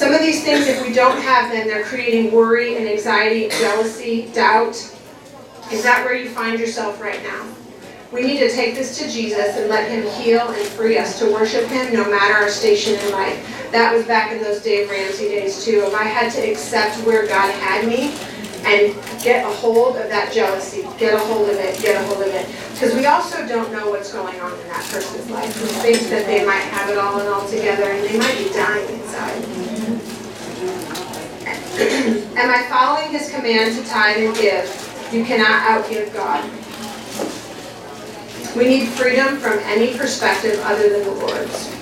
Some 0.00 0.14
of 0.14 0.22
these 0.22 0.42
things, 0.42 0.66
if 0.66 0.80
we 0.80 0.94
don't 0.94 1.20
have 1.20 1.52
them, 1.52 1.66
they're 1.66 1.84
creating 1.84 2.32
worry 2.32 2.78
and 2.78 2.88
anxiety, 2.88 3.50
jealousy, 3.50 4.30
doubt. 4.32 4.74
Is 5.70 5.82
that 5.82 6.02
where 6.06 6.14
you 6.14 6.30
find 6.30 6.58
yourself 6.58 7.02
right 7.02 7.22
now? 7.22 7.46
We 8.10 8.22
need 8.22 8.38
to 8.38 8.50
take 8.50 8.74
this 8.74 8.96
to 8.96 9.10
Jesus 9.10 9.58
and 9.58 9.68
let 9.68 9.90
Him 9.90 10.08
heal 10.12 10.48
and 10.48 10.66
free 10.68 10.96
us 10.96 11.18
to 11.18 11.30
worship 11.30 11.66
Him 11.66 11.92
no 11.92 12.10
matter 12.10 12.32
our 12.32 12.48
station 12.48 12.94
in 12.94 13.12
life. 13.12 13.68
That 13.72 13.94
was 13.94 14.06
back 14.06 14.32
in 14.32 14.42
those 14.42 14.62
Dave 14.62 14.88
Ramsey 14.88 15.28
days 15.28 15.66
too. 15.66 15.84
If 15.86 15.94
I 15.94 16.04
had 16.04 16.32
to 16.32 16.50
accept 16.50 16.96
where 17.04 17.26
God 17.26 17.52
had 17.56 17.86
me 17.86 18.16
and 18.64 18.96
get 19.22 19.44
a 19.44 19.50
hold 19.56 19.98
of 19.98 20.08
that 20.08 20.32
jealousy, 20.32 20.88
get 20.96 21.12
a 21.12 21.18
hold 21.18 21.50
of 21.50 21.56
it, 21.56 21.78
get 21.82 22.02
a 22.02 22.06
hold 22.06 22.22
of 22.22 22.28
it. 22.28 22.48
Because 22.72 22.94
we 22.94 23.04
also 23.04 23.46
don't 23.46 23.70
know 23.70 23.90
what's 23.90 24.14
going 24.14 24.40
on 24.40 24.50
in 24.50 24.68
that 24.68 24.82
person's 24.90 25.28
life. 25.28 25.60
We 25.60 25.68
think 25.68 26.08
that 26.08 26.24
they 26.24 26.42
might 26.46 26.64
have 26.72 26.88
it 26.88 26.96
all 26.96 27.20
and 27.20 27.28
all 27.28 27.46
together 27.46 27.84
and 27.84 28.02
they 28.08 28.18
might 28.18 28.38
be 28.38 28.48
dying 28.54 28.88
inside. 28.98 29.69
Am 31.80 32.50
I 32.50 32.68
following 32.68 33.10
his 33.10 33.30
command 33.30 33.74
to 33.74 33.82
tithe 33.88 34.22
and 34.22 34.34
give? 34.36 35.08
You 35.12 35.24
cannot 35.24 35.62
outgive 35.62 36.12
God. 36.12 36.44
We 38.54 38.64
need 38.68 38.88
freedom 38.88 39.38
from 39.38 39.58
any 39.60 39.96
perspective 39.96 40.60
other 40.64 40.90
than 40.90 41.04
the 41.04 41.12
Lord's. 41.12 41.74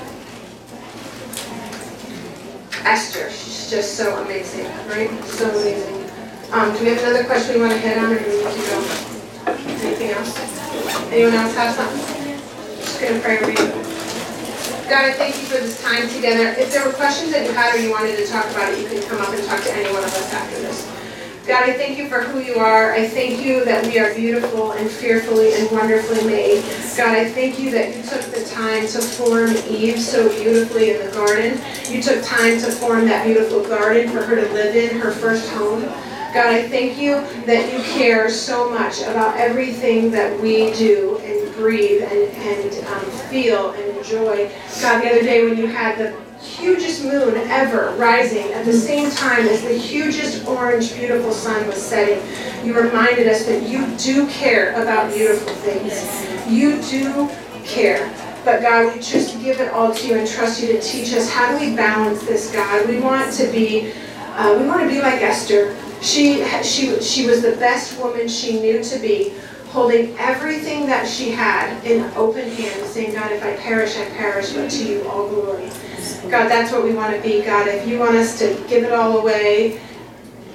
Esther, 2.85 3.29
she's 3.31 3.69
just 3.71 3.97
so 3.97 4.23
amazing, 4.23 4.67
right? 4.87 5.11
So 5.25 5.51
amazing. 5.51 6.09
Um, 6.53 6.73
do 6.75 6.85
we 6.85 6.91
have 6.91 6.99
another 7.03 7.25
question 7.25 7.57
we 7.57 7.61
want 7.63 7.73
to 7.73 7.79
hit 7.79 7.99
on, 7.99 8.13
or 8.13 8.19
do 8.21 8.25
we 8.25 8.37
need 8.37 8.53
to 8.55 8.61
go? 8.71 9.09
Anything 9.49 10.11
else? 10.11 11.11
Anyone 11.11 11.35
else 11.35 11.55
have 11.57 11.75
something? 11.75 12.39
Just 12.79 13.01
gonna 13.01 13.19
pray 13.19 13.39
over 13.41 13.51
you. 13.51 13.98
God, 14.89 15.05
I 15.05 15.13
thank 15.13 15.37
you 15.37 15.45
for 15.45 15.59
this 15.59 15.83
time 15.83 16.09
together. 16.09 16.49
If 16.59 16.73
there 16.73 16.83
were 16.83 16.95
questions 16.95 17.31
that 17.33 17.45
you 17.45 17.53
had 17.53 17.75
or 17.75 17.79
you 17.79 17.91
wanted 17.91 18.17
to 18.17 18.27
talk 18.27 18.47
about 18.47 18.73
it, 18.73 18.81
you 18.81 18.89
can 18.89 19.07
come 19.07 19.21
up 19.21 19.29
and 19.35 19.45
talk 19.45 19.63
to 19.65 19.73
any 19.75 19.93
one 19.93 20.03
of 20.03 20.09
us 20.09 20.33
after 20.33 20.57
this. 20.63 20.89
God, 21.47 21.69
I 21.69 21.75
thank 21.75 21.99
you 21.99 22.09
for 22.09 22.23
who 22.23 22.41
you 22.41 22.55
are. 22.55 22.95
I 22.95 23.07
thank 23.07 23.45
you 23.45 23.67
that 23.67 23.85
we 23.85 23.99
are 23.99 24.15
beautiful 24.15 24.73
and 24.73 24.91
fearfully 24.91 25.53
and 25.53 25.71
wonderfully 25.71 26.25
made. 26.27 26.63
God, 26.97 27.15
I 27.17 27.31
thank 27.31 27.59
you 27.59 27.71
that 27.73 27.95
you 27.95 28.03
took 28.03 28.23
the 28.33 28.43
time 28.47 28.87
to 28.89 29.01
form 29.03 29.51
Eve 29.69 30.01
so 30.01 30.31
beautifully 30.31 30.93
in 30.93 31.05
the 31.05 31.13
garden. 31.13 31.61
You 31.91 32.03
took 32.03 32.25
time 32.25 32.59
to 32.61 32.73
form 32.73 33.05
that 33.09 33.27
beautiful 33.27 33.63
garden 33.69 34.11
for 34.11 34.23
her 34.23 34.37
to 34.37 34.53
live 34.55 34.75
in, 34.75 34.99
her 35.01 35.13
first 35.13 35.51
home. 35.51 35.85
God, 36.35 36.53
I 36.53 36.69
thank 36.69 36.99
you 36.99 37.15
that 37.47 37.73
you 37.73 37.83
care 37.95 38.29
so 38.29 38.69
much 38.71 39.01
about 39.01 39.39
everything 39.39 40.11
that 40.11 40.39
we 40.41 40.73
do 40.75 41.19
and 41.25 41.55
breathe 41.55 42.03
and, 42.03 42.29
and 42.37 42.87
um, 42.87 43.11
feel 43.31 43.71
and 43.71 43.97
enjoy. 43.97 44.51
God, 44.83 45.03
the 45.03 45.11
other 45.11 45.23
day 45.23 45.49
when 45.49 45.57
you 45.57 45.67
had 45.67 45.97
the 45.97 46.15
hugest 46.39 47.03
moon 47.03 47.35
ever 47.49 47.95
rising 47.97 48.53
at 48.53 48.67
the 48.67 48.75
same 48.75 49.11
time 49.11 49.47
as 49.47 49.63
the 49.63 49.73
hugest 49.73 50.47
orange 50.47 50.95
beautiful 50.95 51.33
sun 51.33 51.67
was 51.67 51.83
setting, 51.83 52.23
you 52.67 52.79
reminded 52.79 53.27
us 53.27 53.47
that 53.47 53.63
you 53.63 53.87
do 53.97 54.29
care 54.29 54.81
about 54.83 55.11
beautiful 55.13 55.55
things. 55.55 56.47
You 56.47 56.83
do 56.83 57.31
care. 57.65 58.13
But 58.45 58.61
God, 58.61 58.95
we 58.95 59.01
just 59.01 59.41
give 59.41 59.61
it 59.61 59.73
all 59.73 59.95
to 59.95 60.07
you 60.07 60.19
and 60.19 60.29
trust 60.29 60.63
you 60.63 60.69
to 60.69 60.81
teach 60.81 61.15
us 61.15 61.31
how 61.31 61.51
do 61.51 61.65
we 61.65 61.75
balance 61.75 62.21
this, 62.23 62.53
God. 62.53 62.87
We 62.87 63.01
want 63.01 63.33
to 63.35 63.51
be, 63.51 63.93
uh, 64.35 64.59
we 64.61 64.67
want 64.67 64.83
to 64.83 64.89
be 64.89 65.01
like 65.01 65.23
Esther. 65.23 65.75
She, 66.01 66.45
she, 66.63 67.01
she 67.01 67.27
was 67.27 67.43
the 67.43 67.53
best 67.53 67.99
woman 68.01 68.29
she 68.29 68.61
knew 68.61 68.83
to 68.83 68.99
be, 68.99 69.35
holding 69.69 70.17
everything 70.19 70.87
that 70.87 71.07
she 71.07 71.31
had 71.31 71.85
in 71.85 72.05
open 72.17 72.49
hands, 72.51 72.89
saying, 72.91 73.13
God, 73.15 73.31
if 73.33 73.43
I 73.43 73.57
perish, 73.57 73.97
I 73.97 74.07
perish, 74.11 74.53
but 74.53 74.71
to 74.71 74.85
you 74.85 75.09
all 75.09 75.29
glory. 75.29 75.71
God, 76.31 76.49
that's 76.49 76.73
what 76.73 76.85
we 76.85 76.95
want 76.95 77.15
to 77.15 77.21
be, 77.23 77.43
God. 77.43 77.69
If 77.69 77.87
you 77.87 77.99
want 77.99 78.17
us 78.17 78.39
to 78.39 78.55
give 78.69 78.85
it 78.85 78.93
all 78.93 79.19
away, 79.19 79.81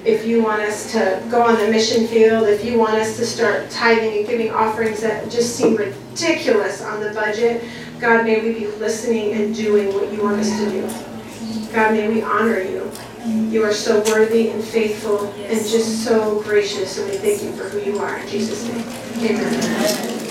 if 0.04 0.26
you 0.26 0.42
want 0.42 0.60
us 0.62 0.92
to 0.92 1.22
go 1.30 1.42
on 1.42 1.58
the 1.58 1.70
mission 1.70 2.06
field, 2.06 2.48
if 2.48 2.64
you 2.64 2.78
want 2.78 2.94
us 2.94 3.16
to 3.16 3.24
start 3.24 3.70
tithing 3.70 4.18
and 4.18 4.26
giving 4.26 4.50
offerings 4.50 5.00
that 5.00 5.30
just 5.30 5.56
seem 5.56 5.76
ridiculous 5.76 6.82
on 6.82 7.00
the 7.00 7.10
budget, 7.12 7.64
God, 8.00 8.24
may 8.24 8.42
we 8.42 8.52
be 8.52 8.66
listening 8.66 9.32
and 9.32 9.54
doing 9.54 9.94
what 9.94 10.12
you 10.12 10.22
want 10.22 10.40
us 10.40 10.50
to 10.58 10.70
do. 10.70 11.72
God, 11.72 11.92
may 11.92 12.08
we 12.08 12.20
honor 12.22 12.60
you. 12.60 12.90
You 13.26 13.64
are 13.64 13.72
so 13.72 14.02
worthy 14.02 14.50
and 14.50 14.62
faithful 14.62 15.26
and 15.32 15.66
just 15.66 16.04
so 16.04 16.42
gracious, 16.42 16.98
and 16.98 17.10
we 17.10 17.16
thank 17.16 17.42
you 17.42 17.52
for 17.52 17.70
who 17.70 17.80
you 17.80 17.98
are. 17.98 18.18
In 18.18 18.28
Jesus' 18.28 18.68
name, 18.68 19.30
amen. 19.30 20.23